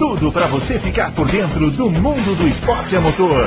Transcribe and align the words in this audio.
tudo 0.00 0.32
para 0.32 0.48
você 0.48 0.78
ficar 0.78 1.14
por 1.14 1.30
dentro 1.30 1.70
do 1.72 1.90
mundo 1.90 2.34
do 2.34 2.48
esporte 2.48 2.96
a 2.96 3.02
motor. 3.02 3.46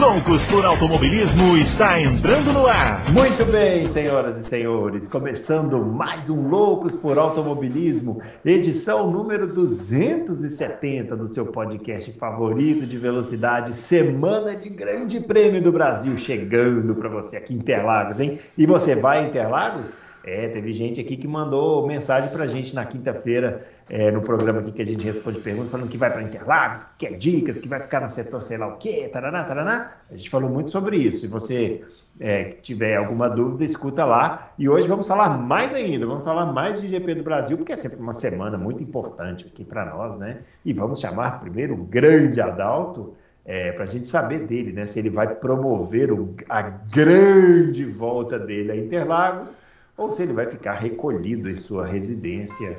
Loucos 0.00 0.44
por 0.48 0.64
Automobilismo 0.64 1.56
está 1.58 2.00
entrando 2.00 2.52
no 2.52 2.66
ar. 2.66 3.08
Muito 3.12 3.44
bem, 3.44 3.86
senhoras 3.86 4.36
e 4.36 4.42
senhores, 4.42 5.06
começando 5.06 5.78
mais 5.78 6.28
um 6.28 6.48
Loucos 6.48 6.96
por 6.96 7.18
Automobilismo, 7.18 8.20
edição 8.44 9.08
número 9.08 9.46
270 9.46 11.14
do 11.14 11.28
seu 11.28 11.46
podcast 11.46 12.10
favorito 12.18 12.84
de 12.84 12.98
velocidade, 12.98 13.72
semana 13.72 14.56
de 14.56 14.70
Grande 14.70 15.20
Prêmio 15.20 15.62
do 15.62 15.70
Brasil 15.70 16.16
chegando 16.16 16.96
para 16.96 17.08
você 17.08 17.36
aqui 17.36 17.54
em 17.54 17.58
Interlagos, 17.58 18.18
hein? 18.18 18.40
E 18.58 18.66
você 18.66 18.96
vai 18.96 19.20
a 19.20 19.28
Interlagos? 19.28 19.94
É, 20.26 20.48
teve 20.48 20.72
gente 20.72 20.98
aqui 20.98 21.18
que 21.18 21.28
mandou 21.28 21.86
mensagem 21.86 22.30
para 22.30 22.44
a 22.44 22.46
gente 22.46 22.74
na 22.74 22.86
quinta-feira, 22.86 23.62
é, 23.90 24.10
no 24.10 24.22
programa 24.22 24.60
aqui 24.60 24.72
que 24.72 24.80
a 24.80 24.86
gente 24.86 25.04
responde 25.04 25.38
perguntas, 25.38 25.70
falando 25.70 25.90
que 25.90 25.98
vai 25.98 26.10
para 26.10 26.22
Interlagos, 26.22 26.84
que 26.84 27.06
quer 27.06 27.18
dicas, 27.18 27.58
que 27.58 27.68
vai 27.68 27.78
ficar 27.78 28.00
no 28.00 28.08
setor 28.08 28.42
sei 28.42 28.56
lá 28.56 28.68
o 28.68 28.78
quê, 28.78 29.06
taraná, 29.12 29.44
taraná. 29.44 29.92
A 30.10 30.16
gente 30.16 30.30
falou 30.30 30.48
muito 30.48 30.70
sobre 30.70 30.96
isso. 30.96 31.20
Se 31.20 31.26
você 31.26 31.84
é, 32.18 32.44
tiver 32.44 32.96
alguma 32.96 33.28
dúvida, 33.28 33.64
escuta 33.64 34.02
lá. 34.06 34.50
E 34.58 34.66
hoje 34.66 34.88
vamos 34.88 35.06
falar 35.06 35.36
mais 35.36 35.74
ainda, 35.74 36.06
vamos 36.06 36.24
falar 36.24 36.46
mais 36.46 36.80
de 36.80 36.88
GP 36.88 37.16
do 37.16 37.22
Brasil, 37.22 37.58
porque 37.58 37.74
é 37.74 37.76
sempre 37.76 38.00
uma 38.00 38.14
semana 38.14 38.56
muito 38.56 38.82
importante 38.82 39.46
aqui 39.46 39.62
para 39.62 39.84
nós, 39.84 40.18
né? 40.18 40.38
E 40.64 40.72
vamos 40.72 41.00
chamar 41.00 41.40
primeiro 41.40 41.74
o 41.74 41.84
grande 41.84 42.40
Adalto, 42.40 43.14
é, 43.44 43.72
para 43.72 43.84
a 43.84 43.88
gente 43.88 44.08
saber 44.08 44.46
dele, 44.46 44.72
né? 44.72 44.86
Se 44.86 44.98
ele 44.98 45.10
vai 45.10 45.34
promover 45.34 46.10
o, 46.10 46.34
a 46.48 46.62
grande 46.62 47.84
volta 47.84 48.38
dele 48.38 48.72
a 48.72 48.76
Interlagos 48.76 49.62
ou 49.96 50.10
se 50.10 50.22
ele 50.22 50.32
vai 50.32 50.46
ficar 50.46 50.74
recolhido 50.74 51.48
em 51.48 51.56
sua 51.56 51.86
residência 51.86 52.78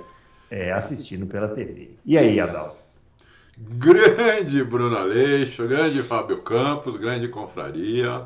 é, 0.49 0.71
assistindo 0.71 1.25
pela 1.25 1.47
TV. 1.47 1.91
E 2.05 2.17
aí, 2.17 2.39
Adalto? 2.39 2.77
Grande 3.57 4.63
Bruno 4.63 4.97
Aleixo, 4.97 5.65
grande 5.65 6.03
Fábio 6.03 6.41
Campos, 6.41 6.97
grande 6.97 7.29
confraria. 7.29 8.25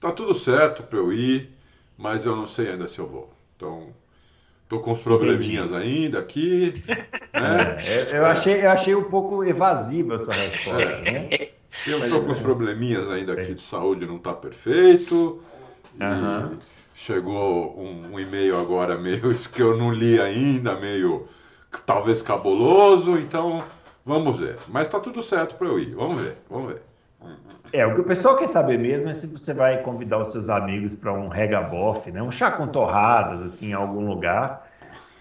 Tá 0.00 0.10
tudo 0.10 0.32
certo 0.32 0.82
para 0.82 0.98
eu 0.98 1.12
ir, 1.12 1.50
mas 1.96 2.24
eu 2.24 2.34
não 2.34 2.46
sei 2.46 2.70
ainda 2.70 2.88
se 2.88 2.98
eu 2.98 3.06
vou. 3.06 3.30
Então, 3.56 3.88
tô 4.68 4.80
com 4.80 4.92
uns 4.92 5.02
probleminhas 5.02 5.70
Entendi. 5.70 6.04
ainda 6.04 6.18
aqui. 6.18 6.72
Né? 7.30 7.76
É, 7.86 8.18
eu, 8.18 8.26
achei, 8.26 8.64
eu 8.64 8.70
achei 8.70 8.94
um 8.96 9.04
pouco 9.04 9.44
evasiva 9.44 10.16
a 10.16 10.18
sua 10.18 10.32
resposta, 10.32 10.82
é. 10.82 11.12
né? 11.12 11.48
Eu 11.86 12.08
tô 12.08 12.22
com 12.22 12.32
uns 12.32 12.38
probleminhas 12.38 13.08
ainda 13.08 13.34
aqui 13.34 13.54
de 13.54 13.60
saúde, 13.60 14.06
não 14.06 14.18
tá 14.18 14.32
perfeito. 14.32 15.40
Uhum. 16.00 16.58
Chegou 17.00 17.78
um, 17.78 18.14
um 18.14 18.18
e-mail 18.18 18.58
agora 18.58 18.98
meio 18.98 19.32
que 19.54 19.62
eu 19.62 19.78
não 19.78 19.92
li 19.92 20.20
ainda, 20.20 20.74
meio 20.74 21.28
talvez 21.86 22.20
cabuloso, 22.20 23.16
então 23.16 23.60
vamos 24.04 24.40
ver. 24.40 24.56
Mas 24.66 24.88
tá 24.88 24.98
tudo 24.98 25.22
certo 25.22 25.54
para 25.54 25.68
eu 25.68 25.78
ir. 25.78 25.94
Vamos 25.94 26.20
ver, 26.20 26.36
vamos 26.50 26.72
ver. 26.72 26.82
É, 27.72 27.86
o 27.86 27.94
que 27.94 28.00
o 28.00 28.04
pessoal 28.04 28.34
quer 28.34 28.48
saber 28.48 28.80
mesmo 28.80 29.08
é 29.08 29.14
se 29.14 29.28
você 29.28 29.54
vai 29.54 29.80
convidar 29.80 30.18
os 30.18 30.32
seus 30.32 30.50
amigos 30.50 30.96
para 30.96 31.12
um 31.12 31.28
regabof, 31.28 32.10
né? 32.10 32.20
Um 32.20 32.32
chá 32.32 32.50
com 32.50 32.66
torradas, 32.66 33.44
assim, 33.44 33.68
em 33.68 33.74
algum 33.74 34.08
lugar. 34.08 34.68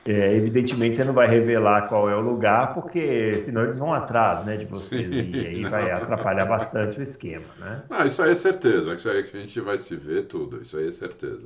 É, 0.04 0.34
evidentemente 0.34 0.96
você 0.96 1.04
não 1.04 1.14
vai 1.14 1.28
revelar 1.28 1.88
qual 1.90 2.10
é 2.10 2.16
o 2.16 2.22
lugar, 2.22 2.74
porque 2.74 3.34
senão 3.34 3.62
eles 3.62 3.78
vão 3.78 3.94
atrás 3.94 4.44
né, 4.44 4.58
de 4.58 4.66
vocês. 4.66 5.08
Sim, 5.14 5.32
e 5.32 5.46
aí 5.46 5.62
não. 5.62 5.70
vai 5.70 5.92
atrapalhar 5.92 6.46
bastante 6.46 7.00
o 7.00 7.04
esquema, 7.04 7.46
né? 7.60 7.84
Não, 7.88 8.04
isso 8.04 8.24
aí 8.24 8.32
é 8.32 8.36
certeza. 8.36 8.96
Isso 8.96 9.08
aí 9.08 9.20
é 9.20 9.24
que 9.24 9.38
a 9.38 9.40
gente 9.40 9.62
vai 9.62 9.78
se 9.78 9.96
ver 9.96 10.24
tudo. 10.26 10.60
Isso 10.64 10.76
aí 10.76 10.88
é 10.88 10.92
certeza. 10.92 11.46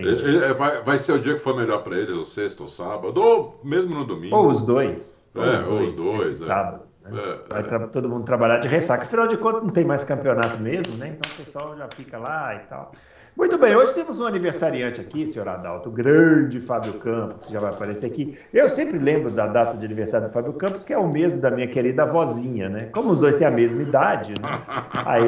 Ele, 0.00 0.54
vai, 0.54 0.82
vai 0.82 0.98
ser 0.98 1.12
o 1.12 1.18
dia 1.18 1.34
que 1.34 1.40
for 1.40 1.56
melhor 1.56 1.82
para 1.82 1.96
eles, 1.96 2.10
o 2.10 2.24
sexto 2.24 2.62
ou 2.62 2.68
sábado, 2.68 3.20
ou 3.20 3.60
mesmo 3.62 3.94
no 3.94 4.04
domingo. 4.04 4.36
Ou 4.36 4.48
os 4.48 4.62
dois. 4.62 5.24
Ou 5.34 5.44
é, 5.44 5.58
os 5.58 5.64
dois, 5.64 5.70
ou 5.70 5.86
os 5.86 6.18
dois. 6.18 6.42
É. 6.42 6.44
Sábado. 6.46 6.82
Né? 7.02 7.10
É, 7.20 7.62
vai 7.62 7.82
é. 7.82 7.86
todo 7.86 8.08
mundo 8.08 8.24
trabalhar 8.24 8.58
de 8.58 8.68
ressaca. 8.68 9.02
Afinal 9.02 9.26
de 9.26 9.36
contas, 9.36 9.62
não 9.62 9.70
tem 9.70 9.84
mais 9.84 10.04
campeonato 10.04 10.58
mesmo, 10.60 10.96
né? 10.96 11.16
Então 11.16 11.30
o 11.32 11.36
pessoal 11.36 11.76
já 11.76 11.88
fica 11.88 12.18
lá 12.18 12.54
e 12.54 12.60
tal. 12.66 12.92
Muito 13.36 13.58
bem, 13.58 13.74
hoje 13.74 13.92
temos 13.92 14.20
um 14.20 14.26
aniversariante 14.26 15.00
aqui, 15.00 15.26
senhor 15.26 15.48
Adalto, 15.48 15.88
o 15.88 15.92
grande 15.92 16.60
Fábio 16.60 16.94
Campos, 16.94 17.44
que 17.44 17.52
já 17.52 17.58
vai 17.58 17.70
aparecer 17.70 18.06
aqui. 18.06 18.38
Eu 18.52 18.68
sempre 18.68 18.96
lembro 18.96 19.28
da 19.30 19.48
data 19.48 19.76
de 19.76 19.84
aniversário 19.84 20.28
do 20.28 20.32
Fábio 20.32 20.52
Campos, 20.52 20.84
que 20.84 20.92
é 20.92 20.98
o 20.98 21.08
mesmo 21.08 21.40
da 21.40 21.50
minha 21.50 21.66
querida 21.66 22.06
vozinha, 22.06 22.68
né? 22.68 22.88
Como 22.92 23.10
os 23.10 23.18
dois 23.18 23.34
têm 23.34 23.46
a 23.46 23.50
mesma 23.50 23.82
idade, 23.82 24.34
né? 24.40 24.62
aí 25.04 25.26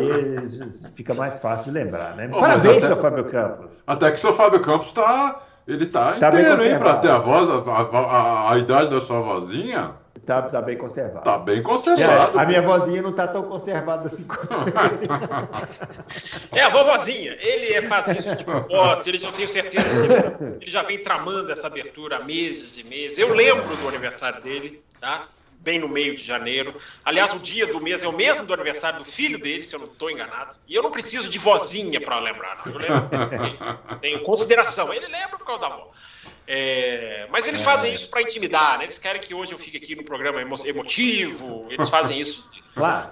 fica 0.94 1.14
mais 1.14 1.40
fácil 1.40 1.72
de 1.72 1.78
lembrar, 1.78 2.14
né? 2.14 2.30
Oh, 2.32 2.38
Parabéns, 2.38 2.76
até, 2.76 2.86
seu 2.86 2.96
Fábio 2.96 3.24
Campos. 3.24 3.82
Até 3.84 4.10
que 4.10 4.18
o 4.18 4.20
seu 4.20 4.32
Fábio 4.32 4.60
Campos 4.60 4.86
está 4.86 5.42
ele 5.66 5.84
está 5.84 6.12
tá 6.12 6.28
inteiro, 6.28 6.62
hein, 6.62 6.78
para 6.78 6.98
ter 6.98 7.10
a 7.10 7.18
voz, 7.18 7.48
a, 7.48 7.70
a, 7.70 7.82
a, 7.82 8.52
a 8.52 8.58
idade 8.58 8.88
da 8.88 9.00
sua 9.00 9.20
vozinha. 9.20 9.90
Tá, 10.26 10.42
tá 10.42 10.60
bem 10.60 10.76
conservado. 10.76 11.24
Tá 11.24 11.38
bem 11.38 11.62
conservado. 11.62 12.36
É, 12.36 12.42
a 12.42 12.44
minha 12.44 12.60
vozinha 12.60 13.00
não 13.00 13.12
tá 13.12 13.28
tão 13.28 13.44
conservada 13.44 14.08
assim 14.08 14.24
quanto 14.24 14.56
ele. 14.56 15.06
É, 16.50 16.62
a 16.62 16.68
vovozinha. 16.68 17.36
Ele 17.40 17.74
é 17.74 17.82
faz 17.82 18.08
isso 18.08 18.34
de 18.34 18.44
propósito, 18.44 19.08
ele 19.08 19.20
não 19.20 19.30
tenho 19.30 19.48
certeza 19.48 20.36
que 20.36 20.64
ele 20.64 20.70
já 20.70 20.82
vem 20.82 20.98
tramando 20.98 21.52
essa 21.52 21.68
abertura 21.68 22.16
há 22.16 22.24
meses 22.24 22.76
e 22.76 22.82
meses. 22.82 23.18
Eu 23.18 23.34
lembro 23.34 23.76
do 23.76 23.88
aniversário 23.88 24.42
dele, 24.42 24.82
tá? 25.00 25.28
Bem 25.60 25.78
no 25.78 25.88
meio 25.88 26.16
de 26.16 26.24
janeiro. 26.24 26.74
Aliás, 27.04 27.32
o 27.32 27.38
dia 27.38 27.66
do 27.66 27.80
mês 27.80 28.02
é 28.02 28.08
o 28.08 28.12
mesmo 28.12 28.46
do 28.46 28.52
aniversário 28.52 28.98
do 28.98 29.04
filho 29.04 29.38
dele, 29.38 29.62
se 29.62 29.76
eu 29.76 29.80
não 29.80 29.86
estou 29.86 30.10
enganado. 30.10 30.56
E 30.66 30.74
eu 30.74 30.82
não 30.82 30.90
preciso 30.90 31.28
de 31.28 31.38
vozinha 31.38 32.00
para 32.00 32.18
lembrar, 32.18 32.62
não. 32.64 32.72
Eu 32.72 32.78
lembro. 32.78 33.98
Tenho 34.00 34.22
consideração. 34.22 34.92
Ele 34.92 35.06
lembra 35.06 35.38
por 35.38 35.46
causa 35.46 35.60
da 35.60 35.66
avó. 35.68 35.92
É, 36.46 37.26
mas 37.30 37.48
eles 37.48 37.60
é. 37.60 37.64
fazem 37.64 37.92
isso 37.92 38.08
para 38.08 38.22
intimidar, 38.22 38.78
né? 38.78 38.84
Eles 38.84 38.98
querem 38.98 39.20
que 39.20 39.34
hoje 39.34 39.52
eu 39.52 39.58
fique 39.58 39.76
aqui 39.76 39.96
no 39.96 40.04
programa 40.04 40.40
emo 40.40 40.56
emotivo, 40.64 41.66
eles 41.70 41.88
fazem 41.88 42.20
isso. 42.20 42.44
Claro. 42.74 43.10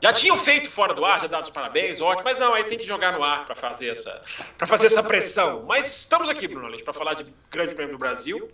Já 0.00 0.12
tinham 0.12 0.36
feito 0.38 0.70
fora 0.70 0.94
do 0.94 1.04
ar, 1.04 1.20
já 1.20 1.26
dado 1.26 1.44
os 1.44 1.50
parabéns, 1.50 2.00
ótimo, 2.00 2.24
mas 2.24 2.38
não, 2.38 2.54
aí 2.54 2.64
tem 2.64 2.78
que 2.78 2.86
jogar 2.86 3.12
no 3.12 3.22
ar 3.22 3.44
para 3.44 3.54
fazer 3.54 3.88
essa 3.88 4.22
para 4.56 4.66
fazer 4.66 4.86
essa 4.86 5.02
pressão. 5.02 5.64
Mas 5.66 5.86
estamos 5.86 6.30
aqui, 6.30 6.48
Bruno 6.48 6.74
para 6.82 6.94
falar 6.94 7.14
de 7.14 7.26
Grande 7.50 7.74
Prêmio 7.74 7.92
do 7.92 7.98
Brasil. 7.98 8.48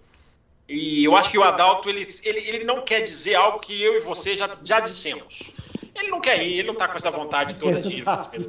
E 0.68 1.04
eu 1.04 1.14
acho 1.14 1.30
que 1.30 1.38
o 1.38 1.42
Adalto 1.42 1.88
ele, 1.88 2.08
ele, 2.22 2.38
ele 2.38 2.64
não 2.64 2.82
quer 2.82 3.02
dizer 3.02 3.34
algo 3.34 3.58
que 3.58 3.80
eu 3.82 3.96
e 3.96 4.00
você 4.00 4.36
já, 4.36 4.56
já 4.62 4.80
dissemos. 4.80 5.52
Ele 5.94 6.08
não 6.08 6.20
quer 6.20 6.42
ir, 6.42 6.58
ele 6.58 6.66
não 6.66 6.72
está 6.72 6.88
com 6.88 6.96
essa 6.96 7.10
vontade 7.10 7.56
toda 7.56 7.80
de 7.80 7.98
ir. 7.98 8.04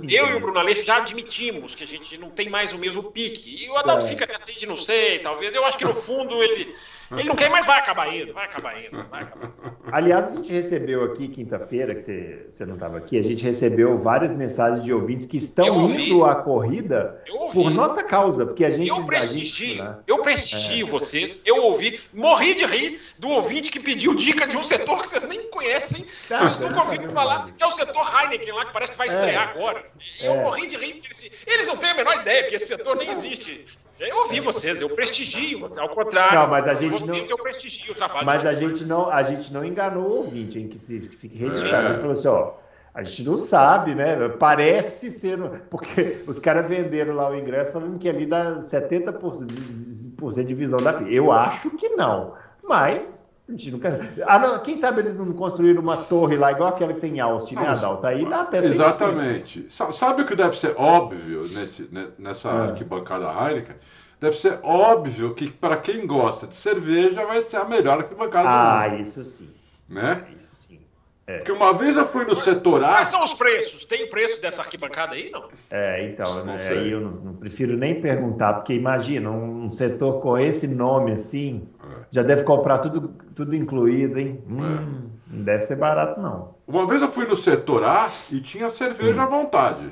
Eu 0.10 0.28
e 0.30 0.34
o 0.36 0.40
Bruno 0.40 0.60
Aleixo 0.60 0.86
já 0.86 0.98
admitimos 0.98 1.76
que 1.76 1.84
a 1.84 1.88
gente 1.88 2.18
não 2.18 2.30
tem 2.30 2.50
mais 2.50 2.72
o 2.72 2.78
mesmo 2.78 3.04
pique. 3.04 3.66
E 3.66 3.70
o 3.70 3.76
Adalto 3.76 4.06
é. 4.06 4.10
fica 4.10 4.26
nessa 4.26 4.52
de 4.52 4.66
não 4.66 4.78
sei, 4.78 5.20
talvez. 5.20 5.54
Eu 5.54 5.66
acho 5.66 5.78
que 5.78 5.84
no 5.84 5.94
fundo 5.94 6.42
ele, 6.42 6.74
ele 7.18 7.30
não 7.30 7.36
quer, 7.36 7.50
mas 7.50 7.66
vai 7.66 7.80
acabar 7.80 8.14
indo, 8.14 8.34
vai 8.34 8.46
acabar 8.46 8.78
indo. 8.80 9.06
Vai 9.10 9.24
acabar. 9.24 9.52
Aliás, 9.92 10.32
a 10.32 10.36
gente 10.36 10.52
recebeu 10.52 11.04
aqui 11.04 11.28
quinta-feira, 11.28 11.94
que 11.94 12.02
você, 12.02 12.46
você 12.50 12.66
não 12.66 12.76
estava 12.76 12.98
aqui, 12.98 13.18
a 13.18 13.22
gente 13.22 13.44
recebeu 13.44 13.98
várias 13.98 14.34
mensagens 14.34 14.84
de 14.84 14.94
ouvintes 14.94 15.26
que 15.26 15.38
estão 15.38 15.86
indo 15.88 16.26
à 16.26 16.36
corrida 16.36 17.22
por 17.54 17.70
nossa 17.70 18.04
causa, 18.04 18.46
porque 18.46 18.66
a 18.66 18.70
gente. 18.70 18.90
Eu 18.90 19.06
prestigio, 19.06 19.68
gente, 19.68 19.82
né? 19.82 19.98
eu 20.08 20.22
prestigio 20.22 20.88
é. 20.88 20.90
vocês, 20.90 21.42
eu 21.46 21.58
ouvi, 21.58 22.00
morri 22.14 22.56
de 22.56 22.66
rir 22.66 23.00
do 23.20 23.30
ouvinte 23.30 23.70
que 23.70 23.80
pediu 23.80 24.16
dica 24.16 24.48
de 24.48 24.58
um 24.58 24.64
setor 24.64 25.02
que 25.02 25.10
vocês 25.10 25.26
nem 25.26 25.48
conhecem, 25.50 26.06
tá, 26.28 26.40
vocês 26.40 26.58
nunca 26.58 26.82
ouviram 26.82 27.10
falar, 27.12 27.52
que 27.52 27.64
é 27.64 27.68
o 27.68 27.72
setor 27.72 28.06
Heineken 28.16 28.54
lá, 28.54 28.66
que 28.66 28.74
parece 28.74 28.92
que 28.94 28.98
vai 28.98 29.08
é. 29.08 29.12
estrear 29.12 29.50
é. 29.50 29.52
agora. 29.52 29.86
E 30.22 30.26
eu 30.26 30.34
é. 30.34 30.44
morri 30.44 30.68
de 30.68 30.78
rir, 30.78 30.94
porque 30.94 31.08
eles, 31.08 31.32
eles 31.46 31.68
não 31.68 31.78
têm 31.78 31.92
a 31.92 31.96
menor 31.96 32.22
ideia, 32.22 32.48
que 32.48 32.56
esse 32.56 32.68
setor 32.68 32.96
nem 32.96 33.12
existe. 33.12 33.66
Eu 34.00 34.18
ouvi 34.18 34.40
vocês, 34.40 34.82
eu 34.82 34.90
prestigio 34.90 35.60
você, 35.60 35.80
ao 35.80 35.90
contrário. 35.90 36.40
Não, 36.40 36.48
mas 36.48 36.68
a 36.68 36.74
gente 36.74 36.92
vocês 36.92 37.30
não, 37.30 37.38
eu 37.38 37.38
prestigio 37.38 37.92
o 37.92 37.96
trabalho. 37.96 38.26
Mas 38.26 38.46
a 38.46 38.54
gente 38.54 38.84
não, 38.84 39.10
a 39.10 39.24
gente 39.24 39.54
não 39.54 39.64
enganou 39.64 40.04
o 40.04 40.18
ouvinte, 40.18 40.60
em 40.60 40.68
que 40.68 40.78
se 40.78 41.00
fique 41.02 41.38
registrado. 41.38 41.76
É. 41.76 41.86
A 41.86 41.90
gente 41.90 42.00
falou 42.00 42.12
assim, 42.12 42.28
ó, 42.28 42.54
a 42.94 43.04
gente 43.04 43.24
não 43.24 43.38
sabe, 43.38 43.96
né? 43.96 44.30
Parece 44.30 45.10
ser, 45.10 45.40
porque 45.70 46.24
os 46.28 46.38
caras 46.38 46.70
venderam 46.70 47.16
lá 47.16 47.30
o 47.30 47.36
ingresso 47.36 47.72
falando 47.72 47.98
que 47.98 48.08
ali 48.08 48.26
dá 48.26 48.60
70% 48.60 50.46
de 50.46 50.54
visão 50.54 50.80
da 50.80 50.92
Eu 51.04 51.32
acho 51.32 51.72
que 51.72 51.90
não, 51.90 52.34
mas 52.64 53.23
nunca... 53.48 54.00
ah, 54.26 54.40
não, 54.40 54.60
quem 54.60 54.78
sabe 54.78 55.02
eles 55.02 55.16
não 55.16 55.32
construíram 55.34 55.82
uma 55.82 55.98
torre 55.98 56.38
lá, 56.38 56.52
igual 56.52 56.70
aquela 56.70 56.94
que 56.94 57.02
tem 57.02 57.18
em 57.18 57.20
Austin, 57.20 57.56
né, 57.56 57.68
Adalto? 57.68 58.08
Aí 58.08 58.26
dá 58.26 58.42
até 58.42 58.60
Exatamente. 58.60 59.66
Sabe 59.70 60.22
o 60.22 60.26
que 60.26 60.36
deve 60.36 60.58
ser 60.58 60.74
óbvio 60.78 61.42
nesse, 61.42 61.90
nessa 62.18 62.50
é. 62.50 62.62
arquibancada 62.70 63.26
Heineken? 63.26 63.76
Deve 64.20 64.38
ser 64.38 64.60
óbvio 64.64 65.34
que 65.34 65.52
para 65.52 65.76
quem 65.76 66.08
gosta 66.08 66.48
de 66.48 66.56
cerveja 66.56 67.26
vai 67.26 67.42
ser 67.42 67.58
a 67.58 67.66
melhor 67.66 68.00
arquibancada 68.00 68.48
ah, 68.48 68.88
isso 68.98 69.22
sim. 69.22 69.50
Né? 69.90 70.26
Isso 70.34 70.56
sim. 70.56 70.80
É. 71.26 71.38
Porque 71.38 71.52
uma 71.54 71.74
vez 71.74 71.96
eu 71.96 72.06
fui 72.06 72.26
no 72.26 72.36
setor 72.36 72.84
A. 72.84 72.90
Quais 72.90 73.08
são 73.08 73.24
os 73.24 73.34
preços? 73.34 73.86
Tem 73.86 74.04
o 74.04 74.10
preço 74.10 74.42
dessa 74.42 74.62
arquibancada 74.62 75.14
aí, 75.14 75.30
não? 75.30 75.48
É, 75.70 76.06
então, 76.06 76.44
né, 76.44 76.58
aí 76.70 76.92
eu 76.92 77.00
não, 77.00 77.12
não, 77.12 77.34
prefiro 77.36 77.78
nem 77.78 78.02
perguntar, 78.02 78.56
porque 78.56 78.74
imagina, 78.74 79.32
um 79.32 79.72
setor 79.72 80.20
com 80.22 80.38
esse 80.38 80.68
nome 80.68 81.14
assim, 81.14 81.66
é. 81.82 82.06
já 82.12 82.24
deve 82.24 82.44
comprar 82.44 82.80
tudo, 82.80 83.16
tudo 83.34 83.56
incluído, 83.56 84.20
hein? 84.20 84.44
Hum, 84.50 84.66
é. 84.66 85.34
Não 85.34 85.44
deve 85.44 85.64
ser 85.64 85.78
barato, 85.78 86.20
não. 86.20 86.56
Uma 86.68 86.86
vez 86.86 87.02
eu 87.02 87.08
fui 87.08 87.26
no 87.26 87.38
setor 87.38 87.86
A 87.86 88.10
e 88.30 88.42
tinha 88.42 88.70
cerveja 88.70 89.22
hum. 89.22 89.24
à 89.24 89.28
vontade. 89.28 89.90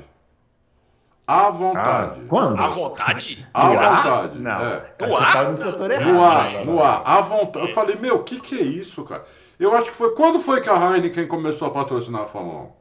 À 1.26 1.48
vontade. 1.50 2.20
Ah, 2.20 2.28
quando? 2.28 2.60
À 2.60 2.68
vontade? 2.68 3.48
À 3.54 3.68
vontade. 3.68 4.38
Não. 4.38 4.60
É. 4.60 4.94
No 5.00 5.16
A? 5.16 5.32
Tá 5.32 5.44
no 5.44 5.56
setor 5.56 5.90
errado. 5.90 6.12
No 6.12 6.22
A, 6.22 6.64
no 6.64 6.82
A. 6.82 6.96
À 6.98 7.20
vontade. 7.20 7.68
Eu 7.68 7.74
falei, 7.74 7.96
meu, 7.96 8.16
o 8.16 8.22
que, 8.22 8.38
que 8.38 8.58
é 8.58 8.62
isso, 8.62 9.02
cara? 9.04 9.24
Eu 9.58 9.74
acho 9.74 9.90
que 9.90 9.96
foi. 9.96 10.14
Quando 10.14 10.40
foi 10.40 10.60
que 10.60 10.68
a 10.68 10.94
Heineken 10.94 11.26
começou 11.26 11.68
a 11.68 11.70
patrocinar 11.70 12.22
a 12.22 12.26
Fórmula 12.26 12.62
1? 12.64 12.72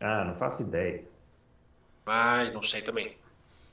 Ah, 0.00 0.24
não 0.24 0.34
faço 0.34 0.62
ideia. 0.62 1.04
Mas 2.04 2.52
não 2.52 2.62
sei 2.62 2.82
também. 2.82 3.06
Não 3.06 3.12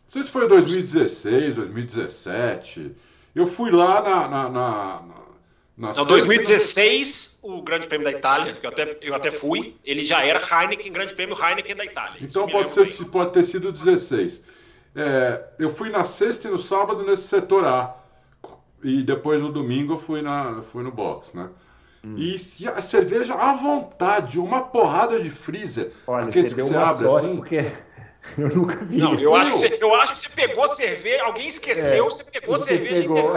sei 0.07 0.23
se 0.23 0.31
foi 0.31 0.47
2016, 0.47 1.55
2017. 1.55 2.95
Eu 3.33 3.47
fui 3.47 3.71
lá 3.71 4.01
na. 4.01 4.27
na, 4.27 4.49
na, 4.49 5.01
na 5.77 5.93
não, 5.93 6.05
2016, 6.05 7.39
o 7.41 7.61
Grande 7.61 7.87
Prêmio 7.87 8.05
da 8.05 8.11
Itália, 8.11 8.53
que 8.53 8.65
eu 8.65 8.69
até, 8.69 8.97
eu 9.01 9.15
até 9.15 9.31
fui, 9.31 9.75
ele 9.83 10.03
já 10.03 10.23
era 10.23 10.39
Heineken, 10.39 10.91
Grande 10.91 11.13
Prêmio 11.13 11.35
Heineken 11.35 11.75
da 11.75 11.85
Itália. 11.85 12.17
Então 12.21 12.47
pode, 12.47 12.69
ser, 12.69 13.05
pode 13.05 13.31
ter 13.31 13.43
sido 13.43 13.71
16. 13.71 14.43
É, 14.95 15.43
eu 15.57 15.69
fui 15.69 15.89
na 15.89 16.03
sexta 16.03 16.47
e 16.47 16.51
no 16.51 16.57
sábado 16.57 17.03
nesse 17.03 17.23
setor 17.23 17.65
A. 17.65 17.95
E 18.83 19.03
depois 19.03 19.39
no 19.39 19.51
domingo 19.51 19.93
eu 19.93 19.97
fui, 19.97 20.21
na, 20.21 20.61
fui 20.61 20.83
no 20.83 20.91
box, 20.91 21.35
né? 21.35 21.49
Hum. 22.03 22.15
E 22.17 22.35
a 22.67 22.81
cerveja 22.81 23.35
à 23.35 23.53
vontade, 23.53 24.39
uma 24.39 24.61
porrada 24.61 25.19
de 25.19 25.29
freezer. 25.29 25.91
Olha, 26.07 26.25
aqueles 26.25 26.53
você 26.53 26.61
que 26.61 26.67
você 26.67 26.77
abre 26.77 27.07
assim. 27.07 27.35
Porque 27.35 27.65
eu 28.37 28.49
nunca 28.49 28.77
vi 28.83 28.97
não, 28.97 29.13
isso. 29.13 29.23
Eu 29.23 29.35
acho, 29.35 29.51
que 29.51 29.57
você, 29.57 29.77
eu 29.79 29.95
acho 29.95 30.13
que 30.13 30.19
você 30.19 30.29
pegou 30.29 30.67
cerveja, 30.69 31.23
alguém 31.23 31.47
esqueceu, 31.47 32.05
é, 32.05 32.09
você 32.09 32.23
pegou 32.23 32.57
você 32.57 32.77
cerveja. 32.77 33.01
Pegou. 33.01 33.33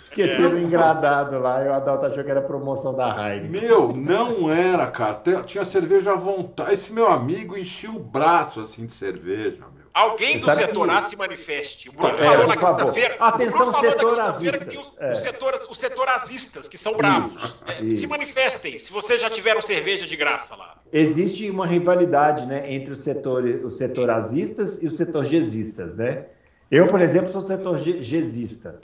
Esqueceram 0.00 0.56
é. 0.56 0.62
engradado 0.62 1.38
lá 1.40 1.64
e 1.64 1.68
o 1.68 1.72
Adalto 1.72 2.06
achou 2.06 2.22
que 2.22 2.30
era 2.30 2.40
promoção 2.40 2.94
da 2.94 3.08
Heineken. 3.08 3.50
Meu, 3.50 3.92
não 3.92 4.48
era, 4.48 4.86
cara. 4.86 5.20
Tinha 5.44 5.64
cerveja 5.64 6.12
à 6.12 6.16
vontade. 6.16 6.72
Esse 6.72 6.92
meu 6.92 7.08
amigo 7.08 7.56
enchia 7.56 7.90
o 7.90 7.98
braço 7.98 8.60
assim 8.60 8.86
de 8.86 8.92
cerveja, 8.92 9.64
meu. 9.74 9.83
Alguém 9.94 10.38
do 10.38 10.50
setor 10.50 10.90
A 10.90 11.00
se 11.00 11.16
manifeste. 11.16 11.88
O 11.88 11.92
Bruno 11.92 12.10
é, 12.10 12.14
falou 12.16 12.48
na 12.48 12.56
quinta-feira. 12.56 13.16
Atenção, 13.20 13.80
setorazistas. 13.80 14.64
Que 14.64 14.76
os, 14.76 14.96
é. 14.98 15.12
os, 15.12 15.18
setor, 15.20 15.66
os 15.70 15.78
setorazistas, 15.78 16.68
que 16.68 16.76
são 16.76 16.96
bravos, 16.96 17.32
isso, 17.32 17.58
é, 17.64 17.82
isso. 17.84 17.96
se 17.98 18.06
manifestem. 18.08 18.76
Se 18.76 18.92
vocês 18.92 19.22
já 19.22 19.30
tiveram 19.30 19.62
cerveja 19.62 20.04
de 20.04 20.16
graça 20.16 20.56
lá. 20.56 20.78
Existe 20.92 21.48
uma 21.48 21.64
rivalidade 21.64 22.44
né, 22.44 22.72
entre 22.74 22.92
os, 22.92 23.00
setor, 23.00 23.44
os 23.44 23.76
setorazistas 23.76 24.82
e 24.82 24.88
os 24.88 24.96
setorgesistas, 24.96 25.94
né? 25.94 26.26
Eu, 26.68 26.88
por 26.88 27.00
exemplo, 27.00 27.30
sou 27.30 27.40
setor 27.40 27.78
gesista. 27.78 28.80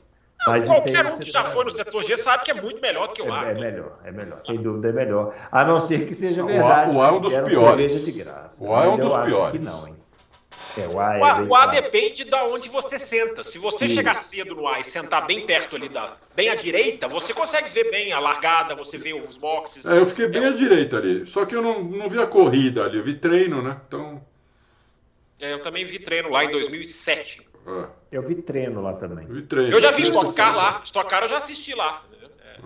Mas 0.47 0.67
qualquer 0.67 1.05
um 1.07 1.19
que 1.19 1.31
já 1.31 1.45
foi 1.45 1.65
no 1.65 1.71
setor 1.71 2.05
G 2.05 2.17
sabe 2.17 2.45
que 2.45 2.51
é 2.53 2.55
muito 2.55 2.81
melhor 2.81 3.09
do 3.09 3.15
que 3.15 3.21
o 3.23 3.27
é, 3.27 3.31
A. 3.31 3.49
É, 3.49 3.51
é 3.51 3.55
melhor, 3.55 3.99
é 4.05 4.13
melhor, 4.13 4.41
sem 4.41 4.57
dúvida 4.57 4.89
é 4.89 4.93
melhor. 4.93 5.35
A 5.51 5.65
não 5.65 5.81
ser 5.81 6.07
que 6.07 6.15
seja 6.15 6.45
verdade. 6.45 6.97
O 6.97 7.01
A, 7.01 7.03
o 7.03 7.03
A 7.03 7.09
é 7.09 7.13
um 7.13 7.21
dos 7.21 7.37
piores. 7.41 8.05
De 8.05 8.13
graça, 8.13 8.65
o 8.65 8.75
A 8.75 8.85
é 8.85 8.89
um 8.89 8.97
dos 8.97 9.17
piores. 9.27 9.61
não, 9.61 9.89
hein? 9.89 10.00
É, 10.79 10.87
o 10.87 11.01
A, 11.01 11.17
é 11.17 11.21
o 11.21 11.25
A, 11.25 11.43
o 11.43 11.55
A 11.55 11.67
depende 11.67 12.25
de 12.25 12.37
onde 12.37 12.69
você 12.69 12.99
senta. 12.99 13.43
Se 13.43 13.59
você 13.59 13.89
Sim. 13.89 13.95
chegar 13.95 14.15
cedo 14.15 14.55
no 14.55 14.69
A 14.69 14.81
e 14.81 14.85
sentar 14.85 15.27
bem 15.27 15.45
perto 15.45 15.77
ali, 15.77 15.89
da, 15.89 16.17
bem 16.35 16.49
à 16.49 16.55
direita, 16.55 17.09
você 17.09 17.35
consegue 17.35 17.69
ver 17.71 17.91
bem 17.91 18.13
a 18.13 18.21
largada, 18.21 18.75
você 18.75 18.97
vê 18.97 19.13
os 19.13 19.37
boxes. 19.37 19.87
É, 19.87 19.99
eu 19.99 20.07
fiquei 20.07 20.29
bem 20.29 20.45
é. 20.45 20.49
à 20.49 20.53
direita 20.53 20.97
ali. 20.97 21.27
Só 21.27 21.45
que 21.45 21.55
eu 21.55 21.63
não, 21.63 21.83
não 21.83 22.09
vi 22.09 22.21
a 22.21 22.27
corrida 22.27 22.85
ali, 22.85 22.99
eu 22.99 23.05
vi 23.05 23.15
treino, 23.15 23.63
né? 23.63 23.81
Então. 23.87 24.25
É, 25.41 25.53
eu 25.53 25.63
também 25.63 25.85
vi 25.85 25.99
treino 25.99 26.31
lá 26.31 26.45
em 26.45 26.51
2007. 26.51 27.49
É. 27.67 27.87
Eu 28.13 28.23
vi 28.23 28.37
treino 28.37 28.81
lá 28.81 28.93
também. 28.95 29.27
Eu, 29.27 29.35
vi 29.35 29.43
treino. 29.43 29.73
eu 29.73 29.81
já 29.81 29.91
vi 29.91 30.03
Stock 30.03 30.35
Car 30.35 30.57
lá. 30.57 30.81
Stock 30.85 31.09
Car 31.09 31.23
eu 31.23 31.29
já 31.29 31.39
assisti 31.39 31.75
lá. 31.75 32.03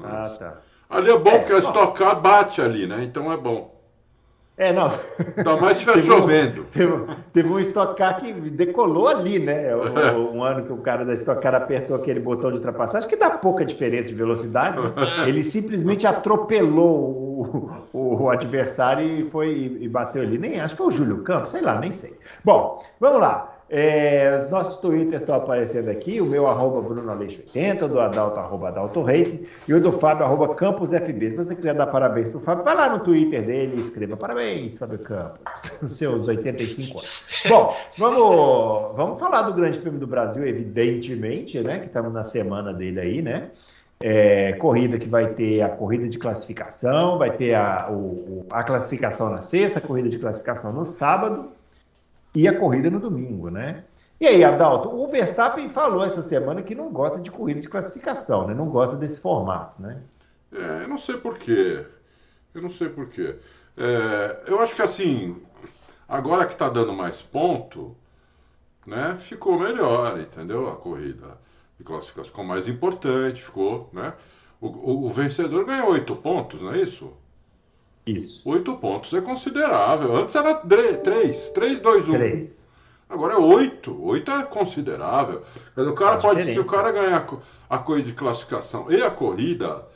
Ah, 0.02 0.36
tá. 0.38 0.60
Ali 0.88 1.10
é 1.10 1.18
bom 1.18 1.30
é, 1.30 1.38
porque 1.38 1.52
a 1.52 1.58
Stock 1.58 1.98
Car 1.98 2.20
bate 2.20 2.60
ali, 2.60 2.86
né? 2.86 3.02
Então 3.04 3.32
é 3.32 3.36
bom. 3.36 3.73
É, 4.56 4.72
não. 4.72 4.88
Ainda 5.36 5.56
mais 5.56 5.78
se 5.78 5.90
estiver 5.90 6.02
chovendo. 6.04 6.64
Teve, 6.64 6.92
teve, 7.32 7.48
um 7.48 7.58
Stock 7.58 7.96
Car 7.96 8.20
que 8.20 8.32
decolou 8.32 9.08
ali, 9.08 9.40
né? 9.40 9.74
Um, 9.74 10.36
um, 10.36 10.44
ano 10.44 10.64
que 10.64 10.72
o 10.72 10.76
cara 10.76 11.04
da 11.04 11.12
Stock 11.14 11.42
Car 11.42 11.56
apertou 11.56 11.96
aquele 11.96 12.20
botão 12.20 12.50
de 12.50 12.58
ultrapassagem, 12.58 13.08
que 13.08 13.16
dá 13.16 13.30
pouca 13.30 13.64
diferença 13.64 14.08
de 14.08 14.14
velocidade. 14.14 14.80
Né? 14.80 14.92
Ele 15.26 15.42
simplesmente 15.42 16.06
atropelou 16.06 16.94
o, 16.94 17.70
o, 17.92 18.22
o 18.22 18.30
adversário 18.30 19.04
e 19.04 19.28
foi 19.28 19.76
e 19.80 19.88
bateu 19.88 20.22
ali. 20.22 20.38
Nem 20.38 20.60
acho 20.60 20.74
que 20.74 20.78
foi 20.78 20.86
o 20.86 20.90
Júlio 20.92 21.22
Campos, 21.24 21.50
sei 21.50 21.60
lá, 21.60 21.80
nem 21.80 21.90
sei. 21.90 22.16
Bom, 22.44 22.80
vamos 23.00 23.20
lá. 23.20 23.53
É, 23.76 24.38
os 24.40 24.50
nossos 24.52 24.78
twitters 24.78 25.22
estão 25.22 25.34
aparecendo 25.34 25.88
aqui, 25.88 26.20
o 26.20 26.26
meu 26.26 26.46
arroba 26.46 26.80
Bruno 26.80 27.10
Aleixo 27.10 27.40
80, 27.40 27.86
o 27.86 27.88
do 27.88 27.98
Adalto 27.98 28.38
arroba 28.38 28.68
Adalto 28.68 29.02
Racing 29.02 29.48
e 29.66 29.74
o 29.74 29.80
do 29.80 29.90
Fábio 29.90 30.24
arroba. 30.24 30.54
Se 30.54 31.34
você 31.34 31.56
quiser 31.56 31.74
dar 31.74 31.88
parabéns 31.88 32.28
para 32.28 32.38
o 32.38 32.40
Fábio, 32.40 32.62
vai 32.62 32.76
lá 32.76 32.88
no 32.88 33.00
Twitter 33.00 33.44
dele 33.44 33.72
e 33.76 33.80
escreva 33.80 34.16
parabéns, 34.16 34.78
Fábio 34.78 35.00
Campos, 35.00 35.40
nos 35.82 35.98
seus 35.98 36.28
85 36.28 36.98
anos. 36.98 37.24
Bom, 37.48 37.76
vamos, 37.98 38.96
vamos 38.96 39.18
falar 39.18 39.42
do 39.42 39.52
Grande 39.52 39.76
Prêmio 39.80 39.98
do 39.98 40.06
Brasil, 40.06 40.46
evidentemente, 40.46 41.58
né? 41.58 41.80
Que 41.80 41.86
estamos 41.86 42.12
na 42.12 42.22
semana 42.22 42.72
dele 42.72 43.00
aí, 43.00 43.22
né? 43.22 43.50
É, 44.00 44.52
corrida 44.52 45.00
que 45.00 45.08
vai 45.08 45.34
ter 45.34 45.62
a 45.62 45.68
corrida 45.68 46.08
de 46.08 46.16
classificação, 46.16 47.18
vai 47.18 47.32
ter 47.32 47.54
a, 47.54 47.88
o, 47.90 48.46
a 48.52 48.62
classificação 48.62 49.30
na 49.30 49.40
sexta, 49.40 49.80
a 49.80 49.82
corrida 49.82 50.08
de 50.08 50.18
classificação 50.18 50.72
no 50.72 50.84
sábado 50.84 51.48
e 52.34 52.48
a 52.48 52.58
corrida 52.58 52.90
no 52.90 52.98
domingo, 52.98 53.50
né? 53.50 53.84
E 54.20 54.26
aí, 54.26 54.44
Adalto, 54.44 54.88
o 54.88 55.08
Verstappen 55.08 55.68
falou 55.68 56.04
essa 56.04 56.22
semana 56.22 56.62
que 56.62 56.74
não 56.74 56.90
gosta 56.90 57.20
de 57.20 57.30
corrida 57.30 57.60
de 57.60 57.68
classificação, 57.68 58.46
né? 58.46 58.54
Não 58.54 58.68
gosta 58.68 58.96
desse 58.96 59.20
formato, 59.20 59.80
né? 59.80 60.02
É, 60.52 60.84
eu 60.84 60.88
não 60.88 60.96
sei 60.98 61.16
porquê. 61.16 61.84
Eu 62.54 62.62
não 62.62 62.70
sei 62.70 62.88
porquê. 62.88 63.36
É, 63.76 64.44
eu 64.46 64.60
acho 64.60 64.74
que 64.74 64.82
assim, 64.82 65.42
agora 66.08 66.46
que 66.46 66.52
está 66.52 66.68
dando 66.68 66.92
mais 66.92 67.20
ponto, 67.20 67.96
né? 68.86 69.16
Ficou 69.16 69.58
melhor, 69.58 70.18
entendeu? 70.20 70.68
A 70.68 70.76
corrida 70.76 71.38
de 71.78 71.84
classificação 71.84 72.30
ficou 72.30 72.44
mais 72.44 72.68
importante, 72.68 73.42
ficou, 73.42 73.90
né? 73.92 74.14
O, 74.60 74.68
o, 74.68 75.06
o 75.06 75.10
vencedor 75.10 75.64
ganhou 75.64 75.90
oito 75.90 76.14
pontos, 76.16 76.60
não 76.62 76.72
é 76.72 76.80
isso? 76.80 77.12
Isso. 78.06 78.42
Oito 78.48 78.74
pontos 78.74 79.12
é 79.14 79.20
considerável. 79.20 80.14
Antes 80.16 80.34
era 80.34 80.54
três, 80.54 81.50
três, 81.50 81.80
dois, 81.80 82.08
um. 82.08 82.12
Três. 82.12 82.68
Agora 83.08 83.34
é 83.34 83.38
oito. 83.38 83.96
Oito 84.04 84.30
é 84.30 84.42
considerável. 84.42 85.42
O 85.76 85.92
cara 85.92 86.16
pode, 86.16 86.44
se 86.52 86.58
o 86.58 86.66
cara 86.66 86.92
ganhar 86.92 87.26
a 87.70 87.78
corrida 87.78 88.08
de 88.08 88.14
classificação 88.14 88.90
e 88.90 89.02
a 89.02 89.10
corrida, 89.10 89.86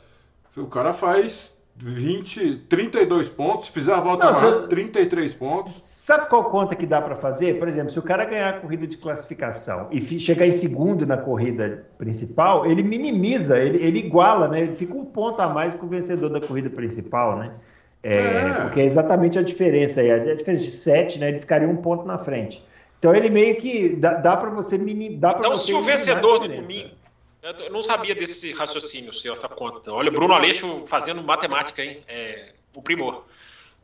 o 0.57 0.65
cara 0.65 0.93
faz 0.93 1.57
20, 1.81 2.65
32 2.67 3.29
pontos, 3.29 3.67
se 3.67 3.71
fizer 3.71 3.93
a 3.93 4.01
volta 4.01 4.25
Não, 4.25 4.33
rápida, 4.33 4.67
33 4.67 5.33
pontos. 5.33 5.73
Sabe 5.73 6.27
qual 6.27 6.43
conta 6.45 6.75
que 6.75 6.85
dá 6.85 7.01
para 7.01 7.15
fazer? 7.15 7.57
Por 7.57 7.67
exemplo, 7.67 7.91
se 7.91 7.99
o 7.99 8.01
cara 8.01 8.25
ganhar 8.25 8.49
a 8.49 8.59
corrida 8.59 8.85
de 8.85 8.97
classificação 8.97 9.87
e 9.91 10.01
chegar 10.01 10.45
em 10.45 10.51
segundo 10.51 11.05
na 11.05 11.15
corrida 11.15 11.85
principal, 11.97 12.65
ele 12.65 12.83
minimiza, 12.83 13.59
ele, 13.59 13.77
ele 13.81 13.99
iguala, 13.99 14.47
né? 14.47 14.61
Ele 14.61 14.75
fica 14.75 14.93
um 14.93 15.05
ponto 15.05 15.41
a 15.41 15.47
mais 15.47 15.73
que 15.73 15.85
o 15.85 15.87
vencedor 15.87 16.29
da 16.29 16.41
corrida 16.41 16.69
principal, 16.69 17.37
né? 17.37 17.53
É, 18.01 18.17
é. 18.17 18.53
Porque 18.61 18.79
é 18.79 18.85
exatamente 18.85 19.37
a 19.37 19.41
diferença 19.41 20.01
aí. 20.01 20.11
A 20.11 20.35
diferença 20.35 20.63
de 20.63 20.71
7, 20.71 21.19
né? 21.19 21.29
Ele 21.29 21.39
ficaria 21.39 21.67
um 21.67 21.77
ponto 21.77 22.05
na 22.05 22.17
frente. 22.17 22.63
Então 22.97 23.15
ele 23.15 23.29
meio 23.29 23.55
que 23.55 23.95
dá, 23.95 24.13
dá 24.15 24.37
para 24.37 24.49
você 24.49 24.77
mini, 24.77 25.15
dá 25.15 25.35
Então, 25.37 25.51
você 25.51 25.67
se 25.67 25.73
o 25.73 25.81
vencedor 25.81 26.39
do 26.39 26.47
domingo. 26.47 26.99
Eu 27.41 27.71
não 27.71 27.81
sabia 27.81 28.13
desse 28.13 28.51
raciocínio 28.51 29.13
seu, 29.13 29.31
essa 29.31 29.47
conta. 29.47 29.93
Olha, 29.93 30.11
Bruno 30.11 30.33
Aleixo 30.33 30.83
fazendo 30.85 31.23
matemática, 31.23 31.81
hein? 31.81 32.03
É, 32.05 32.51
o 32.75 32.81
primor. 32.81 33.23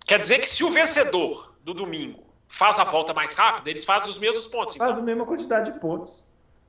Quer 0.06 0.20
dizer 0.20 0.40
que 0.40 0.50
se 0.50 0.64
o 0.64 0.70
vencedor 0.70 1.54
do 1.64 1.74
domingo 1.74 2.22
faz 2.50 2.78
a 2.78 2.84
volta 2.84 3.14
mais 3.14 3.34
rápida, 3.34 3.70
eles 3.70 3.86
fazem 3.86 4.10
os 4.10 4.20
mesmos 4.20 4.46
pontos. 4.46 4.76
Então. 4.76 4.86
Faz 4.86 5.00
a 5.00 5.02
mesma 5.02 5.26
quantidade 5.26 5.72
de 5.72 5.80
pontos. 5.80 6.25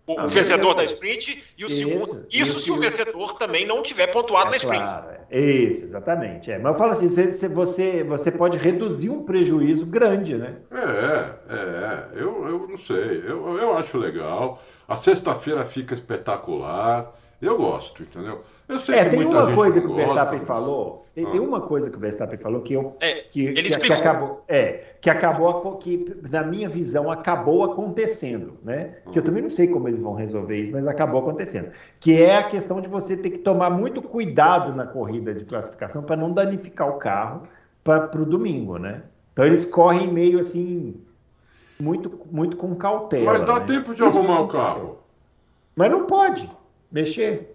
O, 0.06 0.22
o 0.22 0.28
vencedor 0.28 0.75
da 0.75 0.84
sprint 0.84 1.42
e 1.58 1.64
o 1.64 1.66
isso, 1.66 1.76
segundo. 1.76 2.26
Isso, 2.28 2.42
isso 2.42 2.60
se 2.60 2.70
o 2.70 2.76
vencedor 2.76 3.32
também 3.38 3.66
não 3.66 3.82
tiver 3.82 4.06
pontuado 4.06 4.48
é, 4.48 4.50
na 4.50 4.56
sprint. 4.56 4.82
Claro, 4.82 5.10
é. 5.28 5.40
Isso, 5.40 5.82
exatamente. 5.82 6.52
É. 6.52 6.58
Mas 6.58 6.72
eu 6.72 6.78
falo 6.78 6.92
assim: 6.92 7.08
você, 7.08 7.48
você, 7.48 8.04
você 8.04 8.30
pode 8.30 8.56
reduzir 8.56 9.10
um 9.10 9.25
prejuízo 9.25 9.84
grande, 9.84 10.36
né? 10.36 10.56
É, 10.70 11.54
é. 11.54 12.08
Eu, 12.14 12.46
eu 12.46 12.68
não 12.68 12.76
sei. 12.76 13.25
Eu, 13.26 13.58
eu 13.58 13.76
acho 13.76 13.98
legal. 13.98 14.62
A 14.86 14.94
sexta-feira 14.94 15.64
fica 15.64 15.92
espetacular. 15.92 17.12
Eu 17.40 17.59
gosto, 17.59 18.02
entendeu? 18.02 18.43
Eu 18.66 18.78
sei 18.78 18.95
é, 18.95 19.05
que 19.05 19.11
tem 19.11 19.21
muita 19.21 19.45
uma 19.45 19.55
coisa 19.55 19.81
que 19.81 19.87
o 19.87 19.95
Verstappen 19.95 20.38
mas... 20.38 20.49
falou. 20.49 21.07
Tem, 21.14 21.26
ah. 21.26 21.31
tem, 21.31 21.40
uma 21.40 21.61
coisa 21.61 21.90
que 21.90 21.97
o 21.97 22.00
Verstappen 22.00 22.38
falou 22.38 22.62
que 22.62 22.73
eu 22.73 22.97
é, 22.99 23.14
que, 23.23 23.45
ele 23.45 23.62
que, 23.62 23.78
que, 23.78 23.93
acabou, 23.93 24.43
é, 24.49 24.95
que 25.00 25.11
acabou 25.11 25.76
que 25.76 26.16
na 26.31 26.43
minha 26.43 26.69
visão 26.69 27.11
acabou 27.11 27.64
acontecendo, 27.64 28.55
né? 28.62 28.97
Que 29.12 29.19
eu 29.19 29.23
também 29.23 29.43
não 29.43 29.50
sei 29.50 29.69
como 29.69 29.87
eles 29.87 30.00
vão 30.00 30.14
resolver 30.14 30.62
isso, 30.62 30.73
mas 30.73 30.87
acabou 30.87 31.21
acontecendo. 31.21 31.71
Que 32.00 32.23
é 32.23 32.37
a 32.37 32.43
questão 32.45 32.81
de 32.81 32.88
você 32.88 33.16
ter 33.16 33.31
que 33.31 33.38
tomar 33.38 33.69
muito 33.69 34.00
cuidado 34.00 34.75
na 34.75 34.87
corrida 34.87 35.35
de 35.35 35.45
classificação 35.45 36.02
para 36.02 36.16
não 36.16 36.33
danificar 36.33 36.88
o 36.88 36.95
carro 36.95 37.43
para 37.85 38.21
o 38.21 38.25
domingo, 38.25 38.78
né? 38.78 39.02
Então 39.33 39.45
eles 39.45 39.66
correm 39.66 40.09
meio 40.09 40.40
assim 40.40 40.99
muito 41.78 42.19
muito 42.31 42.57
com 42.57 42.75
cautela. 42.75 43.33
Mas 43.33 43.43
dá 43.43 43.61
né? 43.61 43.66
tempo 43.66 43.95
de 43.95 44.02
arrumar 44.02 44.40
o 44.40 44.49
carro. 44.49 44.99
Mas 45.76 45.90
não 45.90 46.07
pode 46.07 46.50
mexer. 46.97 47.53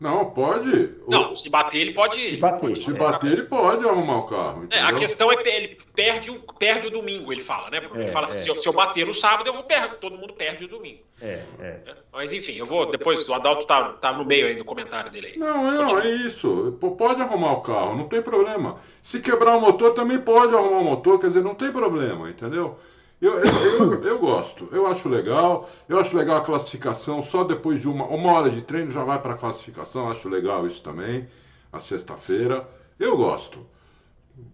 Não, 0.00 0.26
pode. 0.26 0.90
Não, 1.08 1.34
se 1.34 1.48
bater, 1.48 1.80
ele 1.80 1.94
pode. 1.94 2.18
Se 2.18 2.36
bater, 2.36 2.76
se 2.76 2.92
bater 2.92 3.32
ele 3.32 3.42
pode 3.44 3.88
arrumar 3.88 4.18
o 4.18 4.22
carro. 4.24 4.66
É, 4.70 4.80
a 4.80 4.92
questão 4.92 5.30
é 5.30 5.36
ele 5.46 5.78
perde 5.94 6.30
o, 6.30 6.40
perde 6.58 6.88
o 6.88 6.90
domingo, 6.90 7.32
ele 7.32 7.40
fala, 7.40 7.70
né? 7.70 7.80
Ele 7.94 8.04
é, 8.04 8.08
fala 8.08 8.26
assim: 8.26 8.38
é. 8.38 8.42
se, 8.42 8.48
eu, 8.50 8.56
se, 8.58 8.68
eu, 8.68 8.72
bater 8.72 9.06
no 9.06 9.14
sábado, 9.14 9.48
eu 9.48 9.54
vou 9.54 9.62
perder. 9.62 9.96
Todo 9.96 10.18
mundo 10.18 10.34
perde 10.34 10.64
o 10.64 10.68
domingo. 10.68 11.00
É, 11.22 11.44
é. 11.60 11.66
é, 11.86 11.94
Mas 12.12 12.32
enfim, 12.32 12.54
eu 12.54 12.66
vou. 12.66 12.90
Depois 12.90 13.26
o 13.28 13.34
Adalto 13.34 13.66
tá, 13.66 13.92
tá 13.92 14.12
no 14.12 14.24
meio 14.24 14.48
aí 14.48 14.56
do 14.56 14.64
comentário 14.64 15.10
dele 15.10 15.28
aí. 15.28 15.38
Não, 15.38 15.72
não, 15.72 15.98
é 16.00 16.10
isso. 16.26 16.76
Pode 16.98 17.22
arrumar 17.22 17.52
o 17.52 17.60
carro, 17.60 17.96
não 17.96 18.08
tem 18.08 18.20
problema. 18.20 18.76
Se 19.00 19.20
quebrar 19.20 19.56
o 19.56 19.60
motor, 19.60 19.94
também 19.94 20.18
pode 20.18 20.54
arrumar 20.54 20.80
o 20.80 20.84
motor, 20.84 21.20
quer 21.20 21.28
dizer, 21.28 21.42
não 21.42 21.54
tem 21.54 21.70
problema, 21.70 22.28
entendeu? 22.28 22.78
Eu, 23.24 23.40
eu, 23.40 23.92
eu, 23.92 24.04
eu, 24.04 24.18
gosto, 24.18 24.68
eu 24.70 24.86
acho 24.86 25.08
legal, 25.08 25.70
eu 25.88 25.98
acho 25.98 26.14
legal 26.14 26.36
a 26.36 26.44
classificação, 26.44 27.22
só 27.22 27.42
depois 27.42 27.80
de 27.80 27.88
uma, 27.88 28.04
uma 28.04 28.30
hora 28.32 28.50
de 28.50 28.60
treino 28.60 28.90
já 28.90 29.02
vai 29.02 29.18
para 29.18 29.32
a 29.32 29.36
classificação, 29.36 30.10
acho 30.10 30.28
legal 30.28 30.66
isso 30.66 30.82
também, 30.82 31.26
a 31.72 31.80
sexta-feira. 31.80 32.68
Eu 33.00 33.16
gosto. 33.16 33.66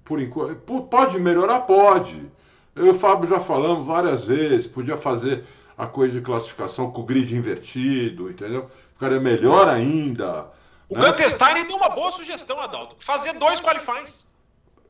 Por 0.04 0.22
enquanto, 0.22 0.82
pode 0.82 1.18
melhorar? 1.18 1.62
Pode. 1.62 2.30
Eu 2.76 2.86
e 2.86 2.90
o 2.90 2.94
Fábio 2.94 3.28
já 3.28 3.40
falamos 3.40 3.88
várias 3.88 4.24
vezes, 4.24 4.68
podia 4.68 4.96
fazer 4.96 5.42
a 5.76 5.88
coisa 5.88 6.20
de 6.20 6.24
classificação 6.24 6.92
com 6.92 7.00
o 7.00 7.04
grid 7.04 7.34
invertido, 7.34 8.30
entendeu? 8.30 8.70
Ficaria 8.92 9.18
melhor 9.18 9.66
ainda. 9.66 10.48
O 10.88 10.96
né? 10.96 11.06
Gunter 11.06 11.28
Steiner 11.28 11.66
deu 11.66 11.76
uma 11.76 11.88
boa 11.88 12.12
sugestão, 12.12 12.60
Adalto. 12.60 12.94
Fazer 13.00 13.32
dois 13.32 13.60
qualifies. 13.60 14.24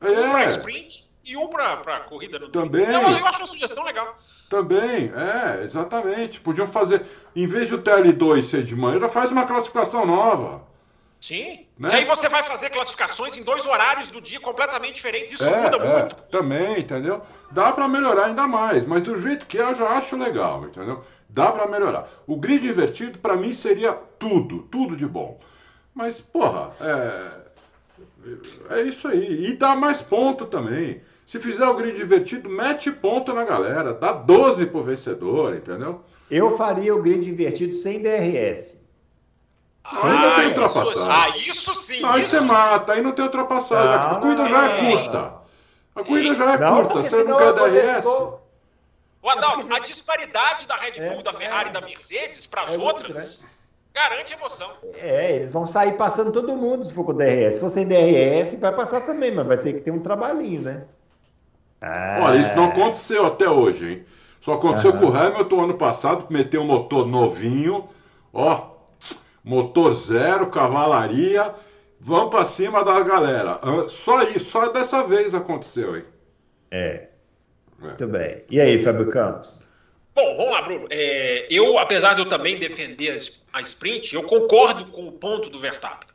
É. 0.01 0.07
Um 0.07 0.45
sprint 0.45 1.10
e 1.31 1.37
um 1.37 1.47
para 1.47 2.01
corrida 2.01 2.37
no 2.37 2.49
Também. 2.49 2.85
Eu, 2.85 3.01
eu, 3.01 3.25
acho 3.25 3.39
uma 3.39 3.47
sugestão 3.47 3.83
legal. 3.83 4.15
Também, 4.49 5.11
é, 5.15 5.63
exatamente. 5.63 6.39
Podiam 6.39 6.67
fazer, 6.67 7.05
em 7.35 7.47
vez 7.47 7.69
de 7.69 7.75
o 7.75 7.81
TL2 7.81 8.43
ser 8.43 8.63
de 8.63 8.75
manhã, 8.75 9.07
faz 9.07 9.31
uma 9.31 9.45
classificação 9.45 10.05
nova. 10.05 10.69
Sim. 11.19 11.67
Né? 11.77 11.89
E 11.89 11.95
aí 11.95 12.05
você 12.05 12.27
vai 12.27 12.43
fazer 12.43 12.69
classificações 12.71 13.37
em 13.37 13.43
dois 13.43 13.65
horários 13.65 14.07
do 14.07 14.19
dia 14.19 14.39
completamente 14.39 14.95
diferentes. 14.95 15.33
Isso 15.33 15.47
é, 15.47 15.61
muda 15.61 15.77
é, 15.77 15.99
muito. 15.99 16.15
Também, 16.31 16.79
entendeu? 16.79 17.21
Dá 17.51 17.71
para 17.71 17.87
melhorar 17.87 18.25
ainda 18.25 18.47
mais, 18.47 18.85
mas 18.85 19.03
do 19.03 19.19
jeito 19.21 19.45
que 19.45 19.59
é, 19.59 19.63
eu 19.63 19.75
já 19.75 19.87
acho 19.89 20.17
legal, 20.17 20.65
entendeu? 20.65 21.03
Dá 21.29 21.51
para 21.51 21.67
melhorar. 21.67 22.09
O 22.27 22.35
grid 22.35 22.67
invertido, 22.67 23.19
para 23.19 23.37
mim, 23.37 23.53
seria 23.53 23.93
tudo, 23.93 24.63
tudo 24.63 24.97
de 24.97 25.05
bom. 25.05 25.39
Mas, 25.93 26.19
porra, 26.19 26.71
é. 26.81 27.41
É 28.69 28.81
isso 28.81 29.07
aí. 29.07 29.47
E 29.47 29.53
dá 29.53 29.75
mais 29.75 30.01
ponto 30.01 30.45
também. 30.45 31.01
Se 31.31 31.39
fizer 31.39 31.65
o 31.65 31.73
grid 31.75 31.97
invertido, 32.01 32.49
mete 32.49 32.91
ponto 32.91 33.31
na 33.31 33.45
galera. 33.45 33.93
Dá 33.93 34.11
12 34.11 34.65
pro 34.65 34.83
vencedor, 34.83 35.55
entendeu? 35.55 36.03
Eu 36.29 36.57
faria 36.57 36.93
o 36.93 37.01
grid 37.01 37.25
invertido 37.29 37.73
sem 37.73 38.01
DRS. 38.01 38.77
Ah, 39.81 40.35
tem 40.35 40.47
ultrapassagem. 40.47 41.09
Ah, 41.09 41.29
isso 41.29 41.73
sim. 41.75 42.03
Aí 42.03 42.19
isso 42.19 42.31
você 42.31 42.41
mata, 42.41 42.91
aí 42.91 43.01
não 43.01 43.13
tem 43.13 43.23
ultrapassagem. 43.23 44.09
Não, 44.09 44.17
a 44.17 44.19
corrida 44.19 44.45
já 44.45 44.67
é, 44.67 44.89
é 44.89 44.91
curta. 44.91 45.33
A 45.95 46.03
corrida 46.03 46.35
já 46.35 46.53
é 46.53 46.57
não, 46.57 46.75
curta. 46.75 47.01
Você 47.01 47.23
não 47.23 47.37
quer 47.37 47.53
DRS? 47.53 48.05
O 48.05 49.29
Adalto, 49.29 49.73
a 49.73 49.79
disparidade 49.79 50.67
da 50.67 50.75
Red 50.75 50.99
Bull, 50.99 51.19
é, 51.21 51.23
da 51.23 51.31
Ferrari 51.31 51.69
e 51.69 51.71
da 51.71 51.79
Mercedes 51.79 52.45
para 52.45 52.63
as 52.63 52.73
é 52.73 52.77
outras 52.77 53.45
garante 53.93 54.33
emoção. 54.33 54.69
É, 54.95 55.33
eles 55.37 55.49
vão 55.49 55.65
sair 55.65 55.93
passando 55.93 56.33
todo 56.33 56.57
mundo 56.57 56.83
se 56.83 56.93
for 56.93 57.05
com 57.05 57.13
DRS. 57.13 57.53
Se 57.53 57.61
for 57.61 57.69
sem 57.69 57.87
DRS, 57.87 58.59
vai 58.59 58.75
passar 58.75 59.05
também, 59.05 59.31
mas 59.31 59.47
vai 59.47 59.57
ter 59.57 59.71
que 59.71 59.79
ter 59.79 59.91
um 59.91 60.01
trabalhinho, 60.01 60.61
né? 60.61 60.83
Ah. 61.81 62.19
Olha, 62.21 62.39
isso 62.39 62.55
não 62.55 62.65
aconteceu 62.65 63.25
até 63.25 63.49
hoje, 63.49 63.91
hein? 63.91 64.05
Só 64.39 64.53
aconteceu 64.53 64.93
com 64.93 65.07
o 65.07 65.15
Hamilton 65.15 65.63
ano 65.63 65.73
passado, 65.75 66.25
que 66.25 66.33
meteu 66.33 66.61
um 66.61 66.65
motor 66.65 67.07
novinho, 67.07 67.89
ó, 68.33 68.71
motor 69.43 69.93
zero, 69.93 70.47
cavalaria, 70.47 71.53
vamos 71.99 72.29
para 72.29 72.45
cima 72.45 72.83
da 72.83 72.99
galera. 73.01 73.59
Só 73.87 74.23
isso, 74.23 74.45
só 74.45 74.69
dessa 74.69 75.03
vez 75.03 75.35
aconteceu, 75.35 75.95
hein? 75.95 76.03
É. 76.69 76.85
é. 76.87 77.09
Muito 77.79 78.07
bem. 78.07 78.43
E 78.49 78.59
aí, 78.59 78.81
Fábio 78.83 79.09
Campos? 79.09 79.67
Bom, 80.13 80.35
vamos 80.35 80.51
lá, 80.51 80.61
Bruno. 80.61 80.87
É, 80.89 81.47
eu, 81.49 81.77
apesar 81.77 82.13
de 82.15 82.21
eu 82.21 82.27
também 82.27 82.57
defender 82.57 83.17
a 83.53 83.61
sprint, 83.61 84.13
eu 84.13 84.23
concordo 84.23 84.85
com 84.87 85.07
o 85.07 85.11
ponto 85.11 85.49
do 85.49 85.59
Verstappen 85.59 86.10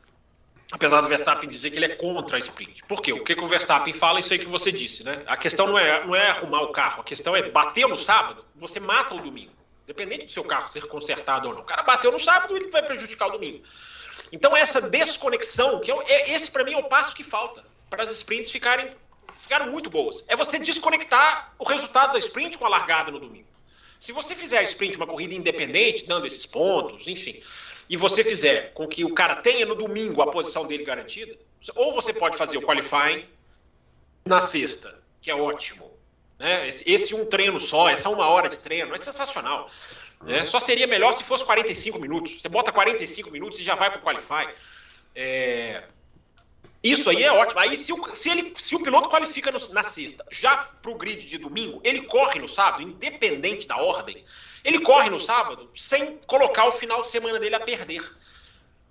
apesar 0.71 1.01
do 1.01 1.07
Verstappen 1.07 1.49
dizer 1.49 1.71
que 1.71 1.77
ele 1.77 1.85
é 1.85 1.95
contra 1.95 2.37
a 2.37 2.39
sprint. 2.39 2.83
Por 2.83 3.01
quê? 3.01 3.13
O 3.13 3.23
que, 3.23 3.35
que 3.35 3.41
o 3.41 3.47
Verstappen 3.47 3.93
fala? 3.93 4.19
Isso 4.19 4.33
aí 4.33 4.39
que 4.39 4.45
você 4.45 4.71
disse, 4.71 5.03
né? 5.03 5.23
A 5.25 5.37
questão 5.37 5.67
não 5.67 5.77
é, 5.77 6.05
não 6.05 6.15
é 6.15 6.29
arrumar 6.29 6.61
o 6.61 6.71
carro, 6.71 7.01
a 7.01 7.03
questão 7.03 7.35
é 7.35 7.49
bater 7.49 7.87
no 7.87 7.97
sábado, 7.97 8.45
você 8.55 8.79
mata 8.79 9.15
o 9.15 9.21
domingo. 9.21 9.53
Independente 9.85 10.25
do 10.25 10.31
seu 10.31 10.43
carro 10.43 10.67
ser 10.67 10.85
consertado 10.87 11.47
ou 11.47 11.53
não. 11.53 11.61
O 11.61 11.65
cara 11.65 11.83
bateu 11.83 12.11
no 12.11 12.19
sábado, 12.19 12.55
ele 12.55 12.69
vai 12.69 12.83
prejudicar 12.83 13.29
o 13.29 13.31
domingo. 13.31 13.63
Então 14.31 14.55
essa 14.55 14.81
desconexão, 14.81 15.79
que 15.79 15.91
é, 15.91 15.95
é 16.07 16.33
esse 16.33 16.51
para 16.51 16.63
mim 16.63 16.73
é 16.73 16.77
o 16.77 16.83
passo 16.83 17.15
que 17.15 17.23
falta 17.23 17.63
para 17.89 18.03
as 18.03 18.11
sprints 18.11 18.51
ficarem 18.51 18.89
ficaram 19.37 19.71
muito 19.71 19.89
boas. 19.89 20.25
É 20.27 20.35
você 20.35 20.59
desconectar 20.59 21.53
o 21.57 21.63
resultado 21.63 22.13
da 22.13 22.19
sprint 22.19 22.57
com 22.57 22.65
a 22.65 22.69
largada 22.69 23.11
no 23.11 23.19
domingo. 23.19 23.47
Se 23.99 24.11
você 24.11 24.35
fizer 24.35 24.59
a 24.59 24.63
sprint 24.63 24.97
uma 24.97 25.07
corrida 25.07 25.33
independente, 25.33 26.05
dando 26.05 26.27
esses 26.27 26.45
pontos, 26.45 27.07
enfim, 27.07 27.39
e 27.89 27.95
você 27.95 28.23
fizer 28.23 28.73
com 28.73 28.87
que 28.87 29.05
o 29.05 29.13
cara 29.13 29.37
tenha 29.37 29.65
no 29.65 29.75
domingo 29.75 30.21
a 30.21 30.27
posição 30.27 30.65
dele 30.65 30.83
garantida, 30.83 31.37
ou 31.75 31.93
você 31.93 32.13
pode 32.13 32.37
fazer 32.37 32.57
o 32.57 32.61
qualifying 32.61 33.25
na 34.25 34.41
sexta, 34.41 34.99
que 35.21 35.31
é 35.31 35.35
ótimo. 35.35 35.91
Né? 36.37 36.67
Esse, 36.67 36.89
esse 36.89 37.15
um 37.15 37.25
treino 37.25 37.59
só, 37.59 37.89
essa 37.89 38.09
uma 38.09 38.27
hora 38.27 38.49
de 38.49 38.57
treino, 38.59 38.93
é 38.93 38.97
sensacional. 38.97 39.69
Né? 40.21 40.43
Só 40.43 40.59
seria 40.59 40.87
melhor 40.87 41.13
se 41.13 41.23
fosse 41.23 41.45
45 41.45 41.99
minutos. 41.99 42.41
Você 42.41 42.49
bota 42.49 42.71
45 42.71 43.31
minutos 43.31 43.59
e 43.59 43.63
já 43.63 43.75
vai 43.75 43.89
para 43.89 43.99
o 43.99 44.03
qualify. 44.03 44.47
É... 45.15 45.83
Isso 46.83 47.09
aí 47.09 47.23
é 47.23 47.31
ótimo. 47.31 47.59
Aí, 47.59 47.75
se 47.77 47.91
o, 47.91 48.15
se 48.15 48.29
ele, 48.29 48.53
se 48.55 48.75
o 48.75 48.79
piloto 48.81 49.09
qualifica 49.09 49.51
no, 49.51 49.59
na 49.69 49.83
sexta, 49.83 50.25
já 50.29 50.57
para 50.57 50.91
o 50.91 50.95
grid 50.95 51.27
de 51.27 51.37
domingo, 51.37 51.81
ele 51.83 52.01
corre 52.01 52.39
no 52.39 52.47
sábado, 52.47 52.83
independente 52.83 53.67
da 53.67 53.77
ordem. 53.77 54.23
Ele 54.63 54.79
corre 54.79 55.09
no 55.09 55.19
sábado 55.19 55.69
sem 55.75 56.17
colocar 56.27 56.65
o 56.65 56.71
final 56.71 57.01
de 57.01 57.09
semana 57.09 57.39
dele 57.39 57.55
a 57.55 57.59
perder. 57.59 58.01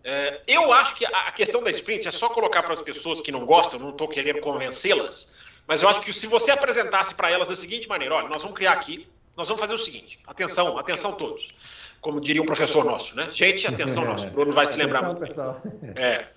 É, 0.08 0.40
eu 0.46 0.72
acho 0.72 0.94
que 0.94 1.04
a 1.04 1.32
questão 1.32 1.62
da 1.62 1.70
sprint 1.70 2.06
é 2.06 2.12
só 2.12 2.28
colocar 2.28 2.62
para 2.62 2.72
as 2.72 2.80
pessoas 2.80 3.20
que 3.20 3.32
não 3.32 3.44
gostam, 3.44 3.80
não 3.80 3.90
estou 3.90 4.06
querendo 4.06 4.40
convencê-las, 4.40 5.28
mas 5.66 5.82
eu 5.82 5.88
acho 5.88 6.00
que 6.00 6.12
se 6.12 6.28
você 6.28 6.52
apresentasse 6.52 7.12
para 7.12 7.28
elas 7.28 7.48
da 7.48 7.56
seguinte 7.56 7.88
maneira: 7.88 8.14
olha, 8.14 8.28
nós 8.28 8.40
vamos 8.40 8.56
criar 8.56 8.72
aqui, 8.72 9.08
nós 9.36 9.48
vamos 9.48 9.60
fazer 9.60 9.74
o 9.74 9.78
seguinte, 9.78 10.20
atenção, 10.24 10.78
atenção 10.78 11.12
todos, 11.12 11.52
como 12.00 12.20
diria 12.20 12.40
um 12.40 12.46
professor 12.46 12.84
nosso, 12.84 13.16
né? 13.16 13.30
Gente, 13.32 13.66
atenção 13.66 14.04
nosso, 14.04 14.28
Bruno 14.28 14.52
vai 14.52 14.66
se 14.66 14.78
lembrar 14.78 15.02
muito. 15.02 15.18
Pessoal. 15.18 15.60
É. 15.96 16.28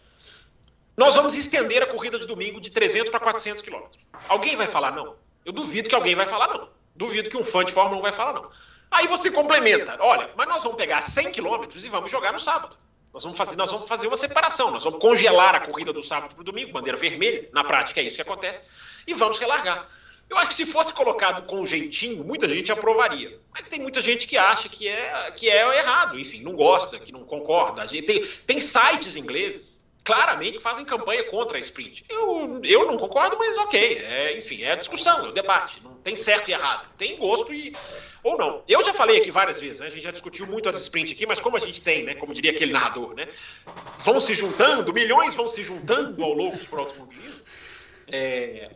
Nós 0.97 1.15
vamos 1.15 1.35
estender 1.35 1.83
a 1.83 1.85
corrida 1.85 2.17
de 2.17 2.25
domingo 2.25 2.59
de 2.59 2.71
300 2.71 3.11
para 3.11 3.19
400 3.19 3.61
quilômetros. 3.61 3.99
Alguém 4.27 4.55
vai 4.55 4.65
falar 4.65 4.91
não? 4.95 5.15
Eu 5.45 5.53
duvido 5.53 5.87
que 5.87 5.95
alguém 5.95 6.15
vai 6.15 6.25
falar 6.25 6.47
não. 6.47 6.69
Duvido 6.95 7.29
que 7.29 7.37
um 7.37 7.45
fã 7.45 7.63
de 7.63 7.71
Fórmula 7.71 7.99
1 7.99 8.01
vai 8.01 8.11
falar 8.11 8.33
não. 8.33 8.49
Aí 8.91 9.07
você 9.07 9.29
complementa, 9.29 9.97
olha, 9.99 10.29
mas 10.35 10.47
nós 10.47 10.63
vamos 10.63 10.77
pegar 10.77 11.01
100 11.01 11.31
quilômetros 11.31 11.85
e 11.85 11.89
vamos 11.89 12.09
jogar 12.09 12.33
no 12.33 12.39
sábado. 12.39 12.75
Nós 13.13 13.23
vamos, 13.23 13.37
fazer, 13.37 13.55
nós 13.55 13.71
vamos 13.71 13.87
fazer 13.87 14.07
uma 14.07 14.17
separação, 14.17 14.71
nós 14.71 14.83
vamos 14.83 14.99
congelar 14.99 15.55
a 15.55 15.59
corrida 15.59 15.91
do 15.91 16.03
sábado 16.03 16.35
para 16.35 16.41
o 16.41 16.43
domingo, 16.43 16.71
bandeira 16.71 16.97
vermelha, 16.97 17.49
na 17.51 17.63
prática 17.63 17.99
é 17.99 18.03
isso 18.03 18.15
que 18.15 18.21
acontece, 18.21 18.61
e 19.07 19.13
vamos 19.13 19.39
relargar. 19.39 19.87
Eu 20.29 20.37
acho 20.37 20.49
que 20.49 20.55
se 20.55 20.65
fosse 20.65 20.93
colocado 20.93 21.47
com 21.47 21.65
jeitinho, 21.65 22.23
muita 22.23 22.47
gente 22.47 22.71
aprovaria. 22.71 23.39
Mas 23.51 23.67
tem 23.67 23.79
muita 23.79 23.99
gente 23.99 24.27
que 24.27 24.37
acha 24.37 24.69
que 24.69 24.87
é, 24.87 25.31
que 25.31 25.49
é 25.49 25.79
errado, 25.79 26.19
enfim, 26.19 26.43
não 26.43 26.53
gosta, 26.53 26.99
que 26.99 27.11
não 27.11 27.23
concorda. 27.23 27.87
Tem, 27.87 28.25
tem 28.45 28.59
sites 28.59 29.15
ingleses 29.15 29.78
claramente 30.03 30.59
fazem 30.59 30.85
campanha 30.85 31.23
contra 31.25 31.57
a 31.57 31.59
sprint. 31.59 32.05
Eu, 32.09 32.61
eu 32.63 32.87
não 32.87 32.97
concordo, 32.97 33.37
mas 33.37 33.57
ok. 33.57 33.99
É, 33.99 34.37
enfim, 34.37 34.63
é 34.63 34.75
discussão, 34.75 35.25
é 35.25 35.29
o 35.29 35.31
debate. 35.31 35.81
Não 35.83 35.95
tem 35.95 36.15
certo 36.15 36.49
e 36.49 36.53
errado. 36.53 36.87
Tem 36.97 37.17
gosto 37.17 37.53
e. 37.53 37.73
ou 38.23 38.37
não. 38.37 38.63
Eu 38.67 38.83
já 38.83 38.93
falei 38.93 39.17
aqui 39.17 39.31
várias 39.31 39.59
vezes, 39.59 39.79
né? 39.79 39.87
A 39.87 39.89
gente 39.89 40.03
já 40.03 40.11
discutiu 40.11 40.47
muito 40.47 40.69
as 40.69 40.81
sprints 40.81 41.13
aqui, 41.13 41.25
mas 41.25 41.39
como 41.39 41.57
a 41.57 41.59
gente 41.59 41.81
tem, 41.81 42.03
né? 42.03 42.15
Como 42.15 42.33
diria 42.33 42.51
aquele 42.51 42.73
narrador, 42.73 43.13
né? 43.13 43.27
Vão 44.03 44.19
se 44.19 44.33
juntando, 44.33 44.93
milhões 44.93 45.35
vão 45.35 45.49
se 45.49 45.63
juntando 45.63 46.23
ao 46.23 46.33
loucos 46.33 46.65
para 46.65 46.79
o 46.79 46.81
automobilismo. 46.81 47.41
É, 48.11 48.71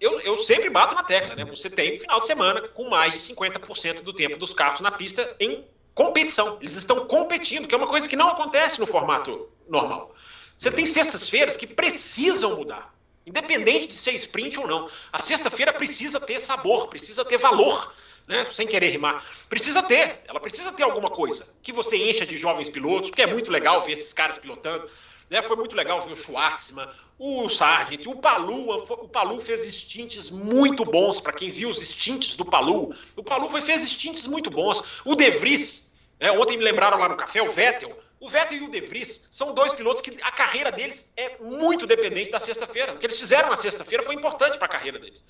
eu, 0.00 0.20
eu, 0.20 0.36
sempre 0.36 0.68
bato 0.68 0.94
na 0.94 1.02
tecla, 1.02 1.34
né? 1.34 1.44
Você 1.46 1.70
tem 1.70 1.94
um 1.94 1.96
final 1.96 2.20
de 2.20 2.26
semana 2.26 2.68
com 2.68 2.88
mais 2.88 3.14
de 3.14 3.34
50% 3.34 4.02
do 4.02 4.12
tempo 4.12 4.38
dos 4.38 4.52
carros 4.52 4.80
na 4.80 4.90
pista 4.90 5.34
em 5.40 5.64
competição. 5.94 6.58
Eles 6.60 6.76
estão 6.76 7.06
competindo, 7.06 7.66
que 7.66 7.74
é 7.74 7.78
uma 7.78 7.88
coisa 7.88 8.06
que 8.08 8.14
não 8.14 8.28
acontece 8.28 8.78
no 8.78 8.86
formato 8.86 9.48
normal. 9.68 10.14
Você 10.58 10.70
tem 10.70 10.86
sextas-feiras 10.86 11.56
que 11.56 11.66
precisam 11.66 12.56
mudar, 12.56 12.94
independente 13.26 13.88
de 13.88 13.92
ser 13.92 14.12
sprint 14.14 14.58
ou 14.58 14.66
não. 14.66 14.88
A 15.12 15.20
sexta-feira 15.20 15.72
precisa 15.72 16.18
ter 16.18 16.40
sabor, 16.40 16.88
precisa 16.88 17.24
ter 17.24 17.36
valor, 17.36 17.92
né? 18.26 18.46
sem 18.50 18.66
querer 18.66 18.88
rimar. 18.88 19.22
Precisa 19.48 19.82
ter, 19.82 20.22
ela 20.26 20.40
precisa 20.40 20.72
ter 20.72 20.82
alguma 20.82 21.10
coisa 21.10 21.46
que 21.62 21.72
você 21.72 21.96
encha 21.96 22.24
de 22.24 22.38
jovens 22.38 22.70
pilotos, 22.70 23.10
porque 23.10 23.22
é 23.22 23.26
muito 23.26 23.50
legal 23.50 23.82
ver 23.82 23.92
esses 23.92 24.12
caras 24.12 24.38
pilotando. 24.38 24.88
Né? 25.28 25.42
Foi 25.42 25.56
muito 25.56 25.76
legal 25.76 26.00
ver 26.00 26.12
o 26.12 26.16
Schwartzman, 26.16 26.88
o 27.18 27.48
Sargent, 27.50 28.06
o 28.06 28.16
Palu. 28.16 28.70
O 28.70 29.08
Palu 29.08 29.38
fez 29.40 29.62
stints 29.66 30.30
muito 30.30 30.86
bons, 30.86 31.20
para 31.20 31.34
quem 31.34 31.50
viu 31.50 31.68
os 31.68 31.80
stints 31.80 32.34
do 32.34 32.46
Palu. 32.46 32.94
O 33.14 33.22
Palu 33.22 33.50
foi, 33.50 33.60
fez 33.60 33.82
stints 33.82 34.26
muito 34.26 34.50
bons. 34.50 34.82
O 35.04 35.14
De 35.14 35.30
Vries, 35.32 35.90
né? 36.18 36.30
ontem 36.30 36.56
me 36.56 36.64
lembraram 36.64 36.98
lá 36.98 37.10
no 37.10 37.16
café, 37.16 37.42
o 37.42 37.50
Vettel 37.50 38.05
O 38.18 38.28
Vettel 38.30 38.58
e 38.58 38.62
o 38.62 38.70
De 38.70 38.80
Vries 38.80 39.28
são 39.30 39.52
dois 39.52 39.74
pilotos 39.74 40.00
que 40.00 40.16
a 40.22 40.32
carreira 40.32 40.72
deles 40.72 41.10
é 41.16 41.36
muito 41.38 41.86
dependente 41.86 42.30
da 42.30 42.40
sexta-feira. 42.40 42.94
O 42.94 42.98
que 42.98 43.04
eles 43.04 43.18
fizeram 43.18 43.50
na 43.50 43.56
sexta-feira 43.56 44.02
foi 44.02 44.14
importante 44.14 44.56
para 44.56 44.66
a 44.66 44.70
carreira 44.70 44.98
deles. 44.98 45.22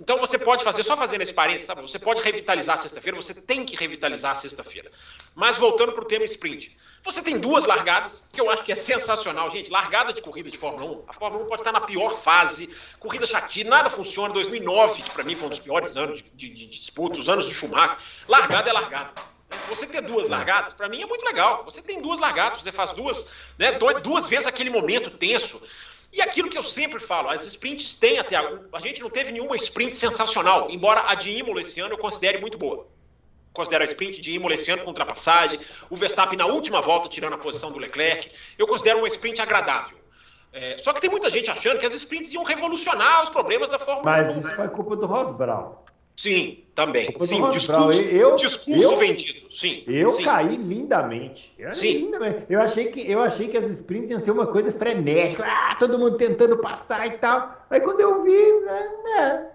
Então 0.00 0.18
você 0.18 0.36
pode 0.36 0.64
fazer, 0.64 0.82
só 0.82 0.96
fazendo 0.96 1.22
esse 1.22 1.32
parênteses, 1.32 1.66
sabe? 1.66 1.82
Você 1.82 2.00
pode 2.00 2.20
revitalizar 2.20 2.74
a 2.74 2.78
sexta-feira, 2.78 3.16
você 3.16 3.32
tem 3.32 3.64
que 3.64 3.76
revitalizar 3.76 4.32
a 4.32 4.34
sexta-feira. 4.34 4.90
Mas 5.36 5.56
voltando 5.56 5.92
para 5.92 6.02
o 6.02 6.06
tema 6.06 6.24
sprint. 6.24 6.76
Você 7.04 7.22
tem 7.22 7.38
duas 7.38 7.64
largadas, 7.64 8.24
que 8.32 8.40
eu 8.40 8.50
acho 8.50 8.64
que 8.64 8.72
é 8.72 8.76
sensacional, 8.76 9.48
gente. 9.48 9.70
Largada 9.70 10.12
de 10.12 10.20
corrida 10.20 10.50
de 10.50 10.58
Fórmula 10.58 10.98
1. 10.98 11.04
A 11.06 11.12
Fórmula 11.12 11.44
1 11.44 11.46
pode 11.46 11.62
estar 11.62 11.72
na 11.72 11.80
pior 11.82 12.10
fase, 12.10 12.68
corrida 12.98 13.24
chatinha, 13.24 13.70
nada 13.70 13.88
funciona. 13.88 14.34
2009, 14.34 15.02
que 15.02 15.10
para 15.10 15.22
mim 15.22 15.36
foi 15.36 15.46
um 15.46 15.50
dos 15.50 15.60
piores 15.60 15.96
anos 15.96 16.18
de, 16.18 16.30
de, 16.30 16.48
de 16.48 16.66
disputa, 16.66 17.18
os 17.18 17.28
anos 17.28 17.46
do 17.46 17.52
Schumacher. 17.52 17.96
Largada 18.26 18.68
é 18.68 18.72
largada. 18.72 19.31
Você 19.68 19.86
ter 19.86 20.02
duas 20.02 20.28
largadas, 20.28 20.74
para 20.74 20.88
mim 20.88 21.02
é 21.02 21.06
muito 21.06 21.24
legal. 21.24 21.64
Você 21.64 21.80
tem 21.80 22.00
duas 22.00 22.18
largadas, 22.20 22.62
você 22.62 22.72
faz 22.72 22.92
duas, 22.92 23.26
né, 23.58 23.72
duas 24.02 24.28
vezes 24.28 24.46
aquele 24.46 24.70
momento 24.70 25.10
tenso. 25.10 25.60
E 26.12 26.20
aquilo 26.20 26.50
que 26.50 26.58
eu 26.58 26.62
sempre 26.62 27.00
falo, 27.00 27.30
as 27.30 27.44
sprints 27.46 27.94
têm 27.94 28.18
até. 28.18 28.36
A 28.36 28.80
gente 28.80 29.00
não 29.00 29.08
teve 29.08 29.32
nenhuma 29.32 29.56
sprint 29.56 29.96
sensacional, 29.96 30.70
embora 30.70 31.04
a 31.10 31.14
de 31.14 31.30
Imola 31.30 31.62
esse 31.62 31.80
ano 31.80 31.94
eu 31.94 31.98
considere 31.98 32.38
muito 32.38 32.58
boa. 32.58 32.86
Considero 33.54 33.82
a 33.82 33.86
sprint 33.86 34.20
de 34.20 34.32
Imola 34.32 34.54
esse 34.54 34.70
ano 34.70 34.82
com 34.82 34.88
ultrapassagem, 34.88 35.58
o 35.88 35.96
Verstappen 35.96 36.38
na 36.38 36.46
última 36.46 36.80
volta 36.82 37.08
tirando 37.08 37.34
a 37.34 37.38
posição 37.38 37.72
do 37.72 37.78
Leclerc. 37.78 38.30
Eu 38.58 38.66
considero 38.66 38.98
uma 38.98 39.08
sprint 39.08 39.40
agradável. 39.40 39.98
É, 40.52 40.76
só 40.78 40.92
que 40.92 41.00
tem 41.00 41.08
muita 41.08 41.30
gente 41.30 41.50
achando 41.50 41.78
que 41.78 41.86
as 41.86 41.94
sprints 41.94 42.32
iam 42.34 42.44
revolucionar 42.44 43.22
os 43.22 43.30
problemas 43.30 43.70
da 43.70 43.78
Fórmula 43.78 44.04
Mas 44.04 44.28
1. 44.28 44.34
Mas 44.34 44.44
isso 44.44 44.54
foi 44.54 44.68
culpa 44.68 44.96
do 44.96 45.06
Ross 45.06 45.30
Brown. 45.30 45.81
Sim, 46.16 46.64
também. 46.74 47.08
Sim, 47.20 47.50
discurso, 47.50 48.00
eu, 48.02 48.36
discurso 48.36 48.92
eu, 48.92 48.96
vendido. 48.96 49.52
Sim. 49.52 49.82
Eu 49.86 50.10
sim. 50.10 50.24
caí 50.24 50.56
lindamente. 50.56 51.52
Eu, 51.58 51.74
sim. 51.74 51.98
Lindamente. 51.98 52.46
eu 52.48 52.60
achei 52.60 52.86
que 52.86 53.10
eu 53.10 53.20
achei 53.20 53.48
que 53.48 53.56
as 53.56 53.64
sprints 53.64 54.10
iam 54.10 54.20
ser 54.20 54.30
uma 54.30 54.46
coisa 54.46 54.70
frenética, 54.72 55.44
ah, 55.44 55.74
todo 55.74 55.98
mundo 55.98 56.16
tentando 56.16 56.58
passar 56.58 57.06
e 57.06 57.12
tal. 57.12 57.66
Aí 57.70 57.80
quando 57.80 58.00
eu 58.00 58.22
vi, 58.22 58.60
né, 58.64 58.90
né 59.04 59.52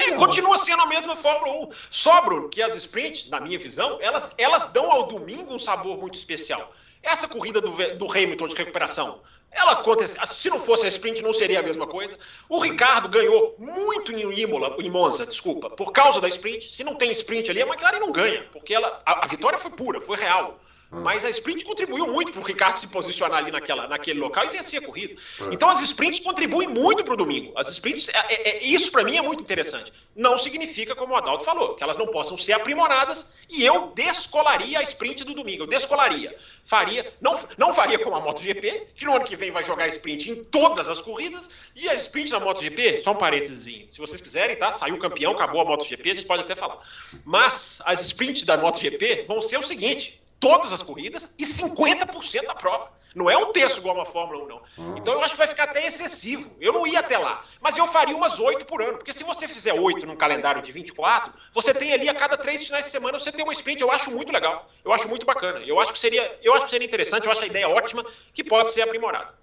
é, 0.00 0.12
continua 0.16 0.56
sendo 0.56 0.82
a 0.82 0.86
mesma 0.86 1.14
Fórmula 1.14 1.66
1. 1.66 1.70
Só, 1.90 2.22
Bruno, 2.22 2.48
que 2.48 2.62
as 2.62 2.74
sprints, 2.74 3.28
na 3.28 3.40
minha 3.40 3.58
visão, 3.58 3.98
elas, 4.00 4.32
elas 4.38 4.66
dão 4.68 4.90
ao 4.90 5.06
domingo 5.06 5.52
um 5.52 5.58
sabor 5.58 5.98
muito 5.98 6.14
especial. 6.14 6.72
Essa 7.02 7.28
corrida 7.28 7.60
do, 7.60 7.70
do 7.96 8.10
Hamilton 8.10 8.48
de 8.48 8.56
recuperação, 8.56 9.20
ela 9.50 9.72
acontece, 9.72 10.18
se 10.26 10.50
não 10.50 10.58
fosse 10.58 10.86
a 10.86 10.88
sprint 10.88 11.22
não 11.22 11.32
seria 11.32 11.60
a 11.60 11.62
mesma 11.62 11.86
coisa. 11.86 12.16
O 12.48 12.58
Ricardo 12.60 13.08
ganhou 13.08 13.54
muito 13.58 14.12
em 14.12 14.40
Imola, 14.40 14.76
em 14.78 14.90
Monza, 14.90 15.26
desculpa, 15.26 15.70
por 15.70 15.92
causa 15.92 16.20
da 16.20 16.28
sprint. 16.28 16.70
Se 16.70 16.84
não 16.84 16.94
tem 16.94 17.10
sprint 17.10 17.50
ali, 17.50 17.62
a 17.62 17.66
McLaren 17.66 17.98
não 17.98 18.12
ganha, 18.12 18.44
porque 18.52 18.74
ela, 18.74 19.02
a, 19.04 19.24
a 19.24 19.26
vitória 19.26 19.58
foi 19.58 19.70
pura, 19.70 20.00
foi 20.00 20.16
real. 20.16 20.60
Hum. 20.90 21.00
Mas 21.02 21.24
a 21.24 21.30
sprint 21.30 21.64
contribuiu 21.64 22.06
muito 22.06 22.32
para 22.32 22.40
o 22.40 22.44
Ricardo 22.44 22.78
se 22.78 22.86
posicionar 22.86 23.38
ali 23.38 23.50
naquela, 23.50 23.86
naquele 23.86 24.18
local 24.18 24.46
e 24.46 24.48
vencer 24.48 24.82
a 24.82 24.86
corrida. 24.86 25.20
Hum. 25.40 25.50
Então 25.52 25.68
as 25.68 25.80
sprints 25.82 26.20
contribuem 26.20 26.68
muito 26.68 27.04
para 27.04 27.14
o 27.14 27.16
domingo. 27.16 27.52
As 27.56 27.68
sprints, 27.68 28.08
é, 28.08 28.18
é, 28.28 28.48
é 28.50 28.64
isso 28.64 28.90
para 28.90 29.04
mim 29.04 29.16
é 29.16 29.22
muito 29.22 29.42
interessante. 29.42 29.92
Não 30.16 30.38
significa, 30.38 30.94
como 30.94 31.12
o 31.12 31.16
Adalto 31.16 31.44
falou, 31.44 31.74
que 31.74 31.82
elas 31.82 31.96
não 31.96 32.06
possam 32.06 32.38
ser 32.38 32.52
aprimoradas 32.52 33.30
e 33.48 33.64
eu 33.64 33.92
descolaria 33.94 34.78
a 34.78 34.82
sprint 34.82 35.24
do 35.24 35.34
domingo. 35.34 35.64
Eu 35.64 35.66
descolaria. 35.66 36.36
Faria, 36.64 37.12
não, 37.20 37.38
não 37.56 37.72
faria 37.72 37.98
como 37.98 38.16
a 38.16 38.20
MotoGP, 38.20 38.88
que 38.94 39.04
no 39.04 39.14
ano 39.14 39.24
que 39.24 39.36
vem 39.36 39.50
vai 39.50 39.64
jogar 39.64 39.88
sprint 39.88 40.30
em 40.30 40.44
todas 40.44 40.88
as 40.88 41.00
corridas, 41.00 41.48
e 41.74 41.88
a 41.88 41.94
sprint 41.94 42.30
da 42.30 42.40
MotoGP, 42.40 42.98
só 42.98 43.12
um 43.12 43.16
parênteses, 43.16 43.92
se 43.92 43.98
vocês 43.98 44.20
quiserem, 44.20 44.56
tá? 44.56 44.72
Saiu 44.72 44.98
campeão, 44.98 45.32
acabou 45.32 45.60
a 45.60 45.64
MotoGP, 45.64 46.10
a 46.10 46.14
gente 46.14 46.26
pode 46.26 46.42
até 46.42 46.54
falar. 46.54 46.78
Mas 47.24 47.80
as 47.84 48.00
sprints 48.00 48.42
da 48.42 48.56
MotoGP 48.56 49.24
vão 49.26 49.40
ser 49.40 49.58
o 49.58 49.62
seguinte: 49.62 50.20
todas 50.40 50.72
as 50.72 50.82
corridas 50.82 51.32
e 51.38 51.44
50% 51.44 52.46
da 52.46 52.54
prova. 52.54 52.98
Não 53.14 53.28
é 53.28 53.36
um 53.36 53.52
terço 53.52 53.80
igual 53.80 53.94
uma 53.94 54.04
Fórmula 54.04 54.44
1, 54.44 54.46
não. 54.46 54.96
Então 54.96 55.14
eu 55.14 55.20
acho 55.20 55.32
que 55.32 55.38
vai 55.38 55.46
ficar 55.46 55.64
até 55.64 55.86
excessivo. 55.86 56.50
Eu 56.60 56.72
não 56.72 56.86
ia 56.86 57.00
até 57.00 57.16
lá. 57.16 57.42
Mas 57.60 57.76
eu 57.76 57.86
faria 57.86 58.14
umas 58.14 58.38
oito 58.38 58.66
por 58.66 58.82
ano. 58.82 58.98
Porque 58.98 59.12
se 59.12 59.24
você 59.24 59.48
fizer 59.48 59.72
oito 59.72 60.06
num 60.06 60.14
calendário 60.14 60.60
de 60.60 60.70
24, 60.70 61.32
você 61.52 61.72
tem 61.72 61.92
ali 61.92 62.08
a 62.08 62.14
cada 62.14 62.36
três 62.36 62.64
finais 62.64 62.84
de 62.84 62.90
semana, 62.90 63.18
você 63.18 63.32
tem 63.32 63.42
uma 63.42 63.52
sprint. 63.52 63.80
Eu 63.80 63.90
acho 63.90 64.10
muito 64.10 64.30
legal. 64.30 64.68
Eu 64.84 64.92
acho 64.92 65.08
muito 65.08 65.24
bacana. 65.24 65.60
Eu 65.60 65.80
acho 65.80 65.92
que 65.92 65.98
seria, 65.98 66.38
eu 66.42 66.54
acho 66.54 66.66
que 66.66 66.70
seria 66.70 66.86
interessante, 66.86 67.24
eu 67.24 67.32
acho 67.32 67.42
a 67.42 67.46
ideia 67.46 67.68
ótima, 67.68 68.04
que 68.32 68.44
pode 68.44 68.70
ser 68.70 68.82
aprimorada. 68.82 69.34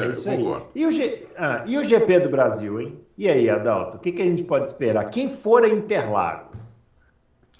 É, 0.00 0.04
é 0.04 0.08
isso 0.08 0.30
aí. 0.30 0.40
E 0.74 0.86
o, 0.86 0.92
G... 0.92 1.26
ah, 1.36 1.64
e 1.66 1.76
o 1.76 1.84
GP 1.84 2.20
do 2.20 2.30
Brasil, 2.30 2.80
hein? 2.80 3.00
E 3.18 3.28
aí, 3.28 3.50
Adalto, 3.50 3.98
o 3.98 4.00
que, 4.00 4.12
que 4.12 4.22
a 4.22 4.24
gente 4.24 4.44
pode 4.44 4.66
esperar? 4.66 5.10
Quem 5.10 5.28
for 5.28 5.64
a 5.64 5.68
Interlagos? 5.68 6.71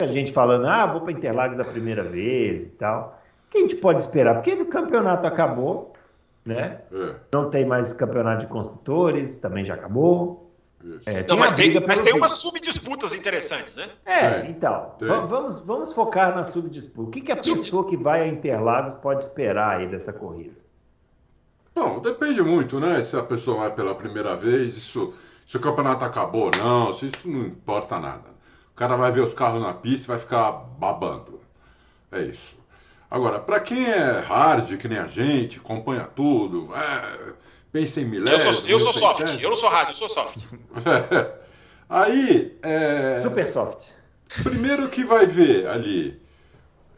A 0.02 0.06
gente 0.06 0.32
falando, 0.32 0.66
ah, 0.66 0.86
vou 0.86 1.00
para 1.00 1.12
Interlagos 1.12 1.58
a 1.58 1.64
primeira 1.64 2.02
vez 2.02 2.64
e 2.64 2.70
tal. 2.70 3.20
O 3.46 3.50
que 3.50 3.58
a 3.58 3.60
gente 3.60 3.76
pode 3.76 4.02
esperar? 4.02 4.34
Porque 4.34 4.52
o 4.52 4.66
campeonato 4.66 5.26
acabou, 5.26 5.94
né? 6.44 6.80
É. 6.92 7.14
Não 7.32 7.50
tem 7.50 7.64
mais 7.64 7.92
campeonato 7.92 8.40
de 8.40 8.46
construtores, 8.46 9.38
também 9.38 9.64
já 9.64 9.74
acabou. 9.74 10.42
É, 11.06 11.22
tem 11.22 11.36
mas, 11.38 11.52
tem, 11.52 11.80
mas 11.86 12.00
tem 12.00 12.12
umas 12.12 12.32
subdisputas 12.32 13.14
interessantes, 13.14 13.74
né? 13.76 13.88
É, 14.04 14.24
é 14.24 14.46
então, 14.50 14.96
vamos, 15.00 15.60
vamos 15.60 15.92
focar 15.92 16.34
na 16.34 16.42
subdisputa. 16.42 17.08
O 17.08 17.10
que, 17.10 17.20
que 17.20 17.30
a 17.30 17.36
pessoa 17.36 17.86
que 17.86 17.96
vai 17.96 18.22
a 18.22 18.26
Interlagos 18.26 18.96
pode 18.96 19.22
esperar 19.22 19.78
aí 19.78 19.86
dessa 19.86 20.12
corrida? 20.12 20.60
Bom, 21.74 22.00
depende 22.00 22.42
muito, 22.42 22.80
né? 22.80 23.02
Se 23.02 23.16
a 23.16 23.22
pessoa 23.22 23.60
vai 23.60 23.74
pela 23.74 23.94
primeira 23.94 24.34
vez, 24.34 24.76
isso, 24.76 25.14
se 25.46 25.56
o 25.56 25.60
campeonato 25.60 26.04
acabou 26.04 26.46
ou 26.46 26.50
não, 26.50 26.90
isso 26.90 27.10
não 27.26 27.46
importa 27.46 27.98
nada. 27.98 28.31
O 28.82 28.84
cara 28.84 28.96
vai 28.96 29.12
ver 29.12 29.20
os 29.20 29.32
carros 29.32 29.62
na 29.62 29.72
pista 29.72 30.06
e 30.06 30.08
vai 30.08 30.18
ficar 30.18 30.50
babando. 30.50 31.40
É 32.10 32.20
isso. 32.20 32.56
Aí, 33.08 33.20
para 33.46 33.60
quem 33.60 33.86
é 33.86 34.18
hard, 34.18 34.76
que 34.76 34.88
nem 34.88 34.98
a 34.98 35.06
gente, 35.06 35.60
acompanha 35.60 36.02
tudo, 36.16 36.68
é, 36.74 37.32
pensa 37.70 38.00
em 38.00 38.06
milésimos... 38.06 38.44
Eu 38.44 38.54
sou, 38.54 38.70
eu 38.70 38.78
sou 38.80 38.92
soft, 38.92 39.40
eu 39.40 39.50
não 39.50 39.56
sou 39.56 39.70
hard, 39.70 39.90
eu 39.90 39.94
sou 39.94 40.08
soft. 40.08 40.36
Aí... 41.88 42.58
É, 42.60 43.20
Super 43.22 43.46
soft. 43.46 43.92
Primeiro 44.42 44.88
que 44.88 45.04
vai 45.04 45.26
ver 45.26 45.68
ali 45.68 46.20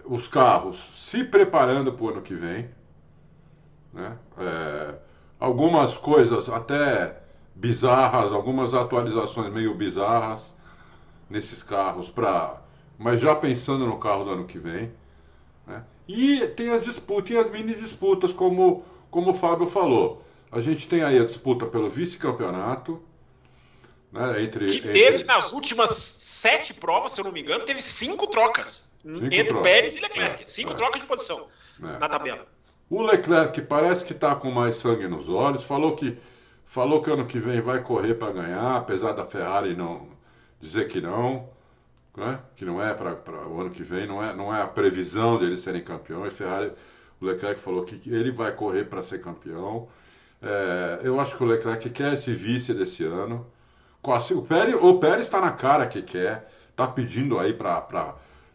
os 0.06 0.26
carros 0.26 0.88
se 0.94 1.22
preparando 1.22 1.92
para 1.92 2.04
o 2.06 2.08
ano 2.08 2.22
que 2.22 2.34
vem. 2.34 2.70
Né? 3.92 4.16
É, 4.38 4.94
algumas 5.38 5.98
coisas 5.98 6.48
até 6.48 7.18
bizarras, 7.54 8.32
algumas 8.32 8.72
atualizações 8.72 9.52
meio 9.52 9.74
bizarras 9.74 10.53
nesses 11.34 11.62
carros 11.64 12.08
para, 12.08 12.62
mas 12.96 13.20
já 13.20 13.34
pensando 13.34 13.84
no 13.84 13.98
carro 13.98 14.24
do 14.24 14.30
ano 14.30 14.44
que 14.46 14.58
vem. 14.58 14.92
Né? 15.66 15.82
E 16.06 16.46
tem 16.48 16.70
as 16.70 16.84
disputas, 16.84 17.28
tem 17.28 17.38
as 17.38 17.50
mini 17.50 17.74
disputas, 17.74 18.32
como, 18.32 18.84
como 19.10 19.32
o 19.32 19.34
Fábio 19.34 19.66
falou. 19.66 20.24
A 20.50 20.60
gente 20.60 20.88
tem 20.88 21.02
aí 21.02 21.18
a 21.18 21.24
disputa 21.24 21.66
pelo 21.66 21.90
vice-campeonato. 21.90 23.02
Né, 24.12 24.44
entre, 24.44 24.66
que 24.66 24.80
teve 24.80 25.16
entre... 25.16 25.24
nas 25.24 25.52
últimas 25.52 25.90
sete 25.90 26.72
provas, 26.72 27.10
se 27.10 27.20
eu 27.20 27.24
não 27.24 27.32
me 27.32 27.40
engano, 27.40 27.64
teve 27.64 27.82
cinco 27.82 28.28
trocas 28.28 28.88
cinco 29.04 29.24
entre 29.24 29.44
trocas. 29.46 29.62
Pérez 29.64 29.96
e 29.96 30.00
Leclerc. 30.00 30.42
É, 30.42 30.46
cinco 30.46 30.70
é. 30.70 30.74
trocas 30.74 31.00
de 31.00 31.06
posição 31.08 31.46
é. 31.82 31.98
na 31.98 32.08
tabela. 32.08 32.46
O 32.88 33.02
Leclerc 33.02 33.60
parece 33.62 34.04
que 34.04 34.12
está 34.12 34.36
com 34.36 34.52
mais 34.52 34.76
sangue 34.76 35.08
nos 35.08 35.28
olhos. 35.28 35.64
Falou 35.64 35.96
que 35.96 36.16
falou 36.64 37.02
que 37.02 37.10
ano 37.10 37.26
que 37.26 37.40
vem 37.40 37.60
vai 37.60 37.82
correr 37.82 38.14
para 38.14 38.32
ganhar, 38.32 38.76
apesar 38.76 39.12
da 39.12 39.24
Ferrari 39.24 39.74
não 39.74 40.14
dizer 40.64 40.88
que 40.88 41.00
não, 41.00 41.48
né? 42.16 42.40
que 42.56 42.64
não 42.64 42.82
é 42.82 42.94
para 42.94 43.12
o 43.46 43.60
ano 43.60 43.70
que 43.70 43.82
vem, 43.82 44.06
não 44.06 44.22
é, 44.22 44.34
não 44.34 44.54
é 44.54 44.62
a 44.62 44.66
previsão 44.66 45.38
deles 45.38 45.60
serem 45.60 45.82
campeões. 45.82 46.32
Ferrari, 46.32 46.72
o 47.20 47.26
Leclerc 47.26 47.60
falou 47.60 47.84
que 47.84 48.00
ele 48.10 48.32
vai 48.32 48.52
correr 48.52 48.84
para 48.84 49.02
ser 49.02 49.20
campeão. 49.20 49.88
É, 50.42 51.00
eu 51.02 51.20
acho 51.20 51.36
que 51.36 51.44
o 51.44 51.46
Leclerc 51.46 51.88
quer 51.90 52.14
esse 52.14 52.32
vice 52.32 52.72
desse 52.72 53.04
ano. 53.04 53.46
O 54.02 54.42
Pérez, 54.42 54.76
o 54.82 54.98
Pérez 54.98 55.26
está 55.26 55.40
na 55.40 55.52
cara 55.52 55.86
que 55.86 56.02
quer, 56.02 56.50
está 56.70 56.86
pedindo 56.86 57.38
aí 57.38 57.54
para 57.54 58.14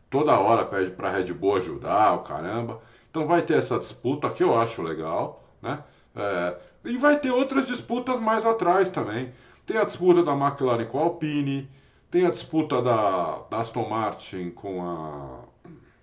toda 0.10 0.38
hora 0.38 0.65
pede 0.65 0.91
para 0.91 1.10
a 1.10 1.12
Red 1.12 1.34
Bull 1.34 1.58
ajudar, 1.58 2.13
o 2.13 2.19
caramba. 2.19 2.82
Então 3.10 3.26
vai 3.26 3.41
ter 3.41 3.58
essa 3.58 3.78
disputa 3.80 4.30
que 4.30 4.43
eu 4.43 4.60
acho 4.60 4.82
legal, 4.82 5.43
né? 5.62 5.84
É, 6.15 6.56
e 6.86 6.98
vai 6.98 7.19
ter 7.19 7.32
outras 7.32 7.67
disputas 7.67 8.19
mais 8.19 8.45
atrás 8.45 8.89
também. 8.91 9.32
Tem 9.65 9.78
a 9.78 9.84
disputa 9.84 10.24
da 10.24 10.34
McLaren 10.34 10.86
com 10.86 11.00
a 11.00 11.04
Alpine, 11.04 11.69
tem 12.10 12.26
a 12.26 12.32
disputa 12.32 12.82
da, 12.82 13.43
da 13.50 13.58
Aston 13.60 13.88
Martin 13.88 14.50
com 14.52 14.82
a. 14.82 15.50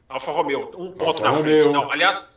Alfa 0.09 0.31
Romeo, 0.31 0.71
um 0.77 0.93
ponto 0.93 1.09
Alfa 1.09 1.21
na 1.21 1.31
Romeo. 1.31 1.63
frente. 1.63 1.73
Não, 1.73 1.91
aliás, 1.91 2.29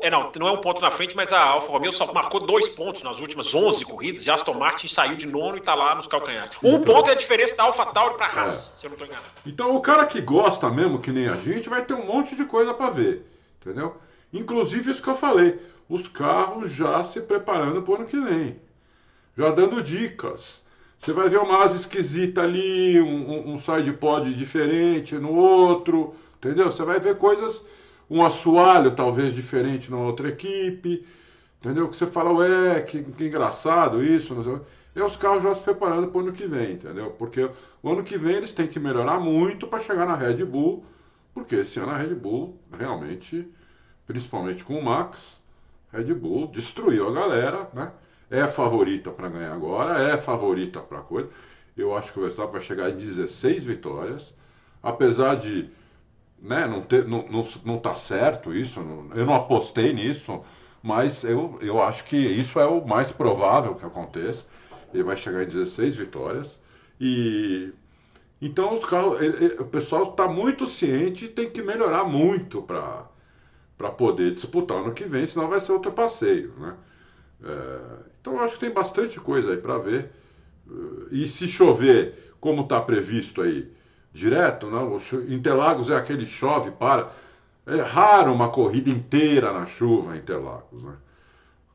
é, 0.00 0.10
não, 0.10 0.30
não 0.38 0.48
é 0.48 0.52
um 0.52 0.60
ponto 0.60 0.80
na 0.80 0.90
frente, 0.90 1.14
mas 1.16 1.32
a 1.32 1.40
Alfa 1.40 1.72
Romeo 1.72 1.92
só 1.92 2.12
marcou 2.12 2.40
dois 2.40 2.68
pontos 2.68 3.02
nas 3.02 3.20
últimas 3.20 3.52
11 3.52 3.84
corridas 3.84 4.26
e 4.26 4.30
a 4.30 4.34
Aston 4.34 4.54
Martin 4.54 4.86
saiu 4.86 5.16
de 5.16 5.26
nono 5.26 5.56
e 5.56 5.58
está 5.58 5.74
lá 5.74 5.94
nos 5.94 6.06
calcanhares. 6.06 6.56
Um 6.62 6.76
então, 6.76 6.94
ponto 6.94 7.10
é 7.10 7.12
a 7.12 7.16
diferença 7.16 7.56
da 7.56 7.64
Alfa 7.64 7.86
Tauri 7.86 8.16
para 8.16 8.26
a 8.26 8.40
Haas, 8.40 8.54
é. 8.54 8.78
se 8.78 8.86
eu 8.86 8.90
não 8.90 8.94
estou 8.94 9.06
enganado. 9.06 9.28
Então 9.44 9.74
o 9.74 9.80
cara 9.80 10.06
que 10.06 10.20
gosta 10.20 10.70
mesmo, 10.70 11.00
que 11.00 11.10
nem 11.10 11.28
a 11.28 11.34
gente, 11.34 11.68
vai 11.68 11.84
ter 11.84 11.94
um 11.94 12.06
monte 12.06 12.36
de 12.36 12.44
coisa 12.44 12.72
para 12.74 12.90
ver, 12.90 13.26
entendeu? 13.60 13.96
Inclusive 14.32 14.90
isso 14.90 15.02
que 15.02 15.10
eu 15.10 15.14
falei, 15.14 15.60
os 15.88 16.06
carros 16.06 16.70
já 16.70 17.02
se 17.02 17.20
preparando 17.20 17.82
para 17.82 17.92
o 17.92 17.96
ano 17.96 18.06
que 18.06 18.20
vem, 18.20 18.60
já 19.36 19.50
dando 19.50 19.82
dicas. 19.82 20.61
Você 21.02 21.12
vai 21.12 21.28
ver 21.28 21.38
uma 21.38 21.64
asa 21.64 21.74
esquisita 21.74 22.42
ali, 22.42 23.00
um, 23.00 23.54
um 23.54 23.58
side 23.58 23.92
pod 23.94 24.32
diferente 24.32 25.16
no 25.16 25.34
outro, 25.34 26.14
entendeu? 26.36 26.70
Você 26.70 26.84
vai 26.84 27.00
ver 27.00 27.18
coisas, 27.18 27.66
um 28.08 28.24
assoalho 28.24 28.92
talvez 28.92 29.34
diferente 29.34 29.90
numa 29.90 30.04
outra 30.04 30.28
equipe, 30.28 31.04
entendeu? 31.60 31.88
Que 31.88 31.96
você 31.96 32.06
fala, 32.06 32.32
ué, 32.32 32.82
que, 32.82 33.02
que 33.02 33.24
engraçado 33.24 34.04
isso, 34.04 34.32
não 34.32 34.44
sei. 34.44 34.60
E 34.94 35.02
os 35.02 35.16
carros 35.16 35.42
já 35.42 35.52
se 35.52 35.60
preparando 35.60 36.06
para 36.06 36.18
o 36.18 36.22
ano 36.22 36.32
que 36.32 36.46
vem, 36.46 36.74
entendeu? 36.74 37.10
Porque 37.18 37.50
o 37.82 37.90
ano 37.90 38.04
que 38.04 38.16
vem 38.16 38.36
eles 38.36 38.52
têm 38.52 38.68
que 38.68 38.78
melhorar 38.78 39.18
muito 39.18 39.66
para 39.66 39.80
chegar 39.80 40.06
na 40.06 40.14
Red 40.14 40.44
Bull, 40.44 40.84
porque 41.34 41.56
esse 41.56 41.80
ano 41.80 41.90
a 41.90 41.96
Red 41.96 42.14
Bull 42.14 42.56
realmente, 42.78 43.52
principalmente 44.06 44.62
com 44.62 44.78
o 44.78 44.84
Max, 44.84 45.42
Red 45.92 46.14
Bull 46.14 46.46
destruiu 46.46 47.08
a 47.08 47.12
galera, 47.12 47.68
né? 47.74 47.90
É 48.32 48.48
favorita 48.48 49.10
para 49.10 49.28
ganhar 49.28 49.52
agora, 49.52 50.02
é 50.10 50.16
favorita 50.16 50.80
para 50.80 51.02
coisa. 51.02 51.28
Eu 51.76 51.94
acho 51.94 52.14
que 52.14 52.18
o 52.18 52.22
Verstappen 52.22 52.52
vai 52.52 52.60
chegar 52.62 52.88
em 52.88 52.96
16 52.96 53.62
vitórias, 53.62 54.34
apesar 54.82 55.36
de 55.36 55.68
né, 56.40 56.66
não, 56.66 56.80
ter, 56.80 57.06
não, 57.06 57.28
não, 57.28 57.42
não 57.62 57.78
tá 57.78 57.94
certo 57.94 58.54
isso, 58.54 58.80
não, 58.80 59.14
eu 59.14 59.26
não 59.26 59.34
apostei 59.34 59.92
nisso, 59.92 60.42
mas 60.82 61.24
eu, 61.24 61.58
eu 61.60 61.82
acho 61.82 62.04
que 62.06 62.16
isso 62.16 62.58
é 62.58 62.64
o 62.64 62.82
mais 62.86 63.12
provável 63.12 63.74
que 63.74 63.84
aconteça. 63.84 64.46
Ele 64.94 65.02
vai 65.02 65.14
chegar 65.16 65.42
em 65.42 65.46
16 65.46 65.96
vitórias. 65.98 66.58
E 66.98 67.70
então 68.40 68.72
os 68.72 68.84
carros, 68.86 69.20
ele, 69.20 69.44
ele, 69.44 69.54
o 69.60 69.66
pessoal 69.66 70.04
está 70.04 70.26
muito 70.26 70.66
ciente 70.66 71.26
e 71.26 71.28
tem 71.28 71.50
que 71.50 71.62
melhorar 71.62 72.04
muito 72.04 72.62
para 72.62 73.90
poder 73.90 74.32
disputar 74.32 74.78
ano 74.78 74.94
que 74.94 75.04
vem, 75.04 75.26
senão 75.26 75.48
vai 75.48 75.60
ser 75.60 75.72
outro 75.72 75.92
passeio. 75.92 76.54
Né? 76.58 76.74
É, 77.44 78.11
então 78.22 78.34
eu 78.34 78.40
acho 78.40 78.54
que 78.54 78.60
tem 78.60 78.70
bastante 78.72 79.20
coisa 79.20 79.50
aí 79.50 79.56
para 79.56 79.76
ver. 79.78 80.10
E 81.10 81.26
se 81.26 81.48
chover, 81.48 82.32
como 82.40 82.62
está 82.62 82.80
previsto 82.80 83.42
aí, 83.42 83.68
direto, 84.12 84.68
né? 84.68 84.78
Interlagos 85.28 85.90
é 85.90 85.96
aquele 85.96 86.24
chove 86.24 86.70
para. 86.70 87.10
É 87.66 87.80
raro 87.80 88.32
uma 88.32 88.48
corrida 88.48 88.90
inteira 88.90 89.52
na 89.52 89.66
chuva 89.66 90.14
em 90.14 90.20
Interlagos, 90.20 90.82
né? 90.82 90.92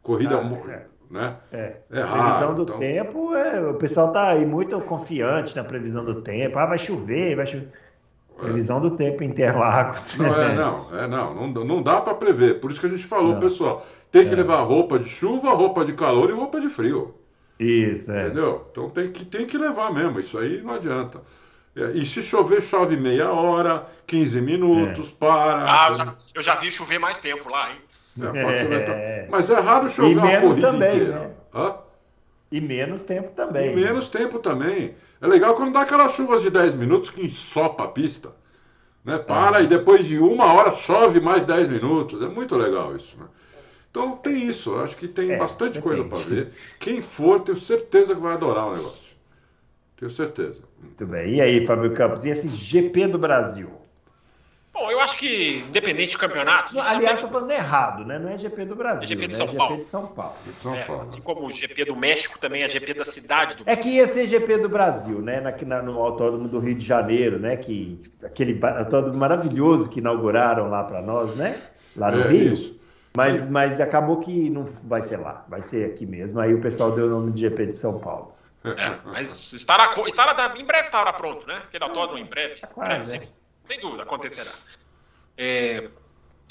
Corrida. 0.01 0.39
Ah, 0.39 0.71
é. 0.71 0.85
Né? 1.09 1.35
É. 1.51 1.75
é 1.91 2.01
raro, 2.01 2.23
previsão 2.23 2.55
do 2.55 2.63
então... 2.63 2.79
tempo, 2.79 3.35
é, 3.35 3.69
o 3.69 3.75
pessoal 3.75 4.07
está 4.07 4.29
aí 4.29 4.45
muito 4.45 4.79
confiante 4.81 5.55
na 5.55 5.63
previsão 5.63 6.03
do 6.03 6.21
tempo. 6.21 6.57
Ah, 6.57 6.65
vai 6.65 6.79
chover, 6.79 7.35
vai 7.35 7.45
chover. 7.45 7.69
É. 8.37 8.41
Previsão 8.41 8.79
do 8.79 8.91
tempo 8.91 9.23
em 9.23 9.27
Interlagos. 9.27 10.17
Não, 10.17 10.41
é, 10.41 10.55
não, 10.55 10.99
é, 10.99 11.07
não, 11.07 11.47
não, 11.47 11.65
não 11.65 11.81
dá 11.81 11.99
para 12.01 12.13
prever. 12.13 12.59
Por 12.59 12.71
isso 12.71 12.79
que 12.79 12.85
a 12.85 12.89
gente 12.89 13.05
falou, 13.05 13.33
não. 13.33 13.39
pessoal, 13.39 13.85
tem 14.19 14.27
que 14.27 14.33
é. 14.33 14.37
levar 14.37 14.61
roupa 14.61 14.99
de 14.99 15.09
chuva, 15.09 15.51
roupa 15.51 15.85
de 15.85 15.93
calor 15.93 16.29
e 16.29 16.33
roupa 16.33 16.59
de 16.59 16.69
frio. 16.69 17.15
Isso, 17.59 18.11
é. 18.11 18.25
Entendeu? 18.25 18.67
Então 18.71 18.89
tem 18.89 19.11
que, 19.11 19.25
tem 19.25 19.45
que 19.45 19.57
levar 19.57 19.91
mesmo, 19.93 20.19
isso 20.19 20.37
aí 20.37 20.61
não 20.61 20.75
adianta. 20.75 21.21
É, 21.75 21.91
e 21.91 22.05
se 22.05 22.23
chover, 22.23 22.61
chove 22.61 22.97
meia 22.97 23.31
hora, 23.31 23.85
15 24.07 24.41
minutos, 24.41 25.09
é. 25.09 25.15
para. 25.19 25.65
Ah, 25.71 25.87
eu 25.89 25.95
já, 25.95 26.15
eu 26.35 26.41
já, 26.41 26.55
vi 26.55 26.71
chover 26.71 26.99
mais 26.99 27.19
tempo 27.19 27.49
lá, 27.49 27.71
hein? 27.71 27.77
É, 28.19 29.27
Mas 29.29 29.49
é 29.49 29.59
raro 29.59 29.87
chover 29.87 30.11
e 30.11 30.15
uma 30.15 30.41
corrida 30.41 30.71
também, 30.71 30.89
inteira. 30.89 31.19
Né? 31.19 31.31
Hã? 31.53 31.75
E 32.51 32.61
menos 32.61 33.03
tempo 33.03 33.31
também. 33.33 33.71
E 33.71 33.75
né? 33.75 33.83
menos 33.83 34.09
tempo 34.09 34.39
também. 34.39 34.95
É 35.21 35.27
legal 35.27 35.53
quando 35.53 35.73
dá 35.73 35.81
aquelas 35.81 36.13
chuvas 36.13 36.41
de 36.41 36.49
10 36.49 36.73
minutos 36.73 37.11
que 37.11 37.23
ensopa 37.23 37.83
a 37.83 37.87
pista. 37.87 38.31
Né? 39.03 39.19
Para 39.19 39.59
é. 39.59 39.63
e 39.63 39.67
depois 39.67 40.05
de 40.05 40.17
uma 40.17 40.51
hora 40.51 40.71
chove 40.71 41.19
mais 41.19 41.45
10 41.45 41.67
minutos. 41.67 42.21
É 42.21 42.27
muito 42.27 42.55
legal 42.55 42.95
isso. 42.95 43.17
Né? 43.17 43.25
Então 43.89 44.15
tem 44.15 44.47
isso. 44.47 44.71
Eu 44.71 44.83
acho 44.83 44.95
que 44.95 45.07
tem 45.07 45.31
é, 45.31 45.37
bastante 45.37 45.81
coisa 45.81 46.03
para 46.03 46.17
ver. 46.19 46.51
Quem 46.79 47.01
for, 47.01 47.39
tenho 47.39 47.57
certeza 47.57 48.13
que 48.13 48.21
vai 48.21 48.33
adorar 48.33 48.67
o 48.67 48.75
negócio. 48.75 49.07
Tenho 49.97 50.11
certeza. 50.11 50.61
Muito 50.79 51.05
bem. 51.05 51.35
E 51.35 51.41
aí, 51.41 51.65
Fábio 51.65 51.93
Campos, 51.93 52.23
e 52.25 52.29
esse 52.29 52.47
GP 52.49 53.07
do 53.07 53.17
Brasil? 53.17 53.71
Bom, 54.77 54.91
eu 54.91 54.99
acho 54.99 55.17
que, 55.17 55.63
independente 55.67 56.11
do 56.11 56.19
campeonato. 56.19 56.75
Não, 56.75 56.83
aliás, 56.83 57.15
estou 57.15 57.31
falando 57.31 57.49
errado, 57.49 58.05
né? 58.05 58.19
Não 58.19 58.29
é 58.29 58.37
GP 58.37 58.63
do 58.65 58.75
Brasil. 58.75 59.05
É 59.05 59.07
GP 59.07 59.27
de 59.27 59.35
São 59.35 59.47
né? 59.47 59.53
Paulo. 59.55 59.73
É 59.73 59.77
GP 59.77 59.83
de 59.83 59.89
São 59.89 60.07
Paulo. 60.07 60.35
São 60.61 60.75
é, 60.75 60.83
Paulo. 60.83 61.01
Assim 61.01 61.21
como 61.21 61.47
o 61.47 61.51
GP 61.51 61.85
do 61.85 61.95
México 61.95 62.37
também 62.37 62.61
é 62.61 62.69
GP 62.69 62.93
da 62.93 63.03
cidade 63.03 63.55
do 63.55 63.63
É 63.65 63.75
que 63.75 63.89
ia 63.89 64.05
ser 64.05 64.27
GP 64.27 64.59
do 64.59 64.69
Brasil, 64.69 65.19
né? 65.19 65.41
Na, 65.41 65.51
na, 65.65 65.81
no 65.81 65.99
Autódromo 65.99 66.47
do 66.47 66.59
Rio 66.59 66.75
de 66.75 66.85
Janeiro, 66.85 67.39
né? 67.39 67.57
Que, 67.57 67.99
aquele 68.23 68.59
autódromo 68.63 69.17
maravilhoso 69.17 69.89
que 69.89 69.99
inauguraram 69.99 70.69
lá 70.69 70.83
para 70.83 71.01
nós, 71.01 71.35
né? 71.35 71.59
Lá 71.95 72.11
no 72.11 72.21
é, 72.21 72.27
Rio. 72.27 72.53
Isso. 72.53 72.76
Mas, 73.17 73.49
mas 73.49 73.79
acabou 73.79 74.19
que 74.19 74.47
não 74.47 74.65
vai 74.65 75.01
ser 75.01 75.17
lá, 75.17 75.43
vai 75.49 75.59
ser 75.59 75.89
aqui 75.91 76.05
mesmo. 76.05 76.39
Aí 76.39 76.53
o 76.53 76.61
pessoal 76.61 76.91
deu 76.91 77.07
o 77.07 77.09
nome 77.09 77.31
de 77.31 77.41
GP 77.41 77.65
de 77.65 77.75
São 77.75 77.97
Paulo. 77.97 78.35
É, 78.63 78.99
mas 79.05 79.53
estará, 79.53 79.91
estará, 80.05 80.55
em 80.55 80.63
breve 80.63 80.85
estará 80.85 81.11
pronto, 81.13 81.47
né? 81.47 81.63
Aquele 81.67 81.83
autódromo 81.83 82.19
em 82.19 82.25
breve. 82.25 82.61
Em 82.63 82.79
breve 82.79 83.07
sem, 83.07 83.21
sem 83.63 83.79
dúvida, 83.79 84.03
acontecerá. 84.03 84.51
É, 85.35 85.89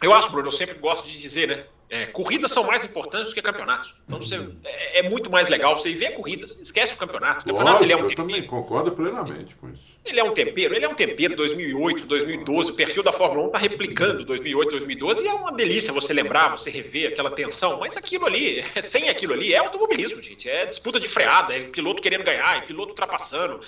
eu 0.03 0.13
acho, 0.13 0.29
Bruno, 0.29 0.49
eu 0.49 0.53
sempre 0.53 0.77
gosto 0.79 1.07
de 1.07 1.17
dizer, 1.21 1.47
né? 1.47 1.67
É, 1.89 2.05
corridas 2.07 2.51
são 2.51 2.65
mais 2.65 2.85
importantes 2.85 3.29
do 3.29 3.35
que 3.35 3.41
campeonatos. 3.41 3.95
Então 4.07 4.21
você, 4.21 4.35
é, 4.65 5.01
é, 5.01 5.09
muito 5.09 5.31
mais 5.31 5.49
legal 5.49 5.77
você 5.77 5.95
ver 5.95 6.15
corridas. 6.15 6.57
Esquece 6.61 6.95
o 6.95 6.97
campeonato. 6.97 7.43
O 7.43 7.45
campeonato 7.45 7.79
Lógico, 7.79 7.85
ele 7.85 7.93
é 7.93 7.97
um 7.97 8.11
eu 8.11 8.17
também 8.17 8.43
concordo 8.43 8.91
plenamente 8.91 9.55
com 9.55 9.71
isso. 9.71 9.85
Ele 10.05 10.19
é 10.19 10.25
um 10.25 10.35
tempero, 10.35 10.75
ele 10.75 10.85
é 10.85 10.89
um 10.89 10.95
tempero 10.95 11.37
2008, 11.37 12.07
2012. 12.07 12.73
O 12.73 12.75
perfil 12.75 13.05
da 13.05 13.13
Fórmula 13.13 13.45
1 13.45 13.47
está 13.47 13.59
replicando 13.59 14.25
2008, 14.25 14.71
2012 14.71 15.25
e 15.25 15.29
é 15.29 15.33
uma 15.33 15.53
delícia 15.53 15.93
você 15.93 16.13
lembrar, 16.13 16.49
você 16.49 16.71
rever 16.71 17.13
aquela 17.13 17.31
tensão. 17.31 17.79
Mas 17.79 17.97
aquilo 17.97 18.27
ali, 18.27 18.65
sem 18.83 19.09
aquilo 19.09 19.33
ali, 19.35 19.55
é 19.55 19.59
automobilismo, 19.59 20.21
gente. 20.21 20.49
É 20.49 20.67
disputa 20.67 20.99
de 20.99 21.09
freada, 21.09 21.55
é 21.55 21.61
piloto 21.69 22.03
querendo 22.03 22.25
ganhar, 22.25 22.59
é 22.59 22.61
piloto 22.63 22.91
ultrapassando. 22.91 23.61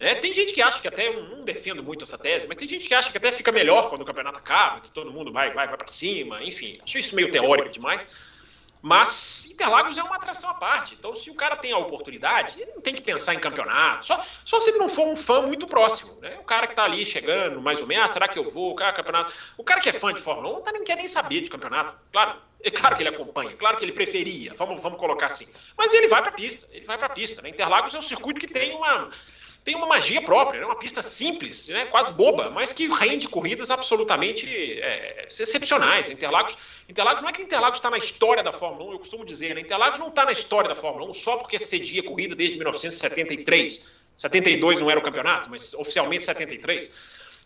É, 0.00 0.14
tem 0.14 0.34
gente 0.34 0.54
que 0.54 0.62
acha 0.62 0.80
que 0.80 0.88
até, 0.88 1.08
eu 1.08 1.24
não 1.24 1.44
defendo 1.44 1.82
muito 1.82 2.04
essa 2.04 2.16
tese, 2.16 2.46
mas 2.48 2.56
tem 2.56 2.66
gente 2.66 2.88
que 2.88 2.94
acha 2.94 3.12
que 3.12 3.18
até 3.18 3.30
fica 3.30 3.52
melhor 3.52 3.90
quando 3.90 4.00
o 4.00 4.04
campeonato 4.06 4.38
acaba, 4.38 4.80
que 4.80 4.90
todo 4.90 5.12
mundo 5.12 5.30
vai, 5.30 5.52
vai, 5.52 5.68
vai 5.68 5.76
para 5.76 5.88
cima, 5.88 6.42
enfim. 6.42 6.80
Acho 6.82 6.98
isso 6.98 7.14
meio 7.14 7.30
teórico 7.30 7.68
demais. 7.68 8.06
Mas 8.82 9.44
Interlagos 9.44 9.98
é 9.98 10.02
uma 10.02 10.16
atração 10.16 10.48
à 10.48 10.54
parte. 10.54 10.94
Então, 10.98 11.14
se 11.14 11.28
o 11.30 11.34
cara 11.34 11.54
tem 11.54 11.72
a 11.72 11.76
oportunidade, 11.76 12.58
ele 12.58 12.72
não 12.72 12.80
tem 12.80 12.94
que 12.94 13.02
pensar 13.02 13.34
em 13.34 13.38
campeonato. 13.38 14.06
Só, 14.06 14.24
só 14.42 14.58
se 14.58 14.70
ele 14.70 14.78
não 14.78 14.88
for 14.88 15.06
um 15.06 15.14
fã 15.14 15.42
muito 15.42 15.66
próximo. 15.66 16.18
Né? 16.20 16.38
O 16.40 16.44
cara 16.44 16.66
que 16.66 16.72
está 16.72 16.84
ali 16.84 17.04
chegando, 17.04 17.60
mais 17.60 17.82
ou 17.82 17.86
menos, 17.86 18.06
ah, 18.06 18.08
será 18.08 18.26
que 18.26 18.38
eu 18.38 18.48
vou? 18.48 18.72
O 18.72 18.74
cara, 18.74 18.94
campeonato. 18.94 19.34
O 19.58 19.62
cara 19.62 19.82
que 19.82 19.90
é 19.90 19.92
fã 19.92 20.14
de 20.14 20.20
Fórmula 20.22 20.48
1 20.48 20.52
não, 20.54 20.62
tá, 20.62 20.72
nem 20.72 20.82
quer 20.82 20.96
nem 20.96 21.08
saber 21.08 21.42
de 21.42 21.50
campeonato. 21.50 21.94
Claro, 22.10 22.40
é 22.62 22.70
claro 22.70 22.96
que 22.96 23.02
ele 23.02 23.10
acompanha, 23.10 23.54
claro 23.56 23.76
que 23.76 23.84
ele 23.84 23.92
preferia, 23.92 24.54
vamos, 24.54 24.80
vamos 24.82 24.98
colocar 24.98 25.26
assim. 25.26 25.46
Mas 25.76 25.92
ele 25.92 26.08
vai 26.08 26.22
para 26.22 26.30
a 26.30 26.34
pista, 26.34 26.66
ele 26.70 26.84
vai 26.84 26.96
para 26.96 27.06
a 27.06 27.10
pista. 27.10 27.42
Né? 27.42 27.50
Interlagos 27.50 27.94
é 27.94 27.98
um 27.98 28.02
circuito 28.02 28.40
que 28.40 28.46
tem 28.46 28.74
uma 28.74 29.10
tem 29.64 29.74
uma 29.74 29.86
magia 29.86 30.22
própria, 30.22 30.60
né? 30.60 30.66
uma 30.66 30.78
pista 30.78 31.02
simples, 31.02 31.68
né? 31.68 31.86
quase 31.86 32.12
boba, 32.12 32.50
mas 32.50 32.72
que 32.72 32.88
rende 32.88 33.28
corridas 33.28 33.70
absolutamente 33.70 34.46
é, 34.80 35.26
excepcionais. 35.28 36.08
Interlagos, 36.08 36.56
Interlagos 36.88 37.20
não 37.20 37.28
é 37.28 37.32
que 37.32 37.42
Interlagos 37.42 37.78
está 37.78 37.90
na 37.90 37.98
história 37.98 38.42
da 38.42 38.52
Fórmula 38.52 38.90
1, 38.90 38.92
eu 38.92 38.98
costumo 38.98 39.24
dizer, 39.24 39.54
né? 39.54 39.60
Interlagos 39.60 39.98
não 39.98 40.08
está 40.08 40.24
na 40.24 40.32
história 40.32 40.68
da 40.68 40.74
Fórmula 40.74 41.08
1 41.10 41.12
só 41.12 41.36
porque 41.36 41.58
cedia 41.58 42.02
corrida 42.02 42.34
desde 42.34 42.56
1973. 42.56 43.84
72 44.16 44.80
não 44.80 44.90
era 44.90 44.98
o 44.98 45.02
campeonato, 45.02 45.50
mas 45.50 45.74
oficialmente 45.74 46.24
73. 46.24 46.90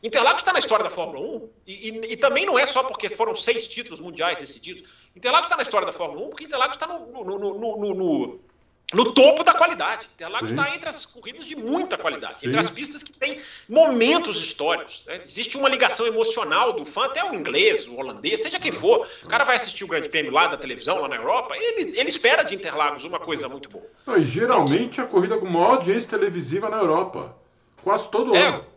Interlagos 0.03 0.43
está 0.43 0.53
na 0.53 0.59
história 0.59 0.85
da 0.85 0.91
Fórmula 0.91 1.21
1 1.21 1.51
e, 1.67 1.89
e, 1.89 2.13
e, 2.13 2.17
também 2.17 2.45
não 2.45 2.59
é 2.59 2.67
só 2.67 2.83
porque 2.83 3.09
foram 3.09 3.35
seis 3.35 3.67
títulos 3.67 4.01
mundiais 4.01 4.39
decididos. 4.39 4.89
Interlagos 5.17 5.47
está 5.47 5.57
na 5.57 5.63
história 5.63 5.87
da 5.87 5.93
Fórmula 5.93 6.27
1 6.27 6.29
porque 6.29 6.45
Interlagos 6.45 6.77
está 6.77 6.87
no, 6.87 7.25
no, 7.25 7.39
no, 7.39 7.95
no 7.95 8.41
no 8.93 9.13
topo 9.13 9.43
da 9.43 9.55
qualidade. 9.55 10.09
Interlagos 10.15 10.51
está 10.51 10.75
entre 10.75 10.89
as 10.89 11.07
corridas 11.07 11.47
de 11.47 11.57
muita 11.57 11.97
qualidade, 11.97 12.41
Sim. 12.41 12.49
entre 12.49 12.61
as 12.61 12.71
pistas 12.71 13.03
que 13.03 13.13
têm 13.13 13.41
momentos 13.69 14.37
históricos. 14.43 15.03
Né? 15.07 15.21
Existe 15.25 15.57
uma 15.57 15.69
ligação 15.69 16.07
emocional 16.07 16.73
do 16.73 16.85
fã, 16.85 17.07
até 17.07 17.25
o 17.25 17.35
inglês, 17.35 17.89
o 17.89 17.97
holandês, 17.97 18.43
seja 18.43 18.59
quem 18.59 18.73
for. 18.73 19.07
O 19.25 19.29
cara 19.29 19.45
vai 19.45 19.57
assistir 19.57 19.85
o 19.85 19.89
Grande 19.89 20.09
Prêmio 20.09 20.33
lá 20.33 20.47
da 20.47 20.57
televisão, 20.57 21.01
lá 21.01 21.09
na 21.09 21.17
Europa, 21.17 21.57
ele, 21.57 21.99
ele 21.99 22.09
espera 22.09 22.43
de 22.43 22.55
Interlagos 22.55 23.05
uma 23.05 23.19
coisa 23.19 23.49
muito 23.49 23.69
boa. 23.69 23.87
Não, 24.07 24.17
e 24.17 24.25
geralmente 24.25 24.95
então, 24.95 25.05
a 25.05 25.09
corrida 25.09 25.39
com 25.39 25.47
maior 25.47 25.77
audiência 25.77 26.11
televisiva 26.11 26.69
na 26.69 26.77
Europa. 26.77 27.37
Quase 27.83 28.09
todo 28.09 28.35
é, 28.35 28.47
ano 28.47 28.74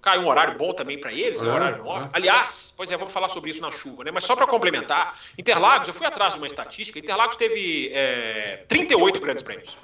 cai 0.00 0.18
um 0.18 0.26
horário 0.26 0.56
bom 0.56 0.72
também 0.72 0.98
para 0.98 1.12
eles, 1.12 1.40
é, 1.40 1.44
né, 1.44 1.52
horário 1.52 1.84
nobre. 1.84 2.06
É. 2.06 2.10
Aliás, 2.12 2.72
pois 2.76 2.90
é, 2.90 2.96
vamos 2.96 3.12
falar 3.12 3.28
sobre 3.28 3.50
isso 3.50 3.60
na 3.60 3.70
chuva, 3.70 4.04
né? 4.04 4.10
Mas 4.10 4.24
só 4.24 4.34
para 4.34 4.46
complementar, 4.46 5.18
Interlagos, 5.38 5.88
eu 5.88 5.94
fui 5.94 6.06
atrás 6.06 6.32
de 6.32 6.38
uma 6.38 6.46
estatística, 6.46 6.98
Interlagos 6.98 7.36
teve 7.36 7.90
é, 7.92 8.64
38 8.68 9.20
grandes 9.20 9.42
prêmios. 9.42 9.76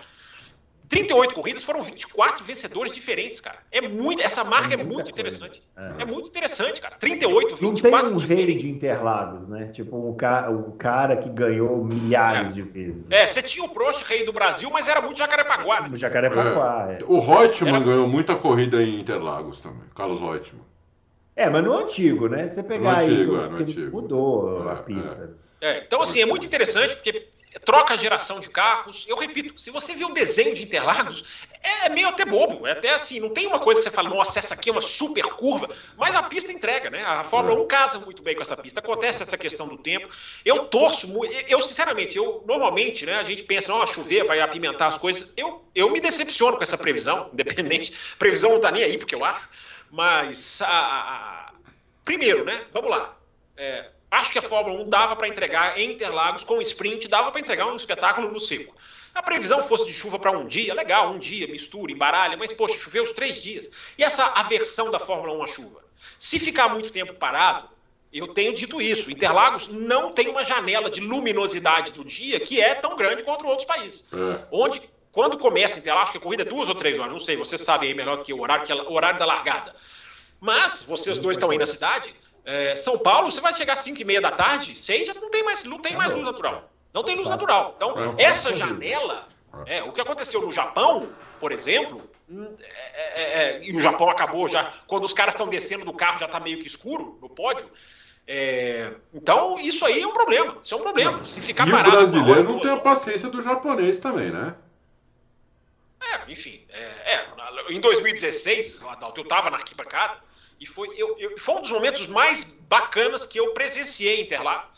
38 0.88 1.34
corridas 1.34 1.64
foram 1.64 1.82
24 1.82 2.44
vencedores 2.44 2.92
diferentes, 2.92 3.40
cara. 3.40 3.58
É 3.72 3.80
muito, 3.80 4.22
essa 4.22 4.44
marca 4.44 4.74
é, 4.76 4.80
é 4.80 4.84
muito 4.84 5.10
interessante. 5.10 5.62
É. 5.76 6.02
é. 6.02 6.04
muito 6.04 6.28
interessante, 6.28 6.80
cara. 6.80 6.96
38, 6.96 7.56
24 7.56 8.10
Não 8.10 8.18
tem 8.18 8.24
um 8.24 8.26
rei 8.26 8.54
de 8.54 8.70
Interlagos, 8.70 9.48
né? 9.48 9.70
Tipo 9.72 10.08
um 10.08 10.14
cara, 10.14 10.50
um 10.50 10.72
cara 10.72 11.16
que 11.16 11.28
ganhou 11.28 11.84
milhares 11.84 12.50
é. 12.50 12.54
de 12.54 12.62
vezes. 12.62 13.04
É, 13.10 13.26
você 13.26 13.42
tinha 13.42 13.64
o 13.64 13.68
Prost, 13.68 14.02
rei 14.04 14.24
do 14.24 14.32
Brasil, 14.32 14.70
mas 14.70 14.88
era 14.88 15.00
muito 15.00 15.18
Jacarepaguá. 15.18 15.88
Né? 15.88 15.96
Jacarepaguá, 15.96 16.88
é. 16.92 16.98
O 17.06 17.18
Reutemann 17.18 17.76
era... 17.76 17.84
ganhou 17.84 18.08
muita 18.08 18.36
corrida 18.36 18.82
em 18.82 19.00
Interlagos 19.00 19.60
também, 19.60 19.88
Carlos 19.94 20.20
Reutemann. 20.20 20.64
É, 21.34 21.50
mas 21.50 21.62
no 21.62 21.76
antigo, 21.76 22.28
né? 22.28 22.48
Você 22.48 22.62
pegar 22.62 22.92
no 22.92 22.98
aí, 22.98 23.12
antigo, 23.12 23.36
é, 23.36 23.48
no 23.48 23.56
antigo. 23.58 23.90
mudou 24.00 24.68
a 24.68 24.76
pista. 24.76 25.36
então 25.60 26.00
assim, 26.00 26.22
é 26.22 26.26
muito 26.26 26.46
interessante 26.46 26.94
porque 26.94 27.25
troca 27.66 27.94
a 27.94 27.96
geração 27.96 28.38
de 28.38 28.48
carros. 28.48 29.04
Eu 29.08 29.16
repito, 29.16 29.60
se 29.60 29.70
você 29.72 29.94
vê 29.94 30.04
o 30.04 30.12
desenho 30.12 30.54
de 30.54 30.62
Interlagos, 30.62 31.24
é, 31.60 31.86
é 31.86 31.88
meio 31.88 32.08
até 32.08 32.24
bobo. 32.24 32.64
É 32.66 32.70
até 32.70 32.94
assim, 32.94 33.18
não 33.18 33.30
tem 33.30 33.46
uma 33.46 33.58
coisa 33.58 33.80
que 33.80 33.84
você 33.84 33.90
fala, 33.90 34.08
nossa, 34.08 34.38
essa 34.38 34.54
aqui 34.54 34.70
é 34.70 34.72
uma 34.72 34.80
super 34.80 35.24
curva, 35.24 35.68
mas 35.98 36.14
a 36.14 36.22
pista 36.22 36.52
entrega, 36.52 36.88
né? 36.88 37.02
A 37.02 37.24
Fórmula 37.24 37.60
1 37.60 37.64
é. 37.64 37.66
casa 37.66 37.98
muito 37.98 38.22
bem 38.22 38.36
com 38.36 38.42
essa 38.42 38.56
pista. 38.56 38.78
Acontece 38.78 39.22
essa 39.22 39.36
questão 39.36 39.66
do 39.66 39.76
tempo. 39.76 40.08
Eu 40.44 40.66
torço 40.66 41.08
muito. 41.08 41.34
Eu, 41.48 41.60
sinceramente, 41.60 42.16
eu 42.16 42.42
normalmente, 42.46 43.04
né, 43.04 43.16
a 43.16 43.24
gente 43.24 43.42
pensa, 43.42 43.72
não, 43.72 43.82
a 43.82 43.86
chover 43.86 44.24
vai 44.24 44.40
apimentar 44.40 44.86
as 44.86 44.96
coisas. 44.96 45.32
Eu, 45.36 45.64
eu 45.74 45.90
me 45.90 46.00
decepciono 46.00 46.56
com 46.56 46.62
essa 46.62 46.78
previsão, 46.78 47.28
independente. 47.34 47.92
Previsão 48.16 48.52
não 48.52 48.60
tá 48.60 48.70
nem 48.70 48.84
aí, 48.84 48.96
porque 48.96 49.14
eu 49.14 49.24
acho. 49.24 49.48
Mas, 49.90 50.62
a, 50.62 50.68
a, 50.68 51.52
primeiro, 52.04 52.44
né? 52.44 52.64
Vamos 52.72 52.90
lá. 52.90 53.16
É, 53.56 53.90
acho 54.10 54.30
que 54.30 54.38
a 54.38 54.42
Fórmula 54.42 54.82
1 54.82 54.88
dava 54.88 55.16
para 55.16 55.28
entregar 55.28 55.78
em 55.78 55.92
Interlagos 55.92 56.44
com 56.44 56.60
sprint, 56.60 57.08
dava 57.08 57.30
para 57.30 57.40
entregar 57.40 57.66
um 57.66 57.76
espetáculo 57.76 58.30
no 58.30 58.40
seco. 58.40 58.74
A 59.14 59.22
previsão 59.22 59.62
fosse 59.62 59.86
de 59.86 59.94
chuva 59.94 60.18
para 60.18 60.30
um 60.30 60.46
dia, 60.46 60.74
legal, 60.74 61.10
um 61.10 61.18
dia, 61.18 61.46
mistura, 61.46 61.90
embaralha, 61.90 62.36
mas, 62.36 62.52
poxa, 62.52 62.78
choveu 62.78 63.02
os 63.02 63.12
três 63.12 63.40
dias. 63.42 63.70
E 63.96 64.04
essa 64.04 64.26
aversão 64.26 64.90
da 64.90 64.98
Fórmula 64.98 65.32
1 65.38 65.42
à 65.42 65.46
chuva? 65.46 65.84
Se 66.18 66.38
ficar 66.38 66.68
muito 66.68 66.92
tempo 66.92 67.14
parado, 67.14 67.68
eu 68.12 68.28
tenho 68.28 68.54
dito 68.54 68.80
isso, 68.80 69.10
Interlagos 69.10 69.68
não 69.68 70.12
tem 70.12 70.28
uma 70.28 70.44
janela 70.44 70.90
de 70.90 71.00
luminosidade 71.00 71.92
do 71.92 72.04
dia 72.04 72.38
que 72.40 72.60
é 72.60 72.74
tão 72.74 72.94
grande 72.94 73.24
quanto 73.24 73.46
outros 73.46 73.66
países. 73.66 74.04
É. 74.12 74.46
Onde, 74.50 74.82
quando 75.10 75.38
começa 75.38 75.78
Interlagos, 75.78 76.10
que 76.10 76.18
a 76.18 76.20
corrida 76.20 76.42
é 76.42 76.46
duas 76.46 76.68
ou 76.68 76.74
três 76.74 76.98
horas, 76.98 77.12
não 77.12 77.18
sei, 77.18 77.36
vocês 77.36 77.60
sabem 77.62 77.88
aí 77.88 77.94
melhor 77.94 78.18
do 78.18 78.24
que 78.24 78.32
o 78.32 78.40
horário, 78.40 78.64
que 78.64 78.72
é 78.72 78.74
o 78.74 78.92
horário 78.92 79.18
da 79.18 79.24
largada. 79.24 79.74
Mas, 80.38 80.82
vocês 80.82 81.16
dois 81.16 81.36
estão 81.36 81.50
aí 81.50 81.58
na 81.58 81.66
cidade, 81.66 82.14
é, 82.46 82.76
São 82.76 82.96
Paulo, 82.96 83.28
você 83.28 83.40
vai 83.40 83.52
chegar 83.52 83.72
às 83.72 83.80
5 83.80 84.00
e 84.00 84.04
meia 84.04 84.20
da 84.20 84.30
tarde, 84.30 84.78
6 84.78 85.08
já 85.08 85.14
não 85.14 85.28
tem 85.28 85.42
mais, 85.42 85.64
não 85.64 85.80
tem 85.80 85.96
mais 85.96 86.12
luz 86.12 86.24
natural. 86.24 86.70
Não 86.94 87.02
tem 87.02 87.16
luz 87.16 87.28
natural. 87.28 87.74
Então, 87.76 88.14
essa 88.16 88.54
janela, 88.54 89.26
é, 89.66 89.82
o 89.82 89.92
que 89.92 90.00
aconteceu 90.00 90.40
no 90.40 90.52
Japão, 90.52 91.08
por 91.40 91.50
exemplo, 91.50 92.08
hum, 92.30 92.56
é, 92.60 93.22
é, 93.22 93.42
é, 93.42 93.64
e 93.64 93.74
o 93.74 93.80
Japão 93.80 94.08
acabou 94.08 94.48
já, 94.48 94.72
quando 94.86 95.04
os 95.04 95.12
caras 95.12 95.34
estão 95.34 95.48
descendo 95.48 95.84
do 95.84 95.92
carro 95.92 96.20
já 96.20 96.26
está 96.26 96.38
meio 96.38 96.60
que 96.60 96.68
escuro 96.68 97.18
no 97.20 97.28
pódio. 97.28 97.68
É, 98.28 98.92
então, 99.12 99.58
isso 99.58 99.84
aí 99.84 100.00
é 100.00 100.06
um 100.06 100.12
problema. 100.12 100.56
Isso 100.62 100.72
é 100.72 100.78
um 100.78 100.82
problema. 100.82 101.24
Se 101.24 101.40
ficar 101.40 101.66
e 101.66 101.70
parado. 101.72 101.88
O 101.88 101.92
brasileiro 101.92 102.44
não 102.44 102.60
tem 102.60 102.70
a 102.70 102.76
paciência 102.76 103.28
do 103.28 103.42
japonês 103.42 103.98
também, 103.98 104.30
né? 104.30 104.54
É, 106.00 106.30
enfim. 106.30 106.64
É, 106.70 107.26
em 107.70 107.80
2016, 107.80 108.82
Adalto, 108.84 109.20
eu 109.20 109.24
estava 109.24 109.50
na 109.50 109.56
arquibancada 109.56 110.24
e 110.60 110.66
foi, 110.66 110.88
eu, 110.96 111.16
eu, 111.18 111.38
foi 111.38 111.54
um 111.56 111.60
dos 111.60 111.70
momentos 111.70 112.06
mais 112.06 112.44
bacanas 112.68 113.26
que 113.26 113.38
eu 113.38 113.52
presenciei 113.52 114.20
em 114.20 114.24
Interlagos 114.24 114.76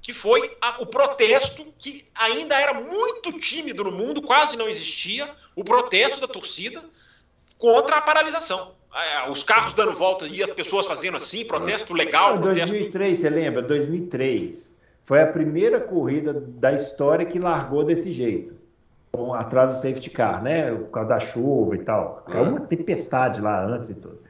que 0.00 0.14
foi 0.14 0.56
a, 0.60 0.80
o 0.80 0.86
protesto 0.86 1.66
que 1.78 2.06
ainda 2.14 2.58
era 2.58 2.74
muito 2.74 3.32
tímido 3.38 3.84
no 3.84 3.92
mundo, 3.92 4.22
quase 4.22 4.56
não 4.56 4.68
existia, 4.68 5.28
o 5.54 5.64
protesto 5.64 6.20
da 6.20 6.28
torcida 6.28 6.82
contra 7.58 7.96
a 7.96 8.00
paralisação. 8.00 8.72
É, 8.94 9.30
os 9.30 9.42
carros 9.42 9.74
dando 9.74 9.92
volta 9.92 10.26
e 10.26 10.42
as 10.42 10.50
pessoas 10.50 10.86
fazendo 10.86 11.18
assim, 11.18 11.44
protesto 11.44 11.92
legal. 11.92 12.36
Em 12.36 12.40
2003, 12.40 13.18
você 13.18 13.28
lembra? 13.28 13.60
2003 13.60 14.76
foi 15.04 15.20
a 15.20 15.26
primeira 15.26 15.80
corrida 15.80 16.32
da 16.32 16.72
história 16.72 17.26
que 17.26 17.38
largou 17.38 17.84
desse 17.84 18.10
jeito, 18.10 18.54
atrás 19.34 19.70
do 19.70 19.76
safety 19.76 20.10
car, 20.10 20.42
né? 20.42 20.74
Por 20.74 20.90
causa 20.90 21.08
da 21.10 21.20
chuva 21.20 21.74
e 21.74 21.78
tal. 21.80 22.24
Caiu 22.26 22.44
uma 22.44 22.60
tempestade 22.60 23.40
lá 23.40 23.62
antes 23.64 23.90
e 23.90 23.94
tudo. 23.94 24.20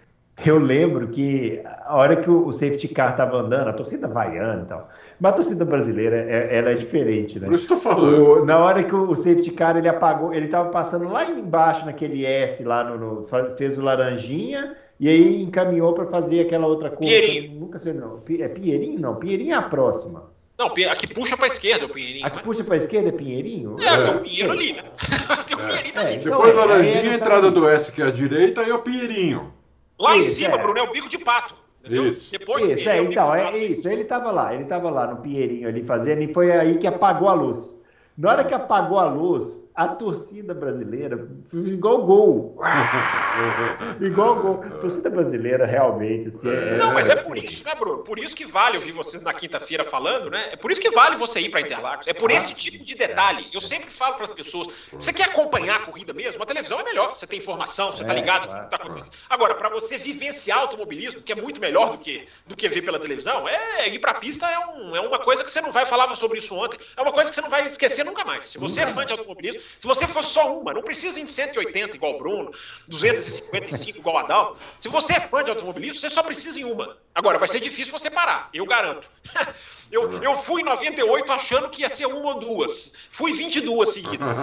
Eu 0.45 0.59
lembro 0.59 1.09
que 1.09 1.61
a 1.65 1.97
hora 1.97 2.17
que 2.17 2.31
o 2.31 2.51
safety 2.53 2.89
car 2.89 3.11
estava 3.11 3.39
andando, 3.39 3.69
a 3.69 3.73
torcida 3.73 4.07
vaiana 4.07 4.63
e 4.63 4.69
tal, 4.69 4.89
mas 5.19 5.33
a 5.33 5.35
torcida 5.35 5.65
brasileira, 5.65 6.17
é, 6.17 6.57
ela 6.57 6.71
é 6.71 6.75
diferente, 6.75 7.41
né? 7.41 7.47
Por 7.47 7.55
isso 7.55 7.67
que 7.67 7.77
falando. 7.77 8.43
O, 8.43 8.45
na 8.45 8.59
hora 8.59 8.85
que 8.85 8.95
o 8.95 9.15
safety 9.17 9.51
car 9.51 9.77
ele 9.77 9.89
apagou, 9.89 10.33
ele 10.33 10.47
estava 10.47 10.69
passando 10.71 11.09
lá 11.09 11.25
embaixo 11.25 11.85
naquele 11.85 12.25
S, 12.25 12.63
lá 12.63 12.85
no, 12.85 13.23
no 13.23 13.27
fez 13.57 13.77
o 13.77 13.83
laranjinha, 13.83 14.77
e 15.01 15.09
aí 15.09 15.43
encaminhou 15.43 15.93
para 15.93 16.07
fazer 16.07 16.41
aquela 16.41 16.67
outra 16.67 16.91
coisa. 16.91 17.13
Pinheirinho. 17.21 17.61
Nunca 17.61 17.79
sei, 17.79 17.93
não. 17.93 18.23
É 18.29 18.49
Pinheirinho? 18.49 19.01
Não, 19.01 19.17
Pinheirinho 19.17 19.55
é 19.55 19.57
a 19.57 19.63
próxima. 19.63 20.31
Não, 20.57 20.67
a 20.67 20.97
que 20.97 21.15
puxa 21.15 21.37
para 21.37 21.47
a 21.47 21.49
esquerda 21.49 21.85
é 21.85 21.87
o 21.87 21.91
Pinheirinho. 21.91 22.27
A 22.27 22.31
que 22.31 22.43
puxa 22.43 22.65
para 22.65 22.75
a 22.75 22.79
esquerda 22.79 23.11
é 23.11 23.13
Pinheirinho? 23.13 23.77
É, 23.81 23.87
é. 23.87 24.03
tem 24.03 24.15
o 24.15 24.21
Pinheiro 24.21 24.53
ali, 24.53 24.73
né? 24.73 24.83
tem 25.47 25.57
o 25.57 25.61
Pinheirinho 25.61 25.95
é. 25.95 26.01
ali. 26.01 26.17
Então, 26.17 26.31
Depois 26.33 26.53
é, 26.53 26.57
laranjinha, 26.57 27.13
a 27.13 27.15
entrada 27.15 27.51
do 27.51 27.69
S 27.69 27.93
que 27.93 28.03
é 28.03 28.07
a 28.07 28.11
direita 28.11 28.63
e 28.63 28.71
é 28.71 28.75
o 28.75 28.81
Pinheirinho. 28.81 29.58
Lá 29.99 30.17
isso, 30.17 30.31
em 30.31 30.45
cima, 30.45 30.55
é. 30.55 30.59
Bruno, 30.59 30.79
é 30.79 30.83
o 30.83 30.93
bico 30.93 31.09
de 31.09 31.19
pato. 31.19 31.55
Entendeu? 31.81 32.09
Isso. 32.09 32.31
Depois 32.31 32.67
isso, 32.67 32.89
é, 32.89 33.03
então, 33.03 33.35
é 33.35 33.57
isso. 33.57 33.89
Ele 33.89 34.03
estava 34.03 34.31
lá, 34.31 34.53
ele 34.53 34.65
estava 34.65 34.91
lá 34.91 35.07
no 35.07 35.17
Pinheirinho 35.17 35.69
ali 35.69 35.83
fazendo, 35.83 36.23
e 36.23 36.33
foi 36.33 36.53
aí 36.53 36.79
que 36.79 36.87
apagou 36.87 37.29
a 37.29 37.33
luz. 37.33 37.81
Na 38.17 38.31
hora 38.31 38.45
que 38.45 38.55
apagou 38.55 38.99
a 38.99 39.05
luz, 39.05 39.68
a 39.79 39.87
torcida 39.87 40.53
brasileira 40.53 41.29
igual 41.53 42.05
gol. 42.05 42.59
igual 44.05 44.35
gol. 44.43 44.61
A 44.65 44.71
torcida 44.71 45.09
brasileira 45.09 45.65
realmente. 45.65 46.27
Assim, 46.27 46.51
é... 46.51 46.77
Não, 46.77 46.93
mas 46.93 47.09
é 47.09 47.15
por 47.15 47.39
isso, 47.39 47.65
né, 47.65 47.77
Bruno? 47.77 47.99
Por 47.99 48.19
isso 48.19 48.35
que 48.35 48.45
vale 48.45 48.77
ouvir 48.77 48.91
vocês 48.91 49.23
na 49.23 49.33
quinta-feira 49.33 49.85
falando, 49.85 50.31
né? 50.31 50.49
É 50.51 50.57
por 50.57 50.73
isso 50.73 50.81
que 50.81 50.91
vale 50.91 51.17
você 51.17 51.39
ir 51.43 51.51
para 51.51 51.61
Interlagos. 51.61 52.09
É 52.09 52.13
por 52.13 52.33
esse 52.33 52.57
tipo 52.57 52.85
de 52.85 52.97
detalhe. 52.97 53.49
Eu 53.53 53.61
sempre 53.61 53.89
falo 53.89 54.17
para 54.17 54.25
as 54.25 54.33
pessoas: 54.33 54.67
você 54.91 55.13
quer 55.13 55.29
acompanhar 55.29 55.77
a 55.77 55.85
corrida 55.85 56.13
mesmo? 56.13 56.43
A 56.43 56.47
televisão 56.47 56.81
é 56.81 56.83
melhor. 56.83 57.15
Você 57.15 57.29
tem 57.29 57.39
informação, 57.39 57.93
você 57.93 58.03
está 58.03 58.13
é, 58.13 58.17
ligado 58.17 58.49
no 58.49 58.59
que 58.59 58.65
está 58.65 58.79
acontecendo. 58.79 59.13
Agora, 59.31 59.55
para 59.55 59.69
você 59.69 59.97
vivenciar 59.97 60.59
automobilismo, 60.59 61.23
que 61.23 61.31
é 61.31 61.37
muito 61.37 61.61
melhor 61.61 61.93
do 61.93 61.99
que, 61.99 62.27
do 62.49 62.57
que 62.57 62.69
ver 62.69 62.83
pela 62.83 62.99
televisão, 62.99 63.49
é 63.49 63.89
ir 63.89 64.01
para 64.01 64.11
a 64.11 64.15
pista 64.15 64.45
é, 64.51 64.59
um, 64.59 64.97
é 64.97 65.01
uma 65.01 65.21
coisa 65.21 65.45
que 65.45 65.53
você 65.53 65.61
não 65.61 65.71
vai 65.71 65.87
falar 65.87 66.13
sobre 66.17 66.39
isso 66.39 66.53
ontem. 66.57 66.81
É 66.97 67.01
uma 67.01 67.13
coisa 67.13 67.31
que 67.31 67.37
você 67.37 67.43
não 67.43 67.49
vai 67.49 67.65
esquecer 67.65 68.05
nunca 68.05 68.25
mais. 68.25 68.47
Se 68.47 68.59
você 68.59 68.81
é 68.81 68.87
fã 68.89 69.07
de 69.07 69.13
automobilismo, 69.13 69.68
se 69.79 69.87
você 69.87 70.07
for 70.07 70.25
só 70.25 70.59
uma, 70.59 70.73
não 70.73 70.83
precisa 70.83 71.21
em 71.21 71.27
180 71.27 71.97
igual 71.97 72.15
o 72.15 72.19
Bruno, 72.19 72.51
255 72.89 73.99
igual 73.99 74.17
o 74.17 74.19
Adal. 74.19 74.57
Se 74.81 74.89
você 74.89 75.15
é 75.15 75.21
fã 75.21 75.45
de 75.45 75.51
automobilismo, 75.51 76.01
você 76.01 76.11
só 76.11 76.23
precisa 76.23 76.61
em 76.61 76.65
uma. 76.65 76.97
Agora, 77.15 77.39
vai 77.39 77.49
ser 77.49 77.61
difícil 77.61 77.97
você 77.97 78.11
parar, 78.11 78.49
eu 78.53 78.67
garanto. 78.67 79.09
eu, 79.91 80.23
eu 80.23 80.35
fui 80.37 80.63
em 80.63 80.65
98 80.65 81.33
achando 81.33 81.69
que 81.69 81.83
ia 81.83 81.89
ser 81.89 82.07
uma 82.07 82.35
ou 82.35 82.41
duas. 82.41 82.93
Fui 83.11 83.33
22 83.33 83.89
seguidas. 83.89 84.37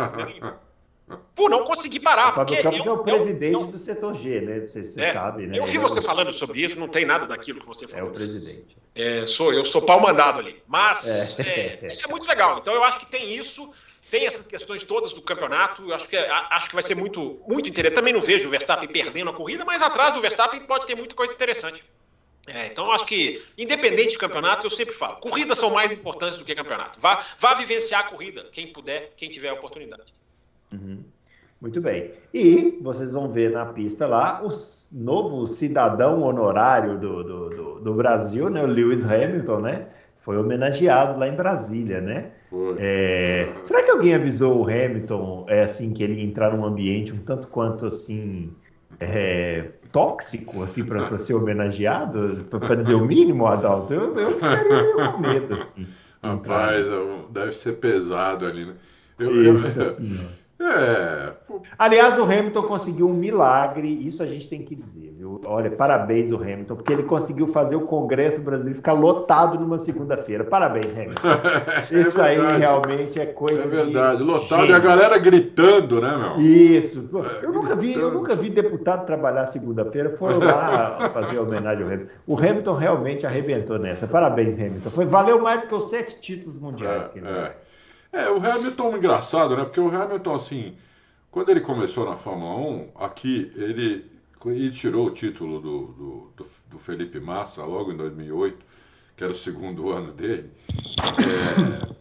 por 1.36 1.50
não 1.50 1.64
conseguir 1.64 2.00
parar. 2.00 2.32
O 2.32 2.34
Fábio 2.34 2.64
Campos 2.64 2.86
é 2.86 2.92
o 2.92 2.98
presidente 3.00 3.54
eu, 3.54 3.68
do 3.68 3.78
setor 3.78 4.16
G, 4.16 4.42
né? 4.42 4.60
Você, 4.62 4.84
você 4.84 5.02
é, 5.02 5.14
sabe, 5.14 5.48
né? 5.48 5.60
Eu 5.60 5.66
vi 5.66 5.78
você 5.78 6.02
falando 6.02 6.34
sobre 6.34 6.64
isso, 6.64 6.80
não 6.80 6.88
tem 6.88 7.06
nada 7.06 7.28
daquilo 7.28 7.60
que 7.60 7.68
você 7.68 7.88
falou. 7.88 8.08
É 8.08 8.10
o 8.10 8.14
presidente. 8.14 8.76
É, 8.96 9.26
sou, 9.26 9.54
eu 9.54 9.66
sou 9.66 9.82
pau 9.82 10.00
mandado 10.00 10.40
ali. 10.40 10.64
Mas 10.66 11.38
é. 11.40 11.80
É, 11.82 11.98
é. 12.02 12.08
muito 12.08 12.28
legal. 12.28 12.60
Então 12.60 12.74
eu 12.74 12.84
acho 12.84 13.00
que 13.00 13.06
tem 13.06 13.36
isso, 13.36 13.70
tem 14.10 14.26
essas 14.26 14.48
questões 14.48 14.84
todas 14.84 15.14
do 15.14 15.22
campeonato. 15.22 15.84
Eu 15.84 15.96
acho 15.96 16.08
que, 16.08 16.16
acho 16.16 16.70
que 16.70 16.76
vai 16.76 16.84
ser 16.84 16.96
muito, 16.96 17.40
muito 17.48 17.70
interessante. 17.70 17.96
Também 17.96 18.14
não 18.14 18.22
vejo 18.22 18.48
o 18.48 18.52
Verstappen 18.52 18.90
perdendo 18.90 19.30
a 19.30 19.34
corrida, 19.34 19.66
mas 19.66 19.82
atrás 19.82 20.14
do 20.14 20.22
Verstappen 20.22 20.62
pode 20.62 20.86
ter 20.86 20.96
muita 20.96 21.16
coisa 21.16 21.34
interessante. 21.34 21.84
É, 22.48 22.68
então, 22.68 22.92
acho 22.92 23.06
que, 23.06 23.44
independente 23.58 24.10
de 24.10 24.18
campeonato, 24.18 24.68
eu 24.68 24.72
sempre 24.72 24.94
falo: 24.94 25.18
corridas 25.18 25.58
são 25.58 25.72
mais 25.72 25.92
importantes 25.92 26.38
do 26.38 26.46
que 26.46 26.54
campeonato. 26.54 27.00
Vá, 27.00 27.26
vá 27.40 27.56
vivenciar 27.56 28.02
a 28.02 28.10
corrida, 28.10 28.48
quem 28.52 28.72
puder, 28.72 29.14
quem 29.18 29.30
tiver 29.30 29.50
a 29.50 29.54
oportunidade. 29.54 30.14
Uhum. 30.72 31.04
Muito 31.60 31.82
bem. 31.82 32.12
E 32.32 32.78
vocês 32.82 33.12
vão 33.12 33.32
ver 33.32 33.50
na 33.50 33.66
pista 33.66 34.06
lá 34.06 34.44
o 34.44 34.50
novo 34.92 35.48
cidadão 35.48 36.22
honorário 36.22 37.00
do, 37.00 37.24
do, 37.24 37.50
do, 37.50 37.80
do 37.80 37.94
Brasil, 37.96 38.50
né? 38.50 38.62
O 38.62 38.68
Lewis 38.68 39.04
Hamilton, 39.04 39.62
né? 39.62 39.88
Foi 40.20 40.38
homenageado 40.38 41.18
lá 41.18 41.28
em 41.28 41.36
Brasília, 41.36 42.00
né? 42.00 42.32
É... 42.78 43.50
Será 43.64 43.84
que 43.84 43.92
alguém 43.92 44.14
avisou 44.14 44.62
o 44.62 44.64
Hamilton 44.64 45.46
é, 45.50 45.64
assim 45.64 45.94
que 45.94 46.04
ele 46.04 46.22
entrar 46.22 46.56
num 46.56 46.66
ambiente 46.66 47.14
um 47.14 47.18
tanto 47.18 47.48
quanto 47.48 47.86
assim 47.86 48.54
é, 49.00 49.72
tóxico 49.92 50.64
assim 50.64 50.84
para 50.86 51.18
ser 51.18 51.34
homenageado, 51.34 52.46
para 52.50 52.76
dizer 52.76 52.96
o 52.96 53.06
mínimo, 53.06 53.46
Adalto? 53.48 53.94
Eu, 53.94 54.18
eu 54.18 54.34
ficaria 54.34 54.94
com 54.94 55.20
medo 55.20 55.56
assim. 55.56 55.88
Rapaz, 56.24 56.88
deve 57.30 57.52
ser 57.52 57.74
pesado 57.74 58.46
ali, 58.46 58.66
né? 58.66 58.74
Eu, 59.20 59.54
Isso, 59.54 59.80
eu, 59.80 59.86
assim. 59.86 60.20
É. 60.66 61.34
Aliás, 61.78 62.18
o 62.18 62.24
Hamilton 62.24 62.64
conseguiu 62.64 63.08
um 63.08 63.14
milagre, 63.14 63.88
isso 63.88 64.24
a 64.24 64.26
gente 64.26 64.50
tem 64.50 64.64
que 64.64 64.76
dizer, 64.76 65.14
viu? 65.16 65.40
Olha, 65.46 65.70
parabéns 65.70 66.32
o 66.32 66.38
Hamilton, 66.38 66.76
porque 66.76 66.92
ele 66.92 67.04
conseguiu 67.04 67.48
fazer 67.48 67.76
o 67.76 67.82
Congresso 67.82 68.42
brasileiro 68.42 68.78
ficar 68.78 68.94
lotado 68.94 69.60
numa 69.60 69.78
segunda-feira. 69.78 70.44
Parabéns, 70.44 70.92
Hamilton. 70.92 71.22
É 71.92 72.00
isso 72.00 72.22
aí 72.22 72.38
realmente 72.58 73.20
é 73.20 73.26
coisa 73.26 73.64
É 73.64 73.68
verdade, 73.68 74.24
lotado 74.24 74.62
gênio. 74.62 74.74
e 74.74 74.76
a 74.76 74.80
galera 74.80 75.18
gritando, 75.18 76.02
né, 76.02 76.18
meu? 76.18 76.34
Isso. 76.36 77.08
É, 77.42 77.46
eu, 77.46 77.52
nunca 77.52 77.76
vi, 77.76 77.94
eu 77.94 78.12
nunca 78.12 78.36
vi 78.36 78.50
deputado 78.50 79.06
trabalhar 79.06 79.46
segunda-feira, 79.46 80.10
foram 80.10 80.40
lá 80.40 81.10
fazer 81.14 81.38
homenagem 81.40 81.84
ao 81.84 81.92
Hamilton. 81.92 82.12
O 82.26 82.38
Hamilton 82.38 82.74
realmente 82.74 83.26
arrebentou 83.26 83.78
nessa. 83.78 84.08
Parabéns, 84.08 84.58
Hamilton. 84.58 84.90
Foi, 84.90 85.06
valeu 85.06 85.42
mais 85.42 85.62
do 85.62 85.68
que 85.68 85.76
os 85.76 85.90
sete 85.90 86.20
títulos 86.20 86.58
mundiais 86.58 87.08
que 87.08 87.20
ele 87.20 87.28
é. 87.28 87.56
É, 88.16 88.30
o 88.30 88.38
Hamilton 88.38 88.94
é 88.94 88.98
engraçado, 88.98 89.58
né? 89.58 89.66
Porque 89.66 89.82
o 89.82 89.94
Hamilton, 89.94 90.36
assim, 90.36 90.78
quando 91.30 91.50
ele 91.50 91.60
começou 91.60 92.10
na 92.10 92.16
Fórmula 92.16 92.56
1, 92.56 92.92
aqui 92.96 93.52
ele, 93.58 94.10
ele 94.46 94.72
tirou 94.72 95.08
o 95.08 95.12
título 95.12 95.60
do, 95.60 95.80
do, 95.88 96.32
do, 96.38 96.48
do 96.70 96.80
Felipe 96.80 97.20
Massa 97.20 97.66
logo 97.66 97.92
em 97.92 97.98
2008, 97.98 98.66
que 99.18 99.24
era 99.24 99.34
o 99.34 99.36
segundo 99.36 99.92
ano 99.92 100.14
dele. 100.14 100.50
É, 100.80 101.94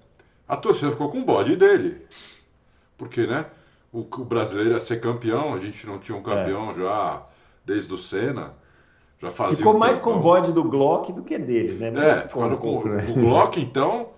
a 0.47 0.57
torcida 0.57 0.93
ficou 0.93 1.11
com 1.11 1.19
o 1.19 1.25
bode 1.25 1.57
dele. 1.57 2.07
Porque, 2.97 3.27
né? 3.27 3.47
O, 3.93 4.03
o 4.03 4.25
brasileiro 4.25 4.71
ia 4.71 4.81
ser 4.81 5.01
campeão, 5.01 5.53
a 5.53 5.59
gente 5.59 5.85
não 5.85 5.99
tinha 5.99 6.17
um 6.17 6.23
campeão 6.23 6.71
é. 6.71 6.75
já 6.75 7.27
desde 7.67 7.93
o 7.93 7.97
Senna. 7.97 8.55
Já 9.21 9.33
fazia 9.33 9.57
ficou 9.57 9.75
um 9.75 9.79
mais 9.79 9.99
com 9.99 10.13
o 10.13 10.21
bode 10.21 10.53
do 10.53 10.63
Glock 10.63 11.13
do 11.13 11.25
que 11.25 11.37
dele, 11.39 11.91
né? 11.91 12.21
é, 12.21 12.29
ficou 12.29 12.49
com, 12.51 12.83
com, 12.83 12.89
o 12.89 13.15
Glock, 13.15 13.61
então, 13.61 14.14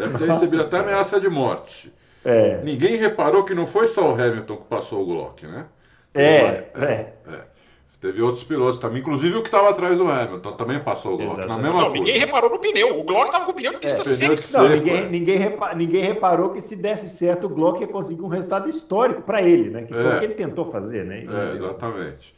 deve 0.00 0.18
ter 0.18 0.26
Nossa, 0.26 0.40
recebido 0.40 0.62
até 0.62 0.78
ameaça 0.78 1.20
de 1.20 1.28
morte. 1.28 1.92
É. 2.24 2.60
Ninguém 2.62 2.96
reparou 2.96 3.44
que 3.44 3.54
não 3.54 3.66
foi 3.66 3.86
só 3.86 4.10
o 4.10 4.12
Hamilton 4.12 4.56
que 4.56 4.64
passou 4.64 5.02
o 5.02 5.06
Glock, 5.06 5.46
né? 5.46 5.66
É, 6.14 6.24
é. 6.24 6.70
é. 6.74 7.14
é. 7.28 7.50
Teve 8.00 8.22
outros 8.22 8.42
pilotos 8.42 8.78
também, 8.78 9.00
inclusive 9.00 9.36
o 9.36 9.42
que 9.42 9.48
estava 9.48 9.68
atrás 9.68 9.98
do 9.98 10.08
Hamilton 10.08 10.52
também 10.52 10.80
passou 10.80 11.14
o 11.14 11.16
Glock 11.18 11.46
na 11.46 11.58
mesma 11.58 11.82
Não, 11.82 11.92
ninguém 11.92 12.16
reparou 12.16 12.48
no 12.48 12.58
pneu. 12.58 12.98
O 12.98 13.04
Glock 13.04 13.26
estava 13.26 13.44
com 13.44 13.50
o 13.50 13.54
pneu 13.54 13.72
de 13.72 13.78
pista 13.78 14.00
é, 14.00 14.04
seca. 14.04 14.58
Não, 14.58 14.68
ninguém, 14.70 14.96
é. 14.96 15.06
ninguém, 15.06 15.36
repa, 15.36 15.74
ninguém 15.74 16.02
reparou 16.02 16.48
que 16.48 16.62
se 16.62 16.76
desse 16.76 17.08
certo 17.10 17.44
o 17.44 17.50
Glock 17.50 17.78
ia 17.78 17.86
conseguir 17.86 18.22
um 18.22 18.28
resultado 18.28 18.70
histórico 18.70 19.20
para 19.20 19.42
ele, 19.42 19.68
né? 19.68 19.82
Que 19.82 19.92
foi 19.92 20.02
é. 20.02 20.16
o 20.16 20.18
que 20.18 20.24
ele 20.24 20.34
tentou 20.34 20.64
fazer, 20.64 21.04
né? 21.04 21.26
É, 21.28 21.54
exatamente. 21.54 22.34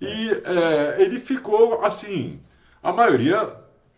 E 0.00 0.30
é, 0.30 1.00
ele 1.00 1.20
ficou 1.20 1.84
assim, 1.84 2.40
a 2.82 2.92
maioria 2.92 3.54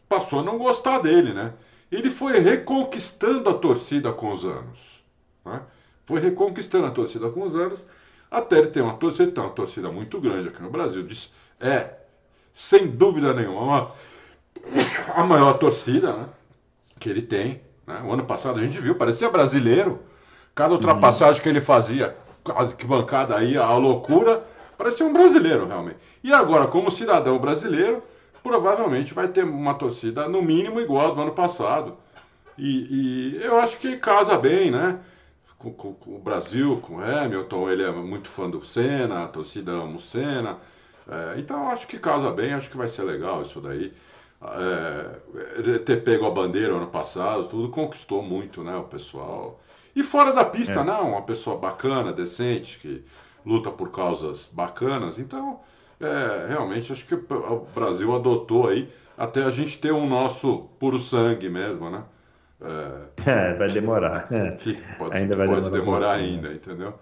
passou 0.06 0.40
a 0.40 0.42
não 0.42 0.58
gostar 0.58 0.98
dele, 0.98 1.32
né? 1.32 1.54
Ele 1.90 2.10
foi 2.10 2.38
reconquistando 2.40 3.48
a 3.48 3.54
torcida 3.54 4.12
com 4.12 4.32
os 4.32 4.44
anos. 4.44 5.04
Né? 5.44 5.62
Foi 6.04 6.20
reconquistando 6.20 6.86
a 6.86 6.90
torcida 6.90 7.30
com 7.30 7.42
os 7.42 7.54
anos 7.54 7.86
até 8.30 8.58
ele 8.58 8.68
ter 8.68 8.80
uma 8.80 8.94
torcida, 8.94 9.30
tem 9.30 9.42
uma 9.42 9.52
torcida 9.52 9.90
muito 9.90 10.20
grande 10.20 10.48
aqui 10.48 10.62
no 10.62 10.70
Brasil. 10.70 11.02
Diz, 11.02 11.32
é, 11.60 11.90
sem 12.52 12.86
dúvida 12.88 13.32
nenhuma, 13.32 13.92
a 15.14 15.24
maior 15.24 15.54
torcida 15.54 16.12
né, 16.12 16.28
que 16.98 17.08
ele 17.08 17.22
tem. 17.22 17.60
Né? 17.86 18.02
O 18.04 18.12
ano 18.12 18.24
passado 18.24 18.58
a 18.58 18.62
gente 18.62 18.80
viu, 18.80 18.94
parecia 18.94 19.30
brasileiro. 19.30 20.00
Cada 20.54 20.74
ultrapassagem 20.74 21.36
uhum. 21.36 21.42
que 21.42 21.48
ele 21.48 21.60
fazia, 21.60 22.16
que 22.78 22.86
bancada 22.86 23.36
aí, 23.36 23.56
a 23.58 23.72
loucura, 23.74 24.42
parecia 24.76 25.04
um 25.04 25.12
brasileiro 25.12 25.66
realmente. 25.66 25.98
E 26.24 26.32
agora, 26.32 26.66
como 26.66 26.90
cidadão 26.90 27.38
brasileiro, 27.38 28.02
provavelmente 28.46 29.12
vai 29.12 29.28
ter 29.28 29.44
uma 29.44 29.74
torcida 29.74 30.28
no 30.28 30.40
mínimo 30.40 30.80
igual 30.80 31.14
do 31.14 31.20
ano 31.20 31.32
passado. 31.32 31.96
E, 32.56 33.36
e 33.38 33.42
eu 33.42 33.58
acho 33.58 33.78
que 33.78 33.96
casa 33.96 34.38
bem, 34.38 34.70
né? 34.70 35.00
com, 35.58 35.72
com, 35.72 35.94
com, 35.94 36.16
o 36.16 36.18
Brasil, 36.18 36.78
com 36.82 36.96
o 36.96 37.02
Hamilton, 37.02 37.70
ele 37.70 37.82
é 37.82 37.90
muito 37.90 38.28
fã 38.28 38.48
do 38.48 38.64
Senna, 38.64 39.24
a 39.24 39.28
torcida 39.28 39.72
ama 39.72 39.96
o 39.96 40.00
Senna. 40.00 40.58
É, 41.08 41.38
então 41.38 41.70
acho 41.70 41.86
que 41.86 41.98
casa 41.98 42.30
bem, 42.30 42.52
acho 42.52 42.70
que 42.70 42.76
vai 42.76 42.88
ser 42.88 43.02
legal 43.02 43.42
isso 43.42 43.60
daí. 43.60 43.92
É, 44.42 45.78
ter 45.78 46.04
pego 46.04 46.26
a 46.26 46.30
bandeira 46.30 46.74
ano 46.74 46.88
passado, 46.88 47.48
tudo 47.48 47.70
conquistou 47.70 48.22
muito 48.22 48.62
né, 48.62 48.76
o 48.76 48.84
pessoal. 48.84 49.60
E 49.94 50.02
fora 50.02 50.32
da 50.32 50.44
pista, 50.44 50.80
é. 50.80 50.84
não, 50.84 51.10
uma 51.10 51.22
pessoa 51.22 51.56
bacana, 51.56 52.12
decente, 52.12 52.78
que 52.78 53.04
luta 53.44 53.70
por 53.70 53.90
causas 53.90 54.46
bacanas. 54.52 55.18
Então, 55.18 55.60
é, 56.00 56.46
realmente, 56.48 56.92
acho 56.92 57.06
que 57.06 57.14
o 57.14 57.66
Brasil 57.74 58.14
adotou 58.14 58.68
aí, 58.68 58.88
até 59.16 59.42
a 59.44 59.50
gente 59.50 59.78
ter 59.78 59.92
um 59.92 60.06
nosso 60.06 60.68
puro 60.78 60.98
sangue 60.98 61.48
mesmo, 61.48 61.90
né? 61.90 62.02
É, 62.60 63.30
é, 63.30 63.54
vai 63.54 63.68
demorar. 63.68 64.26
É. 64.32 64.50
Pode, 64.98 65.16
ainda 65.16 65.36
vai 65.36 65.46
pode 65.46 65.70
demorar, 65.70 65.78
demorar 65.80 66.12
ainda, 66.12 66.52
entendeu? 66.52 66.94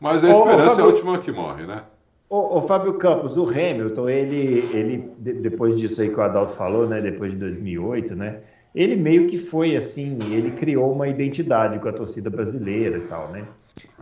Mas 0.00 0.24
a 0.24 0.30
esperança 0.30 0.70
Fábio, 0.70 0.80
é 0.80 0.84
a 0.84 0.86
última 0.86 1.18
que 1.18 1.30
morre, 1.30 1.66
né? 1.66 1.82
O, 2.28 2.58
o, 2.58 2.62
Fábio 2.62 2.94
Campos, 2.94 3.36
o 3.36 3.44
Hamilton, 3.44 4.08
ele, 4.08 4.68
ele 4.72 4.98
depois 5.18 5.76
disso 5.76 6.00
aí 6.00 6.08
que 6.08 6.18
o 6.18 6.22
Adalto 6.22 6.52
falou, 6.52 6.88
né, 6.88 7.00
depois 7.00 7.30
de 7.30 7.38
2008, 7.38 8.16
né, 8.16 8.40
ele 8.74 8.96
meio 8.96 9.28
que 9.28 9.36
foi 9.36 9.76
assim, 9.76 10.18
ele 10.30 10.50
criou 10.52 10.90
uma 10.92 11.06
identidade 11.06 11.78
com 11.78 11.88
a 11.88 11.92
torcida 11.92 12.30
brasileira 12.30 12.96
e 12.96 13.02
tal, 13.02 13.28
né? 13.30 13.46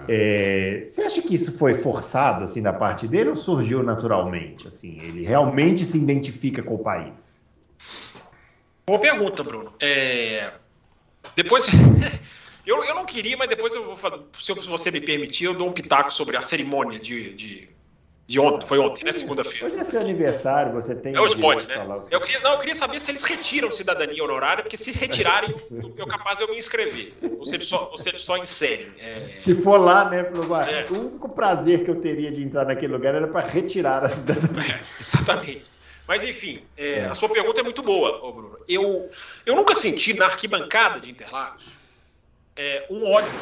É. 0.09 0.83
você 0.85 1.03
acha 1.03 1.23
que 1.23 1.35
isso 1.35 1.57
foi 1.57 1.75
forçado 1.75 2.45
assim 2.45 2.63
da 2.63 2.73
parte 2.73 3.07
dele 3.07 3.31
ou 3.31 3.37
surgiu 3.37 3.83
naturalmente? 3.83 4.67
Assim, 4.67 5.01
ele 5.01 5.23
realmente 5.25 5.85
se 5.85 5.99
identifica 5.99 6.63
com 6.63 6.75
o 6.75 6.79
país? 6.79 7.41
Boa 8.87 8.99
pergunta, 8.99 9.45
Bruno. 9.45 9.73
É, 9.81 10.53
depois. 11.37 11.69
eu, 12.67 12.83
eu 12.85 12.95
não 12.95 13.05
queria, 13.05 13.37
mas 13.37 13.49
depois 13.49 13.75
eu 13.75 13.85
vou 13.85 13.97
fazer. 13.97 14.21
Se 14.35 14.53
você 14.53 14.91
me 14.91 15.01
permitir, 15.01 15.45
eu 15.45 15.55
dou 15.55 15.69
um 15.69 15.73
pitaco 15.73 16.13
sobre 16.13 16.37
a 16.37 16.43
cerimônia 16.43 16.99
de, 16.99 17.35
de, 17.35 17.69
de 18.31 18.39
ontem. 18.39 18.65
Foi 18.65 18.79
ontem, 18.79 19.05
né? 19.05 19.11
Segunda-feira. 19.11 19.67
Hoje 19.67 19.77
é 19.77 19.83
seu 19.83 20.01
aniversário, 20.01 20.73
você 20.73 20.95
tem. 20.95 21.17
É 21.17 21.21
hoje 21.21 21.37
pode, 21.37 21.67
né? 21.67 21.85
Eu 22.13 22.21
queria, 22.21 22.39
não, 22.39 22.53
eu 22.53 22.59
queria 22.61 22.77
saber 22.77 23.01
se 23.01 23.11
eles 23.11 23.25
retiram 23.25 23.73
cidadania 23.73 24.23
honorária, 24.23 24.63
porque 24.63 24.77
se 24.77 24.93
retirarem, 24.93 25.53
eu, 25.69 25.93
eu 25.97 26.07
capaz 26.07 26.39
de 26.39 26.45
eu 26.45 26.49
me 26.49 26.57
inscrever. 26.57 27.13
Ou 27.39 27.45
se 27.45 27.57
eles 27.57 27.67
só, 27.67 27.89
ou 27.91 27.99
se 27.99 28.09
eles 28.09 28.23
só 28.23 28.37
inserem. 28.37 28.87
É... 29.01 29.33
Se 29.35 29.53
for 29.53 29.81
lá, 29.81 30.09
né, 30.09 30.23
provar. 30.23 30.73
É. 30.73 30.87
O 30.91 31.09
único 31.09 31.29
prazer 31.29 31.83
que 31.83 31.91
eu 31.91 32.01
teria 32.01 32.31
de 32.31 32.41
entrar 32.41 32.65
naquele 32.65 32.93
lugar 32.93 33.17
era 33.17 33.27
para 33.27 33.45
retirar 33.45 34.05
a 34.05 34.09
cidadania. 34.09 34.77
É, 34.77 34.81
exatamente. 35.01 35.65
Mas 36.07 36.23
enfim, 36.23 36.63
é, 36.77 37.01
é. 37.01 37.05
a 37.07 37.15
sua 37.15 37.29
pergunta 37.29 37.59
é 37.59 37.65
muito 37.65 37.83
boa, 37.83 38.33
Bruno. 38.33 38.59
Eu, 38.69 39.11
eu 39.45 39.57
nunca 39.57 39.75
senti 39.75 40.15
na 40.15 40.27
arquibancada 40.27 41.01
de 41.01 41.11
Interlagos 41.11 41.80
é, 42.57 42.87
um 42.91 43.11
ódio. 43.11 43.33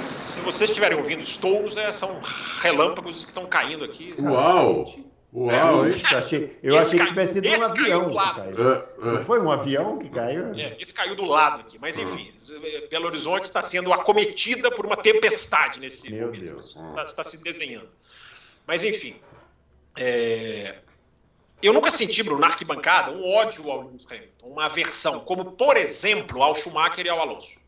Se 0.00 0.40
vocês 0.40 0.70
estiverem 0.70 0.96
ouvindo 0.96 1.22
estouros, 1.22 1.74
né, 1.74 1.92
são 1.92 2.20
relâmpagos 2.62 3.24
que 3.24 3.30
estão 3.30 3.46
caindo 3.46 3.84
aqui. 3.84 4.14
Uau! 4.18 4.86
Uau, 5.32 5.86
é, 5.86 5.90
eu 5.90 6.18
achei, 6.18 6.58
eu 6.60 6.76
achei 6.76 6.98
que 6.98 7.06
tivesse 7.06 7.34
sido 7.34 7.48
um 7.48 7.64
avião 7.64 8.08
que 8.08 8.16
caiu. 8.16 8.72
É, 8.72 8.74
é. 8.74 9.12
Não 9.12 9.24
foi 9.24 9.40
um 9.40 9.50
avião 9.50 9.98
que 9.98 10.08
caiu? 10.08 10.52
É, 10.54 10.76
esse 10.80 10.92
caiu 10.92 11.14
do 11.14 11.24
lado 11.24 11.60
aqui. 11.60 11.78
Mas 11.78 11.96
enfim, 11.96 12.32
Belo 12.90 13.06
Horizonte 13.06 13.44
está 13.44 13.62
sendo 13.62 13.92
acometida 13.92 14.72
por 14.72 14.84
uma 14.84 14.96
tempestade 14.96 15.78
nesse 15.78 16.10
Meu 16.10 16.26
momento. 16.26 16.52
Deus. 16.52 16.76
Está, 16.76 17.04
está, 17.04 17.22
se 17.22 17.36
desenhando. 17.38 17.88
Mas 18.66 18.82
enfim, 18.82 19.14
é, 19.96 20.78
eu 21.62 21.72
nunca 21.72 21.92
senti, 21.92 22.24
Bruno, 22.24 22.40
na 22.40 22.48
arquibancada, 22.48 23.12
um 23.12 23.24
ódio 23.32 23.70
ao 23.70 23.82
Lewis 23.82 24.06
Hamilton, 24.10 24.46
uma 24.46 24.64
aversão, 24.64 25.20
como, 25.20 25.52
por 25.52 25.76
exemplo, 25.76 26.42
ao 26.42 26.56
Schumacher 26.56 27.06
e 27.06 27.08
ao 27.08 27.20
Alonso. 27.20 27.59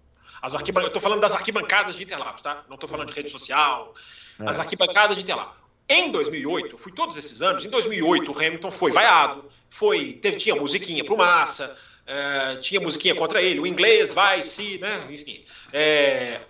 As 0.42 0.54
arquiban... 0.54 0.80
Eu 0.82 0.88
estou 0.88 1.00
falando 1.00 1.20
das 1.20 1.34
arquibancadas 1.34 1.94
de 1.94 2.02
Interlagos, 2.02 2.42
tá? 2.42 2.64
Não 2.68 2.74
estou 2.74 2.88
falando 2.88 3.08
de 3.08 3.14
rede 3.14 3.30
social. 3.30 3.94
É. 4.40 4.48
As 4.48 4.58
arquibancadas 4.58 5.16
de 5.16 5.22
Interlagos. 5.22 5.56
Em 5.88 6.10
2008, 6.10 6.76
fui 6.76 6.92
todos 6.92 7.16
esses 7.16 7.40
anos, 7.40 7.64
em 7.64 7.70
2008 7.70 8.30
o 8.32 8.36
Hamilton 8.36 8.70
foi 8.70 8.90
vaiado, 8.90 9.44
foi, 9.68 10.14
teve, 10.14 10.36
tinha 10.36 10.54
musiquinha 10.54 11.04
para 11.04 11.14
o 11.14 11.18
Massa, 11.18 11.76
é, 12.06 12.56
tinha 12.56 12.80
musiquinha 12.80 13.14
contra 13.14 13.42
ele, 13.42 13.60
o 13.60 13.66
inglês 13.66 14.14
vai, 14.14 14.42
se, 14.42 14.78
né, 14.78 15.06
enfim. 15.10 15.44
É, 15.72 16.40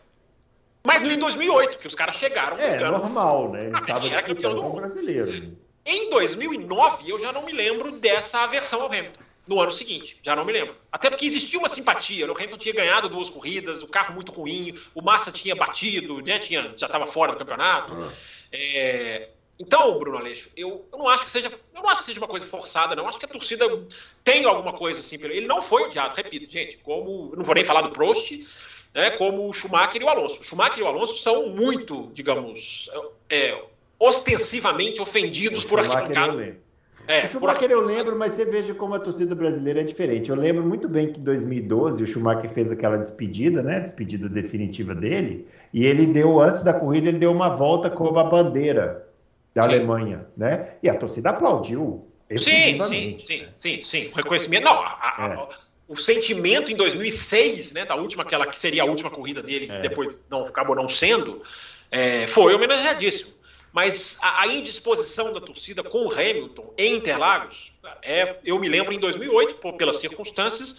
mas 0.84 1.02
em 1.02 1.18
2008, 1.18 1.78
que 1.78 1.86
os 1.86 1.94
caras 1.94 2.16
chegaram. 2.16 2.58
É, 2.58 2.78
normal, 2.78 3.50
né? 3.50 3.66
Ele 3.66 3.78
estava 3.78 4.08
disputando 4.08 4.60
com 4.60 4.70
o 4.70 4.72
brasileiro. 4.74 5.56
Em 5.84 6.10
2009, 6.10 7.10
eu 7.10 7.18
já 7.18 7.32
não 7.32 7.44
me 7.44 7.52
lembro 7.52 7.92
dessa 7.92 8.40
aversão 8.40 8.82
ao 8.82 8.86
Hamilton. 8.86 9.20
No 9.46 9.60
ano 9.60 9.72
seguinte, 9.72 10.16
já 10.22 10.36
não 10.36 10.44
me 10.44 10.52
lembro. 10.52 10.76
Até 10.90 11.10
porque 11.10 11.26
existia 11.26 11.58
uma 11.58 11.68
simpatia. 11.68 12.30
O 12.30 12.34
Hamilton 12.34 12.58
tinha 12.58 12.74
ganhado 12.74 13.08
duas 13.08 13.28
corridas, 13.28 13.82
o 13.82 13.88
carro 13.88 14.14
muito 14.14 14.30
ruim, 14.30 14.78
o 14.94 15.02
Massa 15.02 15.32
tinha 15.32 15.54
batido, 15.54 16.20
né, 16.22 16.38
tinha, 16.38 16.72
já 16.76 16.86
estava 16.86 17.06
fora 17.06 17.32
do 17.32 17.38
campeonato. 17.38 17.92
Uhum. 17.92 18.10
É... 18.52 19.28
Então, 19.58 19.98
Bruno 19.98 20.18
Aleixo, 20.18 20.48
eu, 20.56 20.86
eu, 20.92 20.98
não 20.98 21.08
acho 21.08 21.24
que 21.24 21.30
seja, 21.30 21.48
eu 21.48 21.82
não 21.82 21.88
acho 21.88 22.00
que 22.00 22.06
seja 22.06 22.18
uma 22.18 22.28
coisa 22.28 22.46
forçada, 22.46 22.96
não. 22.96 23.06
Acho 23.08 23.18
que 23.18 23.24
a 23.24 23.28
torcida 23.28 23.64
tem 24.24 24.44
alguma 24.44 24.72
coisa 24.72 24.98
assim. 24.98 25.16
Ele 25.16 25.46
não 25.46 25.60
foi 25.60 25.84
odiado, 25.84 26.14
repito, 26.14 26.50
gente. 26.50 26.78
Como 26.78 27.32
não 27.36 27.44
vou 27.44 27.54
nem 27.54 27.62
falar 27.64 27.82
do 27.82 27.90
Prost, 27.90 28.32
né, 28.94 29.10
como 29.12 29.48
o 29.48 29.52
Schumacher 29.52 30.00
e 30.00 30.04
o 30.04 30.08
Alonso. 30.08 30.40
O 30.40 30.44
Schumacher 30.44 30.78
e 30.78 30.82
o 30.82 30.86
Alonso 30.86 31.18
são 31.18 31.48
muito, 31.48 32.10
digamos, 32.12 32.90
é, 33.28 33.60
ostensivamente 33.98 35.00
ofendidos 35.00 35.64
por 35.64 35.78
arquibancada. 35.78 36.58
É, 37.08 37.24
o 37.24 37.28
Schumacher 37.28 37.68
por... 37.68 37.70
eu 37.70 37.80
lembro, 37.80 38.16
mas 38.16 38.34
você 38.34 38.44
veja 38.44 38.74
como 38.74 38.94
a 38.94 38.98
torcida 38.98 39.34
brasileira 39.34 39.80
é 39.80 39.84
diferente. 39.84 40.30
Eu 40.30 40.36
lembro 40.36 40.64
muito 40.64 40.88
bem 40.88 41.12
que 41.12 41.20
em 41.20 41.24
2012 41.24 42.02
o 42.02 42.06
Schumacher 42.06 42.48
fez 42.48 42.70
aquela 42.70 42.96
despedida, 42.96 43.62
né? 43.62 43.80
Despedida 43.80 44.28
definitiva 44.28 44.94
dele, 44.94 45.46
e 45.72 45.84
ele 45.84 46.06
deu, 46.06 46.40
antes 46.40 46.62
da 46.62 46.72
corrida, 46.72 47.08
ele 47.08 47.18
deu 47.18 47.32
uma 47.32 47.48
volta 47.48 47.90
com 47.90 48.18
a 48.18 48.24
bandeira 48.24 49.08
da 49.54 49.62
sim. 49.62 49.68
Alemanha, 49.68 50.26
né? 50.36 50.74
E 50.82 50.88
a 50.88 50.94
torcida 50.94 51.30
aplaudiu. 51.30 52.06
Sim, 52.30 52.78
sim, 52.78 53.18
sim, 53.18 53.46
sim, 53.54 53.82
sim. 53.82 54.10
O 54.12 54.16
reconhecimento. 54.16 54.64
Não, 54.64 54.72
a, 54.72 55.14
a, 55.18 55.34
é. 55.34 55.48
o 55.88 55.96
sentimento 55.96 56.72
em 56.72 56.76
2006, 56.76 57.72
né? 57.72 57.84
Da 57.84 57.96
última, 57.96 58.22
aquela 58.22 58.46
que 58.46 58.58
seria 58.58 58.82
a 58.82 58.86
última 58.86 59.10
corrida 59.10 59.42
dele, 59.42 59.68
é. 59.70 59.76
que 59.76 59.88
depois 59.88 60.24
não 60.30 60.42
acabou 60.42 60.74
não 60.74 60.88
sendo, 60.88 61.42
é, 61.90 62.26
foi 62.26 62.54
homenageadíssimo. 62.54 63.32
Mas 63.72 64.18
a, 64.20 64.42
a, 64.42 64.46
indisposição 64.46 65.32
da 65.32 65.40
torcida 65.40 65.82
com 65.82 66.06
o 66.06 66.12
Hamilton 66.12 66.74
em 66.76 66.94
Interlagos, 66.96 67.72
é, 68.02 68.36
eu 68.44 68.58
me 68.58 68.68
lembro 68.68 68.92
em 68.92 68.98
2008, 68.98 69.54
por, 69.56 69.72
pelas 69.74 69.96
circunstâncias, 69.98 70.76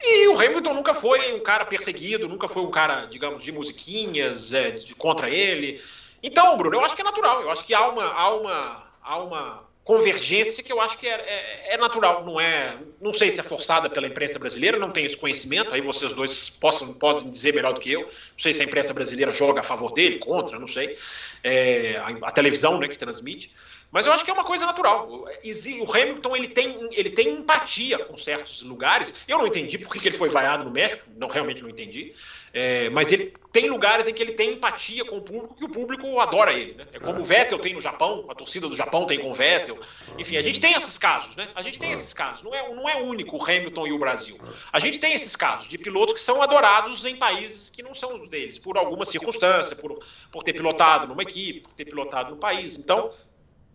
e 0.00 0.26
o 0.26 0.36
Hamilton 0.36 0.74
nunca 0.74 0.92
foi 0.92 1.32
um 1.32 1.40
cara 1.40 1.64
perseguido, 1.64 2.28
nunca 2.28 2.48
foi 2.48 2.62
um 2.62 2.70
cara, 2.70 3.06
digamos, 3.06 3.44
de 3.44 3.52
musiquinhas 3.52 4.52
é, 4.52 4.72
de, 4.72 4.94
contra 4.96 5.30
ele. 5.30 5.80
Então, 6.20 6.56
Bruno, 6.56 6.76
eu 6.76 6.84
acho 6.84 6.96
que 6.96 7.02
é 7.02 7.04
natural. 7.04 7.42
Eu 7.42 7.50
acho 7.50 7.64
que 7.64 7.72
há 7.72 7.88
uma, 7.88 8.04
há 8.06 8.34
uma, 8.34 8.86
há 9.00 9.18
uma 9.18 9.71
convergência 9.84 10.62
que 10.62 10.72
eu 10.72 10.80
acho 10.80 10.96
que 10.96 11.08
é, 11.08 11.12
é, 11.12 11.74
é, 11.74 11.76
natural, 11.76 12.24
não 12.24 12.40
é, 12.40 12.76
não 13.00 13.12
sei 13.12 13.30
se 13.32 13.40
é 13.40 13.42
forçada 13.42 13.90
pela 13.90 14.06
imprensa 14.06 14.38
brasileira, 14.38 14.78
não 14.78 14.90
tenho 14.92 15.06
esse 15.06 15.16
conhecimento, 15.16 15.72
aí 15.72 15.80
vocês 15.80 16.12
dois 16.12 16.48
possam, 16.48 16.94
podem 16.94 17.30
dizer 17.30 17.52
melhor 17.52 17.72
do 17.72 17.80
que 17.80 17.92
eu, 17.92 18.02
não 18.02 18.38
sei 18.38 18.52
se 18.52 18.62
a 18.62 18.64
imprensa 18.64 18.94
brasileira 18.94 19.32
joga 19.32 19.60
a 19.60 19.62
favor 19.62 19.92
dele, 19.92 20.18
contra, 20.18 20.58
não 20.58 20.68
sei, 20.68 20.96
é, 21.42 21.96
a, 21.96 22.28
a, 22.28 22.30
televisão 22.30 22.78
né, 22.78 22.86
que 22.86 22.96
transmite, 22.96 23.50
mas 23.92 24.06
eu 24.06 24.12
acho 24.12 24.24
que 24.24 24.30
é 24.30 24.34
uma 24.34 24.44
coisa 24.44 24.64
natural. 24.64 25.06
O 25.06 25.92
Hamilton 25.92 26.34
ele 26.34 26.48
tem, 26.48 26.88
ele 26.92 27.10
tem 27.10 27.34
empatia 27.34 27.98
com 27.98 28.16
certos 28.16 28.62
lugares. 28.62 29.14
Eu 29.28 29.36
não 29.36 29.46
entendi 29.46 29.76
por 29.76 29.92
que 29.92 30.08
ele 30.08 30.16
foi 30.16 30.30
vaiado 30.30 30.64
no 30.64 30.70
México, 30.70 31.04
não 31.14 31.28
realmente 31.28 31.62
não 31.62 31.68
entendi. 31.68 32.14
É, 32.54 32.88
mas 32.88 33.12
ele 33.12 33.34
tem 33.52 33.68
lugares 33.68 34.08
em 34.08 34.14
que 34.14 34.22
ele 34.22 34.32
tem 34.32 34.54
empatia 34.54 35.04
com 35.04 35.18
o 35.18 35.20
público, 35.20 35.54
que 35.54 35.64
o 35.64 35.68
público 35.68 36.18
adora 36.18 36.54
ele. 36.54 36.72
Né? 36.72 36.86
É 36.94 36.98
como 36.98 37.20
o 37.20 37.24
Vettel 37.24 37.58
tem 37.58 37.74
no 37.74 37.82
Japão, 37.82 38.24
a 38.30 38.34
torcida 38.34 38.66
do 38.66 38.74
Japão 38.74 39.04
tem 39.04 39.20
com 39.20 39.28
o 39.28 39.34
Vettel. 39.34 39.78
Enfim, 40.18 40.38
a 40.38 40.42
gente 40.42 40.58
tem 40.58 40.72
esses 40.72 40.96
casos, 40.96 41.36
né? 41.36 41.48
A 41.54 41.60
gente 41.60 41.78
tem 41.78 41.92
esses 41.92 42.14
casos. 42.14 42.42
Não 42.42 42.54
é, 42.54 42.74
não 42.74 42.88
é 42.88 42.96
único 42.96 43.36
o 43.36 43.42
Hamilton 43.42 43.86
e 43.86 43.92
o 43.92 43.98
Brasil. 43.98 44.38
A 44.72 44.78
gente 44.78 44.98
tem 44.98 45.12
esses 45.12 45.36
casos 45.36 45.68
de 45.68 45.76
pilotos 45.76 46.14
que 46.14 46.20
são 46.20 46.40
adorados 46.40 47.04
em 47.04 47.16
países 47.16 47.68
que 47.68 47.82
não 47.82 47.94
são 47.94 48.22
os 48.22 48.28
deles, 48.28 48.58
por 48.58 48.78
alguma 48.78 49.04
circunstância, 49.04 49.76
por, 49.76 50.02
por 50.30 50.42
ter 50.42 50.54
pilotado 50.54 51.06
numa 51.06 51.22
equipe, 51.22 51.60
por 51.60 51.74
ter 51.74 51.84
pilotado 51.84 52.30
no 52.30 52.36
país. 52.36 52.78
Então, 52.78 53.10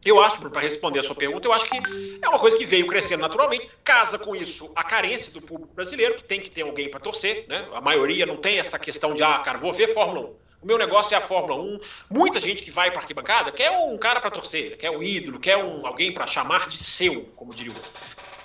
eu 0.10 0.22
acho, 0.22 0.40
para 0.40 0.62
responder 0.62 1.00
a 1.00 1.04
sua 1.04 1.16
pergunta, 1.16 1.48
eu 1.48 1.54
acho 1.54 1.70
que 1.70 1.78
é 2.22 2.28
uma 2.28 2.40
coisa 2.40 2.58
que 2.58 2.66
veio 2.66 2.88
crescendo 2.88 3.22
naturalmente. 3.22 3.70
Casa 3.84 4.18
com 4.18 4.36
isso 4.36 4.72
a 4.76 4.84
carência 4.84 5.32
do 5.32 5.42
público 5.42 5.74
brasileiro, 5.74 6.16
que 6.16 6.24
tem 6.24 6.40
que 6.40 6.52
ter 6.52 6.62
alguém 6.62 6.90
para 6.90 7.00
torcer. 7.00 7.46
Né? 7.48 7.68
A 7.74 7.82
maioria 7.82 8.26
não 8.26 8.38
tem 8.38 8.60
essa 8.60 8.78
questão 8.78 9.14
de, 9.14 9.24
ah, 9.24 9.40
cara, 9.40 9.58
vou 9.58 9.74
ver 9.74 9.94
Fórmula 9.94 10.28
1. 10.28 10.48
O 10.62 10.66
meu 10.66 10.78
negócio 10.78 11.14
é 11.14 11.18
a 11.18 11.22
Fórmula 11.22 11.56
1. 11.62 11.80
Muita 12.10 12.40
gente 12.40 12.64
que 12.64 12.72
vai 12.72 12.90
para 12.90 13.02
arquibancada 13.02 13.52
quer 13.52 13.72
um 13.72 13.98
cara 13.98 14.20
para 14.20 14.32
torcer, 14.32 14.78
quer 14.78 14.90
um 14.90 15.04
ídolo, 15.04 15.40
quer 15.40 15.58
um, 15.58 15.86
alguém 15.86 16.12
para 16.12 16.26
chamar 16.26 16.68
de 16.68 16.78
seu, 16.78 17.24
como 17.36 17.54
diria 17.54 17.72
o 17.72 17.76
outro. 17.76 17.92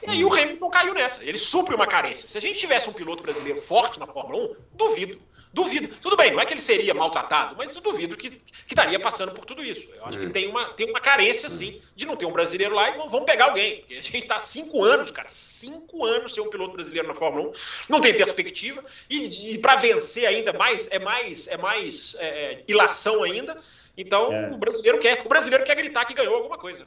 E 0.07 0.11
aí 0.11 0.25
o 0.25 0.33
Hamilton 0.33 0.69
caiu 0.69 0.95
nessa. 0.95 1.25
Ele 1.25 1.39
supre 1.39 1.75
uma 1.75 1.87
carência. 1.87 2.29
Se 2.29 2.37
a 2.37 2.41
gente 2.41 2.59
tivesse 2.59 2.91
um 2.91 2.93
piloto 2.93 3.23
brasileiro 3.23 3.61
forte 3.61 4.01
na 4.01 4.07
Fórmula 4.07 4.45
1, 4.45 4.57
duvido 4.75 5.19
Duvido. 5.53 5.95
Tudo 6.01 6.17
bem, 6.17 6.33
não 6.33 6.41
é 6.41 6.47
que 6.47 6.55
ele 6.55 6.63
seria 6.63 6.95
maltratado, 6.95 7.55
mas 7.57 7.75
eu 7.77 7.83
duvido 7.83 8.17
que, 8.17 8.31
que 8.31 8.53
estaria 8.71 8.99
passando 8.99 9.33
por 9.33 9.45
tudo 9.45 9.63
isso. 9.63 9.87
Eu 9.95 10.07
acho 10.07 10.19
que 10.19 10.31
tem 10.31 10.49
uma, 10.49 10.73
tem 10.73 10.89
uma 10.89 11.01
carência, 11.01 11.49
sim, 11.51 11.79
de 11.95 12.07
não 12.07 12.17
ter 12.17 12.25
um 12.25 12.33
brasileiro 12.33 12.75
lá 12.75 12.89
e 12.89 12.97
vão, 12.97 13.09
vão 13.09 13.25
pegar 13.25 13.47
alguém. 13.47 13.81
Porque 13.81 13.95
a 13.95 14.01
gente 14.01 14.17
está 14.17 14.39
cinco 14.39 14.83
anos, 14.83 15.11
cara, 15.11 15.29
cinco 15.29 16.07
anos 16.07 16.33
sem 16.33 16.43
um 16.43 16.49
piloto 16.49 16.73
brasileiro 16.73 17.07
na 17.07 17.15
Fórmula 17.15 17.51
1, 17.51 17.53
não 17.91 18.01
tem 18.01 18.17
perspectiva, 18.17 18.83
e, 19.11 19.53
e 19.53 19.59
para 19.59 19.77
vencer 19.77 20.25
ainda 20.27 20.55
mais, 20.55 20.89
é 20.91 20.99
mais, 20.99 21.47
é 21.49 21.59
mais 21.59 22.17
é, 22.19 22.27
é, 22.27 22.65
ilação 22.67 23.23
ainda. 23.23 23.59
Então, 23.95 24.33
é. 24.33 24.51
o 24.51 24.57
brasileiro 24.57 24.99
quer. 24.99 25.21
O 25.23 25.29
brasileiro 25.29 25.65
quer 25.65 25.75
gritar 25.75 26.07
que 26.07 26.15
ganhou 26.15 26.35
alguma 26.35 26.57
coisa. 26.57 26.87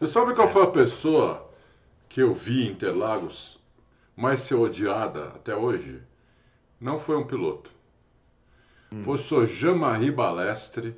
Você 0.00 0.12
sabe 0.12 0.34
qual 0.34 0.48
foi 0.48 0.62
a 0.62 0.68
pessoa 0.68 1.50
que 2.08 2.22
eu 2.22 2.32
vi 2.32 2.66
em 2.66 2.70
Interlagos 2.70 3.58
mais 4.16 4.40
ser 4.40 4.54
odiada 4.54 5.26
até 5.34 5.54
hoje? 5.54 6.00
Não 6.80 6.98
foi 6.98 7.16
um 7.16 7.26
piloto. 7.26 7.70
Hum. 8.92 9.02
Foi 9.02 9.16
o 9.16 9.46
Jean-Marie 9.46 10.10
Balestre, 10.10 10.96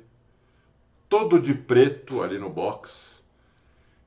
todo 1.07 1.39
de 1.39 1.53
preto 1.53 2.21
ali 2.21 2.37
no 2.37 2.49
box. 2.49 3.23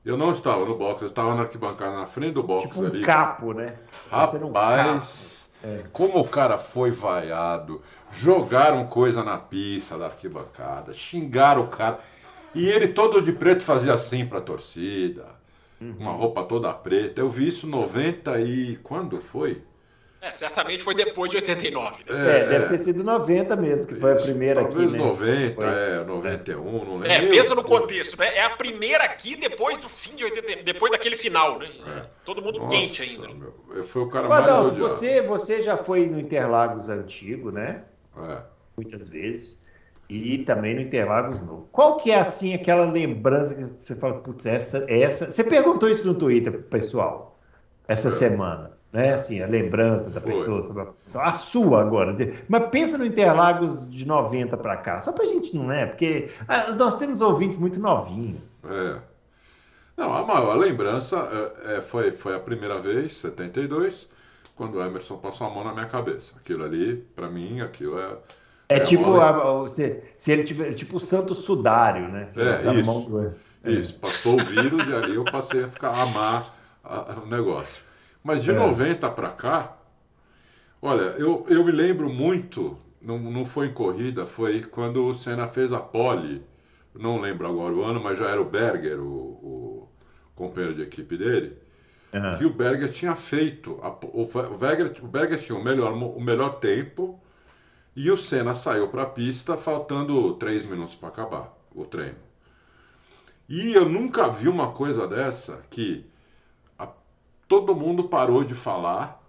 Eu 0.05 0.17
não 0.17 0.31
estava 0.31 0.65
no 0.65 0.75
box, 0.75 1.01
eu 1.01 1.07
estava 1.07 1.33
na 1.33 1.43
arquibancada 1.43 1.95
na 1.95 2.05
frente 2.05 2.33
do 2.33 2.43
box 2.43 2.63
tipo 2.63 2.81
um 2.81 2.87
ali. 2.87 3.01
capo, 3.01 3.53
né? 3.53 3.75
Rapaz, 4.09 5.49
um 5.63 5.67
é. 5.67 5.83
como 5.93 6.19
o 6.19 6.27
cara 6.27 6.57
foi 6.57 6.91
vaiado. 6.91 7.81
Jogaram 8.11 8.85
coisa 8.85 9.23
na 9.23 9.37
pista 9.37 9.97
da 9.97 10.05
arquibancada, 10.05 10.93
xingaram 10.93 11.63
o 11.63 11.67
cara. 11.67 11.99
E 12.53 12.67
ele 12.67 12.89
todo 12.89 13.21
de 13.21 13.31
preto 13.31 13.63
fazia 13.63 13.93
assim 13.93 14.25
para 14.25 14.39
a 14.39 14.41
torcida. 14.41 15.25
Uhum. 15.81 15.95
Uma 15.99 16.11
roupa 16.11 16.43
toda 16.43 16.71
preta. 16.73 17.21
Eu 17.21 17.29
vi 17.29 17.47
isso 17.47 17.65
90 17.65 18.39
e 18.41 18.77
quando 18.83 19.19
foi? 19.19 19.63
É, 20.23 20.31
certamente 20.31 20.81
foi 20.85 20.95
depois 20.95 21.29
de 21.29 21.35
89. 21.35 21.97
Né? 21.97 22.03
É, 22.07 22.39
é, 22.39 22.47
deve 22.47 22.67
ter 22.67 22.77
sido 22.77 23.03
90 23.03 23.57
mesmo, 23.57 23.85
que 23.85 23.95
foi 23.95 24.13
a 24.13 24.15
primeira 24.15 24.61
Talvez 24.61 24.93
aqui. 24.93 25.03
Talvez 25.03 25.49
né? 25.49 25.57
90, 25.57 25.65
é, 25.65 26.03
91, 26.05 26.63
não 26.63 26.97
lembro. 26.99 27.11
É, 27.11 27.27
pensa 27.27 27.53
no 27.53 27.61
contexto, 27.61 28.17
né? 28.17 28.37
É 28.37 28.43
a 28.45 28.51
primeira 28.51 29.03
aqui 29.03 29.35
depois 29.35 29.77
do 29.79 29.89
fim 29.89 30.15
de 30.15 30.23
89, 30.23 30.63
depois 30.63 30.93
daquele 30.93 31.17
final, 31.17 31.59
né? 31.59 31.69
É. 31.85 32.05
Todo 32.23 32.41
mundo 32.41 32.59
Nossa, 32.59 32.73
quente 32.73 33.01
ainda. 33.01 33.27
Né? 33.27 33.33
Meu, 33.33 33.83
foi 33.83 34.01
o 34.01 34.09
cara 34.09 34.29
mais 34.29 34.43
Adalto, 34.45 34.75
você, 34.75 35.21
você 35.21 35.61
já 35.61 35.75
foi 35.75 36.05
no 36.05 36.17
Interlagos 36.17 36.87
antigo, 36.87 37.51
né? 37.51 37.83
É. 38.17 38.37
Muitas 38.77 39.05
vezes. 39.05 39.61
E 40.07 40.37
também 40.37 40.73
no 40.73 40.81
Interlagos 40.81 41.41
novo. 41.41 41.67
Qual 41.69 41.97
que 41.97 42.11
é, 42.11 42.19
assim, 42.19 42.53
aquela 42.53 42.89
lembrança 42.89 43.55
que 43.55 43.63
você 43.77 43.93
fala, 43.93 44.21
putz, 44.21 44.45
essa, 44.45 44.85
essa... 44.87 45.29
Você 45.29 45.43
perguntou 45.43 45.89
isso 45.89 46.07
no 46.07 46.13
Twitter, 46.13 46.61
pessoal, 46.63 47.37
essa 47.89 48.07
é. 48.07 48.11
semana 48.11 48.82
né? 48.93 49.13
Assim, 49.13 49.41
a 49.41 49.47
lembrança 49.47 50.09
da 50.11 50.21
Foi. 50.21 50.33
pessoa, 50.33 50.61
sobre 50.61 50.83
a, 50.83 51.27
a, 51.27 51.31
sua 51.31 51.81
agora. 51.81 52.15
Mas 52.47 52.69
pensa 52.69 52.95
no 52.95 53.05
Interlagos 53.05 53.89
de 53.91 54.05
90 54.05 54.55
para 54.55 54.77
cá, 54.77 55.01
só 55.01 55.11
para 55.11 55.23
a 55.23 55.27
gente 55.27 55.55
não 55.55 55.71
é, 55.71 55.87
porque 55.87 56.29
ah, 56.47 56.71
nós 56.73 56.95
temos 56.95 57.19
ouvintes 57.19 57.57
muito 57.57 57.79
novinhos. 57.79 58.63
É. 58.65 58.97
Não, 59.97 60.13
a 60.13 60.23
maior 60.23 60.55
lembrança 60.55 61.17
é, 61.65 61.77
é, 61.77 61.81
foi, 61.81 62.11
foi 62.11 62.35
a 62.35 62.39
primeira 62.39 62.79
vez, 62.79 63.17
72, 63.17 64.07
quando 64.55 64.75
o 64.75 64.83
Emerson 64.83 65.17
passou 65.17 65.47
a 65.47 65.49
mão 65.49 65.63
na 65.63 65.73
minha 65.73 65.87
cabeça. 65.87 66.35
Aquilo 66.37 66.63
ali, 66.63 66.97
para 67.15 67.27
mim, 67.27 67.61
aquilo 67.61 67.99
é. 67.99 68.17
É, 68.69 68.77
é 68.77 68.79
tipo, 68.79 69.19
a, 69.19 69.67
se, 69.67 70.01
se 70.17 70.31
ele 70.31 70.43
tiver, 70.43 70.71
tipo 70.73 70.97
o 70.97 70.99
Santo 70.99 71.35
Sudário, 71.35 72.07
né? 72.09 72.27
Se 72.27 72.39
é, 72.41 72.73
isso. 72.73 73.01
Do... 73.01 73.33
Isso, 73.65 73.95
passou 73.95 74.33
o 74.33 74.43
vírus 74.43 74.87
e 74.87 74.93
ali 74.93 75.15
eu 75.15 75.23
passei 75.25 75.63
a 75.63 75.67
ficar 75.67 75.89
a 75.89 76.03
amar 76.03 76.53
a, 76.83 77.19
o 77.23 77.27
negócio. 77.27 77.83
Mas 78.23 78.43
de 78.43 78.51
é. 78.51 78.53
90 78.53 79.09
para 79.11 79.31
cá, 79.31 79.77
olha, 80.81 81.01
eu, 81.17 81.45
eu 81.49 81.63
me 81.63 81.71
lembro 81.71 82.09
muito, 82.09 82.77
não, 83.01 83.17
não 83.19 83.43
foi 83.43 83.67
em 83.67 83.73
corrida, 83.73 84.25
foi 84.25 84.61
quando 84.61 85.05
o 85.05 85.13
Senna 85.13 85.47
fez 85.47 85.73
a 85.73 85.79
pole, 85.79 86.41
não 86.95 87.19
lembro 87.19 87.47
agora 87.47 87.73
o 87.73 87.83
ano, 87.83 88.01
mas 88.01 88.17
já 88.17 88.29
era 88.29 88.41
o 88.41 88.45
Berger, 88.45 88.99
o, 88.99 89.03
o 89.05 89.89
companheiro 90.35 90.75
de 90.75 90.83
equipe 90.83 91.17
dele, 91.17 91.57
uhum. 92.13 92.37
que 92.37 92.45
o 92.45 92.53
Berger 92.53 92.91
tinha 92.91 93.15
feito, 93.15 93.79
a, 93.81 93.89
o, 93.89 94.23
o, 94.23 94.57
Berger, 94.57 94.93
o 95.03 95.07
Berger 95.07 95.39
tinha 95.39 95.57
o 95.57 95.63
melhor, 95.63 95.91
o 95.91 96.21
melhor 96.21 96.59
tempo 96.59 97.19
e 97.95 98.09
o 98.09 98.17
Senna 98.17 98.55
saiu 98.55 98.87
para 98.87 99.03
a 99.03 99.07
pista 99.07 99.55
faltando 99.57 100.33
três 100.35 100.65
minutos 100.67 100.95
para 100.95 101.09
acabar 101.09 101.53
o 101.75 101.85
treino. 101.85 102.17
E 103.47 103.73
eu 103.73 103.87
nunca 103.87 104.29
vi 104.29 104.47
uma 104.47 104.71
coisa 104.71 105.07
dessa 105.07 105.61
que 105.69 106.05
todo 107.53 107.75
mundo 107.75 108.05
parou 108.05 108.43
de 108.43 108.55
falar, 108.55 109.21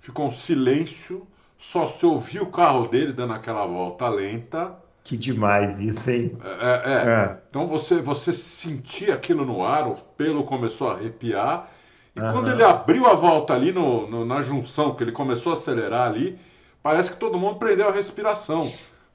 ficou 0.00 0.26
um 0.26 0.32
silêncio, 0.32 1.24
só 1.56 1.86
se 1.86 2.04
ouvia 2.04 2.42
o 2.42 2.50
carro 2.50 2.88
dele 2.88 3.12
dando 3.12 3.34
aquela 3.34 3.64
volta 3.64 4.08
lenta. 4.08 4.76
Que 5.04 5.16
demais 5.16 5.78
isso, 5.78 6.10
hein? 6.10 6.36
É, 6.42 6.48
é, 6.48 6.92
é. 6.92 7.08
é. 7.08 7.38
Então 7.48 7.68
você, 7.68 8.00
você 8.00 8.32
sentia 8.32 9.14
aquilo 9.14 9.44
no 9.44 9.64
ar, 9.64 9.86
o 9.86 9.94
pelo 9.94 10.42
começou 10.42 10.90
a 10.90 10.94
arrepiar. 10.94 11.70
E 12.16 12.20
uhum. 12.20 12.28
quando 12.32 12.50
ele 12.50 12.64
abriu 12.64 13.06
a 13.06 13.14
volta 13.14 13.54
ali 13.54 13.70
no, 13.70 14.10
no, 14.10 14.24
na 14.24 14.40
junção, 14.40 14.96
que 14.96 15.04
ele 15.04 15.12
começou 15.12 15.52
a 15.52 15.54
acelerar 15.54 16.10
ali, 16.10 16.36
parece 16.82 17.12
que 17.12 17.16
todo 17.16 17.38
mundo 17.38 17.60
prendeu 17.60 17.88
a 17.88 17.92
respiração. 17.92 18.60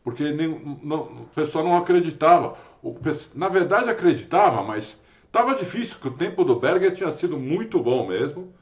Porque 0.06 0.32
nem, 0.32 0.80
não, 0.82 1.02
o 1.02 1.28
pessoal 1.36 1.66
não 1.66 1.76
acreditava. 1.76 2.56
O, 2.82 2.96
na 3.36 3.50
verdade 3.50 3.90
acreditava, 3.90 4.64
mas 4.64 5.04
Tava 5.32 5.56
difícil, 5.56 5.96
porque 5.96 6.10
o 6.10 6.18
tempo 6.18 6.44
do 6.44 6.60
Berger 6.60 6.94
tinha 6.94 7.12
sido 7.12 7.38
muito 7.38 7.80
bom 7.80 8.08
mesmo. 8.08 8.54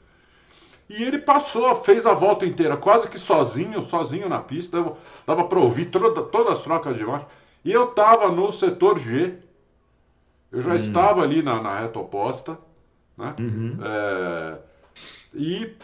E 0.88 1.04
ele 1.04 1.20
passou, 1.20 1.74
fez 1.76 2.06
a 2.06 2.14
volta 2.14 2.46
inteira 2.46 2.76
quase 2.76 3.10
que 3.10 3.20
sozinho, 3.20 3.82
sozinho 3.84 4.30
na 4.30 4.40
pista. 4.40 4.78
Dava, 4.78 4.98
dava 5.26 5.44
para 5.46 5.60
ouvir 5.60 5.86
toda, 5.86 6.22
todas 6.24 6.54
as 6.54 6.64
trocas 6.64 6.98
de 6.98 7.06
marcha. 7.06 7.28
E 7.64 7.72
eu 7.72 7.90
estava 7.90 8.32
no 8.32 8.52
setor 8.52 9.00
G. 9.00 9.36
Eu 10.52 10.62
já 10.62 10.72
hum. 10.72 10.76
estava 10.76 11.22
ali 11.22 11.42
na, 11.42 11.62
na 11.62 11.80
reta 11.80 12.00
oposta. 12.00 12.58
Né? 13.18 13.36
Uhum. 13.40 13.78
É, 13.84 14.58
e 15.34 15.76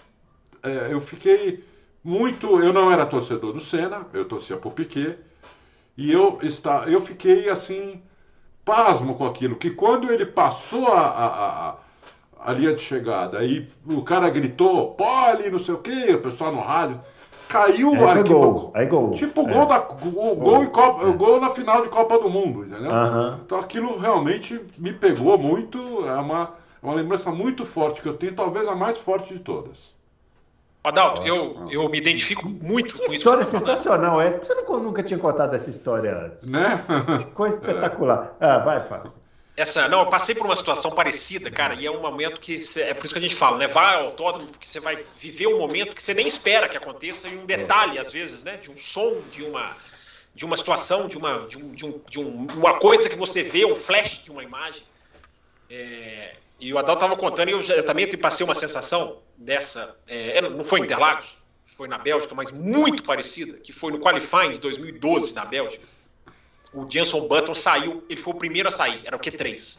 é, 0.63 0.93
eu 0.93 1.01
fiquei 1.01 1.63
muito. 2.03 2.59
Eu 2.59 2.73
não 2.73 2.91
era 2.91 3.05
torcedor 3.05 3.53
do 3.53 3.59
Senna, 3.59 4.07
eu 4.13 4.25
torcia 4.25 4.57
pro 4.57 4.71
Piquet. 4.71 5.17
E 5.97 6.11
eu, 6.11 6.39
está, 6.41 6.85
eu 6.87 6.99
fiquei 6.99 7.49
assim 7.49 8.01
pasmo 8.65 9.13
com 9.13 9.25
aquilo, 9.25 9.55
que 9.55 9.69
quando 9.69 10.11
ele 10.11 10.25
passou 10.25 10.87
a, 10.87 10.99
a, 10.99 11.69
a, 11.69 11.75
a 12.45 12.51
linha 12.51 12.73
de 12.73 12.81
chegada, 12.81 13.37
aí 13.37 13.67
o 13.87 14.01
cara 14.01 14.27
gritou, 14.29 14.95
pole, 14.95 15.51
não 15.51 15.59
sei 15.59 15.75
o 15.75 15.77
que, 15.77 16.11
o 16.13 16.21
pessoal 16.21 16.51
no 16.51 16.61
rádio, 16.61 16.99
caiu 17.47 17.91
o 17.91 18.07
arquibancada. 18.07 18.23
Gol. 18.33 18.71
Aí 18.73 18.85
gol. 18.87 19.11
Tipo 19.11 19.41
é. 19.41 19.53
gol, 19.53 19.65
da, 19.67 19.79
gol, 19.79 20.35
gol, 20.35 20.65
Copa, 20.71 21.07
é. 21.07 21.11
gol 21.11 21.39
na 21.39 21.51
final 21.51 21.81
de 21.83 21.89
Copa 21.89 22.17
do 22.17 22.29
Mundo, 22.29 22.65
entendeu? 22.65 22.89
Então 23.45 23.59
aquilo 23.59 23.97
realmente 23.99 24.59
me 24.77 24.91
pegou 24.91 25.37
muito, 25.37 26.05
é 26.05 26.15
uma, 26.15 26.53
é 26.81 26.85
uma 26.85 26.95
lembrança 26.95 27.31
muito 27.31 27.65
forte 27.65 28.01
que 28.01 28.09
eu 28.09 28.17
tenho, 28.17 28.33
talvez 28.33 28.67
a 28.67 28.75
mais 28.75 28.97
forte 28.97 29.33
de 29.33 29.39
todas. 29.39 29.93
Adalto, 30.85 31.23
eu, 31.23 31.67
eu 31.71 31.89
me 31.89 31.97
identifico 31.97 32.47
muito 32.47 32.93
que 32.93 32.99
com 32.99 33.05
isso. 33.05 33.15
História 33.15 33.43
sensacional 33.43 34.21
essa. 34.21 34.37
Você 34.37 34.53
nunca 34.53 35.01
tinha 35.01 35.17
contado 35.17 35.55
essa 35.55 35.69
história 35.69 36.15
antes. 36.15 36.47
Né? 36.47 36.85
Que 37.17 37.25
coisa 37.31 37.57
espetacular. 37.57 38.35
É. 38.39 38.45
Ah, 38.45 38.57
vai, 38.59 38.79
Fábio. 38.81 39.11
essa. 39.57 39.87
Não, 39.87 40.01
eu 40.01 40.05
passei 40.05 40.35
por 40.35 40.45
uma 40.45 40.55
situação 40.55 40.91
parecida, 40.91 41.49
cara, 41.49 41.73
e 41.73 41.87
é 41.87 41.91
um 41.91 42.01
momento 42.01 42.39
que. 42.39 42.59
Cê, 42.59 42.83
é 42.83 42.93
por 42.93 43.05
isso 43.05 43.13
que 43.15 43.19
a 43.19 43.21
gente 43.21 43.35
fala, 43.35 43.57
né? 43.57 43.67
Vai 43.67 43.95
ao 43.95 44.05
autódromo, 44.05 44.47
porque 44.51 44.67
você 44.67 44.79
vai 44.79 44.97
viver 45.17 45.47
um 45.47 45.57
momento 45.57 45.95
que 45.95 46.03
você 46.03 46.13
nem 46.13 46.27
espera 46.27 46.69
que 46.69 46.77
aconteça, 46.77 47.27
e 47.27 47.35
um 47.35 47.47
detalhe, 47.47 47.97
às 47.97 48.11
vezes, 48.11 48.43
né? 48.43 48.57
De 48.57 48.69
um 48.69 48.77
som, 48.77 49.19
de 49.31 49.43
uma. 49.43 49.75
De 50.35 50.45
uma 50.45 50.57
situação, 50.57 51.07
de 51.07 51.17
uma, 51.17 51.47
de, 51.47 51.57
um, 51.57 51.71
de, 51.71 51.85
um, 51.85 52.01
de 52.09 52.19
um, 52.19 52.47
uma 52.57 52.73
coisa 52.73 53.09
que 53.09 53.15
você 53.15 53.41
vê, 53.41 53.65
um 53.65 53.75
flash 53.75 54.21
de 54.21 54.29
uma 54.29 54.43
imagem. 54.43 54.83
É, 55.69 56.35
e 56.59 56.73
o 56.73 56.77
Adal 56.77 56.95
estava 56.95 57.15
contando, 57.15 57.49
e 57.49 57.51
eu, 57.53 57.61
já, 57.61 57.73
eu, 57.73 57.83
também 57.83 58.05
passei 58.17 58.45
uma 58.45 58.53
sensação 58.53 59.17
dessa. 59.37 59.95
É, 60.07 60.41
não 60.41 60.63
foi 60.63 60.79
em 60.79 60.83
Interlagos, 60.83 61.37
foi 61.65 61.87
na 61.87 61.97
Bélgica, 61.97 62.33
mas 62.33 62.51
muito 62.51 63.03
parecida, 63.03 63.57
que 63.57 63.73
foi 63.73 63.91
no 63.91 63.99
Qualifying 63.99 64.53
de 64.53 64.59
2012 64.59 65.33
na 65.33 65.45
Bélgica 65.45 65.85
o 66.75 66.85
Jenson 66.89 67.27
Button 67.27 67.55
saiu, 67.55 68.03
ele 68.09 68.19
foi 68.19 68.33
o 68.33 68.37
primeiro 68.37 68.67
a 68.67 68.71
sair, 68.71 69.01
era 69.05 69.15
o 69.15 69.19
Q3. 69.19 69.77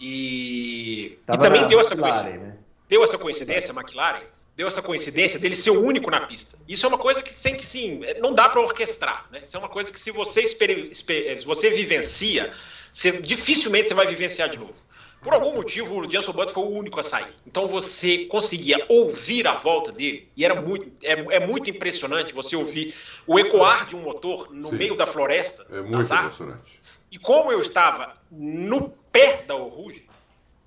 E, 0.00 1.18
e 1.28 1.36
também 1.36 1.66
deu 1.68 1.78
essa, 1.78 1.94
coincidência, 1.94 2.38
né? 2.38 2.56
deu 2.88 3.04
essa 3.04 3.18
coincidência, 3.18 3.72
a 3.72 3.80
McLaren, 3.80 4.22
deu 4.56 4.66
essa 4.66 4.80
coincidência 4.80 5.38
dele 5.38 5.54
ser 5.54 5.70
o 5.70 5.84
único 5.84 6.10
na 6.10 6.20
pista. 6.20 6.56
Isso 6.66 6.86
é 6.86 6.88
uma 6.88 6.98
coisa 6.98 7.22
que 7.22 7.32
tem 7.34 7.56
que 7.56 7.64
sim, 7.64 8.00
não 8.20 8.32
dá 8.32 8.48
para 8.48 8.60
orquestrar, 8.60 9.26
né? 9.30 9.42
Isso 9.44 9.56
é 9.56 9.60
uma 9.60 9.68
coisa 9.68 9.92
que 9.92 10.00
se 10.00 10.10
você, 10.10 10.46
se 10.46 11.44
você 11.44 11.70
vivencia, 11.70 12.52
você, 12.92 13.12
dificilmente 13.12 13.88
você 13.88 13.94
vai 13.94 14.06
vivenciar 14.06 14.48
de 14.48 14.58
novo. 14.58 14.74
Por 15.20 15.34
algum 15.34 15.54
motivo, 15.54 16.00
o 16.00 16.08
Jenson 16.08 16.32
Button 16.32 16.52
foi 16.52 16.62
o 16.62 16.70
único 16.70 17.00
a 17.00 17.02
sair. 17.02 17.34
Então 17.46 17.66
você 17.66 18.26
conseguia 18.26 18.84
ouvir 18.88 19.48
a 19.48 19.54
volta 19.54 19.90
dele, 19.90 20.30
e 20.36 20.44
era 20.44 20.60
muito, 20.60 20.92
é, 21.02 21.36
é 21.36 21.46
muito 21.46 21.68
impressionante 21.68 22.32
você 22.32 22.54
ouvir 22.54 22.94
o 23.26 23.38
ecoar 23.38 23.86
de 23.86 23.96
um 23.96 24.00
motor 24.00 24.52
no 24.52 24.70
Sim. 24.70 24.76
meio 24.76 24.96
da 24.96 25.06
floresta. 25.06 25.66
É 25.70 25.80
muito 25.80 26.12
impressionante. 26.12 26.80
E 27.10 27.18
como 27.18 27.50
eu 27.50 27.60
estava 27.60 28.14
no 28.30 28.90
pé 29.10 29.42
da 29.42 29.54
Rouge, 29.54 30.06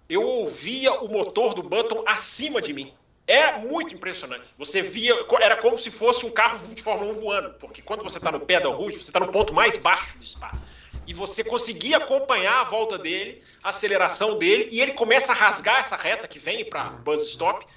eu 0.09 0.23
ouvia 0.23 0.93
o 0.93 1.07
motor 1.07 1.53
do 1.53 1.63
Button 1.63 2.03
acima 2.05 2.61
de 2.61 2.73
mim. 2.73 2.93
É 3.25 3.57
muito 3.59 3.95
impressionante. 3.95 4.53
Você 4.57 4.81
via, 4.81 5.15
era 5.39 5.55
como 5.55 5.77
se 5.77 5.89
fosse 5.89 6.25
um 6.25 6.31
carro 6.31 6.57
de 6.73 6.81
Fórmula 6.81 7.11
1 7.13 7.13
voando, 7.13 7.49
porque 7.51 7.81
quando 7.81 8.03
você 8.03 8.17
está 8.17 8.29
no 8.29 8.41
pé 8.41 8.59
da 8.59 8.67
Rouge, 8.67 8.97
você 8.97 9.09
está 9.09 9.21
no 9.21 9.31
ponto 9.31 9.53
mais 9.53 9.77
baixo 9.77 10.17
do 10.17 10.23
espaço 10.23 10.59
e 11.11 11.13
você 11.13 11.43
conseguia 11.43 11.97
acompanhar 11.97 12.61
a 12.61 12.63
volta 12.63 12.97
dele, 12.97 13.43
a 13.61 13.67
aceleração 13.67 14.37
dele, 14.37 14.69
e 14.71 14.79
ele 14.79 14.93
começa 14.93 15.33
a 15.33 15.35
rasgar 15.35 15.81
essa 15.81 15.97
reta 15.97 16.25
que 16.25 16.39
vem 16.39 16.63
para 16.63 16.85
buzz 16.85 17.25
stop, 17.25 17.67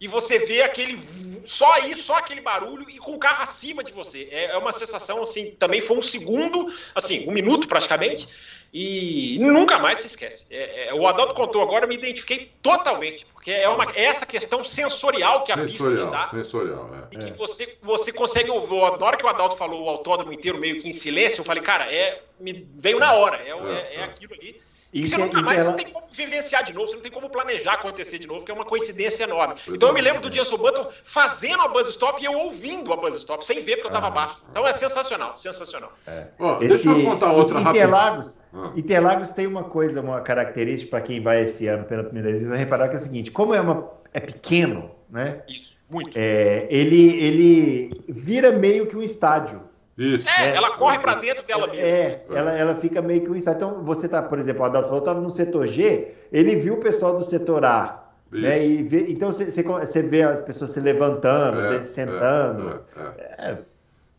e 0.00 0.06
você 0.06 0.38
vê 0.38 0.62
aquele 0.62 0.96
só 1.44 1.72
aí, 1.72 1.96
só 1.96 2.18
aquele 2.18 2.40
barulho 2.40 2.88
e 2.88 2.98
com 2.98 3.14
o 3.14 3.18
carro 3.18 3.42
acima 3.42 3.82
de 3.82 3.92
você. 3.92 4.28
É, 4.30 4.44
é 4.52 4.56
uma 4.56 4.72
sensação 4.72 5.24
assim, 5.24 5.56
também 5.58 5.80
foi 5.80 5.96
um 5.96 6.02
segundo, 6.02 6.72
assim, 6.94 7.28
um 7.28 7.32
minuto 7.32 7.66
praticamente, 7.66 8.28
e 8.76 9.38
nunca 9.38 9.78
mais 9.78 9.98
se 9.98 10.08
esquece. 10.08 10.44
É, 10.50 10.88
é, 10.88 10.94
o 10.94 11.06
Adalto 11.06 11.32
contou 11.32 11.62
agora, 11.62 11.84
eu 11.84 11.88
me 11.88 11.94
identifiquei 11.94 12.50
totalmente, 12.60 13.24
porque 13.26 13.52
é, 13.52 13.68
uma, 13.68 13.84
é 13.92 14.02
essa 14.02 14.26
questão 14.26 14.64
sensorial 14.64 15.44
que 15.44 15.52
a 15.52 15.56
sensorial, 15.56 15.92
pista 15.92 16.06
te 16.08 16.12
dá. 16.12 16.42
Sensorial, 16.42 16.90
é. 16.92 17.14
E 17.14 17.18
que 17.18 17.30
você, 17.34 17.78
você 17.80 18.12
consegue 18.12 18.50
ouvir. 18.50 18.74
Na 18.98 19.06
hora 19.06 19.16
que 19.16 19.24
o 19.24 19.28
Adalto 19.28 19.56
falou 19.56 19.84
o 19.84 19.88
autódromo 19.88 20.32
inteiro 20.32 20.58
meio 20.58 20.80
que 20.80 20.88
em 20.88 20.92
silêncio, 20.92 21.42
eu 21.42 21.44
falei, 21.44 21.62
cara, 21.62 21.84
é, 21.94 22.20
me 22.40 22.66
veio 22.74 22.98
na 22.98 23.12
hora, 23.12 23.36
é, 23.36 23.50
é, 23.50 23.52
é, 23.52 23.94
é 24.00 24.02
aquilo 24.02 24.34
ali. 24.34 24.60
E 24.94 25.04
você 25.04 25.16
nunca 25.16 25.42
mais 25.42 25.64
você 25.64 25.68
não 25.68 25.76
tem 25.76 25.90
como 25.90 26.06
vivenciar 26.12 26.62
de 26.62 26.72
novo, 26.72 26.86
você 26.86 26.94
não 26.94 27.02
tem 27.02 27.10
como 27.10 27.28
planejar 27.28 27.74
acontecer 27.74 28.16
de 28.16 28.28
novo, 28.28 28.38
porque 28.38 28.52
é 28.52 28.54
uma 28.54 28.64
coincidência 28.64 29.24
enorme. 29.24 29.56
Então 29.66 29.88
eu 29.88 29.94
me 29.94 30.00
lembro 30.00 30.22
do 30.22 30.32
Jenson 30.32 30.56
Button 30.56 30.88
fazendo 31.02 31.62
a 31.62 31.68
buzz 31.68 31.88
stop 31.88 32.22
e 32.22 32.26
eu 32.26 32.32
ouvindo 32.32 32.92
a 32.92 32.96
buzz 32.96 33.16
stop, 33.16 33.44
sem 33.44 33.60
ver 33.60 33.76
porque 33.76 33.88
eu 33.88 33.90
estava 33.90 34.06
ah, 34.06 34.10
abaixo. 34.10 34.42
Então 34.52 34.64
é 34.64 34.72
sensacional, 34.72 35.36
sensacional. 35.36 35.92
É. 36.06 36.28
Oh, 36.38 36.58
esse, 36.60 36.68
deixa 36.68 36.88
eu 36.90 37.04
contar 37.04 37.32
outra 37.32 37.60
Interlagos, 37.60 38.38
ah. 38.54 38.70
Interlagos 38.76 39.30
tem 39.32 39.48
uma 39.48 39.64
coisa, 39.64 40.00
uma 40.00 40.20
característica 40.20 40.90
para 40.90 41.00
quem 41.00 41.20
vai 41.20 41.42
esse 41.42 41.66
ano 41.66 41.84
pela 41.84 42.04
primeira 42.04 42.30
vez, 42.30 42.46
vai 42.46 42.58
reparar 42.58 42.88
que 42.88 42.94
é 42.94 42.98
o 42.98 43.02
seguinte, 43.02 43.32
como 43.32 43.52
é, 43.52 43.60
uma, 43.60 43.90
é 44.12 44.20
pequeno, 44.20 44.92
né? 45.10 45.42
Isso, 45.48 45.76
muito. 45.90 46.12
É, 46.14 46.68
ele, 46.70 47.20
ele 47.20 48.04
vira 48.08 48.52
meio 48.52 48.86
que 48.86 48.96
um 48.96 49.02
estádio. 49.02 49.73
Isso. 49.96 50.28
É, 50.28 50.50
é, 50.50 50.56
ela 50.56 50.76
corre 50.76 50.98
para 50.98 51.14
dentro 51.14 51.44
dela 51.44 51.68
mesma. 51.68 51.82
É, 51.82 52.24
ela, 52.30 52.52
ela 52.52 52.74
fica 52.74 53.00
meio 53.00 53.22
que 53.22 53.30
um 53.30 53.36
Então, 53.36 53.84
você 53.84 54.08
tá, 54.08 54.22
por 54.22 54.38
exemplo, 54.38 54.62
o 54.62 54.64
Adalto 54.64 54.88
falou, 54.88 55.00
estava 55.00 55.20
no 55.20 55.30
setor 55.30 55.66
G, 55.66 56.12
ele 56.32 56.56
viu 56.56 56.74
o 56.74 56.80
pessoal 56.80 57.16
do 57.16 57.24
setor 57.24 57.64
A. 57.64 58.00
Né, 58.32 58.66
e 58.66 58.82
vê, 58.82 59.06
então 59.10 59.30
você, 59.30 59.62
você 59.62 60.02
vê 60.02 60.22
as 60.22 60.42
pessoas 60.42 60.70
se 60.70 60.80
levantando, 60.80 61.60
é, 61.60 61.76
é 61.76 61.84
sentando. 61.84 62.80
É, 62.96 63.50
é, 63.50 63.58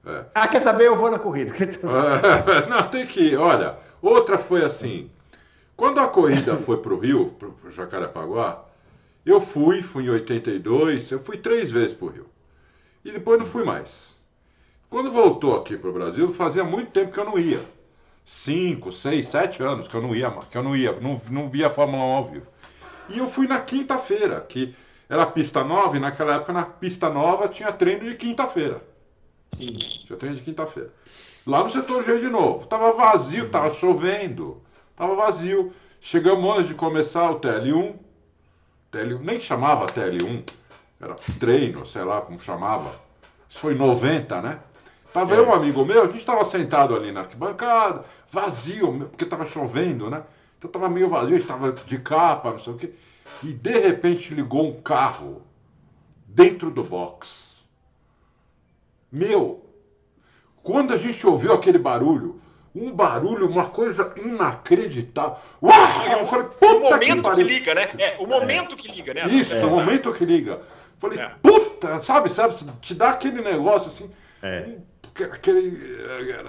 é, 0.06 0.26
ah, 0.34 0.48
quer 0.48 0.62
saber? 0.62 0.86
Eu 0.86 0.96
vou 0.96 1.12
na 1.12 1.20
corrida. 1.20 1.54
Não, 2.70 2.88
tem 2.88 3.06
que 3.06 3.32
ir. 3.32 3.38
Olha, 3.38 3.76
outra 4.02 4.38
foi 4.38 4.64
assim. 4.64 5.10
Quando 5.76 6.00
a 6.00 6.08
corrida 6.08 6.56
foi 6.58 6.78
para 6.78 6.94
o 6.94 7.00
Rio, 7.00 7.36
para 7.38 7.50
o 7.68 7.72
Jacarepaguá, 7.72 8.64
eu 9.26 9.42
fui, 9.42 9.82
fui 9.82 10.06
em 10.06 10.10
82, 10.10 11.12
eu 11.12 11.20
fui 11.20 11.38
três 11.38 11.72
vezes 11.72 11.94
para 11.94 12.06
o 12.06 12.10
Rio. 12.10 12.26
E 13.04 13.12
depois 13.12 13.40
não 13.40 13.46
fui 13.46 13.64
mais. 13.64 14.15
Quando 14.90 15.12
voltou 15.12 15.56
aqui 15.56 15.78
para 15.78 15.90
o 15.90 15.94
Brasil, 15.94 16.32
fazia 16.34 16.64
muito 16.64 16.92
tempo 16.92 17.12
que 17.12 17.20
eu 17.20 17.26
não 17.26 17.38
ia. 17.38 17.60
Cinco, 18.24 18.92
seis, 18.92 19.28
sete 19.28 19.62
anos 19.62 19.88
que 19.88 19.96
eu 19.96 20.02
não 20.02 20.16
ia, 20.16 20.32
que 20.50 20.58
eu 20.58 20.64
não 20.64 20.76
ia, 20.76 20.92
não, 21.00 21.22
não 21.30 21.50
via 21.50 21.68
a 21.68 21.70
Fórmula 21.70 22.04
1 22.04 22.08
ao 22.08 22.26
vivo. 22.26 22.48
E 23.10 23.18
eu 23.18 23.28
fui 23.28 23.48
na 23.48 23.60
quinta-feira, 23.60 24.42
que 24.42 24.76
era 25.08 25.26
pista 25.26 25.64
nova, 25.64 25.96
e 25.96 26.00
naquela 26.00 26.36
época 26.36 26.54
na 26.54 26.64
pista 26.64 27.10
nova 27.10 27.48
tinha 27.48 27.72
treino 27.72 28.10
de 28.10 28.16
quinta-feira. 28.16 28.82
Sim. 29.56 29.68
Tinha 29.68 30.18
treino 30.18 30.38
de 30.38 30.44
quinta-feira. 30.44 30.92
Lá 31.46 31.62
no 31.62 31.70
setor 31.70 32.04
G 32.04 32.18
de 32.18 32.30
novo. 32.30 32.66
Tava 32.66 32.92
vazio, 32.92 33.50
tava 33.50 33.72
chovendo. 33.72 34.62
Tava 34.96 35.16
vazio. 35.16 35.72
Chegamos 36.02 36.58
antes 36.58 36.68
de 36.70 36.74
começar 36.74 37.30
o 37.30 37.40
TL1. 37.40 37.96
TL1 38.92 39.20
nem 39.20 39.40
chamava 39.40 39.86
TL1. 39.86 40.44
Era 41.00 41.16
treino, 41.40 41.86
sei 41.86 42.04
lá 42.04 42.22
como 42.22 42.40
chamava. 42.40 43.00
Isso 43.48 43.60
foi 43.60 43.76
90, 43.76 44.42
né? 44.42 44.60
Tava 45.16 45.34
é. 45.34 45.42
um 45.42 45.54
amigo 45.54 45.86
meu, 45.86 46.02
a 46.02 46.06
gente 46.08 46.18
estava 46.18 46.44
sentado 46.44 46.94
ali 46.94 47.10
na 47.10 47.22
arquibancada, 47.22 48.04
vazio, 48.30 49.08
porque 49.10 49.24
estava 49.24 49.46
chovendo, 49.46 50.10
né? 50.10 50.24
Então 50.58 50.68
estava 50.68 50.90
meio 50.90 51.08
vazio, 51.08 51.38
estava 51.38 51.72
de 51.72 52.00
capa, 52.00 52.52
não 52.52 52.60
sei 52.60 52.74
o 52.74 52.76
quê. 52.76 52.92
E 53.42 53.54
de 53.54 53.80
repente 53.80 54.34
ligou 54.34 54.68
um 54.68 54.82
carro 54.82 55.42
dentro 56.28 56.70
do 56.70 56.84
box. 56.84 57.64
Meu, 59.10 59.66
quando 60.62 60.94
a 60.94 60.98
gente 60.98 61.26
ouviu 61.26 61.54
aquele 61.54 61.78
barulho, 61.78 62.42
um 62.76 62.92
barulho, 62.92 63.48
uma 63.50 63.68
coisa 63.68 64.14
inacreditável. 64.18 65.38
Uau! 65.64 66.08
Eu 66.12 66.26
falei, 66.26 66.48
puta 66.60 66.76
o 66.76 66.80
momento 66.82 67.30
que, 67.30 67.36
que, 67.36 67.44
liga, 67.44 67.74
né? 67.74 67.90
É, 68.00 68.18
o 68.20 68.28
momento 68.28 68.74
é. 68.74 68.78
que 68.78 68.92
liga, 68.92 69.14
né? 69.14 69.28
Isso, 69.28 69.56
é. 69.56 69.66
o 69.66 69.70
momento 69.70 70.12
que 70.12 70.26
liga. 70.26 70.60
Falei, 71.00 71.20
é. 71.20 71.32
puta, 71.42 72.02
sabe, 72.02 72.28
sabe, 72.28 72.54
te 72.82 72.94
dá 72.94 73.12
aquele 73.12 73.42
negócio 73.42 73.88
assim. 73.88 74.12
É 74.46 74.76
aquele, 75.24 75.98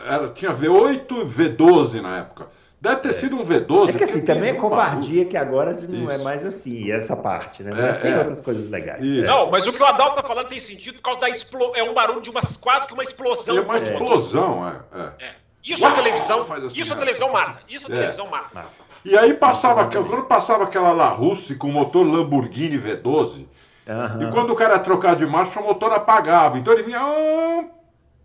era, 0.06 0.28
tinha 0.28 0.52
V8 0.52 1.06
e 1.10 1.24
V12 1.24 2.00
na 2.00 2.18
época. 2.18 2.48
Deve 2.80 2.96
ter 2.96 3.08
é. 3.08 3.12
sido 3.12 3.36
um 3.36 3.42
V12. 3.42 3.90
É 3.90 3.92
que 3.92 4.04
assim, 4.04 4.24
também 4.24 4.50
é 4.50 4.54
covardia 4.54 5.24
que 5.24 5.36
agora 5.36 5.72
não 5.72 6.02
Isso. 6.02 6.10
é 6.10 6.18
mais 6.18 6.44
assim, 6.44 6.90
essa 6.90 7.16
parte, 7.16 7.62
né? 7.62 7.70
Mas 7.72 7.96
é, 7.96 8.00
tem 8.00 8.12
é. 8.12 8.18
outras 8.18 8.40
coisas 8.40 8.70
legais. 8.70 9.02
Não, 9.24 9.50
mas 9.50 9.66
o 9.66 9.72
que 9.72 9.82
o 9.82 9.86
Adalto 9.86 10.16
tá 10.16 10.22
falando 10.22 10.48
tem 10.48 10.60
sentido 10.60 10.96
por 10.96 11.02
causa 11.02 11.20
da 11.20 11.30
explosão. 11.30 11.72
É 11.74 11.82
um 11.82 11.94
barulho 11.94 12.20
de 12.20 12.30
uma, 12.30 12.42
quase 12.60 12.86
que 12.86 12.92
uma 12.92 13.02
explosão. 13.02 13.56
É 13.56 13.60
uma 13.60 13.78
explosão, 13.78 14.68
é. 14.68 15.24
é. 15.24 15.30
Isso 15.64 15.82
Uau! 15.82 15.92
a 15.92 15.96
televisão. 15.96 16.40
Assim, 16.42 16.80
isso 16.80 16.92
a 16.92 16.96
televisão 16.96 17.32
mata. 17.32 17.60
Isso 17.68 17.86
a 17.86 17.90
televisão 17.90 18.28
mata. 18.28 18.66
E 19.04 19.16
aí 19.16 19.34
passava, 19.34 19.86
quando 19.86 20.24
passava 20.24 20.64
aquela 20.64 20.92
La 20.92 21.08
Russe 21.08 21.56
com 21.56 21.68
motor 21.68 22.06
Lamborghini 22.06 22.78
V12, 22.78 23.46
uhum. 23.88 24.22
e 24.22 24.30
quando 24.30 24.50
o 24.50 24.54
cara 24.54 24.74
ia 24.74 24.80
trocar 24.80 25.16
de 25.16 25.26
marcha, 25.26 25.60
o 25.60 25.64
motor 25.64 25.92
apagava. 25.92 26.58
Então 26.58 26.72
ele 26.72 26.82
vinha. 26.82 27.00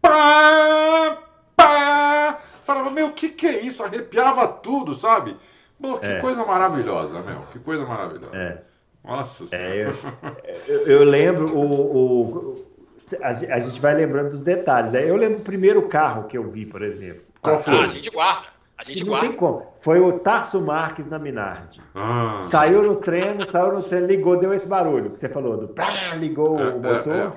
Pá, 0.01 1.17
pá. 1.55 2.39
Falava, 2.65 2.89
meu, 2.89 3.07
o 3.07 3.13
que, 3.13 3.29
que 3.29 3.47
é 3.47 3.61
isso? 3.61 3.83
Arrepiava 3.83 4.47
tudo, 4.47 4.93
sabe? 4.93 5.37
Pô, 5.81 5.97
que 5.97 6.05
é. 6.05 6.19
coisa 6.19 6.45
maravilhosa, 6.45 7.21
meu. 7.21 7.41
Que 7.51 7.59
coisa 7.59 7.85
maravilhosa. 7.85 8.35
É. 8.35 8.61
Nossa 9.03 9.55
é, 9.55 9.83
eu, 9.87 9.93
eu, 10.67 10.87
eu, 10.87 11.03
lembro 11.03 11.57
o, 11.57 12.55
o 12.55 12.65
a, 13.21 13.33
gente 13.33 13.81
vai 13.81 13.95
lembrando 13.95 14.29
dos 14.29 14.41
detalhes. 14.41 14.91
Né? 14.91 15.09
Eu 15.09 15.15
lembro 15.15 15.39
o 15.39 15.43
primeiro 15.43 15.81
carro 15.87 16.25
que 16.25 16.37
eu 16.37 16.47
vi, 16.47 16.65
por 16.65 16.81
exemplo. 16.81 17.23
Qual 17.41 17.57
foi? 17.57 17.73
Ah, 17.73 17.83
a 17.83 17.87
gente 17.87 18.09
guarda. 18.09 18.47
A 18.77 18.83
gente 18.83 19.03
não 19.03 19.09
guarda. 19.09 19.27
tem 19.27 19.35
como. 19.35 19.73
Foi 19.77 19.99
o 19.99 20.19
Tarso 20.19 20.61
Marques 20.61 21.07
na 21.07 21.19
Minardi. 21.19 21.81
Ah. 21.95 22.41
Saiu 22.43 22.83
no 22.83 22.95
treino, 22.95 23.45
saiu 23.45 23.73
no 23.73 23.83
treino, 23.83 24.07
ligou, 24.07 24.39
deu 24.39 24.53
esse 24.53 24.67
barulho 24.67 25.11
que 25.11 25.19
você 25.19 25.29
falou. 25.29 25.57
Do, 25.57 25.67
pá, 25.67 26.15
ligou 26.15 26.59
é, 26.59 26.69
o 26.69 26.79
motor. 26.79 27.15
É, 27.15 27.25
é. 27.25 27.31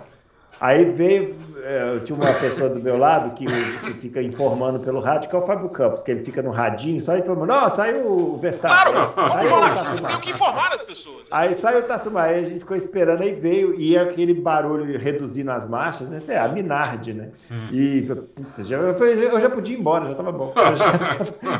Aí 0.60 0.84
veio, 0.84 1.34
é, 1.64 1.98
tinha 2.00 2.14
uma 2.14 2.34
pessoa 2.34 2.68
do 2.68 2.78
meu 2.78 2.98
lado 2.98 3.34
que, 3.34 3.46
que, 3.46 3.92
fica 3.94 4.22
informando 4.22 4.78
pelo 4.80 5.00
rádio, 5.00 5.30
que 5.30 5.34
é 5.34 5.38
o 5.38 5.42
Fábio 5.42 5.70
Campos, 5.70 6.02
que 6.02 6.10
ele 6.10 6.22
fica 6.22 6.42
no 6.42 6.50
radinho, 6.50 7.00
só 7.00 7.16
informando, 7.16 7.46
não, 7.46 7.70
saiu 7.70 8.06
o 8.06 8.36
Verstappen. 8.36 8.92
Claro, 8.92 9.30
saiu 9.30 10.04
o 10.04 10.06
tem 10.06 10.20
que 10.20 10.30
informar 10.30 10.72
as 10.72 10.82
pessoas. 10.82 11.26
Aí 11.30 11.54
saiu 11.54 11.80
o 11.80 11.82
Tassumar, 11.82 12.24
aí 12.24 12.40
a 12.40 12.44
gente 12.44 12.60
ficou 12.60 12.76
esperando, 12.76 13.22
aí 13.22 13.32
veio, 13.32 13.74
e 13.80 13.96
aquele 13.96 14.34
barulho 14.34 14.98
reduzindo 14.98 15.50
as 15.50 15.66
marchas, 15.66 16.08
né? 16.08 16.18
Isso 16.18 16.30
é 16.30 16.38
a 16.38 16.46
Minardi, 16.48 17.14
né? 17.14 17.30
Hum. 17.50 17.68
E, 17.72 18.02
puta, 18.02 18.62
já, 18.62 18.76
eu 18.76 19.40
já 19.40 19.48
podia 19.48 19.74
ir 19.74 19.80
embora, 19.80 20.08
já 20.08 20.14
tava 20.14 20.32
bom. 20.32 20.52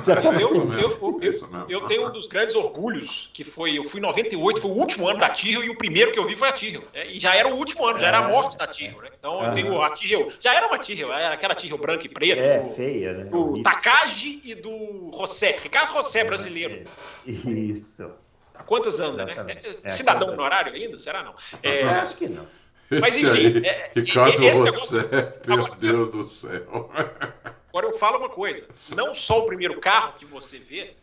Já, 0.04 0.14
já 0.14 0.20
tava 0.20 0.40
eu, 0.40 0.48
eu, 0.54 1.20
eu, 1.22 1.66
eu, 1.68 1.80
tenho 1.82 2.08
um 2.08 2.10
dos 2.10 2.26
grandes 2.26 2.54
orgulhos, 2.54 3.30
que 3.32 3.44
foi, 3.44 3.78
eu 3.78 3.84
fui 3.84 4.00
em 4.00 4.02
98, 4.02 4.60
foi 4.60 4.70
o 4.70 4.74
último 4.74 5.08
ano 5.08 5.18
da 5.18 5.28
Tyrrell, 5.28 5.64
e 5.64 5.70
o 5.70 5.76
primeiro 5.76 6.12
que 6.12 6.18
eu 6.18 6.24
vi 6.24 6.34
foi 6.34 6.48
a 6.48 6.52
Tyrrell. 6.52 6.84
É, 6.92 7.10
e 7.10 7.18
já 7.18 7.34
era 7.34 7.48
o 7.48 7.56
último 7.56 7.86
ano, 7.86 7.98
já 7.98 8.08
era 8.08 8.18
a 8.18 8.28
é. 8.28 8.32
morte 8.32 8.56
da 8.56 8.66
Tyrrell, 8.66 9.02
né? 9.02 9.08
Então 9.18 9.44
eu 9.44 9.52
tenho 9.52 9.80
a 9.80 9.93
Tyrrell, 9.94 10.32
já 10.40 10.54
era 10.54 10.66
uma 10.66 10.78
Tyrrell, 10.78 11.12
era 11.12 11.34
aquela 11.34 11.54
Tyrrell 11.54 11.78
branca 11.78 12.06
e 12.06 12.08
preta. 12.08 12.40
É, 12.40 12.58
do, 12.60 12.70
feia, 12.70 13.12
né? 13.12 13.24
Do 13.24 13.62
Takagi 13.62 14.40
e 14.44 14.54
do 14.54 15.10
José, 15.16 15.56
Ricardo 15.60 15.92
José 15.92 16.24
brasileiro. 16.24 16.84
Isso. 17.26 18.12
Há 18.54 18.62
quantos 18.62 19.00
anos, 19.00 19.16
né? 19.16 19.60
É, 19.82 19.90
Cidadão 19.90 20.30
honorário 20.30 20.72
ainda? 20.72 20.96
Será 20.98 21.22
não? 21.22 21.34
É, 21.62 21.82
acho 21.84 22.16
que 22.16 22.28
não. 22.28 22.46
Mas 23.00 23.16
enfim. 23.16 23.64
É, 23.64 23.90
Ricardo 23.94 24.42
José, 24.42 24.62
negócio... 24.62 25.08
meu 25.46 25.74
Deus 25.74 26.10
do 26.10 26.24
céu. 26.24 26.90
Agora 27.68 27.86
eu 27.86 27.92
falo 27.92 28.18
uma 28.18 28.28
coisa: 28.28 28.66
não 28.90 29.14
só 29.14 29.40
o 29.40 29.46
primeiro 29.46 29.80
carro 29.80 30.14
que 30.18 30.24
você 30.24 30.58
vê, 30.58 30.94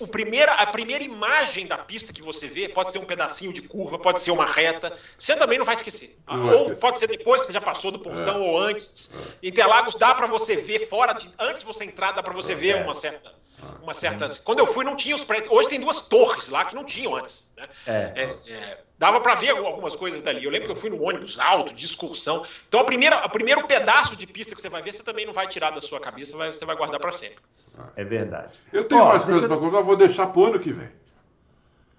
o 0.00 0.06
primeira, 0.06 0.52
a 0.52 0.66
primeira 0.66 1.02
imagem 1.04 1.66
da 1.66 1.78
pista 1.78 2.12
que 2.12 2.22
você 2.22 2.46
vê 2.46 2.68
pode 2.68 2.92
ser 2.92 2.98
um 2.98 3.04
pedacinho 3.04 3.52
de 3.52 3.62
curva, 3.62 3.98
pode 3.98 4.20
ser 4.20 4.30
uma 4.30 4.46
reta. 4.46 4.96
Você 5.16 5.36
também 5.36 5.58
não 5.58 5.64
vai 5.64 5.74
esquecer. 5.74 6.16
Não 6.26 6.48
ou 6.48 6.76
pode 6.76 6.98
ser 6.98 7.08
depois 7.08 7.40
que 7.40 7.46
você 7.46 7.52
já 7.52 7.60
passou 7.60 7.90
do 7.90 7.98
portão 7.98 8.36
é. 8.36 8.46
ou 8.46 8.58
antes. 8.58 9.10
É. 9.42 9.48
Interlagos 9.48 9.94
dá 9.94 10.14
para 10.14 10.26
você 10.26 10.56
ver 10.56 10.86
fora 10.86 11.12
de 11.12 11.30
antes 11.38 11.60
de 11.60 11.66
você 11.66 11.84
entrar 11.84 12.12
dá 12.12 12.22
para 12.22 12.32
você 12.32 12.52
é. 12.52 12.56
ver 12.56 12.76
uma 12.76 12.94
certa 12.94 13.32
uma 13.82 13.94
certa. 13.94 14.28
Quando 14.44 14.60
eu 14.60 14.66
fui 14.66 14.84
não 14.84 14.94
tinha 14.94 15.16
os 15.16 15.24
prédios. 15.24 15.52
Hoje 15.52 15.68
tem 15.68 15.80
duas 15.80 16.00
torres 16.00 16.48
lá 16.48 16.64
que 16.64 16.74
não 16.74 16.84
tinham 16.84 17.16
antes. 17.16 17.50
Né? 17.56 17.68
É. 17.86 18.12
é, 18.14 18.52
é 18.52 18.78
dava 18.98 19.20
para 19.20 19.34
ver 19.34 19.50
algumas 19.50 19.94
coisas 19.94 20.20
dali. 20.20 20.44
Eu 20.44 20.50
lembro 20.50 20.66
que 20.66 20.72
eu 20.72 20.76
fui 20.76 20.90
no 20.90 21.02
ônibus 21.02 21.38
alto, 21.38 21.72
de 21.72 21.84
excursão. 21.84 22.44
Então, 22.68 22.80
a 22.80 22.84
primeira, 22.84 23.24
o 23.24 23.30
primeiro 23.30 23.66
pedaço 23.66 24.16
de 24.16 24.26
pista 24.26 24.54
que 24.54 24.60
você 24.60 24.68
vai 24.68 24.82
ver, 24.82 24.92
você 24.92 25.02
também 25.02 25.24
não 25.24 25.32
vai 25.32 25.46
tirar 25.46 25.70
da 25.70 25.80
sua 25.80 26.00
cabeça, 26.00 26.36
você 26.36 26.64
vai 26.64 26.76
guardar 26.76 27.00
para 27.00 27.12
sempre. 27.12 27.38
É 27.96 28.04
verdade. 28.04 28.54
Eu 28.72 28.84
tenho 28.84 29.02
Ó, 29.02 29.08
mais 29.08 29.24
coisas 29.24 29.42
eu... 29.42 29.48
para 29.48 29.58
contar, 29.58 29.80
vou 29.80 29.96
deixar 29.96 30.26
para 30.26 30.40
o 30.40 30.44
ano 30.46 30.58
que 30.58 30.72
vem. 30.72 30.88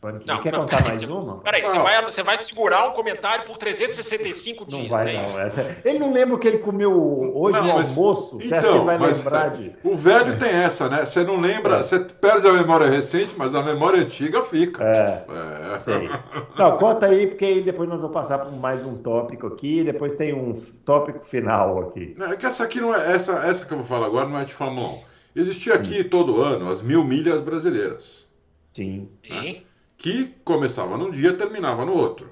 Não, 0.02 0.40
quer 0.40 0.54
não, 0.54 0.62
contar 0.62 0.82
mais 0.86 1.02
uma? 1.02 1.40
Peraí, 1.40 1.62
você 1.62 1.78
vai, 1.78 2.02
você 2.06 2.24
vai 2.24 2.38
segurar 2.38 2.88
um 2.88 2.94
comentário 2.94 3.44
por 3.44 3.58
365 3.58 4.66
dias. 4.66 4.84
Não 4.84 4.90
vai, 4.90 5.14
é 5.14 5.22
não. 5.22 5.40
É. 5.42 5.52
Ele 5.84 6.00
não 6.00 6.14
lembra 6.14 6.36
o 6.36 6.40
que 6.40 6.48
ele 6.48 6.60
comeu 6.60 7.36
hoje 7.36 7.60
não, 7.60 7.68
no 7.68 7.74
mas, 7.74 7.90
almoço? 7.90 8.38
Você 8.38 8.46
então, 8.46 8.60
acha 8.60 8.68
que 8.70 8.76
ele 8.76 8.86
vai 8.86 8.98
lembrar 8.98 9.50
de. 9.50 9.76
O 9.84 9.96
velho 9.98 10.40
tem 10.40 10.52
essa, 10.52 10.88
né? 10.88 11.04
Você 11.04 11.22
não 11.22 11.42
lembra, 11.42 11.76
é. 11.76 11.84
você 11.84 12.00
perde 12.00 12.48
a 12.48 12.54
memória 12.54 12.90
recente, 12.90 13.34
mas 13.38 13.54
a 13.54 13.62
memória 13.62 14.00
antiga 14.00 14.42
fica. 14.42 14.86
É. 14.86 15.26
é. 15.74 15.78
Sei. 15.78 16.10
Não, 16.58 16.78
conta 16.78 17.08
aí, 17.08 17.28
porque 17.28 17.46
aí 17.46 17.62
depois 17.62 17.88
nós 17.88 18.02
vamos 18.02 18.14
passar 18.14 18.40
por 18.40 18.52
mais 18.52 18.84
um 18.84 18.96
tópico 18.98 19.48
aqui, 19.48 19.84
depois 19.84 20.16
tem 20.16 20.34
um 20.34 20.54
tópico 20.86 21.26
final 21.26 21.80
aqui. 21.80 22.16
É 22.20 22.36
que 22.36 22.46
essa 22.46 22.64
aqui 22.64 22.80
não 22.82 22.94
é. 22.94 23.16
Essa, 23.16 23.46
essa 23.46 23.66
que 23.66 23.74
eu 23.74 23.78
vou 23.78 23.86
falar 23.86 24.08
agora 24.08 24.28
não 24.28 24.40
é 24.40 24.46
de 24.46 24.54
Fórmula 24.54 24.88
1. 24.88 25.09
Existia 25.36 25.76
aqui 25.76 26.02
hum. 26.02 26.10
todo 26.10 26.42
ano 26.42 26.70
as 26.70 26.82
mil 26.82 27.04
milhas 27.04 27.42
brasileiras. 27.42 28.28
Sim. 28.74 29.10
Né? 29.30 29.64
que 30.00 30.34
começava 30.46 30.98
num 30.98 31.12
dia 31.12 31.36
terminava 31.36 31.86
no 31.86 31.94
outro. 31.94 32.32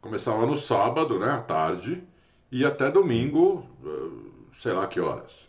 Começava 0.00 0.44
no 0.44 0.56
sábado, 0.56 1.18
né, 1.18 1.30
à 1.30 1.38
tarde, 1.38 2.02
e 2.50 2.66
até 2.66 2.90
domingo, 2.90 3.66
eh, 3.84 4.50
sei 4.56 4.72
lá 4.72 4.86
que 4.86 5.00
horas. 5.00 5.48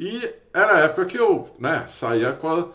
E 0.00 0.34
era 0.52 0.76
a 0.76 0.80
época 0.80 1.04
que 1.04 1.18
eu 1.18 1.54
né, 1.58 1.86
saía, 1.86 2.32
com 2.32 2.48
a, 2.48 2.68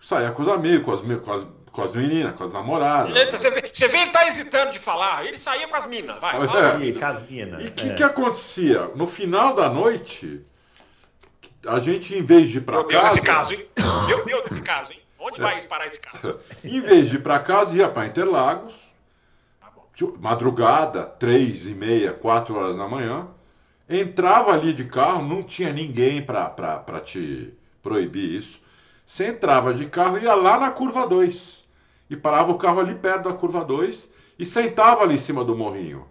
saía 0.00 0.30
com 0.32 0.42
os 0.42 0.48
amigos, 0.48 0.84
com 0.84 0.92
as, 0.92 1.20
com 1.20 1.32
as, 1.32 1.46
com 1.70 1.82
as 1.82 1.94
meninas, 1.94 2.34
com 2.34 2.44
as 2.44 2.52
namoradas. 2.52 3.14
Eita, 3.14 3.36
você, 3.36 3.50
vê, 3.50 3.62
você 3.70 3.88
vê 3.88 3.98
ele 3.98 4.10
tá 4.10 4.26
hesitando 4.26 4.72
de 4.72 4.78
falar, 4.78 5.26
ele 5.26 5.38
saía 5.38 5.68
com 5.68 5.76
as 5.76 5.84
minas, 5.84 6.18
vai. 6.20 6.46
Fala 6.46 6.60
é. 6.60 6.92
com 6.92 7.04
as 7.04 7.28
minas. 7.28 7.64
E 7.64 7.68
o 7.68 7.72
que, 7.72 7.90
é. 7.90 7.94
que 7.94 8.02
acontecia? 8.02 8.90
No 8.94 9.06
final 9.06 9.54
da 9.54 9.68
noite, 9.68 10.44
a 11.66 11.78
gente, 11.80 12.16
em 12.16 12.22
vez 12.22 12.48
de 12.48 12.58
ir 12.58 12.66
Meu 12.66 12.84
casa... 12.84 13.00
Deus, 13.00 13.12
esse 13.12 13.22
caso, 13.22 13.54
hein? 13.54 13.66
Meu 14.06 14.24
Deus, 14.24 14.50
esse 14.50 14.62
caso, 14.62 14.92
hein? 14.92 15.00
Onde 15.18 15.40
vai 15.40 15.60
parar 15.62 15.86
esse 15.86 15.98
carro? 15.98 16.38
em 16.62 16.80
vez 16.80 17.08
de 17.08 17.16
ir 17.16 17.22
para 17.22 17.40
casa, 17.40 17.76
ia 17.76 17.88
para 17.88 18.06
Interlagos, 18.06 18.74
tá 19.60 19.70
madrugada, 20.20 21.04
três 21.04 21.66
e 21.66 21.74
meia, 21.74 22.12
quatro 22.12 22.54
horas 22.54 22.76
da 22.76 22.86
manhã, 22.86 23.28
entrava 23.88 24.52
ali 24.52 24.72
de 24.72 24.84
carro, 24.84 25.26
não 25.26 25.42
tinha 25.42 25.72
ninguém 25.72 26.22
para 26.22 27.00
te 27.02 27.52
proibir 27.82 28.36
isso. 28.36 28.60
Você 29.04 29.28
entrava 29.28 29.72
de 29.74 29.86
carro, 29.86 30.18
ia 30.18 30.34
lá 30.34 30.60
na 30.60 30.70
curva 30.70 31.06
2 31.06 31.64
e 32.10 32.16
parava 32.16 32.52
o 32.52 32.58
carro 32.58 32.80
ali 32.80 32.94
perto 32.94 33.28
da 33.28 33.32
curva 33.32 33.64
2 33.64 34.12
e 34.38 34.44
sentava 34.44 35.02
ali 35.02 35.14
em 35.14 35.18
cima 35.18 35.42
do 35.42 35.56
morrinho. 35.56 36.06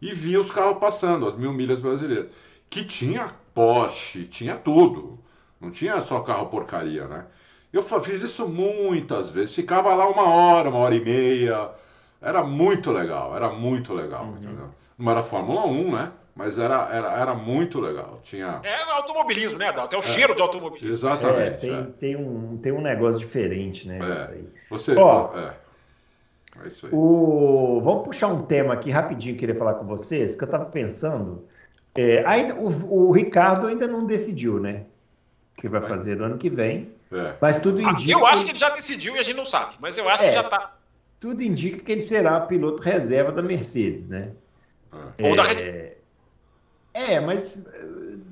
E 0.00 0.12
via 0.12 0.40
os 0.40 0.50
carros 0.50 0.78
passando, 0.78 1.26
as 1.26 1.36
mil 1.36 1.52
milhas 1.52 1.80
brasileiras. 1.80 2.30
Que 2.68 2.82
tinha 2.84 3.32
Porsche, 3.54 4.26
tinha 4.26 4.56
tudo. 4.56 5.18
Não 5.60 5.70
tinha 5.70 6.00
só 6.00 6.20
carro 6.20 6.46
porcaria, 6.46 7.06
né? 7.06 7.24
Eu 7.72 7.82
fiz 7.82 8.22
isso 8.22 8.46
muitas 8.48 9.30
vezes. 9.30 9.54
Ficava 9.54 9.94
lá 9.94 10.08
uma 10.08 10.28
hora, 10.28 10.68
uma 10.68 10.78
hora 10.78 10.94
e 10.94 11.00
meia. 11.00 11.70
Era 12.20 12.42
muito 12.42 12.92
legal, 12.92 13.34
era 13.34 13.48
muito 13.48 13.94
legal. 13.94 14.24
Uhum. 14.24 14.68
Não 14.98 15.12
era 15.12 15.22
Fórmula 15.22 15.66
1, 15.66 15.92
né? 15.92 16.12
Mas 16.34 16.58
era, 16.58 16.88
era, 16.90 17.12
era 17.12 17.34
muito 17.34 17.78
legal. 17.78 18.20
Tinha... 18.22 18.60
É 18.62 18.82
automobilismo, 18.92 19.58
né, 19.58 19.68
Adalto? 19.68 19.96
É 19.96 19.98
o 19.98 20.00
é. 20.00 20.02
cheiro 20.02 20.34
de 20.34 20.40
automobilismo. 20.40 20.90
Exatamente. 20.90 21.68
É, 21.68 21.70
tem, 21.70 21.74
é. 21.74 21.82
Tem, 21.82 22.16
um, 22.16 22.56
tem 22.56 22.72
um 22.72 22.80
negócio 22.80 23.18
diferente, 23.18 23.86
né? 23.86 23.98
É. 23.98 24.12
Isso 24.12 24.30
aí. 24.30 24.48
Você, 24.70 24.94
Ó, 24.98 25.30
é. 25.36 25.54
é 26.64 26.68
isso 26.68 26.86
aí. 26.86 26.92
O... 26.94 27.80
Vamos 27.82 28.04
puxar 28.04 28.28
um 28.28 28.40
tema 28.42 28.74
aqui 28.74 28.90
rapidinho, 28.90 29.36
queria 29.36 29.54
falar 29.54 29.74
com 29.74 29.84
vocês, 29.84 30.34
que 30.34 30.42
eu 30.42 30.46
estava 30.46 30.64
pensando. 30.64 31.46
É, 31.94 32.24
ainda, 32.26 32.54
o, 32.54 33.08
o 33.08 33.12
Ricardo 33.12 33.66
ainda 33.66 33.86
não 33.86 34.06
decidiu, 34.06 34.58
né? 34.58 34.84
O 35.56 35.60
que 35.60 35.68
vai 35.68 35.82
fazer 35.82 36.16
no 36.16 36.24
ano 36.24 36.38
que 36.38 36.48
vem. 36.48 36.90
É. 37.12 37.34
Mas 37.40 37.60
tudo 37.60 37.86
ah, 37.86 37.92
indica. 37.92 38.12
eu 38.12 38.26
acho 38.26 38.44
que 38.44 38.50
ele 38.50 38.58
já 38.58 38.70
decidiu 38.70 39.14
e 39.16 39.18
a 39.18 39.22
gente 39.22 39.36
não 39.36 39.44
sabe, 39.44 39.74
mas 39.78 39.98
eu 39.98 40.08
acho 40.08 40.24
é, 40.24 40.28
que 40.28 40.34
já 40.34 40.40
está. 40.40 40.74
Tudo 41.20 41.42
indica 41.42 41.78
que 41.78 41.92
ele 41.92 42.00
será 42.00 42.40
piloto 42.40 42.82
reserva 42.82 43.30
da 43.30 43.42
Mercedes, 43.42 44.08
né? 44.08 44.32
É. 45.18 45.28
Ou 45.28 45.36
da 45.36 45.42
Red 45.42 45.92
É, 46.94 47.20
mas. 47.20 47.66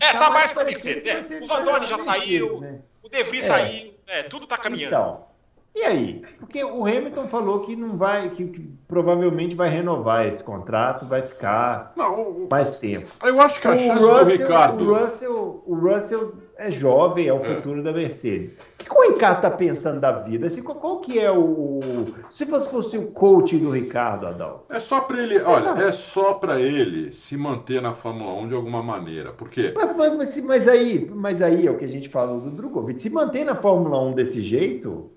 É, 0.00 0.12
tá, 0.12 0.18
tá 0.18 0.30
mais 0.30 0.52
para 0.52 0.64
Mercedes. 0.64 1.30
É. 1.30 1.40
O 1.40 1.46
Vandone 1.46 1.86
já 1.86 1.98
saiu, 1.98 2.60
né? 2.60 2.80
o 3.02 3.08
De 3.08 3.22
Vries 3.24 3.44
é. 3.44 3.48
saiu, 3.48 3.94
é, 4.06 4.22
tudo 4.24 4.44
está 4.44 4.56
caminhando. 4.56 4.94
Então, 4.94 5.26
e 5.74 5.82
aí? 5.82 6.22
Porque 6.38 6.64
o 6.64 6.84
Hamilton 6.84 7.26
falou 7.28 7.60
que 7.60 7.76
não 7.76 7.96
vai, 7.96 8.28
que, 8.30 8.44
que, 8.44 8.60
provavelmente 8.88 9.54
vai 9.54 9.68
renovar 9.68 10.26
esse 10.26 10.42
contrato, 10.42 11.06
vai 11.06 11.22
ficar 11.22 11.92
não, 11.96 12.48
mais 12.50 12.76
tempo. 12.76 13.06
Eu 13.22 13.40
acho 13.40 13.60
que 13.60 13.68
a 13.68 13.70
o 13.70 13.76
chance 13.78 14.04
Russell, 14.04 14.24
do 14.24 14.30
Ricardo. 14.30 14.84
O 14.84 14.94
Russell, 14.94 15.62
o 15.64 15.74
Russell 15.76 16.34
é 16.58 16.72
jovem, 16.72 17.28
é 17.28 17.32
o 17.32 17.36
é. 17.36 17.40
futuro 17.40 17.82
da 17.82 17.92
Mercedes. 17.92 18.50
O 18.50 18.54
que, 18.76 18.92
o 18.92 19.12
Ricardo 19.12 19.36
está 19.36 19.50
pensando 19.50 20.00
da 20.00 20.10
vida? 20.10 20.48
Assim, 20.48 20.60
qual, 20.60 20.76
qual, 20.78 21.00
que 21.00 21.18
é 21.18 21.30
o. 21.30 21.80
Se 22.28 22.44
fosse, 22.44 22.68
fosse 22.68 22.98
o 22.98 23.06
coaching 23.12 23.60
do 23.60 23.70
Ricardo, 23.70 24.26
Adão? 24.26 24.62
É 24.68 24.78
só 24.78 25.00
para 25.00 25.22
ele. 25.22 25.40
Olha, 25.40 25.80
é 25.82 25.92
só 25.92 26.34
para 26.34 26.60
ele 26.60 27.12
se 27.12 27.36
manter 27.36 27.80
na 27.80 27.92
Fórmula 27.92 28.34
1 28.42 28.48
de 28.48 28.54
alguma 28.54 28.82
maneira. 28.82 29.32
Por 29.32 29.48
quê? 29.48 29.72
Mas, 29.74 30.16
mas, 30.16 30.42
mas, 30.42 30.68
aí, 30.68 31.10
mas 31.14 31.40
aí 31.40 31.66
é 31.66 31.70
o 31.70 31.76
que 31.76 31.84
a 31.84 31.88
gente 31.88 32.08
falou 32.08 32.40
do 32.40 32.50
Drogovic. 32.50 33.00
Se 33.00 33.08
manter 33.08 33.44
na 33.44 33.54
Fórmula 33.54 34.02
1 34.02 34.12
desse 34.12 34.42
jeito. 34.42 35.10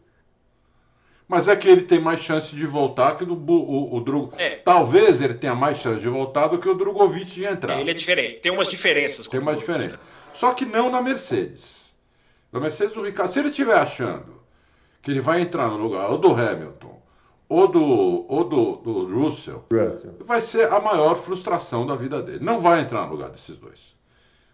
Mas 1.28 1.48
é 1.48 1.56
que 1.56 1.68
ele 1.68 1.82
tem 1.82 2.00
mais 2.00 2.20
chance 2.20 2.56
de 2.56 2.66
voltar 2.66 3.16
que 3.16 3.24
o, 3.24 3.34
o, 3.34 3.96
o 3.96 4.02
Drogo. 4.02 4.34
É. 4.38 4.58
Talvez 4.58 5.22
ele 5.22 5.34
tenha 5.34 5.56
mais 5.56 5.78
chance 5.78 6.02
de 6.02 6.10
voltar 6.10 6.48
do 6.48 6.58
que 6.58 6.68
o 6.68 6.74
Drogovic 6.74 7.32
de 7.32 7.46
entrar. 7.46 7.78
É, 7.78 7.82
ele 7.82 7.92
é 7.92 7.94
diferente. 7.94 8.40
Tem 8.40 8.52
umas 8.52 8.68
diferenças. 8.68 9.28
Tem 9.28 9.40
uma 9.40 9.56
diferença. 9.56 10.00
Só 10.34 10.54
que 10.54 10.66
não 10.66 10.90
na 10.90 11.02
Mercedes. 11.02 11.94
Na 12.52 12.60
Mercedes, 12.60 12.96
o 12.96 13.02
Ricardo, 13.02 13.32
se 13.32 13.40
ele 13.40 13.50
estiver 13.50 13.78
achando 13.78 14.42
que 15.02 15.12
ele 15.12 15.22
vai 15.22 15.42
entrar 15.42 15.68
no 15.70 15.78
lugar 15.78 16.10
ou 16.10 16.18
do 16.18 16.34
Hamilton 16.34 17.02
ou 17.50 17.68
do, 17.68 18.26
ou 18.28 18.44
do, 18.44 18.76
do 18.78 19.20
Russell, 19.20 19.66
Russell, 19.72 20.16
vai 20.22 20.42
ser 20.42 20.72
a 20.72 20.80
maior 20.80 21.16
frustração 21.16 21.86
da 21.86 21.96
vida 21.96 22.22
dele. 22.22 22.44
Não 22.44 22.60
vai 22.60 22.82
entrar 22.82 23.06
no 23.06 23.12
lugar 23.12 23.30
desses 23.30 23.58
dois. 23.58 23.96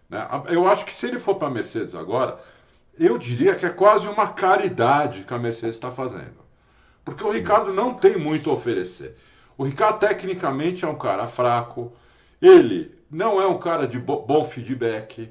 Né? 0.08 0.26
Eu 0.48 0.66
acho 0.68 0.84
que 0.84 0.92
se 0.92 1.06
ele 1.06 1.18
for 1.18 1.36
para 1.36 1.48
a 1.48 1.50
Mercedes 1.50 1.94
agora, 1.94 2.38
eu 2.98 3.16
diria 3.16 3.54
que 3.54 3.64
é 3.64 3.70
quase 3.70 4.08
uma 4.08 4.28
caridade 4.28 5.24
que 5.24 5.32
a 5.32 5.38
Mercedes 5.38 5.76
está 5.76 5.90
fazendo. 5.90 6.49
Porque 7.04 7.24
o 7.24 7.30
Ricardo 7.30 7.72
não 7.72 7.94
tem 7.94 8.16
muito 8.18 8.50
a 8.50 8.52
oferecer. 8.52 9.16
O 9.56 9.64
Ricardo, 9.64 9.98
tecnicamente, 9.98 10.84
é 10.84 10.88
um 10.88 10.98
cara 10.98 11.26
fraco. 11.26 11.92
Ele 12.40 12.94
não 13.10 13.40
é 13.40 13.46
um 13.46 13.58
cara 13.58 13.86
de 13.86 13.98
bom 13.98 14.44
feedback. 14.44 15.30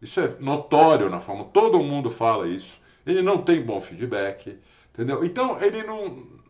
Isso 0.00 0.20
é 0.20 0.34
notório 0.40 1.10
na 1.10 1.20
forma, 1.20 1.44
todo 1.44 1.78
mundo 1.78 2.10
fala 2.10 2.48
isso. 2.48 2.80
Ele 3.06 3.22
não 3.22 3.38
tem 3.38 3.62
bom 3.62 3.80
feedback, 3.80 4.58
entendeu? 4.92 5.24
Então 5.24 5.60
ele 5.60 5.82
não 5.82 6.40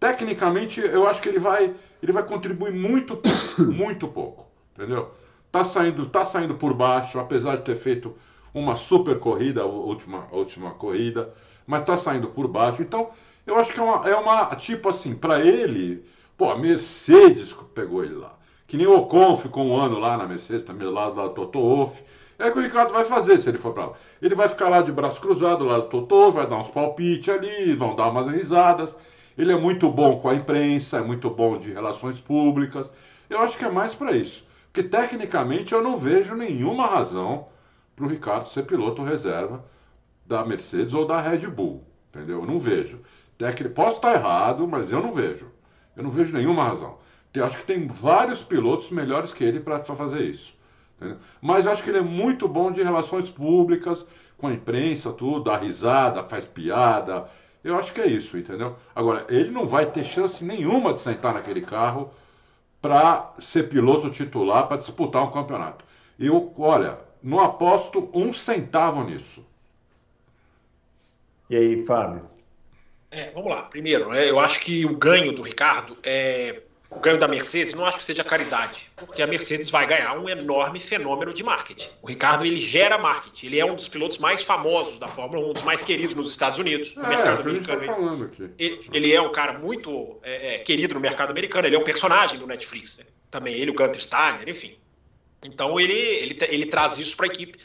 Tecnicamente, 0.00 0.80
eu 0.80 1.06
acho 1.06 1.20
que 1.20 1.28
ele 1.28 1.38
vai, 1.38 1.74
ele 2.02 2.10
vai 2.10 2.22
contribuir 2.22 2.72
muito, 2.72 3.20
muito 3.70 4.08
pouco, 4.08 4.46
entendeu? 4.74 5.10
Tá 5.52 5.62
saindo, 5.62 6.06
tá 6.06 6.24
saindo 6.24 6.54
por 6.54 6.72
baixo, 6.72 7.20
apesar 7.20 7.56
de 7.56 7.64
ter 7.64 7.76
feito 7.76 8.16
uma 8.54 8.76
super 8.76 9.18
corrida, 9.18 9.60
a 9.60 9.66
última, 9.66 10.26
a 10.32 10.36
última 10.36 10.70
corrida, 10.70 11.34
mas 11.66 11.84
tá 11.84 11.98
saindo 11.98 12.28
por 12.28 12.48
baixo. 12.48 12.80
Então, 12.80 13.10
eu 13.46 13.56
acho 13.56 13.72
que 13.72 13.80
é 13.80 13.82
uma, 13.82 14.08
é 14.08 14.14
uma 14.14 14.54
tipo 14.56 14.88
assim, 14.88 15.14
para 15.14 15.40
ele, 15.40 16.04
pô, 16.36 16.50
a 16.50 16.58
Mercedes 16.58 17.52
pegou 17.74 18.04
ele 18.04 18.14
lá. 18.14 18.34
Que 18.66 18.76
nem 18.76 18.86
o 18.86 18.96
Ocon 18.96 19.34
ficou 19.34 19.64
um 19.64 19.76
ano 19.76 19.98
lá 19.98 20.16
na 20.16 20.26
Mercedes, 20.26 20.64
também 20.64 20.88
lá 20.88 21.10
da 21.10 21.28
Toto 21.28 21.60
Wolff. 21.60 22.04
É 22.40 22.50
que 22.50 22.58
o 22.58 22.62
Ricardo 22.62 22.92
vai 22.92 23.04
fazer 23.04 23.36
se 23.38 23.50
ele 23.50 23.58
for 23.58 23.74
para 23.74 23.86
lá. 23.86 23.92
Ele 24.22 24.34
vai 24.34 24.48
ficar 24.48 24.70
lá 24.70 24.80
de 24.80 24.90
braço 24.90 25.20
cruzado, 25.20 25.64
lá 25.64 25.76
do 25.78 25.88
Totô, 25.88 26.32
vai 26.32 26.46
dar 26.46 26.56
uns 26.56 26.68
palpites 26.68 27.28
ali, 27.28 27.74
vão 27.74 27.94
dar 27.94 28.08
umas 28.08 28.26
risadas. 28.28 28.96
Ele 29.36 29.52
é 29.52 29.56
muito 29.56 29.90
bom 29.90 30.18
com 30.18 30.30
a 30.30 30.34
imprensa, 30.34 30.98
é 30.98 31.02
muito 31.02 31.28
bom 31.28 31.58
de 31.58 31.70
relações 31.70 32.18
públicas. 32.18 32.90
Eu 33.28 33.40
acho 33.40 33.58
que 33.58 33.64
é 33.64 33.70
mais 33.70 33.94
para 33.94 34.12
isso. 34.12 34.46
Porque 34.72 34.88
tecnicamente 34.88 35.74
eu 35.74 35.82
não 35.82 35.96
vejo 35.96 36.34
nenhuma 36.34 36.86
razão 36.86 37.48
para 37.94 38.06
o 38.06 38.08
Ricardo 38.08 38.48
ser 38.48 38.62
piloto 38.62 39.02
reserva 39.02 39.62
da 40.24 40.42
Mercedes 40.42 40.94
ou 40.94 41.06
da 41.06 41.20
Red 41.20 41.46
Bull. 41.48 41.84
Entendeu? 42.08 42.40
Eu 42.40 42.46
não 42.46 42.58
vejo. 42.58 43.00
Posso 43.74 43.96
estar 43.96 44.14
errado, 44.14 44.66
mas 44.66 44.92
eu 44.92 45.02
não 45.02 45.12
vejo. 45.12 45.50
Eu 45.96 46.02
não 46.02 46.10
vejo 46.10 46.36
nenhuma 46.36 46.64
razão. 46.64 46.98
Eu 47.32 47.44
acho 47.44 47.58
que 47.58 47.64
tem 47.64 47.86
vários 47.86 48.42
pilotos 48.42 48.90
melhores 48.90 49.32
que 49.32 49.44
ele 49.44 49.60
para 49.60 49.82
fazer 49.82 50.22
isso. 50.22 50.54
Entendeu? 50.96 51.18
Mas 51.40 51.66
acho 51.66 51.82
que 51.82 51.90
ele 51.90 51.98
é 51.98 52.02
muito 52.02 52.48
bom 52.48 52.70
de 52.70 52.82
relações 52.82 53.30
públicas, 53.30 54.04
com 54.36 54.48
a 54.48 54.52
imprensa, 54.52 55.12
tudo, 55.12 55.44
dá 55.44 55.56
risada, 55.56 56.24
faz 56.24 56.44
piada. 56.44 57.28
Eu 57.62 57.76
acho 57.76 57.92
que 57.92 58.00
é 58.00 58.06
isso, 58.06 58.36
entendeu? 58.36 58.76
Agora, 58.94 59.26
ele 59.28 59.50
não 59.50 59.66
vai 59.66 59.86
ter 59.86 60.02
chance 60.02 60.44
nenhuma 60.44 60.92
de 60.92 61.00
sentar 61.00 61.34
naquele 61.34 61.60
carro 61.60 62.10
para 62.80 63.34
ser 63.38 63.68
piloto 63.68 64.10
titular, 64.10 64.66
para 64.66 64.78
disputar 64.78 65.22
um 65.22 65.30
campeonato. 65.30 65.84
Eu, 66.18 66.52
olha, 66.58 66.98
não 67.22 67.40
aposto 67.40 68.08
um 68.12 68.32
centavo 68.32 69.04
nisso. 69.04 69.44
E 71.48 71.56
aí, 71.56 71.84
Fábio? 71.84 72.39
É, 73.10 73.30
vamos 73.30 73.50
lá. 73.50 73.62
Primeiro, 73.62 74.10
né, 74.10 74.28
eu 74.28 74.38
acho 74.38 74.60
que 74.60 74.84
o 74.84 74.96
ganho 74.96 75.32
do 75.32 75.42
Ricardo 75.42 75.96
é 76.02 76.62
o 76.90 76.98
ganho 76.98 77.18
da 77.18 77.28
Mercedes 77.28 77.72
não 77.72 77.86
acho 77.86 77.98
que 77.98 78.04
seja 78.04 78.24
caridade, 78.24 78.90
porque 78.96 79.22
a 79.22 79.26
Mercedes 79.26 79.70
vai 79.70 79.86
ganhar 79.86 80.18
um 80.18 80.28
enorme 80.28 80.80
fenômeno 80.80 81.32
de 81.32 81.44
marketing. 81.44 81.88
O 82.02 82.08
Ricardo 82.08 82.44
ele 82.44 82.56
gera 82.56 82.98
marketing, 82.98 83.46
ele 83.46 83.60
é 83.60 83.64
um 83.64 83.76
dos 83.76 83.88
pilotos 83.88 84.18
mais 84.18 84.42
famosos 84.42 84.98
da 84.98 85.06
Fórmula 85.06 85.46
1, 85.46 85.50
um 85.50 85.52
dos 85.52 85.62
mais 85.62 85.82
queridos 85.82 86.16
nos 86.16 86.32
Estados 86.32 86.58
Unidos, 86.58 86.96
no 86.96 87.04
é, 87.04 87.08
mercado 87.08 87.40
americano. 87.42 87.80
Falando 87.84 88.24
aqui. 88.24 88.50
Ele, 88.58 88.88
ele, 88.92 89.14
é 89.14 89.22
um 89.22 89.30
cara 89.30 89.56
muito 89.56 90.18
é, 90.24 90.56
é, 90.56 90.58
querido 90.58 90.94
no 90.94 91.00
mercado 91.00 91.30
americano, 91.30 91.68
ele 91.68 91.76
é 91.76 91.78
um 91.78 91.84
personagem 91.84 92.40
do 92.40 92.46
Netflix, 92.46 92.96
né? 92.96 93.04
também 93.30 93.54
ele, 93.54 93.70
o 93.70 93.74
Gunter 93.74 94.02
Steiner, 94.02 94.48
enfim. 94.48 94.76
Então 95.44 95.78
ele, 95.78 95.92
ele, 95.92 96.38
ele 96.48 96.66
traz 96.66 96.98
isso 96.98 97.16
para 97.16 97.26
a 97.26 97.28
equipe, 97.28 97.56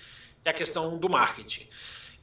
é 0.46 0.52
a 0.52 0.54
questão 0.54 1.00
do 1.00 1.10
marketing. 1.10 1.68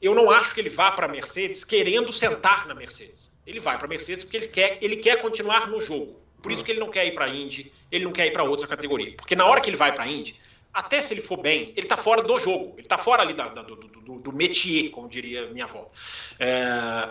Eu 0.03 0.13
não 0.13 0.29
acho 0.29 0.53
que 0.53 0.59
ele 0.59 0.69
vá 0.69 0.91
para 0.91 1.05
a 1.05 1.09
Mercedes 1.09 1.63
querendo 1.63 2.11
sentar 2.11 2.67
na 2.67 2.75
Mercedes. 2.75 3.31
Ele 3.47 3.61
vai 3.61 3.77
para 3.77 3.85
a 3.85 3.89
Mercedes 3.89 4.25
porque 4.25 4.35
ele 4.35 4.47
quer, 4.47 4.77
ele 4.81 4.97
quer 4.97 5.21
continuar 5.21 5.69
no 5.69 5.79
jogo. 5.79 6.19
Por 6.41 6.51
isso 6.51 6.61
que 6.65 6.73
ele 6.73 6.81
não 6.81 6.89
quer 6.89 7.05
ir 7.05 7.13
para 7.13 7.23
a 7.23 7.29
Indy, 7.29 7.71
ele 7.89 8.03
não 8.03 8.11
quer 8.11 8.27
ir 8.27 8.31
para 8.31 8.43
outra 8.43 8.67
categoria. 8.67 9.15
Porque 9.15 9.33
na 9.33 9.45
hora 9.45 9.61
que 9.61 9.69
ele 9.69 9.77
vai 9.77 9.93
para 9.93 10.03
a 10.03 10.07
Indy, 10.07 10.37
até 10.73 11.01
se 11.01 11.13
ele 11.13 11.21
for 11.21 11.37
bem, 11.37 11.71
ele 11.77 11.85
está 11.85 11.95
fora 11.95 12.21
do 12.21 12.37
jogo, 12.37 12.73
ele 12.73 12.81
está 12.81 12.97
fora 12.97 13.21
ali 13.21 13.33
da, 13.33 13.47
da, 13.47 13.61
do, 13.61 13.77
do, 13.77 14.19
do, 14.19 14.33
métier, 14.33 14.89
como 14.89 15.07
diria 15.07 15.47
minha 15.47 15.63
avó. 15.63 15.89
É, 16.37 17.09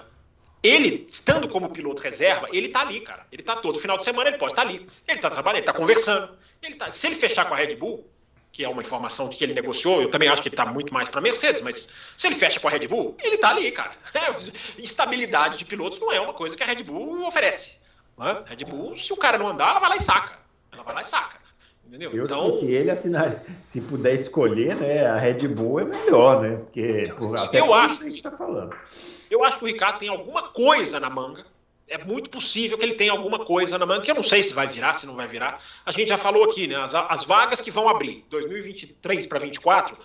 ele, 0.63 1.07
estando 1.09 1.49
como 1.49 1.71
piloto 1.71 2.03
reserva, 2.03 2.47
ele 2.53 2.67
está 2.67 2.83
ali, 2.83 3.01
cara. 3.01 3.27
Ele 3.33 3.41
está 3.41 3.57
todo 3.57 3.79
final 3.79 3.97
de 3.97 4.05
semana, 4.05 4.29
ele 4.29 4.37
pode 4.37 4.53
estar 4.53 4.65
tá 4.65 4.69
ali. 4.69 4.87
Ele 5.09 5.19
está 5.19 5.31
trabalhando, 5.31 5.63
ele 5.63 5.71
está 5.71 5.73
conversando. 5.73 6.37
Ele 6.63 6.75
tá, 6.75 6.93
se 6.93 7.07
ele 7.07 7.15
fechar 7.15 7.47
com 7.47 7.55
a 7.55 7.57
Red 7.57 7.75
Bull, 7.77 8.07
que 8.53 8.63
é 8.63 8.69
uma 8.69 8.83
informação 8.83 9.31
de 9.31 9.37
que 9.37 9.43
ele 9.43 9.55
negociou, 9.55 10.03
eu 10.03 10.11
também 10.11 10.29
acho 10.29 10.43
que 10.43 10.49
ele 10.49 10.53
está 10.53 10.67
muito 10.67 10.93
mais 10.93 11.09
para 11.09 11.21
a 11.21 11.23
Mercedes, 11.23 11.63
mas 11.63 11.89
se 12.15 12.27
ele 12.27 12.35
fecha 12.35 12.61
com 12.61 12.69
a 12.69 12.71
Red 12.71 12.87
Bull, 12.87 13.17
ele 13.19 13.37
está 13.37 13.49
ali, 13.49 13.73
cara. 13.73 13.93
É, 14.15 14.31
estabilidade 14.79 15.57
de 15.57 15.65
pilotos 15.65 15.99
não 15.99 16.13
é 16.13 16.21
uma 16.21 16.35
coisa 16.35 16.55
que 16.55 16.63
a 16.63 16.67
Red 16.67 16.83
Bull 16.85 17.27
oferece. 17.27 17.79
Né? 18.19 18.45
Red 18.45 18.65
Bull, 18.67 18.95
se 18.95 19.11
o 19.11 19.17
cara 19.17 19.39
não 19.39 19.49
andar, 19.49 19.71
ela 19.71 19.81
vai 19.81 19.89
lá 19.89 19.97
e 19.97 20.03
saca. 20.03 20.39
Ela 20.71 20.83
vai 20.83 20.95
lá 20.95 21.01
e 21.01 21.05
saca. 21.05 21.39
Entendeu? 21.87 22.13
Eu, 22.13 22.25
então, 22.25 22.51
se 22.51 22.71
ele 22.71 22.91
assinar, 22.91 23.43
se 23.65 23.81
puder 23.81 24.15
escolher, 24.15 24.77
né, 24.77 25.07
a 25.07 25.17
Red 25.17 25.49
Bull 25.49 25.81
é 25.81 25.85
melhor, 25.85 26.43
né? 26.43 26.57
Porque 26.57 27.13
por, 27.19 27.37
até 27.39 27.61
eu 27.61 27.73
acho 27.73 27.99
que 27.99 28.05
a 28.05 28.07
gente 28.07 28.17
está 28.17 28.31
falando. 28.31 28.77
Eu 29.31 29.43
acho 29.45 29.59
que 29.59 29.65
o 29.65 29.67
Ricardo 29.67 29.99
tem 29.99 30.09
alguma 30.11 30.51
coisa 30.51 31.01
na 31.01 31.09
manga. 31.09 31.47
É 31.93 31.99
muito 32.03 32.31
possível 32.31 32.79
que 32.79 32.85
ele 32.85 32.95
tenha 32.95 33.13
alguma 33.13 33.45
coisa 33.45 33.77
na 33.77 33.85
manga, 33.85 34.01
que 34.01 34.11
eu 34.11 34.15
não 34.15 34.23
sei 34.23 34.43
se 34.43 34.55
vai 34.55 34.67
virar, 34.67 34.95
se 34.95 35.07
não 35.07 35.15
vai 35.15 35.29
virar. 35.29 35.63
A 35.85 35.93
gente 35.93 36.09
já 36.09 36.17
falou 36.17 36.45
aqui, 36.45 36.67
né? 36.67 36.77
As, 36.77 36.95
as 36.95 37.25
vagas 37.25 37.61
que 37.61 37.71
vão 37.71 37.87
abrir 37.87 38.25
2023 38.31 39.27
para 39.27 39.41
2024 39.41 39.99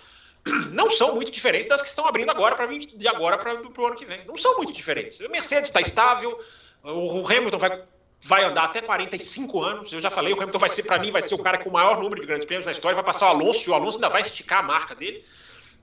não 0.70 0.90
são 0.90 1.14
muito 1.14 1.30
diferentes 1.30 1.66
das 1.66 1.80
que 1.80 1.88
estão 1.88 2.06
abrindo 2.06 2.30
agora 2.30 2.54
para 2.54 2.66
de 2.66 3.08
agora 3.08 3.38
para 3.38 3.54
o 3.54 3.86
ano 3.86 3.96
que 3.96 4.04
vem. 4.04 4.24
Não 4.26 4.36
são 4.36 4.56
muito 4.56 4.72
diferentes. 4.72 5.18
A 5.20 5.28
Mercedes 5.28 5.70
está 5.70 5.80
estável, 5.80 6.38
o 6.82 7.26
Hamilton 7.26 7.58
vai 7.58 7.82
vai 8.20 8.44
andar 8.44 8.64
até 8.64 8.80
45 8.80 9.62
anos. 9.62 9.92
Eu 9.92 10.00
já 10.00 10.10
falei, 10.10 10.32
o 10.32 10.36
Hamilton 10.36 10.58
vai 10.58 10.68
ser, 10.68 10.82
para 10.82 10.98
mim, 10.98 11.10
vai 11.10 11.22
ser 11.22 11.34
o 11.34 11.38
cara 11.38 11.58
com 11.58 11.70
o 11.70 11.72
maior 11.72 11.98
número 12.02 12.20
de 12.20 12.26
grandes 12.26 12.46
prêmios 12.46 12.66
na 12.66 12.72
história. 12.72 12.96
Vai 12.96 13.04
passar 13.04 13.26
o 13.26 13.30
Alonso 13.30 13.68
e 13.68 13.70
o 13.70 13.74
Alonso 13.74 13.96
ainda 13.96 14.08
vai 14.08 14.22
esticar 14.22 14.60
a 14.60 14.62
marca 14.62 14.94
dele. 14.94 15.24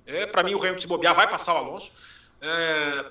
É, 0.06 0.26
para 0.26 0.44
mim, 0.44 0.54
o 0.54 0.60
Hamilton 0.60 0.80
se 0.80 0.88
bobear 0.88 1.16
vai 1.16 1.30
passar 1.30 1.54
o 1.54 1.58
Alonso. 1.58 1.92
É, 2.42 3.06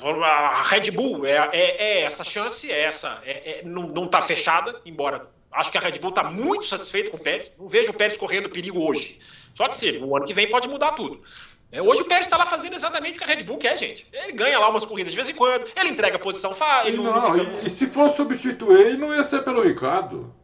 a 0.00 0.62
Red 0.62 0.90
Bull 0.90 1.26
é, 1.26 1.50
é, 1.52 1.82
é, 1.82 2.00
essa 2.02 2.24
chance, 2.24 2.70
é 2.70 2.82
essa, 2.82 3.20
é, 3.24 3.60
é 3.60 3.62
não 3.64 4.04
está 4.04 4.22
fechada, 4.22 4.80
embora 4.84 5.28
acho 5.52 5.70
que 5.70 5.78
a 5.78 5.80
Red 5.80 5.98
Bull 5.98 6.10
está 6.10 6.24
muito 6.24 6.66
satisfeita 6.66 7.10
com 7.10 7.18
o 7.18 7.20
Pérez. 7.20 7.52
Não 7.58 7.68
vejo 7.68 7.90
o 7.90 7.94
Pérez 7.94 8.16
correndo 8.16 8.48
perigo 8.48 8.82
hoje. 8.82 9.18
Só 9.54 9.68
que 9.68 9.76
se 9.76 9.98
o 9.98 10.16
ano 10.16 10.26
que 10.26 10.32
vem 10.32 10.48
pode 10.48 10.66
mudar 10.66 10.92
tudo. 10.92 11.22
É, 11.70 11.80
hoje 11.80 12.02
o 12.02 12.04
Pérez 12.04 12.26
está 12.26 12.36
lá 12.36 12.46
fazendo 12.46 12.74
exatamente 12.74 13.16
o 13.16 13.22
que 13.22 13.24
a 13.30 13.34
Red 13.34 13.44
Bull 13.44 13.58
quer, 13.58 13.78
gente. 13.78 14.06
Ele 14.12 14.32
ganha 14.32 14.58
lá 14.58 14.68
umas 14.68 14.84
corridas 14.84 15.12
de 15.12 15.16
vez 15.16 15.30
em 15.30 15.34
quando, 15.34 15.70
ele 15.74 15.88
entrega 15.90 16.16
a 16.16 16.18
posição, 16.18 16.54
faz. 16.54 16.88
Ele 16.88 16.98
não, 16.98 17.18
não, 17.18 17.38
e, 17.38 17.66
e, 17.66 17.70
se 17.70 17.86
for 17.86 18.10
substituir, 18.10 18.98
não 18.98 19.14
ia 19.14 19.24
ser 19.24 19.42
pelo 19.42 19.62
Ricardo. 19.62 20.34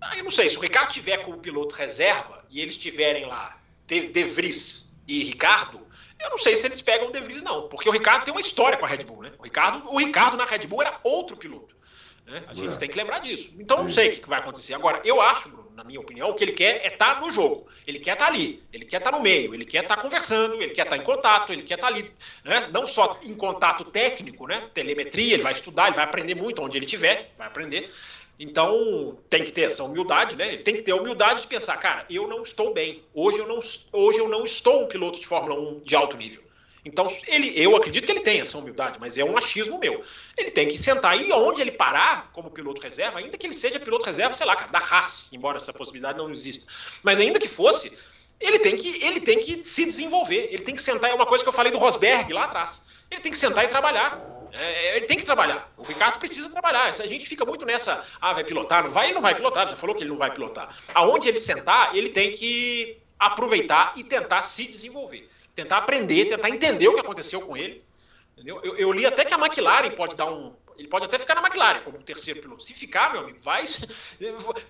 Ah, 0.00 0.16
eu 0.16 0.24
não 0.24 0.30
sei, 0.30 0.48
se 0.48 0.56
o 0.56 0.60
Ricardo 0.60 0.90
tiver 0.90 1.18
como 1.18 1.38
piloto 1.38 1.74
reserva 1.74 2.44
e 2.48 2.60
eles 2.60 2.76
tiverem 2.76 3.26
lá 3.26 3.58
De, 3.84 4.06
de 4.06 4.24
Vries 4.24 4.90
e 5.06 5.24
Ricardo, 5.24 5.80
eu 6.18 6.30
não 6.30 6.38
sei 6.38 6.56
se 6.56 6.66
eles 6.66 6.82
pegam 6.82 7.08
o 7.08 7.12
De 7.12 7.20
Vries, 7.20 7.42
não, 7.42 7.68
porque 7.68 7.88
o 7.88 7.92
Ricardo 7.92 8.24
tem 8.24 8.32
uma 8.32 8.40
história 8.40 8.76
com 8.76 8.84
a 8.84 8.88
Red 8.88 9.04
Bull, 9.04 9.22
né? 9.22 9.32
O 9.38 9.42
Ricardo, 9.42 9.88
o 9.88 9.98
Ricardo 9.98 10.36
na 10.36 10.44
Red 10.44 10.66
Bull 10.66 10.82
era 10.82 10.98
outro 11.02 11.36
piloto. 11.36 11.76
Né? 12.28 12.44
A 12.46 12.52
gente 12.52 12.74
é. 12.74 12.78
tem 12.78 12.88
que 12.88 12.96
lembrar 12.96 13.20
disso. 13.20 13.50
Então 13.58 13.78
não 13.78 13.88
sei 13.88 14.10
o 14.10 14.12
que 14.12 14.28
vai 14.28 14.38
acontecer. 14.38 14.74
Agora, 14.74 15.00
eu 15.02 15.20
acho, 15.20 15.48
Bruno, 15.48 15.72
na 15.74 15.82
minha 15.82 15.98
opinião, 15.98 16.28
o 16.28 16.34
que 16.34 16.44
ele 16.44 16.52
quer 16.52 16.84
é 16.84 16.88
estar 16.88 17.14
tá 17.14 17.20
no 17.20 17.32
jogo. 17.32 17.66
Ele 17.86 17.98
quer 17.98 18.12
estar 18.12 18.26
tá 18.26 18.30
ali, 18.30 18.62
ele 18.70 18.84
quer 18.84 18.98
estar 18.98 19.10
tá 19.10 19.16
no 19.16 19.22
meio, 19.22 19.54
ele 19.54 19.64
quer 19.64 19.84
estar 19.84 19.96
conversando, 19.96 20.56
ele 20.56 20.74
quer 20.74 20.82
estar 20.82 20.96
em 20.96 21.02
contato, 21.02 21.52
ele 21.52 21.62
quer 21.62 21.76
estar 21.76 21.86
ali. 21.86 22.12
Né? 22.44 22.68
Não 22.70 22.86
só 22.86 23.18
em 23.22 23.34
contato 23.34 23.84
técnico, 23.84 24.46
né? 24.46 24.68
telemetria, 24.74 25.34
ele 25.34 25.42
vai 25.42 25.52
estudar, 25.52 25.86
ele 25.86 25.96
vai 25.96 26.04
aprender 26.04 26.34
muito 26.34 26.60
onde 26.62 26.76
ele 26.76 26.84
estiver, 26.84 27.32
vai 27.38 27.46
aprender. 27.46 27.90
Então, 28.38 29.18
tem 29.28 29.44
que 29.44 29.50
ter 29.50 29.62
essa 29.62 29.82
humildade, 29.82 30.36
né? 30.36 30.48
Ele 30.48 30.62
tem 30.62 30.74
que 30.74 30.82
ter 30.82 30.92
a 30.92 30.96
humildade 30.96 31.42
de 31.42 31.48
pensar, 31.48 31.76
cara, 31.78 32.06
eu 32.08 32.28
não 32.28 32.42
estou 32.42 32.72
bem. 32.72 33.02
Hoje 33.12 33.38
eu 33.38 33.48
não, 33.48 33.58
hoje 33.92 34.18
eu 34.18 34.28
não 34.28 34.44
estou 34.44 34.84
um 34.84 34.86
piloto 34.86 35.18
de 35.18 35.26
Fórmula 35.26 35.58
1 35.58 35.80
de 35.80 35.96
alto 35.96 36.16
nível. 36.16 36.42
Então, 36.84 37.08
ele, 37.26 37.52
eu 37.56 37.76
acredito 37.76 38.06
que 38.06 38.12
ele 38.12 38.20
tem 38.20 38.40
essa 38.40 38.56
humildade, 38.56 38.98
mas 39.00 39.18
é 39.18 39.24
um 39.24 39.36
achismo 39.36 39.78
meu. 39.78 40.02
Ele 40.36 40.50
tem 40.50 40.68
que 40.68 40.78
sentar 40.78 41.20
e 41.20 41.32
onde 41.32 41.60
ele 41.60 41.72
parar 41.72 42.30
como 42.32 42.50
piloto 42.50 42.80
reserva, 42.80 43.18
ainda 43.18 43.36
que 43.36 43.46
ele 43.46 43.52
seja 43.52 43.80
piloto 43.80 44.06
reserva, 44.06 44.34
sei 44.34 44.46
lá, 44.46 44.54
cara, 44.54 44.70
da 44.70 44.78
Haas, 44.78 45.30
embora 45.32 45.58
essa 45.58 45.72
possibilidade 45.72 46.16
não 46.16 46.30
exista. 46.30 46.64
Mas 47.02 47.18
ainda 47.18 47.38
que 47.38 47.48
fosse, 47.48 47.92
ele 48.40 48.60
tem 48.60 48.76
que, 48.76 49.04
ele 49.04 49.20
tem 49.20 49.38
que 49.40 49.64
se 49.64 49.84
desenvolver. 49.84 50.48
Ele 50.50 50.62
tem 50.62 50.74
que 50.74 50.82
sentar, 50.82 51.10
é 51.10 51.14
uma 51.14 51.26
coisa 51.26 51.42
que 51.42 51.48
eu 51.48 51.52
falei 51.52 51.72
do 51.72 51.78
Rosberg 51.78 52.32
lá 52.32 52.44
atrás. 52.44 52.80
Ele 53.10 53.20
tem 53.20 53.32
que 53.32 53.38
sentar 53.38 53.64
e 53.64 53.68
trabalhar. 53.68 54.37
É, 54.52 54.96
ele 54.96 55.06
tem 55.06 55.18
que 55.18 55.24
trabalhar. 55.24 55.72
O 55.76 55.82
Ricardo 55.82 56.18
precisa 56.18 56.50
trabalhar. 56.50 56.88
A 56.88 57.06
gente 57.06 57.26
fica 57.26 57.44
muito 57.44 57.64
nessa, 57.66 58.04
ah, 58.20 58.32
vai 58.32 58.44
pilotar, 58.44 58.84
não 58.84 58.90
vai, 58.90 59.06
ele 59.06 59.14
não 59.14 59.22
vai 59.22 59.34
pilotar, 59.34 59.68
já 59.68 59.76
falou 59.76 59.94
que 59.94 60.02
ele 60.02 60.10
não 60.10 60.16
vai 60.16 60.30
pilotar. 60.30 60.76
Aonde 60.94 61.28
ele 61.28 61.38
sentar, 61.38 61.94
ele 61.96 62.08
tem 62.10 62.32
que 62.32 62.98
aproveitar 63.18 63.92
e 63.96 64.04
tentar 64.04 64.42
se 64.42 64.66
desenvolver 64.66 65.28
tentar 65.58 65.78
aprender, 65.78 66.26
tentar 66.26 66.50
entender 66.50 66.88
o 66.88 66.94
que 66.94 67.00
aconteceu 67.00 67.40
com 67.40 67.56
ele. 67.56 67.82
Entendeu? 68.34 68.60
Eu, 68.62 68.76
eu, 68.76 68.92
li 68.92 69.04
até 69.04 69.24
que 69.24 69.34
a 69.34 69.38
McLaren 69.38 69.90
pode 69.90 70.14
dar 70.14 70.26
um. 70.26 70.54
Ele 70.76 70.86
pode 70.86 71.04
até 71.04 71.18
ficar 71.18 71.34
na 71.34 71.40
McLaren 71.44 71.80
como 71.80 71.98
terceiro 71.98 72.40
piloto. 72.40 72.62
Se 72.62 72.72
ficar, 72.72 73.10
meu 73.12 73.22
amigo, 73.22 73.38
vai, 73.40 73.64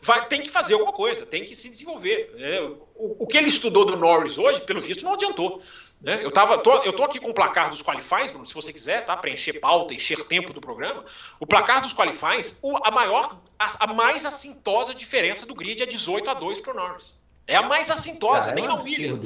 vai 0.01 0.27
tem 0.27 0.41
que 0.41 0.49
fazer 0.49 0.73
alguma 0.73 0.93
coisa, 0.93 1.27
tem 1.27 1.45
que 1.45 1.55
se 1.55 1.69
desenvolver. 1.69 2.35
É, 2.39 2.63
o, 2.63 3.25
o, 3.25 3.27
que 3.27 3.37
ele 3.37 3.51
estudou 3.51 3.85
do 3.85 3.95
Norris 3.95 4.39
hoje, 4.39 4.63
pelo 4.63 4.81
visto, 4.81 5.05
não 5.05 5.13
adiantou. 5.13 5.63
Né? 6.01 6.25
Eu, 6.25 6.31
tava, 6.31 6.59
tô, 6.59 6.83
eu 6.85 6.93
tô 6.93 7.03
aqui 7.03 7.19
com 7.19 7.31
o 7.31 7.35
placar 7.35 7.71
dos 7.71 7.83
qualifies, 7.83 8.31
Bruno, 8.31 8.47
se 8.47 8.55
você 8.55 8.73
quiser, 8.73 9.05
tá? 9.05 9.17
Preencher 9.17 9.55
pauta, 9.55 9.95
encher 9.95 10.23
tempo 10.25 10.53
do 10.53 10.61
programa. 10.61 11.05
O 11.41 11.47
placar 11.47 11.81
dos 11.81 11.93
qualifies, 11.93 12.57
o, 12.63 12.77
a 12.87 12.91
maior, 12.91 13.41
a, 13.59 13.85
a 13.85 13.87
mais 13.93 14.25
assintosa 14.25 14.95
diferença 14.95 15.45
do 15.45 15.55
grid 15.55 15.83
é 15.83 15.87
18 15.87 16.31
a 16.31 16.35
2 16.35 16.61
para 16.61 16.73
o 16.73 16.77
Norris. 16.77 17.17
É 17.49 17.57
a 17.57 17.63
mais 17.63 17.91
assintosa, 17.91 18.51
ah, 18.51 18.55
nem 18.55 18.67
é 18.67 18.69
um 18.69 18.77
na 18.77 18.83
Williams. 18.83 19.19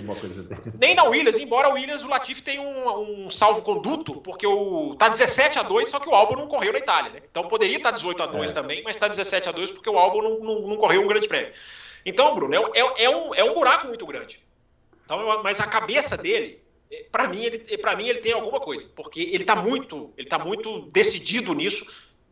Nem 0.79 0.95
na 0.95 1.03
Williams, 1.03 1.37
embora 1.39 1.69
o 1.69 1.73
Williams, 1.73 2.05
o 2.05 2.09
Latifi 2.09 2.41
tem 2.41 2.61
um, 2.61 3.25
um 3.25 3.29
salvo-conduto, 3.29 4.21
porque 4.21 4.47
o 4.47 4.95
tá 4.95 5.09
17 5.09 5.59
a 5.59 5.63
2 5.65 5.89
só 5.89 5.99
que 5.99 6.09
o 6.09 6.15
Albon 6.15 6.37
não 6.37 6.47
correu 6.47 6.73
na 6.73 6.79
Itália, 6.79 7.11
né? 7.11 7.21
Então 7.29 7.49
poderia 7.49 7.79
estar 7.79 7.91
tá 7.91 7.97
18 7.97 8.23
a 8.23 8.27
2 8.27 8.51
é. 8.53 8.55
também, 8.55 8.81
mas 8.85 8.95
está 8.95 9.09
17 9.09 9.49
a 9.49 9.53
2 9.53 9.73
porque 9.73 9.91
o 9.91 9.99
Albon 9.99 10.23
não, 10.23 10.39
não, 10.39 10.69
não, 10.69 10.77
correu 10.77 11.03
um 11.03 11.09
grande 11.09 11.27
prêmio. 11.27 11.53
Então, 12.07 12.33
Bruno, 12.33 12.55
é, 12.55 12.79
é, 12.79 13.05
é, 13.05 13.11
um, 13.11 13.35
é 13.35 13.43
um 13.43 13.55
buraco 13.55 13.89
muito 13.89 14.07
grande. 14.07 14.41
Então, 15.05 15.43
mas 15.43 15.59
a 15.59 15.67
cabeça 15.67 16.17
dele, 16.17 16.62
para 17.11 17.29
mim, 17.29 17.45
ele, 17.45 17.59
para 17.79 17.97
mim, 17.97 18.09
ele 18.09 18.21
tem 18.21 18.33
alguma 18.33 18.61
coisa, 18.61 18.89
porque 18.95 19.21
ele 19.21 19.43
está 19.43 19.57
muito, 19.57 20.13
ele 20.17 20.29
tá 20.29 20.39
muito 20.39 20.83
decidido 20.93 21.55
nisso, 21.55 21.87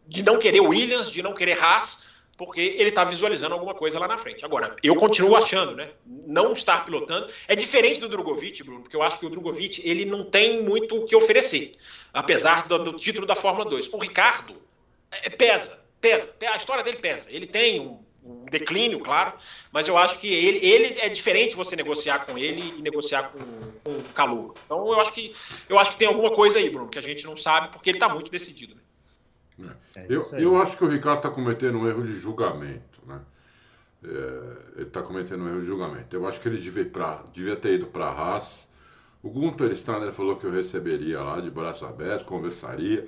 de 0.07 0.23
não 0.23 0.39
querer 0.39 0.61
Williams, 0.61 1.11
de 1.11 1.23
não 1.23 1.33
querer 1.33 1.59
Haas, 1.63 2.05
porque 2.37 2.61
ele 2.61 2.89
está 2.89 3.05
visualizando 3.05 3.55
alguma 3.55 3.75
coisa 3.75 3.99
lá 3.99 4.09
na 4.09 4.17
frente. 4.17 4.45
Agora, 4.45 4.75
eu 4.83 4.97
continuo 4.97 5.37
achando, 5.37 5.77
né? 5.77 5.91
Não 6.07 6.55
estar 6.55 6.85
pilotando 6.87 7.31
é 7.47 7.55
diferente 7.55 8.01
do 8.01 8.09
Drogovic, 8.09 8.63
Bruno, 8.63 8.81
porque 8.81 8.97
eu 8.97 9.03
acho 9.03 9.19
que 9.19 9.27
o 9.27 9.31
Drogovic 9.31 9.83
ele 9.85 10.07
não 10.07 10.25
tem 10.25 10.63
muito 10.63 10.97
o 10.97 11.05
que 11.05 11.15
oferecer, 11.15 11.75
apesar 12.13 12.67
do, 12.67 12.79
do 12.79 12.93
título 12.95 13.27
da 13.27 13.37
Fórmula 13.37 13.69
2. 13.69 13.91
O 13.93 13.99
Ricardo 13.99 14.57
é, 15.11 15.29
pesa, 15.29 15.79
pesa, 16.01 16.33
a 16.51 16.57
história 16.57 16.83
dele 16.83 16.97
pesa. 16.97 17.29
Ele 17.31 17.47
tem 17.47 17.79
um, 17.79 18.03
um 18.23 18.45
declínio, 18.45 19.01
claro, 19.01 19.33
mas 19.73 19.89
eu 19.89 19.97
acho 19.97 20.19
que 20.19 20.33
ele, 20.33 20.59
ele 20.65 21.01
é 21.01 21.09
diferente 21.09 21.57
você 21.57 21.75
negociar 21.75 22.27
com 22.27 22.37
ele 22.37 22.75
e 22.79 22.83
negociar 22.83 23.33
com, 23.33 23.39
com 23.85 23.99
o 23.99 24.03
calor. 24.15 24.55
Então 24.65 24.93
eu 24.93 25.01
acho 25.01 25.13
que 25.13 25.35
eu 25.69 25.79
acho 25.79 25.93
que 25.93 25.97
tem 25.97 26.09
alguma 26.09 26.31
coisa 26.31 26.59
aí, 26.59 26.69
Bruno, 26.69 26.89
que 26.89 26.99
a 26.99 27.03
gente 27.03 27.25
não 27.25 27.37
sabe 27.37 27.69
porque 27.69 27.91
ele 27.91 27.97
está 27.97 28.09
muito 28.09 28.31
decidido. 28.31 28.77
Né? 29.61 29.75
É 29.95 30.07
eu, 30.09 30.27
eu 30.33 30.61
acho 30.61 30.77
que 30.77 30.85
o 30.85 30.89
Ricardo 30.89 31.19
está 31.19 31.31
cometendo 31.31 31.79
um 31.79 31.89
erro 31.89 32.03
de 32.03 32.13
julgamento. 32.15 33.01
Né? 33.07 33.21
É, 34.05 34.77
ele 34.77 34.89
está 34.89 35.03
cometendo 35.03 35.45
um 35.45 35.49
erro 35.49 35.61
de 35.61 35.67
julgamento. 35.67 36.15
Eu 36.15 36.27
acho 36.27 36.41
que 36.41 36.49
ele 36.49 36.59
devia, 36.59 36.85
pra, 36.87 37.25
devia 37.33 37.57
ter 37.57 37.75
ido 37.75 37.87
para 37.87 38.07
a 38.07 38.13
Haas. 38.13 38.69
O 39.23 39.29
Gunter 39.29 39.75
Steiner 39.77 40.13
falou 40.13 40.37
que 40.37 40.47
eu 40.47 40.51
receberia 40.51 41.21
lá 41.21 41.41
de 41.41 41.51
braços 41.51 41.83
abertos, 41.83 42.27
conversaria. 42.27 43.07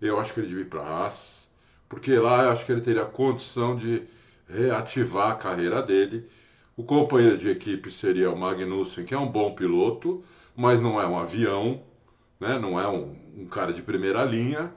Eu 0.00 0.18
acho 0.18 0.32
que 0.32 0.40
ele 0.40 0.48
devia 0.48 0.62
ir 0.62 0.68
para 0.68 0.80
a 0.80 1.04
Haas, 1.04 1.48
porque 1.88 2.18
lá 2.18 2.44
eu 2.44 2.50
acho 2.50 2.64
que 2.64 2.72
ele 2.72 2.80
teria 2.80 3.04
condição 3.04 3.76
de 3.76 4.02
reativar 4.48 5.30
a 5.30 5.34
carreira 5.34 5.82
dele. 5.82 6.28
O 6.76 6.82
companheiro 6.82 7.38
de 7.38 7.48
equipe 7.48 7.90
seria 7.90 8.30
o 8.30 8.36
Magnussen, 8.36 9.04
que 9.04 9.14
é 9.14 9.18
um 9.18 9.28
bom 9.28 9.54
piloto, 9.54 10.24
mas 10.56 10.82
não 10.82 11.00
é 11.00 11.06
um 11.06 11.18
avião, 11.18 11.82
né? 12.40 12.58
não 12.58 12.78
é 12.80 12.88
um, 12.88 13.16
um 13.36 13.46
cara 13.46 13.72
de 13.72 13.82
primeira 13.82 14.24
linha. 14.24 14.72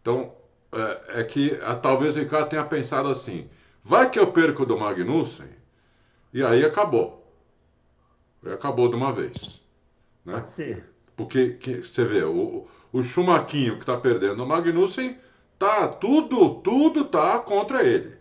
Então, 0.00 0.32
é, 0.72 1.20
é 1.20 1.24
que 1.24 1.58
a, 1.62 1.74
talvez 1.74 2.14
o 2.14 2.18
Ricardo 2.18 2.48
tenha 2.48 2.64
pensado 2.64 3.08
assim: 3.08 3.48
vai 3.82 4.08
que 4.08 4.18
eu 4.18 4.32
perco 4.32 4.64
do 4.64 4.78
Magnussen, 4.78 5.48
e 6.32 6.42
aí 6.42 6.64
acabou. 6.64 7.20
E 8.44 8.50
acabou 8.50 8.88
de 8.88 8.96
uma 8.96 9.12
vez. 9.12 9.60
Né? 10.24 10.34
Pode 10.34 10.48
ser. 10.48 10.84
Porque 11.16 11.50
que, 11.54 11.82
você 11.82 12.04
vê, 12.04 12.22
o, 12.22 12.66
o 12.92 13.02
Chumaquinho 13.02 13.74
que 13.74 13.82
está 13.82 13.96
perdendo 13.96 14.42
o 14.42 14.46
Magnussen, 14.46 15.18
tá 15.58 15.88
tudo, 15.88 16.54
tudo 16.62 17.04
tá 17.04 17.38
contra 17.40 17.82
ele. 17.82 18.19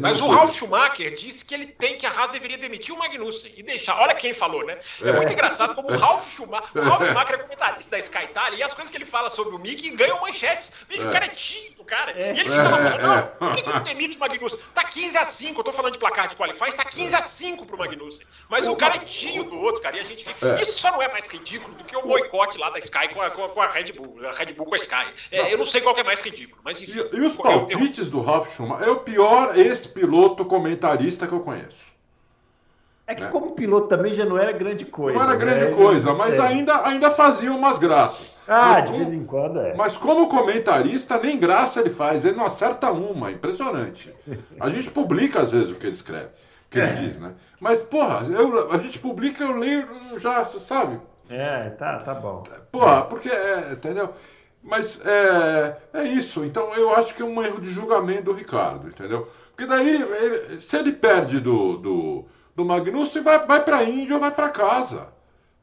Mas 0.00 0.20
o 0.20 0.28
Ralf 0.28 0.54
Schumacher 0.54 1.12
disse 1.12 1.44
que 1.44 1.52
ele 1.52 1.66
tem 1.66 1.96
que 1.96 2.06
a 2.06 2.10
Haas 2.10 2.30
deveria 2.30 2.56
demitir 2.56 2.94
o 2.94 2.98
Magnussen 2.98 3.52
e 3.56 3.64
deixar. 3.64 3.98
Olha 3.98 4.14
quem 4.14 4.32
falou, 4.32 4.64
né? 4.64 4.78
É, 5.02 5.08
é 5.08 5.12
muito 5.12 5.32
engraçado 5.32 5.74
como 5.74 5.90
o 5.90 5.96
Ralf 5.96 6.32
Schumacher. 6.32 6.70
O 6.72 6.80
Ralf 6.80 7.02
Schumacher 7.04 7.34
é 7.34 7.38
comentarista 7.38 7.90
da 7.90 7.98
Sky 7.98 8.24
Italia 8.24 8.58
e 8.58 8.62
as 8.62 8.72
coisas 8.72 8.90
que 8.90 8.96
ele 8.96 9.04
fala 9.04 9.28
sobre 9.28 9.56
o 9.56 9.58
Mick 9.58 9.90
ganham 9.90 10.20
manchetes. 10.20 10.70
Veja, 10.88 11.02
é. 11.02 11.08
o 11.08 11.12
cara 11.12 11.24
é 11.24 11.28
tímido, 11.28 11.82
cara. 11.82 12.12
E 12.12 12.38
ele 12.38 12.48
fica 12.48 12.62
lá 12.62 12.78
falando: 12.78 13.00
é, 13.00 13.02
não, 13.02 13.18
é. 13.18 13.22
por 13.22 13.52
que, 13.52 13.62
que 13.62 13.72
não 13.72 13.82
demite 13.82 14.16
o 14.16 14.20
Magnussen? 14.20 14.60
Tá 14.72 14.84
15 14.84 15.18
a 15.18 15.24
5. 15.24 15.60
Eu 15.60 15.64
tô 15.64 15.72
falando 15.72 15.92
de 15.92 15.98
placar 15.98 16.28
de 16.28 16.36
qualify, 16.36 16.72
tá 16.76 16.84
15 16.84 17.16
a 17.16 17.20
5 17.20 17.66
pro 17.66 17.76
Magnussen. 17.76 18.24
Mas 18.48 18.68
o, 18.68 18.72
o 18.72 18.76
cara 18.76 18.94
é 18.94 18.98
tio 19.00 19.42
do 19.44 19.58
outro, 19.58 19.82
cara. 19.82 19.96
E 19.96 20.00
a 20.00 20.04
gente 20.04 20.24
fica. 20.24 20.54
Isso 20.62 20.78
só 20.78 20.92
não 20.92 21.02
é 21.02 21.08
mais 21.08 21.28
ridículo 21.28 21.74
do 21.74 21.82
que 21.82 21.96
o 21.96 22.02
boicote 22.02 22.56
lá 22.56 22.70
da 22.70 22.78
Sky 22.78 23.08
com 23.12 23.20
a, 23.20 23.30
com 23.30 23.60
a, 23.60 23.66
Red 23.66 23.92
Bull. 23.92 24.16
A 24.24 24.30
Red 24.30 24.52
Bull 24.52 24.66
com 24.66 24.74
a 24.74 24.78
Sky. 24.78 25.12
eu 25.32 25.58
não 25.58 25.66
sei 25.66 25.80
qual 25.80 25.96
é 25.98 26.04
mais 26.04 26.24
ridículo. 26.24 26.62
Mas 26.64 26.80
enfim. 26.80 27.00
E, 27.12 27.16
e 27.16 27.20
os 27.20 27.34
palpites 27.34 28.08
do 28.08 28.20
Ralf 28.20 28.54
Schumacher? 28.54 28.86
É 28.86 28.90
o 28.90 29.00
pior 29.00 29.56
esse 29.58 29.71
piloto 29.74 30.44
comentarista 30.44 31.26
que 31.26 31.32
eu 31.32 31.40
conheço. 31.40 31.92
É 33.06 33.14
que 33.14 33.22
né? 33.24 33.30
como 33.30 33.52
piloto 33.52 33.88
também 33.88 34.14
já 34.14 34.24
não 34.24 34.38
era 34.38 34.52
grande 34.52 34.84
coisa. 34.84 35.18
Não 35.18 35.24
era 35.24 35.34
grande 35.34 35.64
né? 35.66 35.76
coisa, 35.76 36.14
mas 36.14 36.38
é. 36.38 36.40
ainda, 36.40 36.86
ainda 36.86 37.10
fazia 37.10 37.52
umas 37.52 37.78
graças. 37.78 38.36
Ah, 38.46 38.72
mas 38.72 38.84
de 38.84 38.90
como, 38.90 38.98
vez 38.98 39.14
em 39.14 39.24
quando 39.24 39.60
é. 39.60 39.74
Mas 39.74 39.96
como 39.96 40.28
comentarista, 40.28 41.18
nem 41.18 41.38
graça 41.38 41.80
ele 41.80 41.90
faz, 41.90 42.24
ele 42.24 42.36
não 42.36 42.46
acerta 42.46 42.90
uma, 42.90 43.30
impressionante. 43.30 44.12
A 44.60 44.68
gente 44.68 44.90
publica 44.90 45.40
às 45.40 45.52
vezes 45.52 45.72
o 45.72 45.74
que 45.74 45.86
ele 45.86 45.94
escreve, 45.94 46.26
o 46.26 46.70
que 46.70 46.78
ele 46.78 46.86
é. 46.86 46.94
diz, 46.94 47.18
né? 47.18 47.32
Mas, 47.60 47.80
porra, 47.80 48.26
eu, 48.28 48.72
a 48.72 48.78
gente 48.78 48.98
publica, 48.98 49.42
eu 49.42 49.56
leio 49.56 49.86
já, 50.18 50.44
sabe? 50.44 51.00
É, 51.28 51.70
tá, 51.70 51.98
tá 52.00 52.14
bom. 52.14 52.42
Porra, 52.70 53.02
porque, 53.02 53.28
é, 53.28 53.72
entendeu? 53.72 54.12
Mas 54.62 55.00
é, 55.04 55.76
é 55.92 56.04
isso, 56.04 56.44
então 56.44 56.72
eu 56.74 56.94
acho 56.94 57.14
que 57.14 57.22
é 57.22 57.24
um 57.24 57.42
erro 57.42 57.60
de 57.60 57.70
julgamento 57.70 58.24
do 58.24 58.32
Ricardo, 58.32 58.88
entendeu? 58.88 59.28
Porque 59.54 59.66
daí, 59.66 60.02
ele, 60.02 60.60
se 60.60 60.76
ele 60.76 60.92
perde 60.92 61.38
do, 61.38 61.76
do, 61.76 62.24
do 62.56 62.64
Magnussen, 62.64 63.22
vai, 63.22 63.46
vai 63.46 63.62
para 63.62 63.78
a 63.78 63.84
Índia 63.84 64.14
ou 64.14 64.20
vai 64.20 64.30
para 64.30 64.48
casa. 64.48 65.12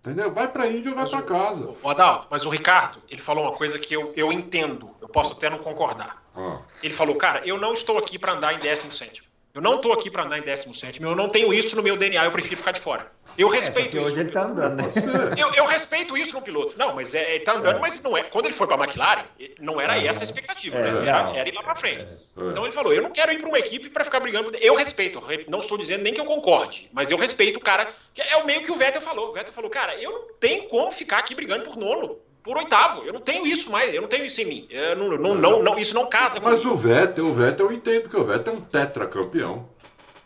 Entendeu? 0.01 0.31
Vai 0.31 0.47
para 0.47 0.63
a 0.63 0.67
Índia 0.67 0.91
ou 0.91 0.95
vai 0.95 1.07
para 1.09 1.21
casa. 1.21 1.75
O 1.83 1.89
Adalto, 1.89 2.27
mas 2.29 2.45
o 2.45 2.49
Ricardo, 2.49 3.01
ele 3.09 3.21
falou 3.21 3.43
uma 3.45 3.53
coisa 3.53 3.77
que 3.77 3.93
eu, 3.93 4.13
eu 4.15 4.31
entendo, 4.31 4.89
eu 5.01 5.09
posso 5.09 5.33
até 5.33 5.49
não 5.49 5.57
concordar. 5.57 6.23
Ah. 6.35 6.59
Ele 6.81 6.93
falou, 6.93 7.15
cara, 7.15 7.45
eu 7.45 7.59
não 7.59 7.73
estou 7.73 7.97
aqui 7.97 8.17
para 8.17 8.33
andar 8.33 8.53
em 8.53 8.59
décimo 8.59 8.93
sétimo. 8.93 9.27
Eu 9.59 9.61
não 9.61 9.75
estou 9.75 9.91
aqui 9.91 10.09
para 10.09 10.23
andar 10.23 10.37
em 10.37 10.41
17, 10.41 11.03
eu 11.03 11.13
não 11.13 11.27
tenho 11.27 11.53
isso 11.53 11.75
no 11.75 11.83
meu 11.83 11.97
DNA, 11.97 12.23
eu 12.23 12.31
prefiro 12.31 12.55
ficar 12.55 12.71
de 12.71 12.79
fora. 12.79 13.11
Eu 13.37 13.53
é, 13.53 13.57
respeito 13.57 13.97
é, 13.97 13.99
isso. 13.99 14.09
Hoje 14.09 14.19
ele 14.21 14.29
está 14.29 14.45
andando, 14.45 14.77
né? 14.77 14.85
Eu, 15.37 15.53
eu, 15.53 15.65
respeito 15.65 16.17
isso 16.17 16.33
no 16.33 16.41
piloto. 16.41 16.77
Não, 16.77 16.95
mas 16.95 17.13
é, 17.13 17.35
ele 17.35 17.39
está 17.39 17.53
andando, 17.53 17.75
é. 17.75 17.79
mas 17.79 18.01
não 18.01 18.17
é. 18.17 18.23
Quando 18.23 18.45
ele 18.45 18.53
foi 18.53 18.67
para 18.67 18.77
a 18.77 18.85
McLaren, 18.85 19.25
não 19.59 19.79
era 19.79 19.97
essa 19.97 20.21
a 20.21 20.23
expectativa, 20.23 20.77
é, 20.77 20.91
né? 20.91 21.07
era, 21.07 21.31
era, 21.35 21.49
ir 21.49 21.53
lá 21.53 21.61
para 21.61 21.75
frente. 21.75 22.05
É. 22.05 22.49
Então 22.49 22.63
ele 22.63 22.71
falou: 22.71 22.93
eu 22.93 23.01
não 23.01 23.11
quero 23.11 23.33
ir 23.33 23.39
para 23.39 23.49
uma 23.49 23.59
equipe 23.59 23.89
para 23.89 24.05
ficar 24.05 24.21
brigando. 24.21 24.51
Eu 24.59 24.75
respeito, 24.75 25.21
não 25.49 25.59
estou 25.59 25.77
dizendo 25.77 26.03
nem 26.03 26.13
que 26.13 26.21
eu 26.21 26.25
concorde, 26.25 26.89
mas 26.93 27.11
eu 27.11 27.17
respeito 27.17 27.57
o 27.57 27.61
cara. 27.61 27.89
Que 28.13 28.21
é 28.21 28.37
o 28.37 28.45
meio 28.45 28.63
que 28.63 28.71
o 28.71 28.75
Vettel 28.75 29.01
falou. 29.01 29.29
O 29.29 29.33
Vettel 29.33 29.53
falou, 29.53 29.69
cara, 29.69 30.01
eu 30.01 30.11
não 30.11 30.21
tenho 30.39 30.67
como 30.69 30.91
ficar 30.91 31.19
aqui 31.19 31.35
brigando 31.35 31.65
por 31.65 31.75
nono 31.75 32.17
por 32.43 32.57
oitavo. 32.57 33.03
Eu 33.03 33.13
não 33.13 33.21
tenho 33.21 33.45
isso 33.45 33.71
mais, 33.71 33.93
eu 33.93 34.01
não 34.01 34.09
tenho 34.09 34.25
isso 34.25 34.41
em 34.41 34.45
mim. 34.45 34.67
Não, 34.97 35.17
não, 35.17 35.35
não, 35.35 35.63
não, 35.63 35.79
isso 35.79 35.93
não 35.93 36.09
casa. 36.09 36.39
Mas 36.39 36.65
o 36.65 36.75
Vettel, 36.75 37.25
o 37.25 37.33
Vettel 37.33 37.67
eu 37.67 37.71
entendo 37.73 38.09
que 38.09 38.17
o 38.17 38.23
Vettel 38.23 38.53
é 38.53 38.57
um 38.57 38.61
tetracampeão 38.61 39.67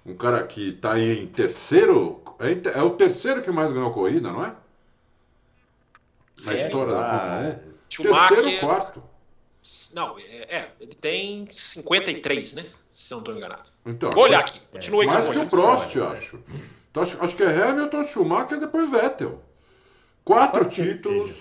um 0.05 0.15
cara 0.15 0.43
que 0.45 0.69
está 0.69 0.99
em 0.99 1.27
terceiro. 1.27 2.21
É, 2.39 2.79
é, 2.79 2.81
o 2.81 2.91
terceiro 2.91 3.41
que 3.41 3.51
mais 3.51 3.71
ganhou 3.71 3.91
corrida, 3.91 4.31
não 4.31 4.43
é? 4.43 4.53
Na 6.43 6.53
é, 6.53 6.55
história 6.55 6.93
da 6.93 7.03
Fórmula 7.03 7.61
1. 7.69 7.73
Schumacher, 7.89 8.35
terceiro 8.35 8.59
quarto. 8.59 9.03
Não, 9.93 10.19
é, 10.19 10.57
é, 10.57 10.71
ele 10.79 10.93
tem 10.93 11.47
53, 11.49 12.53
né? 12.53 12.65
Se 12.89 13.13
eu 13.13 13.17
não 13.17 13.21
estou 13.21 13.37
enganado. 13.37 13.69
Então, 13.85 14.09
Vou 14.11 14.23
olhar 14.23 14.41
aqui. 14.41 14.59
Continue 14.71 15.05
Mais 15.05 15.27
que 15.27 15.37
o 15.37 15.47
Prost, 15.47 15.95
acho. 15.95 16.43
Então, 16.91 17.03
acho. 17.03 17.23
Acho 17.23 17.35
que 17.35 17.43
é 17.43 17.63
Hamilton, 17.63 18.03
Schumacher 18.03 18.57
e 18.57 18.61
depois 18.61 18.91
Vettel. 18.91 19.41
Quatro 20.25 20.65
Pode 20.65 20.75
títulos. 20.75 21.31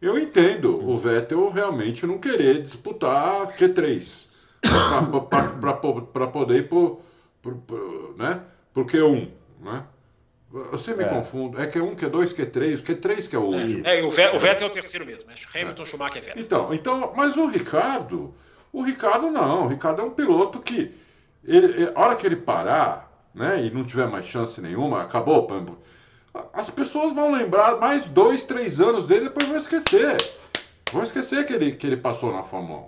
Eu 0.00 0.18
entendo 0.18 0.82
o 0.88 0.96
Vettel 0.96 1.50
realmente 1.50 2.06
não 2.06 2.18
querer 2.18 2.62
disputar 2.62 3.48
Q3 3.48 4.28
para 6.12 6.26
poder 6.26 6.56
ir 6.56 6.68
por 6.68 7.00
por, 7.42 7.54
por, 7.54 8.14
né? 8.16 8.42
por 8.72 8.84
Q1, 8.86 9.28
né? 9.60 9.84
Eu 10.52 10.78
sempre 10.78 11.04
me 11.04 11.10
é. 11.10 11.14
confundo. 11.14 11.60
É 11.60 11.66
Q1, 11.68 11.94
Q2, 11.96 12.34
Q3, 12.34 12.82
Q3 12.82 13.28
que 13.28 13.36
é 13.36 13.38
o 13.38 13.42
último. 13.42 13.86
É, 13.86 14.00
é 14.00 14.04
o, 14.04 14.10
Vettel 14.10 14.66
é 14.66 14.70
o 14.70 14.72
terceiro 14.72 15.06
mesmo. 15.06 15.30
É 15.30 15.60
Hamilton, 15.60 15.86
Schumacher 15.86 16.18
é 16.18 16.20
Vettel. 16.20 16.42
Então, 16.42 16.74
então, 16.74 17.12
mas 17.14 17.36
o 17.36 17.46
Ricardo, 17.46 18.34
o 18.72 18.82
Ricardo 18.82 19.30
não. 19.30 19.66
O 19.66 19.68
Ricardo 19.68 20.02
é 20.02 20.04
um 20.04 20.10
piloto 20.10 20.58
que, 20.58 20.92
ele, 21.44 21.92
a 21.94 22.00
hora 22.00 22.16
que 22.16 22.26
ele 22.26 22.34
parar, 22.34 23.28
né, 23.32 23.62
e 23.64 23.70
não 23.70 23.84
tiver 23.84 24.08
mais 24.08 24.24
chance 24.24 24.60
nenhuma, 24.60 25.02
acabou. 25.02 25.46
As 26.52 26.70
pessoas 26.70 27.12
vão 27.12 27.32
lembrar 27.32 27.76
mais 27.78 28.08
dois, 28.08 28.44
três 28.44 28.80
anos 28.80 29.06
dele, 29.06 29.24
depois 29.24 29.48
vão 29.48 29.56
esquecer. 29.56 30.16
Vão 30.92 31.02
esquecer 31.02 31.44
que 31.44 31.52
ele, 31.52 31.72
que 31.72 31.86
ele 31.86 31.96
passou 31.96 32.32
na 32.32 32.42
Fórmula 32.42 32.80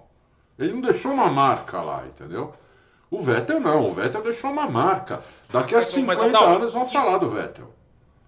1. 0.58 0.64
Ele 0.64 0.72
não 0.74 0.80
deixou 0.80 1.12
uma 1.12 1.28
marca 1.28 1.80
lá, 1.82 2.04
entendeu? 2.06 2.52
O 3.10 3.20
Vettel 3.20 3.60
não, 3.60 3.86
o 3.86 3.92
Vettel 3.92 4.22
deixou 4.22 4.50
uma 4.50 4.66
marca. 4.66 5.22
Daqui 5.50 5.74
a 5.74 5.82
50 5.82 6.22
mas, 6.22 6.32
não, 6.32 6.54
anos 6.54 6.72
vão 6.72 6.86
falar 6.86 7.18
do 7.18 7.30
Vettel. 7.30 7.72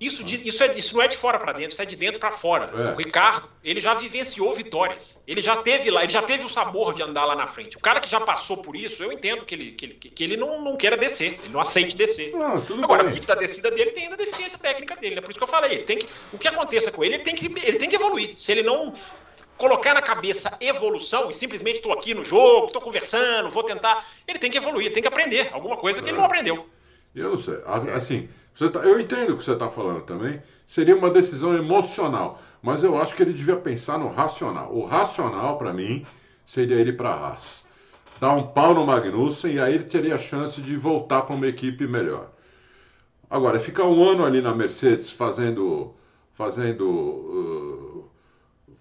Isso, 0.00 0.24
de, 0.24 0.46
isso, 0.46 0.62
é, 0.62 0.76
isso 0.76 0.94
não 0.94 1.02
é 1.02 1.08
de 1.08 1.16
fora 1.16 1.38
para 1.38 1.52
dentro, 1.52 1.70
isso 1.70 1.80
é 1.80 1.84
de 1.84 1.94
dentro 1.94 2.18
para 2.18 2.32
fora. 2.32 2.70
É. 2.74 2.94
O 2.94 2.96
Ricardo, 2.96 3.48
ele 3.62 3.80
já 3.80 3.94
vivenciou 3.94 4.52
vitórias. 4.52 5.22
Ele 5.26 5.40
já 5.40 5.56
teve 5.56 5.90
lá, 5.90 6.02
ele 6.02 6.12
já 6.12 6.20
teve 6.20 6.44
o 6.44 6.48
sabor 6.48 6.94
de 6.94 7.02
andar 7.02 7.24
lá 7.24 7.36
na 7.36 7.46
frente. 7.46 7.76
O 7.76 7.80
cara 7.80 8.00
que 8.00 8.10
já 8.10 8.20
passou 8.20 8.56
por 8.56 8.74
isso, 8.74 9.02
eu 9.02 9.12
entendo 9.12 9.44
que 9.44 9.54
ele, 9.54 9.72
que 9.72 9.84
ele, 9.84 9.94
que 9.94 10.24
ele 10.24 10.36
não, 10.36 10.60
não 10.60 10.76
queira 10.76 10.96
descer, 10.96 11.38
ele 11.42 11.52
não 11.52 11.60
aceite 11.60 11.96
descer. 11.96 12.32
Não, 12.32 12.56
Agora, 12.82 13.04
muito 13.04 13.26
da 13.26 13.36
descida 13.36 13.70
dele 13.70 13.92
tem 13.92 14.12
a 14.12 14.16
deficiência 14.16 14.58
técnica 14.58 14.96
dele, 14.96 15.18
é 15.18 15.20
por 15.20 15.30
isso 15.30 15.38
que 15.38 15.44
eu 15.44 15.48
falei. 15.48 15.72
Ele 15.72 15.84
tem 15.84 15.98
que, 15.98 16.08
o 16.32 16.38
que 16.38 16.48
aconteça 16.48 16.90
com 16.90 17.04
ele, 17.04 17.14
ele 17.14 17.22
tem 17.22 17.34
que, 17.34 17.46
ele 17.46 17.78
tem 17.78 17.88
que 17.88 17.96
evoluir. 17.96 18.34
Se 18.36 18.50
ele 18.50 18.64
não 18.64 18.94
colocar 19.56 19.94
na 19.94 20.02
cabeça 20.02 20.56
evolução 20.60 21.30
e 21.30 21.34
simplesmente 21.34 21.76
estou 21.76 21.92
aqui 21.92 22.14
no 22.14 22.24
jogo, 22.24 22.66
estou 22.66 22.82
conversando, 22.82 23.48
vou 23.48 23.62
tentar. 23.62 24.04
Ele 24.26 24.38
tem 24.38 24.50
que 24.50 24.58
evoluir, 24.58 24.86
ele 24.86 24.94
tem 24.94 25.02
que 25.02 25.08
aprender 25.08 25.50
alguma 25.52 25.76
coisa 25.76 26.02
que 26.02 26.08
ele 26.08 26.16
não 26.16 26.24
aprendeu. 26.24 26.68
Eu 27.14 27.30
não 27.30 27.36
sei. 27.36 27.58
Assim, 27.94 28.28
Tá, 28.72 28.80
eu 28.80 29.00
entendo 29.00 29.32
o 29.32 29.36
que 29.36 29.44
você 29.44 29.52
está 29.52 29.68
falando 29.68 30.02
também. 30.02 30.40
Seria 30.66 30.96
uma 30.96 31.10
decisão 31.10 31.56
emocional. 31.56 32.40
Mas 32.62 32.82
eu 32.82 32.96
acho 32.98 33.14
que 33.14 33.22
ele 33.22 33.32
devia 33.32 33.56
pensar 33.56 33.98
no 33.98 34.08
racional. 34.08 34.74
O 34.74 34.84
racional, 34.84 35.58
para 35.58 35.72
mim, 35.72 36.06
seria 36.44 36.76
ele 36.76 36.92
para 36.92 37.10
a 37.10 37.28
Haas. 37.28 37.66
Dar 38.20 38.32
um 38.32 38.46
pau 38.46 38.72
no 38.72 38.86
Magnussen 38.86 39.54
e 39.54 39.60
aí 39.60 39.74
ele 39.74 39.84
teria 39.84 40.14
a 40.14 40.18
chance 40.18 40.62
de 40.62 40.76
voltar 40.76 41.22
para 41.22 41.34
uma 41.34 41.46
equipe 41.46 41.86
melhor. 41.86 42.30
Agora, 43.28 43.58
ficar 43.58 43.84
um 43.84 44.02
ano 44.02 44.24
ali 44.24 44.40
na 44.40 44.54
Mercedes 44.54 45.10
fazendo. 45.10 45.94
fazendo. 46.32 46.88
Uh, 46.88 48.04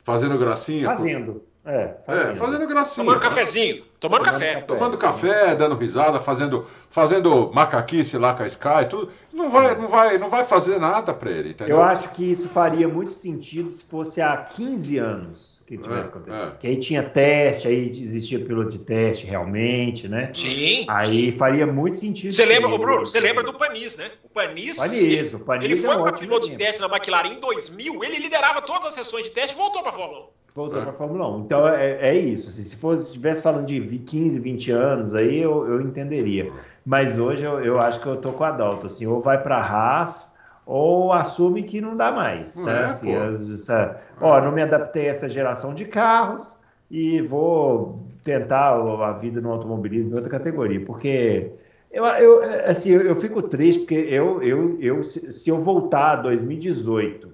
fazendo 0.03 0.37
gracinha. 0.37 0.85
Fazendo. 0.85 1.43
É, 1.65 1.95
fazendo. 2.05 2.31
é, 2.31 2.35
fazendo 2.35 2.67
gracinha. 2.67 3.05
Tomando 3.05 3.21
cafezinho. 3.21 3.85
Tomando, 3.97 4.23
tomando 4.23 4.25
café. 4.25 4.53
café. 4.53 4.65
Tomando 4.65 4.97
café, 4.97 5.55
dando 5.55 5.75
risada, 5.75 6.19
fazendo, 6.19 6.67
fazendo 6.89 7.51
macaquice 7.53 8.17
lá 8.17 8.33
com 8.33 8.43
a 8.43 8.47
Sky, 8.47 8.89
tudo. 8.89 9.09
Não 9.31 9.49
vai, 9.49 9.73
não 9.77 9.87
vai, 9.87 10.17
não 10.17 10.29
vai 10.29 10.43
fazer 10.43 10.77
nada 10.77 11.13
para 11.13 11.31
ele, 11.31 11.51
entendeu? 11.51 11.77
Eu 11.77 11.83
acho 11.83 12.09
que 12.09 12.29
isso 12.29 12.49
faria 12.49 12.85
muito 12.89 13.13
sentido 13.13 13.69
se 13.69 13.81
fosse 13.85 14.21
há 14.21 14.35
15 14.35 14.97
anos 14.97 15.63
que 15.65 15.77
tivesse 15.77 16.09
é, 16.09 16.13
acontecido. 16.13 16.47
É. 16.49 16.55
Que 16.59 16.67
aí 16.67 16.75
tinha 16.77 17.01
teste, 17.01 17.67
aí 17.69 17.89
existia 17.89 18.43
piloto 18.43 18.69
de 18.69 18.79
teste 18.79 19.25
realmente, 19.25 20.09
né? 20.09 20.31
Sim. 20.33 20.85
Aí 20.89 21.31
sim. 21.31 21.37
faria 21.37 21.65
muito 21.65 21.95
sentido. 21.95 22.33
Você 22.33 22.43
lembra, 22.43 22.77
Bruno, 22.77 23.05
você 23.05 23.21
lembra 23.21 23.41
do 23.41 23.53
Panis, 23.53 23.95
né? 23.95 24.11
O 24.21 24.27
Panis. 24.27 24.75
Panis, 24.75 25.33
o 25.33 25.39
Panis 25.39 25.63
ele 25.63 25.77
foi 25.77 25.95
é 25.95 25.97
para 25.97 26.11
piloto 26.11 26.49
de 26.49 26.57
teste 26.57 26.81
na 26.81 26.87
McLaren 26.87 27.29
em 27.29 27.39
2000, 27.39 28.03
ele 28.03 28.19
liderava 28.19 28.61
todas 28.61 28.89
as 28.89 28.93
sessões 28.95 29.23
de 29.23 29.31
teste 29.31 29.55
e 29.55 29.57
voltou 29.57 29.81
para 29.81 29.91
a 29.91 29.95
Fórmula 29.95 30.25
1. 30.25 30.42
Voltou 30.55 30.79
é. 30.79 30.81
para 30.81 30.91
a 30.91 30.93
Fórmula 30.93 31.27
1. 31.37 31.39
Então 31.41 31.67
é, 31.67 32.09
é 32.09 32.15
isso. 32.15 32.49
Assim, 32.49 32.63
se 32.63 32.75
fosse, 32.75 33.05
estivesse 33.05 33.41
falando 33.41 33.65
de 33.65 33.79
15, 33.79 34.39
20 34.39 34.71
anos, 34.71 35.15
aí 35.15 35.39
eu, 35.39 35.67
eu 35.67 35.81
entenderia. 35.81 36.51
Mas 36.85 37.17
hoje 37.17 37.43
eu, 37.43 37.59
eu 37.63 37.79
acho 37.79 37.99
que 37.99 38.07
eu 38.07 38.15
tô 38.17 38.31
com 38.31 38.43
a 38.43 38.51
Dalton. 38.51 38.85
Assim, 38.85 39.05
ou 39.07 39.19
vai 39.19 39.41
para 39.41 39.57
a 39.57 39.61
Haas 39.61 40.33
ou 40.65 41.11
assume 41.11 41.63
que 41.63 41.81
não 41.81 41.95
dá 41.95 42.11
mais. 42.11 42.61
Né? 42.61 42.81
É, 42.81 42.85
assim, 42.85 43.11
eu, 43.11 43.53
essa, 43.53 43.99
ó, 44.21 44.39
não 44.41 44.51
me 44.51 44.61
adaptei 44.61 45.07
a 45.07 45.11
essa 45.11 45.27
geração 45.27 45.73
de 45.73 45.85
carros 45.85 46.57
e 46.89 47.21
vou 47.21 47.99
tentar 48.21 48.75
a 48.75 49.11
vida 49.13 49.41
no 49.41 49.51
automobilismo 49.51 50.13
em 50.13 50.15
outra 50.15 50.29
categoria, 50.29 50.85
porque 50.85 51.51
eu, 51.91 52.05
eu, 52.05 52.41
assim, 52.65 52.91
eu, 52.91 53.01
eu 53.01 53.15
fico 53.15 53.41
triste 53.41 53.79
porque 53.79 53.95
eu, 53.95 54.41
eu, 54.41 54.79
eu, 54.79 55.03
se 55.03 55.49
eu 55.49 55.59
voltar 55.59 56.11
a 56.11 56.15
2018 56.17 57.32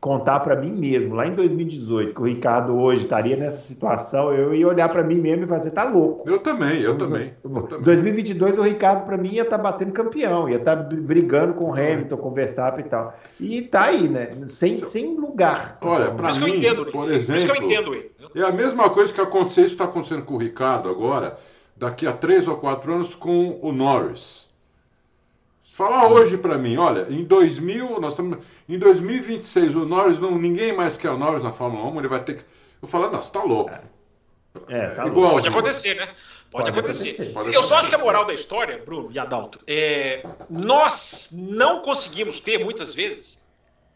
contar 0.00 0.40
para 0.40 0.56
mim 0.56 0.72
mesmo, 0.72 1.14
lá 1.14 1.26
em 1.26 1.34
2018, 1.34 2.14
que 2.14 2.20
o 2.22 2.24
Ricardo 2.24 2.78
hoje 2.78 3.02
estaria 3.02 3.36
nessa 3.36 3.60
situação, 3.60 4.32
eu 4.32 4.54
ia 4.54 4.66
olhar 4.66 4.88
para 4.88 5.04
mim 5.04 5.16
mesmo 5.16 5.44
e 5.44 5.46
fazer, 5.46 5.72
tá 5.72 5.84
louco. 5.84 6.28
Eu 6.28 6.38
também, 6.38 6.80
eu, 6.80 6.96
também. 6.96 7.34
Em 7.44 7.82
2022 7.82 8.56
o 8.56 8.62
Ricardo 8.62 9.04
para 9.04 9.18
mim 9.18 9.32
ia 9.32 9.42
estar 9.42 9.58
tá 9.58 9.62
batendo 9.62 9.92
campeão, 9.92 10.48
ia 10.48 10.56
estar 10.56 10.74
tá 10.74 10.82
brigando 10.82 11.52
com 11.52 11.70
o 11.70 11.74
Hamilton, 11.74 12.16
com 12.16 12.28
o 12.28 12.32
Verstappen 12.32 12.86
e 12.86 12.88
tal. 12.88 13.14
E 13.38 13.62
tá 13.62 13.84
aí, 13.84 14.08
né? 14.08 14.30
Sem, 14.46 14.76
sem 14.76 15.14
lugar. 15.16 15.76
Olha, 15.82 16.12
para 16.12 16.32
mim, 16.34 16.56
entendo, 16.56 16.86
por 16.86 17.10
exemplo, 17.10 17.44
que 17.44 17.50
eu 17.50 17.64
entendo. 17.64 17.94
é 18.34 18.42
a 18.42 18.52
mesma 18.52 18.88
coisa 18.88 19.12
que 19.12 19.20
aconteceu, 19.20 19.64
isso 19.64 19.74
está 19.74 19.84
acontecendo 19.84 20.22
com 20.22 20.34
o 20.34 20.38
Ricardo 20.38 20.88
agora, 20.88 21.36
daqui 21.76 22.06
a 22.06 22.12
três 22.12 22.48
ou 22.48 22.56
quatro 22.56 22.94
anos 22.94 23.14
com 23.14 23.58
o 23.60 23.70
Norris. 23.70 24.49
Falar 25.80 26.08
hoje 26.08 26.36
para 26.36 26.58
mim, 26.58 26.76
olha, 26.76 27.06
em 27.08 27.24
2000, 27.24 27.98
nós 28.00 28.12
estamos 28.12 28.44
em 28.68 28.78
2026 28.78 29.76
o 29.76 29.86
Norris 29.86 30.20
não 30.20 30.38
ninguém 30.38 30.76
mais 30.76 30.98
quer 30.98 31.08
o 31.08 31.16
Norris 31.16 31.42
na 31.42 31.52
Fórmula 31.52 31.88
1, 31.90 31.98
ele 32.00 32.08
vai 32.08 32.22
ter 32.22 32.34
que 32.34 32.44
eu 32.82 32.86
falo, 32.86 33.10
não, 33.10 33.22
você 33.22 33.32
tá 33.32 33.42
louco. 33.42 33.72
É, 34.68 34.88
tá 34.88 35.06
igual. 35.06 35.32
Pode 35.32 35.48
acontecer, 35.48 35.94
né? 35.94 36.04
Pode, 36.04 36.16
Pode 36.50 36.70
acontecer. 36.70 37.12
acontecer. 37.12 37.32
Pode 37.32 37.54
eu 37.54 37.62
só 37.62 37.76
acho 37.76 37.88
que 37.88 37.94
a 37.94 37.98
moral 37.98 38.26
da 38.26 38.34
história, 38.34 38.82
Bruno 38.84 39.10
e 39.10 39.18
Adalto, 39.18 39.58
é, 39.66 40.22
nós 40.50 41.30
não 41.32 41.80
conseguimos 41.80 42.40
ter 42.40 42.58
muitas 42.58 42.92
vezes 42.92 43.42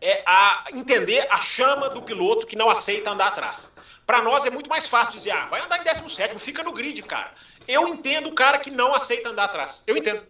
é 0.01 0.23
a 0.27 0.65
entender 0.73 1.27
a 1.31 1.37
chama 1.37 1.91
do 1.91 2.01
piloto 2.01 2.47
que 2.47 2.57
não 2.57 2.71
aceita 2.71 3.11
andar 3.11 3.27
atrás. 3.27 3.71
Para 4.07 4.23
nós 4.23 4.47
é 4.47 4.51
muito 4.51 4.71
mais 4.71 4.87
fácil 4.87 5.13
dizer, 5.13 5.33
ah, 5.33 5.47
vai 5.47 5.61
andar 5.61 5.81
em 5.81 5.85
17, 5.85 6.39
fica 6.39 6.63
no 6.63 6.73
grid, 6.73 7.03
cara. 7.03 7.31
Eu 7.69 7.87
entendo 7.89 8.31
o 8.31 8.35
cara 8.35 8.59
que 8.59 8.71
não 8.71 8.95
aceita 8.95 9.29
andar 9.29 9.45
atrás. 9.45 9.83
Eu 9.87 9.97
entendo. 9.99 10.23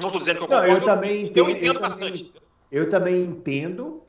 Não 0.00 0.08
estou 0.08 0.18
dizendo 0.18 0.38
que 0.38 0.44
eu 0.44 0.48
concordo. 0.48 0.68
Não, 0.68 0.74
eu 0.76 0.84
também 0.84 1.22
entendo, 1.22 1.36
eu 1.38 1.50
entendo 1.50 1.74
eu 1.74 1.80
bastante. 1.80 2.24
Também, 2.24 2.42
eu 2.70 2.88
também 2.88 3.22
entendo 3.22 4.02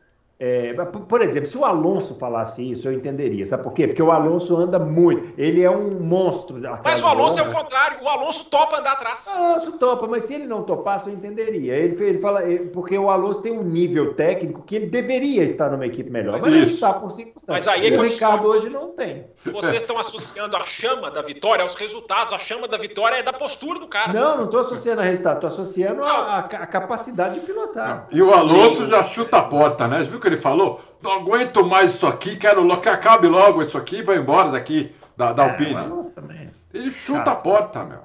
é, 0.44 0.74
por 0.74 1.22
exemplo, 1.22 1.48
se 1.48 1.56
o 1.56 1.64
Alonso 1.64 2.16
falasse 2.16 2.72
isso, 2.72 2.88
eu 2.88 2.94
entenderia. 2.94 3.46
Sabe 3.46 3.62
por 3.62 3.74
quê? 3.74 3.88
Porque 3.88 4.02
o 4.02 4.12
Alonso 4.12 4.58
anda 4.58 4.80
muito. 4.80 5.32
Ele 5.38 5.62
é 5.62 5.70
um 5.70 6.00
monstro. 6.00 6.60
Mas 6.84 7.04
o 7.04 7.06
Alonso 7.06 7.39
é 7.39 7.44
o 7.44 7.52
contrário. 7.52 8.04
O 8.04 8.10
Alonso 8.10 8.46
topa 8.46 8.80
andar 8.80 8.94
atrás. 8.94 9.24
O 9.28 9.30
Alonso 9.30 9.74
topa, 9.74 10.08
mas 10.08 10.24
se 10.24 10.34
ele 10.34 10.48
não 10.48 10.64
topasse, 10.64 11.08
eu 11.08 11.14
entenderia. 11.14 11.76
Ele, 11.76 12.04
ele 12.04 12.18
fala, 12.18 12.42
porque 12.74 12.98
o 12.98 13.12
Alonso 13.12 13.39
tem 13.44 13.52
um 13.52 13.62
nível 13.62 14.16
técnico 14.16 14.64
que 14.64 14.78
ele 14.78 14.88
deveria 14.88 15.44
estar 15.44 15.70
numa 15.70 15.86
equipe 15.86 16.10
melhor. 16.10 16.39
Mas, 16.42 16.50
mas 16.50 16.54
ele 16.54 16.72
está 16.72 16.92
por 16.94 17.12
circunstâncias. 17.12 17.46
Mas 17.48 17.68
aí 17.68 17.86
é 17.86 17.92
que 17.92 17.98
o 17.98 18.02
Ricardo 18.02 18.50
hoje 18.50 18.68
não 18.68 18.96
tem. 18.96 19.28
Vocês 19.46 19.76
estão 19.76 20.00
associando 20.00 20.58
a 20.58 20.66
chama 20.66 21.12
da 21.12 21.22
vitória 21.22 21.62
aos 21.62 21.76
resultados. 21.76 22.34
A 22.34 22.39
chama 22.39 22.68
da 22.68 22.78
vitória 22.78 23.18
é 23.18 23.24
da 23.24 23.34
postura 23.34 23.80
do 23.80 23.88
cara. 23.88 24.12
Não, 24.12 24.38
não 24.38 24.46
estou 24.46 24.60
associando 24.60 25.02
a 25.02 25.04
resultado. 25.04 25.36
Estou 25.36 25.48
associando 25.50 26.04
a, 26.04 26.10
a, 26.10 26.39
a, 26.39 26.66
capacidade 26.66 27.39
de 27.39 27.46
pilotar. 27.46 28.08
E 28.12 28.20
o 28.24 28.34
Alonso 28.34 28.84
Sim. 28.84 28.88
já 28.88 29.04
chuta 29.04 29.38
a 29.38 29.44
porta, 29.44 29.88
né? 29.88 30.02
Viu 30.02 30.20
que 30.20 30.31
ele 30.32 30.42
falou? 30.42 30.82
não 31.02 31.12
aguento 31.14 31.66
mais 31.66 31.96
isso 31.96 32.06
aqui, 32.06 32.36
quero 32.36 32.66
que 32.80 32.90
acabe 32.90 33.28
logo 33.28 33.62
isso 33.64 33.78
aqui 33.78 33.98
e 33.98 34.04
vai 34.04 34.18
embora 34.18 34.52
daqui 34.52 34.94
da, 35.18 35.34
da 35.34 35.46
é, 35.46 35.50
Alpine. 35.50 36.52
Ele 36.74 36.90
chuta 36.90 37.24
Cara. 37.24 37.32
a 37.32 37.36
porta, 37.36 37.84
meu. 37.84 38.02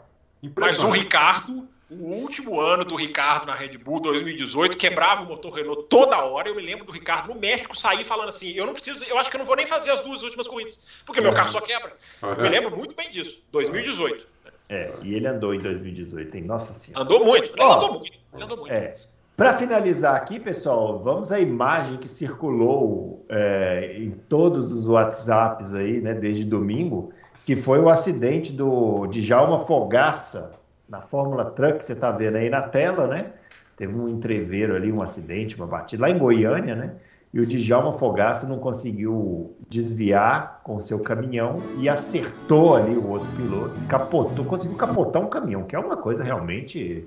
Mas 0.59 0.83
o 0.83 0.91
Ricardo, 0.91 1.69
o 1.91 1.95
último 1.95 2.61
ano 2.61 2.85
do 2.85 2.97
Ricardo 2.97 3.47
na 3.47 3.55
Red 3.55 3.79
Bull, 3.79 4.01
2018, 4.01 4.77
quebrava 4.77 5.23
o 5.23 5.27
motor 5.27 5.53
Renault 5.53 5.85
toda 5.89 6.23
hora. 6.25 6.49
Eu 6.49 6.55
me 6.55 6.63
lembro 6.63 6.85
do 6.85 6.93
Ricardo 6.93 7.33
no 7.33 7.41
México 7.41 7.77
sair 7.77 8.05
falando 8.05 8.29
assim: 8.29 8.53
eu 8.53 8.67
não 8.67 8.73
preciso, 8.73 9.05
eu 9.05 9.19
acho 9.19 9.31
que 9.31 9.37
eu 9.37 9.41
não 9.41 9.47
vou 9.47 9.57
nem 9.57 9.67
fazer 9.67 9.91
as 9.91 10.01
duas 10.01 10.23
últimas 10.23 10.49
corridas, 10.49 10.79
porque 11.05 11.21
meu 11.21 11.33
carro 11.33 11.51
só 11.51 11.61
quebra. 11.61 11.97
Eu 12.23 12.43
me 12.43 12.49
lembro 12.49 12.77
muito 12.77 12.95
bem 12.95 13.11
disso, 13.11 13.41
2018. 13.53 14.27
É, 14.69 14.93
e 15.03 15.15
ele 15.15 15.29
andou 15.29 15.55
em 15.55 15.59
2018, 15.59 16.37
hein? 16.37 16.43
Nossa 16.43 16.73
Senhora. 16.73 17.05
Andou 17.05 17.25
muito, 17.25 17.53
ele 17.53 17.63
andou 17.63 17.93
muito. 17.93 18.19
Ele 18.35 18.43
andou 18.43 18.57
muito. 18.57 18.73
É. 18.73 18.97
Para 19.37 19.53
finalizar 19.53 20.17
aqui, 20.17 20.41
pessoal, 20.41 20.99
vamos 20.99 21.31
à 21.31 21.39
imagem 21.39 21.99
que 21.99 22.09
circulou 22.09 23.27
é, 23.29 23.95
em 23.99 24.11
todos 24.11 24.73
os 24.73 24.89
WhatsApps 24.89 25.75
aí, 25.75 26.01
né, 26.01 26.15
desde 26.15 26.43
domingo, 26.43 27.13
que 27.45 27.55
foi 27.55 27.79
o 27.79 27.91
acidente 27.91 28.51
do 28.51 29.07
Djalma 29.09 29.59
Fogaça 29.59 30.53
na 30.89 31.03
Fórmula 31.03 31.45
Truck, 31.45 31.85
você 31.85 31.93
está 31.93 32.11
vendo 32.11 32.37
aí 32.37 32.49
na 32.49 32.63
tela, 32.63 33.07
né? 33.07 33.33
Teve 33.77 33.95
um 33.95 34.09
entreveiro 34.09 34.75
ali, 34.75 34.91
um 34.91 35.03
acidente, 35.03 35.55
uma 35.55 35.67
batida 35.67 36.05
lá 36.05 36.11
em 36.11 36.17
Goiânia, 36.17 36.75
né? 36.75 36.95
E 37.35 37.39
o 37.39 37.47
Djalma 37.47 37.93
Fogaça 37.93 38.47
não 38.47 38.59
conseguiu 38.59 39.55
desviar 39.69 40.63
com 40.65 40.77
o 40.77 40.81
seu 40.81 41.01
caminhão 41.01 41.63
e 41.79 41.91
acertou 41.91 42.75
ali 42.75 42.97
o 42.97 43.07
outro 43.07 43.29
piloto, 43.37 43.75
capotou, 43.87 44.47
conseguiu 44.47 44.79
capotar 44.79 45.21
um 45.21 45.29
caminhão, 45.29 45.65
que 45.65 45.77
é 45.77 45.79
uma 45.79 45.99
coisa 45.99 46.25
realmente 46.25 47.07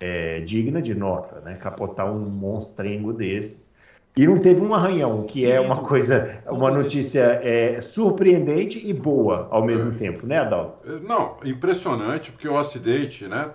é, 0.00 0.40
digna 0.40 0.80
de 0.80 0.94
nota, 0.94 1.40
né? 1.42 1.56
Capotar 1.56 2.10
um 2.10 2.18
monstrengo 2.18 3.12
desses. 3.12 3.70
E 4.16 4.26
não 4.26 4.38
teve 4.38 4.60
um 4.60 4.74
arranhão, 4.74 5.22
que 5.22 5.40
Sim. 5.40 5.52
é 5.52 5.60
uma 5.60 5.76
coisa, 5.76 6.42
uma 6.48 6.70
notícia 6.70 7.40
é, 7.44 7.80
surpreendente 7.80 8.84
e 8.84 8.92
boa 8.92 9.46
ao 9.50 9.64
mesmo 9.64 9.92
é. 9.92 9.94
tempo, 9.94 10.26
né, 10.26 10.38
Adalto? 10.38 10.82
É, 10.90 10.98
não, 10.98 11.36
impressionante, 11.44 12.32
porque 12.32 12.48
o 12.48 12.58
acidente, 12.58 13.28
né? 13.28 13.48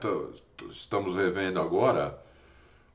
Estamos 0.72 1.16
revendo 1.16 1.60
agora. 1.60 2.18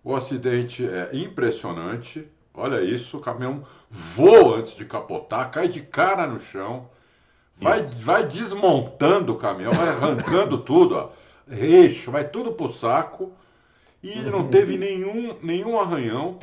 O 0.03 0.17
acidente 0.17 0.89
é 0.89 1.11
impressionante. 1.13 2.27
Olha 2.55 2.81
isso, 2.81 3.19
o 3.19 3.21
caminhão 3.21 3.61
voa 3.91 4.59
antes 4.59 4.75
de 4.75 4.85
capotar, 4.85 5.51
cai 5.51 5.69
de 5.69 5.83
cara 5.83 6.27
no 6.27 6.39
chão, 6.39 6.89
vai, 7.57 7.83
vai 7.83 8.27
desmontando 8.27 9.35
o 9.35 9.37
caminhão, 9.37 9.71
vai 9.71 9.89
arrancando 9.89 10.59
tudo, 10.65 10.97
ó, 10.97 11.11
eixo, 11.49 12.11
vai 12.11 12.27
tudo 12.27 12.53
pro 12.53 12.69
saco 12.69 13.33
e 14.03 14.11
ele 14.11 14.31
não 14.31 14.49
teve 14.49 14.79
nenhum, 14.79 15.37
nenhum 15.43 15.79
arranhão. 15.79 16.39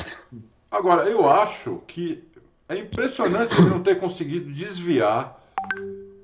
Agora, 0.69 1.09
eu 1.09 1.29
acho 1.29 1.81
que 1.87 2.23
é 2.69 2.77
impressionante 2.77 3.59
ele 3.59 3.69
não 3.69 3.81
ter 3.81 3.99
conseguido 3.99 4.51
desviar 4.51 5.41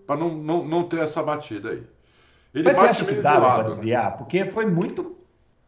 para 0.06 0.18
não, 0.18 0.36
não, 0.36 0.66
não 0.66 0.84
ter 0.84 1.00
essa 1.00 1.24
batida 1.24 1.72
aí. 1.72 1.84
Ele 2.54 2.64
Mas 2.66 2.78
você 2.78 2.88
acha 2.88 3.06
que 3.06 3.16
dava 3.16 3.56
para 3.56 3.64
desviar? 3.64 4.16
Porque 4.18 4.46
foi 4.46 4.66
muito 4.66 5.16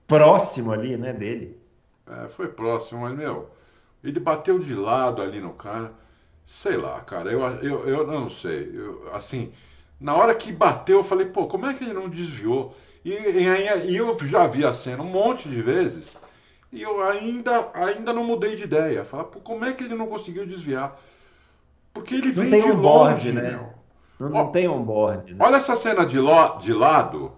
próximo 0.06 0.72
ali, 0.72 0.98
né, 0.98 1.14
dele. 1.14 1.58
É, 2.08 2.28
foi 2.28 2.48
próximo, 2.48 3.02
mas, 3.02 3.18
meu, 3.18 3.50
ele 4.04 4.20
bateu 4.20 4.60
de 4.60 4.76
lado 4.76 5.22
ali 5.22 5.40
no 5.40 5.54
cara. 5.54 5.92
Sei 6.46 6.78
lá, 6.78 7.00
cara, 7.02 7.32
eu, 7.32 7.42
eu, 7.42 7.88
eu 7.88 8.08
não 8.08 8.30
sei. 8.30 8.72
Eu, 8.72 9.10
assim, 9.14 9.52
na 10.00 10.14
hora 10.14 10.36
que 10.36 10.52
bateu, 10.52 10.98
eu 10.98 11.04
falei, 11.04 11.26
pô, 11.26 11.48
como 11.48 11.66
é 11.66 11.74
que 11.74 11.84
ele 11.84 11.94
não 11.94 12.08
desviou? 12.08 12.76
E, 13.06 13.12
e, 13.12 13.92
e, 13.92 13.96
eu 13.96 14.18
já 14.28 14.48
vi 14.48 14.66
a 14.66 14.74
cena 14.74 15.04
um 15.04 15.06
monte 15.06 15.48
de 15.48 15.62
vezes 15.62 16.18
e 16.74 16.82
eu 16.82 17.04
ainda, 17.04 17.70
ainda 17.76 18.12
não 18.12 18.24
mudei 18.24 18.56
de 18.56 18.64
ideia. 18.64 19.06
Falar, 19.06 19.26
como 19.26 19.64
é 19.64 19.74
que 19.74 19.84
ele 19.84 19.94
não 19.94 20.08
conseguiu 20.08 20.44
desviar? 20.44 21.00
Porque 21.94 22.16
ele 22.16 22.32
vem 22.32 22.50
tem 22.50 22.64
de 22.64 22.72
um 22.72 22.82
longe, 22.82 23.32
board, 23.32 23.32
né? 23.32 23.60
Não, 24.20 24.30
não 24.30 24.42
Ó, 24.42 24.48
tem 24.48 24.68
um 24.68 24.82
board. 24.82 25.36
Né? 25.36 25.46
Olha 25.46 25.58
essa 25.58 25.76
cena 25.76 26.04
de, 26.04 26.20
lo, 26.20 26.58
de 26.58 26.74
lado. 26.74 27.32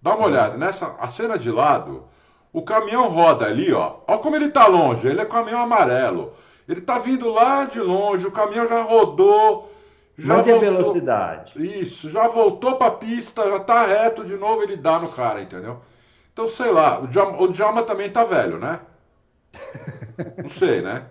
Dá 0.00 0.14
uma 0.14 0.26
olhada. 0.26 0.56
Nessa, 0.56 0.96
a 0.98 1.08
cena 1.08 1.38
de 1.38 1.50
lado, 1.50 2.04
O 2.50 2.62
caminhão 2.62 3.08
roda 3.08 3.44
ali, 3.44 3.72
ó. 3.74 3.96
Olha 4.06 4.18
como 4.18 4.36
ele 4.36 4.48
tá 4.48 4.66
longe. 4.66 5.06
Ele 5.06 5.20
é 5.20 5.26
caminhão 5.26 5.60
amarelo. 5.60 6.32
Ele 6.66 6.80
tá 6.80 6.98
vindo 6.98 7.28
lá 7.28 7.66
de 7.66 7.78
longe, 7.78 8.26
o 8.26 8.32
caminhão 8.32 8.66
já 8.66 8.80
rodou. 8.82 9.70
Já 10.16 10.34
Mas 10.34 10.46
voltou... 10.46 10.64
e 10.64 10.68
a 10.68 10.70
velocidade? 10.70 11.80
Isso, 11.80 12.08
já 12.08 12.28
voltou 12.28 12.76
pra 12.76 12.90
pista, 12.90 13.48
já 13.48 13.58
tá 13.58 13.84
reto 13.86 14.24
de 14.24 14.36
novo, 14.36 14.62
ele 14.62 14.76
dá 14.76 14.98
no 14.98 15.08
cara, 15.08 15.42
entendeu? 15.42 15.80
Então, 16.32 16.46
sei 16.48 16.70
lá, 16.70 17.00
o 17.00 17.06
Djalma, 17.06 17.42
o 17.42 17.48
Djalma 17.48 17.82
também 17.82 18.10
tá 18.10 18.24
velho, 18.24 18.58
né? 18.58 18.80
Não 20.42 20.48
sei, 20.48 20.82
né? 20.82 21.06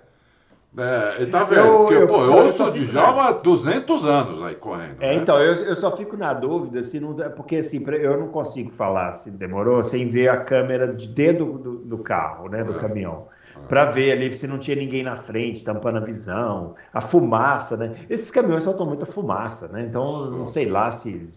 É, 0.76 1.22
ele 1.22 1.32
tá 1.32 1.44
velho. 1.44 1.62
Eu, 1.62 1.78
porque, 1.80 1.94
eu, 1.94 2.08
pô, 2.08 2.18
eu, 2.24 2.34
eu 2.34 2.44
ouço 2.44 2.64
o 2.64 2.72
Djalma 2.72 3.26
há 3.26 3.32
200 3.32 4.06
anos 4.06 4.42
aí 4.42 4.56
correndo. 4.56 5.02
É, 5.02 5.16
né? 5.16 5.16
então, 5.16 5.38
eu, 5.38 5.54
eu 5.54 5.76
só 5.76 5.96
fico 5.96 6.18
na 6.18 6.34
dúvida 6.34 6.82
se 6.82 7.00
não. 7.00 7.14
Porque 7.36 7.58
assim, 7.58 7.84
eu 7.88 8.20
não 8.20 8.30
consigo 8.30 8.72
falar 8.72 9.14
se 9.14 9.30
demorou 9.32 9.84
sem 9.84 10.08
ver 10.08 10.30
a 10.30 10.38
câmera 10.38 10.92
de 10.92 11.08
dentro 11.08 11.46
do, 11.58 11.78
do 11.78 11.98
carro, 12.00 12.50
né? 12.50 12.64
Do 12.64 12.76
é. 12.76 12.80
caminhão. 12.80 13.28
Para 13.68 13.86
ver 13.86 14.12
ali 14.12 14.34
se 14.34 14.48
não 14.48 14.58
tinha 14.58 14.76
ninguém 14.76 15.04
na 15.04 15.16
frente, 15.16 15.64
tampando 15.64 15.98
a 15.98 16.02
visão, 16.02 16.76
a 16.94 17.02
fumaça, 17.02 17.78
né? 17.78 17.96
Esses 18.10 18.32
caminhões 18.32 18.64
soltam 18.64 18.86
muita 18.86 19.06
fumaça, 19.06 19.68
né? 19.68 19.84
Então, 19.88 20.30
não 20.30 20.46
sei 20.46 20.66
lá 20.66 20.92
se 20.92 21.30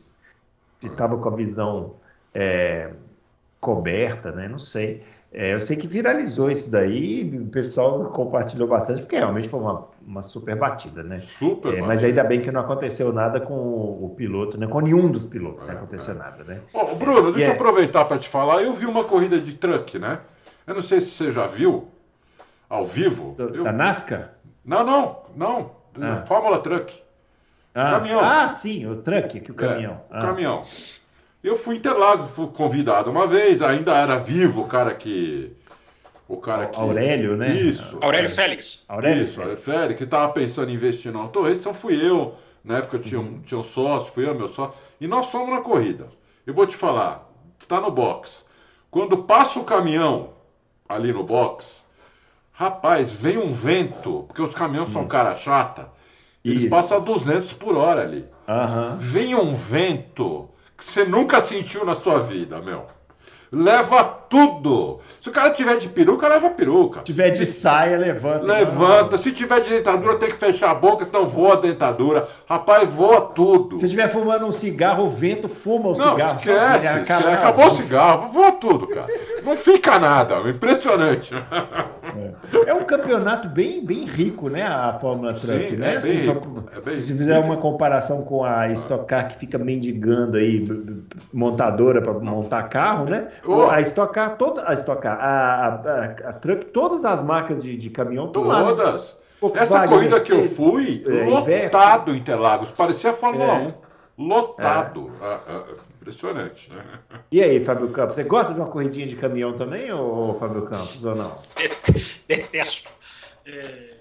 estava 0.83 1.17
com 1.17 1.29
a 1.29 1.35
visão 1.35 1.95
é, 2.35 2.91
coberta, 3.61 4.33
né? 4.33 4.49
Não 4.49 4.59
sei. 4.59 5.03
É, 5.33 5.53
eu 5.53 5.61
sei 5.61 5.77
que 5.77 5.87
viralizou 5.87 6.51
isso 6.51 6.71
daí, 6.71 7.39
o 7.39 7.47
pessoal 7.51 8.07
compartilhou 8.07 8.67
bastante, 8.67 9.03
porque 9.03 9.17
realmente 9.17 9.49
foi 9.49 9.61
uma, 9.61 9.87
uma 10.07 10.23
super 10.23 10.57
batida, 10.57 11.03
né? 11.03 11.21
Super 11.21 11.75
é, 11.75 11.81
Mas 11.83 12.03
ainda 12.03 12.25
bem 12.25 12.41
que 12.41 12.51
não 12.51 12.61
aconteceu 12.61 13.13
nada 13.13 13.41
com 13.41 13.55
o, 13.55 14.15
piloto, 14.17 14.57
né? 14.57 14.67
Com 14.67 14.81
nenhum 14.81 15.11
dos 15.11 15.27
pilotos 15.27 15.65
é, 15.65 15.67
não 15.67 15.75
aconteceu 15.75 16.15
é. 16.15 16.17
nada, 16.17 16.45
né? 16.45 16.61
Oh, 16.73 16.95
Bruno, 16.95 17.33
deixa 17.33 17.49
eu 17.49 17.53
é 17.53 17.55
aproveitar 17.55 18.05
para 18.07 18.19
te 18.19 18.29
falar. 18.29 18.63
Eu 18.63 18.73
vi 18.73 18.87
uma 18.87 19.05
corrida 19.05 19.39
de 19.39 19.55
truck, 19.55 19.99
né? 19.99 20.21
Eu 20.67 20.75
não 20.75 20.83
sei 20.83 21.01
se 21.01 21.11
você 21.11 21.31
já 21.31 21.47
viu 21.47 21.89
ao 22.69 22.85
vivo. 22.85 23.35
Do, 23.37 23.55
eu... 23.55 23.65
Da 23.65 23.73
NASCAR? 23.73 24.33
Não, 24.65 24.85
não, 24.85 25.19
não. 25.35 25.71
Ah. 26.01 26.17
Fórmula 26.27 26.59
Truck. 26.59 27.07
Ah, 27.75 27.91
caminhão. 27.91 28.21
ah, 28.25 28.49
sim, 28.49 28.87
o 28.87 28.97
truck, 28.97 29.39
que 29.39 29.51
o 29.51 29.55
caminhão. 29.55 30.01
É, 30.11 30.15
o 30.15 30.17
ah. 30.17 30.21
caminhão. 30.21 30.65
Eu 31.45 31.57
fui 31.57 31.77
Interlagos, 31.77 32.31
fui 32.31 32.47
convidado 32.49 33.11
uma 33.11 33.27
vez, 33.27 33.61
ainda 33.61 33.95
era 33.95 34.17
vivo 34.17 34.63
o 34.63 34.67
cara 34.67 34.95
que. 34.95 35.53
O 36.27 36.39
cara 36.39 36.67
que. 36.67 36.81
Aurélio, 36.81 37.37
né? 37.37 37.55
Isso. 37.55 37.99
Aurélio 38.01 38.31
Félix. 38.31 38.83
Aurélio 38.89 39.25
Isso, 39.25 39.41
Aurélio 39.41 39.63
Félix, 39.63 39.99
que 39.99 40.05
estava 40.05 40.33
pensando 40.33 40.71
em 40.71 40.75
investir 40.75 41.13
no 41.13 41.21
Auto 41.21 41.43
Race, 41.43 41.61
então 41.61 41.75
fui 41.75 41.95
eu. 41.95 42.35
Na 42.65 42.79
época 42.79 42.97
eu 42.97 43.01
tinha, 43.01 43.21
um, 43.21 43.41
tinha 43.41 43.61
um 43.61 43.63
sócio, 43.63 44.13
fui 44.13 44.27
eu, 44.27 44.35
meu 44.35 44.49
sócio. 44.49 44.75
E 45.01 45.07
nós 45.07 45.27
fomos 45.27 45.55
na 45.55 45.61
corrida. 45.61 46.09
Eu 46.47 46.55
vou 46.55 46.67
te 46.67 46.75
falar, 46.75 47.31
está 47.59 47.79
no 47.79 47.91
box. 47.91 48.45
Quando 48.91 49.19
passa 49.19 49.61
o 49.61 49.65
caminhão 49.65 50.31
ali 50.89 51.13
no 51.13 51.23
box, 51.23 51.86
rapaz, 52.57 53.13
vem 53.13 53.37
um 53.37 53.53
vento, 53.53 54.25
porque 54.27 54.43
os 54.43 54.55
caminhões 54.55 54.89
hum. 54.89 54.93
são 54.93 55.07
cara 55.07 55.35
chata. 55.35 55.91
Eles 56.45 56.63
Isso. 56.63 56.71
passam 56.71 56.99
a 56.99 57.01
200 57.01 57.53
por 57.53 57.77
hora 57.77 58.03
ali. 58.03 58.25
Uhum. 58.49 58.97
Vem 58.99 59.35
um 59.35 59.53
vento 59.53 60.49
que 60.77 60.85
você 60.85 61.05
nunca 61.05 61.41
sentiu 61.41 61.85
na 61.85 61.95
sua 61.95 62.21
vida, 62.21 62.61
meu. 62.61 62.87
Leva 63.51 64.05
tudo. 64.29 65.01
Se 65.21 65.29
o 65.29 65.33
cara 65.33 65.51
tiver 65.51 65.77
de 65.77 65.89
peruca, 65.89 66.29
leva 66.29 66.51
peruca. 66.51 67.01
Se 67.01 67.07
tiver 67.07 67.31
de 67.31 67.47
saia, 67.47 67.97
levanta. 67.97 68.47
Levanta. 68.47 69.19
Se 69.19 69.33
tiver 69.33 69.61
de 69.61 69.71
dentadura, 69.71 70.17
tem 70.17 70.29
que 70.29 70.37
fechar 70.37 70.71
a 70.71 70.75
boca, 70.75 71.05
senão 71.05 71.27
voa 71.27 71.55
a 71.55 71.61
dentadura. 71.61 72.29
Rapaz, 72.49 72.89
voa 72.95 73.23
tudo. 73.23 73.79
Se 73.79 73.87
estiver 73.87 74.09
fumando 74.09 74.47
um 74.47 74.53
cigarro, 74.53 75.05
o 75.05 75.11
vento 75.11 75.49
fuma 75.49 75.91
o 75.91 75.99
Não, 75.99 76.13
cigarro. 76.13 76.37
Esquece, 76.39 77.01
esquece. 77.01 77.29
Acabou 77.29 77.67
o 77.67 77.75
cigarro, 77.75 78.29
voa 78.29 78.53
tudo, 78.53 78.87
cara. 78.89 79.07
Não 79.45 79.57
fica 79.57 79.99
nada. 79.99 80.37
Impressionante. 80.49 81.35
É. 81.35 82.71
é 82.71 82.75
um 82.75 82.85
campeonato 82.85 83.49
bem, 83.49 83.85
bem 83.85 84.05
rico, 84.05 84.49
né? 84.49 84.63
A 84.63 84.93
Fórmula 84.95 85.35
Sim, 85.35 85.77
né? 85.77 85.95
É 85.95 85.97
assim, 85.97 86.25
é 86.29 86.97
se 86.97 87.17
fizer 87.17 87.39
uma 87.39 87.57
comparação 87.57 88.23
com 88.23 88.45
a 88.45 88.69
Stock 88.73 89.07
Car, 89.07 89.29
que 89.29 89.37
fica 89.37 89.59
mendigando 89.59 90.37
aí, 90.37 90.67
montadora 91.33 92.01
para 92.01 92.15
montar 92.15 92.65
carro, 92.65 93.07
né? 93.07 93.29
Oh. 93.45 93.65
A 93.65 93.81
Stock 93.81 94.15
Car, 94.17 94.39
toda, 94.39 94.67
a 94.67 94.73
Stock 94.73 95.03
Car, 95.03 95.19
a, 95.21 95.67
a, 95.67 96.05
a, 96.31 96.33
Truck, 96.33 96.65
todas 96.69 97.05
as 97.05 97.23
marcas 97.23 97.63
de, 97.63 97.77
de 97.77 97.91
caminhão 97.91 98.29
estão 98.29 98.45
lá. 98.45 98.63
Né? 98.63 98.69
Todas. 98.71 99.15
Essa 99.55 99.87
corrida 99.87 100.17
Mercedes, 100.17 100.27
que 100.27 100.33
eu 100.33 100.57
fui, 100.57 101.05
é, 101.07 101.25
lotado 101.27 102.15
em 102.15 102.17
Interlagos, 102.17 102.71
parecia 102.71 103.11
a 103.11 103.13
Fórmula 103.13 103.45
é. 103.45 103.75
1. 104.17 104.27
Lotado. 104.27 105.13
É. 105.21 105.25
Ah, 105.27 105.41
ah, 105.47 105.65
impressionante, 106.01 106.73
né? 106.73 106.83
E 107.31 107.43
aí, 107.43 107.61
Fábio 107.61 107.91
Campos, 107.91 108.15
você 108.15 108.25
gosta 108.25 108.55
de 108.55 108.61
uma 108.61 108.71
corridinha 108.71 109.07
de 109.07 109.17
caminhão 109.17 109.53
também, 109.53 109.93
ou 109.93 110.35
Fábio 110.39 110.63
Campos, 110.63 111.05
ou 111.05 111.15
não? 111.15 111.37
Detesto. 112.27 112.89
É... 113.45 113.97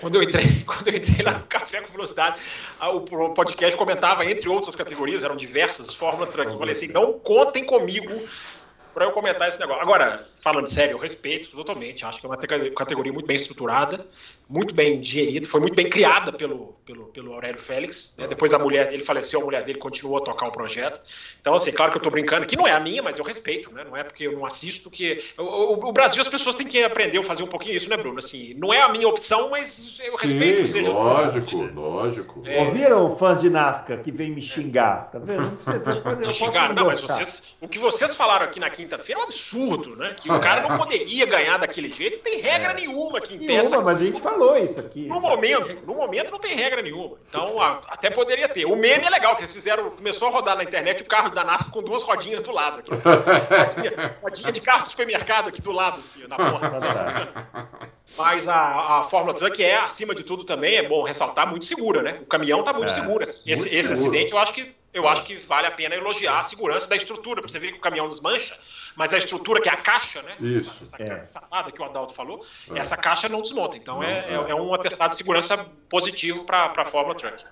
Quando 0.00 0.16
eu, 0.16 0.24
entrei, 0.24 0.44
quando 0.66 0.88
eu 0.88 0.96
entrei 0.96 1.24
lá 1.24 1.34
no 1.34 1.44
Café 1.44 1.80
com 1.82 1.92
Velocidade, 1.92 2.40
o 2.80 3.00
podcast 3.32 3.78
comentava, 3.78 4.24
entre 4.26 4.48
outras 4.48 4.74
categorias, 4.74 5.22
eram 5.22 5.36
diversas, 5.36 5.94
Fórmula 5.94 6.26
Truck. 6.26 6.50
Eu 6.50 6.58
falei 6.58 6.72
assim: 6.72 6.88
não 6.88 7.12
contem 7.12 7.64
comigo 7.64 8.10
para 8.94 9.04
eu 9.04 9.12
comentar 9.12 9.48
esse 9.48 9.58
negócio. 9.58 9.82
Agora, 9.82 10.20
falando 10.42 10.66
sério, 10.66 10.94
eu 10.94 10.98
respeito 10.98 11.48
totalmente. 11.50 12.04
Acho 12.04 12.20
que 12.20 12.26
é 12.26 12.28
uma 12.28 12.36
categoria 12.36 13.12
muito 13.12 13.26
bem 13.26 13.36
estruturada, 13.36 14.04
muito 14.48 14.74
bem 14.74 15.02
gerida, 15.02 15.46
foi 15.46 15.60
muito 15.60 15.76
bem 15.76 15.88
criada 15.88 16.32
pelo, 16.32 16.74
pelo, 16.84 17.06
pelo 17.06 17.32
Aurélio 17.32 17.60
Félix. 17.60 18.12
Né? 18.18 18.26
Depois 18.26 18.52
a 18.52 18.58
mulher, 18.58 18.92
ele 18.92 19.04
faleceu, 19.04 19.40
a 19.40 19.44
mulher 19.44 19.62
dele 19.62 19.78
continuou 19.78 20.18
a 20.18 20.20
tocar 20.20 20.48
o 20.48 20.52
projeto. 20.52 21.00
Então, 21.40 21.54
assim, 21.54 21.70
claro 21.70 21.92
que 21.92 21.96
eu 21.96 22.00
estou 22.00 22.10
brincando, 22.10 22.44
que 22.44 22.56
não 22.56 22.66
é 22.66 22.72
a 22.72 22.80
minha, 22.80 23.00
mas 23.00 23.18
eu 23.18 23.24
respeito, 23.24 23.72
né? 23.72 23.84
Não 23.84 23.96
é 23.96 24.02
porque 24.02 24.26
eu 24.26 24.32
não 24.32 24.44
assisto 24.44 24.90
que. 24.90 25.22
O, 25.38 25.42
o, 25.42 25.88
o, 25.88 25.92
Brasil, 25.92 26.20
as 26.20 26.28
pessoas 26.28 26.56
têm 26.56 26.66
que 26.66 26.82
aprender 26.82 27.18
a 27.18 27.24
fazer 27.24 27.44
um 27.44 27.46
pouquinho 27.46 27.76
isso, 27.76 27.88
né, 27.88 27.96
Bruno? 27.96 28.18
Assim, 28.18 28.52
não 28.54 28.74
é 28.74 28.82
a 28.82 28.88
minha 28.88 29.06
opção, 29.06 29.50
mas 29.50 30.00
eu 30.02 30.18
Sim, 30.18 30.26
respeito. 30.26 30.66
Seja, 30.66 30.90
lógico, 30.90 31.56
lógico. 31.72 32.42
É... 32.44 32.64
Ouviram 32.64 33.16
fãs 33.16 33.40
de 33.40 33.48
NASCAR 33.48 34.02
que 34.02 34.10
vem 34.10 34.32
me 34.32 34.42
xingar? 34.42 35.08
Tá 35.12 35.20
vendo? 35.20 35.42
Não 35.42 35.56
precisa, 35.56 36.00
você 36.00 36.32
xingar, 36.34 36.74
não, 36.74 36.86
mas 36.86 37.00
vocês, 37.00 37.54
o 37.60 37.68
que 37.68 37.78
vocês 37.78 38.16
falaram 38.16 38.44
aqui 38.46 38.58
na 38.58 38.70
quinta-feira 38.70 39.20
é 39.20 39.22
um 39.22 39.26
absurdo, 39.26 39.94
né? 39.94 40.16
Que 40.18 40.31
o 40.36 40.40
cara 40.40 40.68
não 40.68 40.76
poderia 40.76 41.26
ganhar 41.26 41.58
daquele 41.58 41.88
jeito, 41.88 42.16
não 42.16 42.22
tem 42.22 42.40
regra 42.40 42.72
é. 42.72 42.74
nenhuma 42.74 43.20
que 43.20 43.34
impeça. 43.34 43.70
Nenhuma, 43.70 43.82
mas 43.82 44.00
a 44.00 44.04
gente 44.04 44.20
falou 44.20 44.56
isso 44.56 44.80
aqui. 44.80 45.06
No 45.06 45.20
momento, 45.20 45.86
no 45.86 45.94
momento 45.94 46.30
não 46.30 46.38
tem 46.38 46.54
regra 46.54 46.82
nenhuma. 46.82 47.16
Então, 47.28 47.60
até 47.60 48.10
poderia 48.10 48.48
ter. 48.48 48.64
O 48.66 48.76
meme 48.76 49.04
é 49.06 49.10
legal, 49.10 49.36
que 49.36 49.42
eles 49.42 49.54
fizeram, 49.54 49.90
começou 49.90 50.28
a 50.28 50.30
rodar 50.30 50.56
na 50.56 50.64
internet 50.64 51.02
o 51.02 51.06
carro 51.06 51.30
da 51.30 51.44
NASCAR 51.44 51.70
com 51.70 51.82
duas 51.82 52.02
rodinhas 52.02 52.42
do 52.42 52.52
lado. 52.52 52.80
Aqui, 52.80 52.92
assim, 52.92 53.08
rodinha, 53.08 54.14
rodinha, 54.22 54.52
de 54.52 54.60
carro 54.60 54.82
do 54.82 54.88
supermercado 54.88 55.48
aqui 55.48 55.60
do 55.60 55.72
lado, 55.72 55.98
assim, 55.98 56.26
na 56.26 56.36
porta. 56.36 56.70
Mas 58.16 58.46
a, 58.46 58.98
a 58.98 59.02
Fórmula 59.04 59.34
Truck 59.34 59.62
é, 59.62 59.76
acima 59.76 60.14
de 60.14 60.22
tudo, 60.22 60.44
também, 60.44 60.76
é 60.76 60.82
bom 60.86 61.02
ressaltar, 61.02 61.48
muito 61.48 61.64
segura, 61.64 62.02
né? 62.02 62.18
O 62.22 62.26
caminhão 62.26 62.60
está 62.60 62.72
muito 62.72 62.90
é, 62.90 62.94
seguro. 62.94 63.22
Esse, 63.22 63.38
muito 63.46 63.52
esse 63.52 63.88
seguro. 63.88 63.92
acidente, 63.92 64.32
eu 64.32 64.38
acho, 64.38 64.52
que, 64.52 64.68
eu 64.92 65.08
acho 65.08 65.24
que 65.24 65.36
vale 65.36 65.66
a 65.66 65.70
pena 65.70 65.94
elogiar 65.94 66.38
a 66.38 66.42
segurança 66.42 66.88
da 66.88 66.96
estrutura, 66.96 67.40
para 67.40 67.50
você 67.50 67.58
ver 67.58 67.72
que 67.72 67.78
o 67.78 67.80
caminhão 67.80 68.08
desmancha, 68.08 68.58
mas 68.94 69.14
a 69.14 69.18
estrutura, 69.18 69.60
que 69.60 69.68
é 69.68 69.72
a 69.72 69.76
caixa, 69.76 70.22
né? 70.22 70.36
Isso. 70.40 70.82
Essa, 70.82 71.02
essa 71.02 71.68
é. 71.68 71.70
que 71.72 71.80
o 71.80 71.84
Adalto 71.84 72.12
falou, 72.12 72.44
é. 72.70 72.78
essa 72.78 72.96
caixa 72.96 73.28
não 73.28 73.40
desmonta. 73.40 73.76
Então, 73.76 73.96
não, 73.96 74.02
é, 74.02 74.28
é, 74.28 74.34
é 74.34 74.54
um 74.54 74.74
atestado 74.74 75.10
de 75.10 75.16
segurança 75.16 75.66
positivo 75.88 76.44
para 76.44 76.72
a 76.76 76.84
Fórmula 76.84 77.16
Truck. 77.16 77.42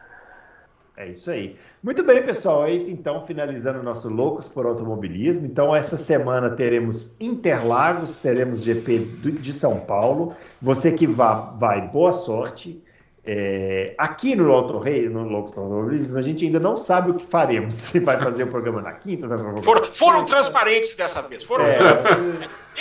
É 1.01 1.09
isso 1.09 1.30
aí. 1.30 1.57
Muito 1.82 2.03
bem, 2.03 2.22
pessoal. 2.22 2.66
É 2.66 2.72
isso 2.72 2.90
então, 2.90 3.22
finalizando 3.22 3.80
o 3.80 3.82
nosso 3.82 4.07
Loucos 4.07 4.46
por 4.46 4.66
Automobilismo. 4.66 5.46
Então, 5.46 5.74
essa 5.74 5.96
semana 5.96 6.51
teremos 6.51 7.14
Interlagos, 7.18 8.18
teremos 8.18 8.62
GP 8.62 8.98
de 9.40 9.51
São 9.51 9.80
Paulo. 9.80 10.34
Você 10.61 10.92
que 10.92 11.07
vá, 11.07 11.55
vai, 11.57 11.88
boa 11.88 12.12
sorte. 12.12 12.84
É, 13.24 13.94
aqui 13.96 14.36
no 14.36 14.53
Auto 14.53 14.78
Rei, 14.78 15.09
no 15.09 15.22
Loucos 15.24 15.53
por 15.53 15.62
Automobilismo, 15.62 16.18
a 16.18 16.22
gente 16.22 16.44
ainda 16.44 16.61
não 16.61 16.76
sabe 16.76 17.12
o 17.12 17.14
que 17.14 17.24
faremos. 17.24 17.76
Se 17.80 17.98
vai 17.98 18.22
fazer 18.22 18.42
o 18.42 18.48
programa 18.48 18.82
na 18.82 18.92
quinta, 18.92 19.26
foram, 19.62 19.84
foram 19.86 20.26
transparentes 20.26 20.94
dessa 20.96 21.22
vez. 21.22 21.42
Foram 21.42 21.64
é, 21.64 21.78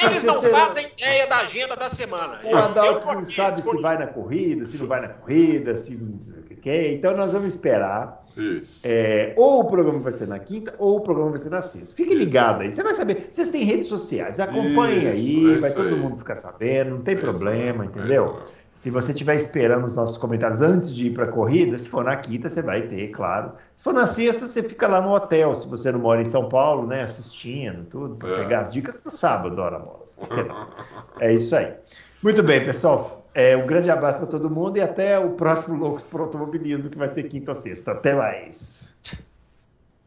Eles 0.04 0.24
não 0.24 0.42
fazem 0.42 0.88
ideia 0.88 1.26
da 1.26 1.38
agenda 1.38 1.78
da 1.78 1.88
semana. 1.88 2.42
O 2.44 2.54
Adalto 2.54 3.08
não 3.14 3.26
sabe 3.26 3.64
se 3.64 3.82
vai 3.82 3.98
na 3.98 4.08
corrida, 4.08 4.66
se 4.66 4.78
não 4.78 4.88
vai 4.88 5.02
na 5.02 5.08
corrida, 5.08 5.74
se 5.74 5.98
Então 6.94 7.16
nós 7.16 7.32
vamos 7.32 7.54
esperar. 7.54 8.20
É, 8.84 9.34
ou 9.36 9.62
o 9.62 9.66
programa 9.66 10.00
vai 10.00 10.14
ser 10.14 10.28
na 10.28 10.40
quinta, 10.40 10.74
ou 10.78 10.98
o 10.98 11.02
programa 11.02 11.32
vai 11.32 11.40
ser 11.40 11.50
na 11.50 11.62
sexta. 11.62 11.94
Fique 11.94 12.16
ligado 12.16 12.62
aí. 12.62 12.72
Você 12.72 12.82
vai 12.82 12.94
saber. 12.94 13.28
Vocês 13.30 13.50
têm 13.50 13.64
redes 13.64 13.88
sociais, 13.88 14.40
acompanhem 14.40 15.00
Isso, 15.00 15.10
aí, 15.10 15.56
é 15.56 15.60
vai 15.60 15.74
todo 15.74 15.90
aí. 15.90 15.96
mundo 15.96 16.18
ficar 16.18 16.36
sabendo, 16.36 16.92
não 16.92 17.02
tem 17.02 17.16
é 17.16 17.18
problema, 17.18 17.86
entendeu? 17.86 18.40
Se 18.80 18.90
você 18.90 19.12
estiver 19.12 19.36
esperando 19.36 19.84
os 19.86 19.94
nossos 19.94 20.18
comentários 20.18 20.62
antes 20.62 20.96
de 20.96 21.08
ir 21.08 21.14
para 21.14 21.26
a 21.26 21.28
corrida, 21.28 21.78
se 21.78 21.90
for 21.90 22.02
na 22.02 22.16
quinta, 22.16 22.48
você 22.48 22.62
vai 22.62 22.84
ter, 22.84 23.10
claro. 23.10 23.52
Se 23.76 23.84
for 23.84 23.94
na 23.94 24.06
sexta, 24.06 24.46
você 24.46 24.64
fica 24.64 24.88
lá 24.88 25.02
no 25.02 25.14
hotel, 25.14 25.54
se 25.54 25.68
você 25.68 25.92
não 25.92 26.00
mora 26.00 26.22
em 26.22 26.26
São 26.26 26.48
Paulo, 26.48 26.88
né, 26.88 27.02
assistindo, 27.02 27.84
tudo, 27.90 28.16
para 28.16 28.30
é. 28.30 28.36
pegar 28.38 28.62
as 28.62 28.72
dicas 28.72 28.96
para 28.96 29.10
o 29.10 29.12
sábado, 29.12 29.60
hora 29.60 29.80
bolas. 29.80 30.16
É 31.20 31.34
isso 31.34 31.54
aí. 31.58 31.74
Muito 32.24 32.42
bem, 32.42 32.64
pessoal. 32.64 33.19
É, 33.34 33.56
um 33.56 33.68
grande 33.68 33.92
abraço 33.92 34.18
para 34.18 34.28
todo 34.28 34.50
mundo 34.50 34.78
e 34.78 34.82
até 34.82 35.20
o 35.20 35.32
próximo 35.32 35.78
Loucos 35.78 36.04
por 36.04 36.22
Automobilismo, 36.22 36.90
que 36.90 36.98
vai 36.98 37.08
ser 37.08 37.24
quinta 37.24 37.52
ou 37.52 37.56
sexta. 37.56 37.92
Até 37.92 38.14
mais. 38.14 38.94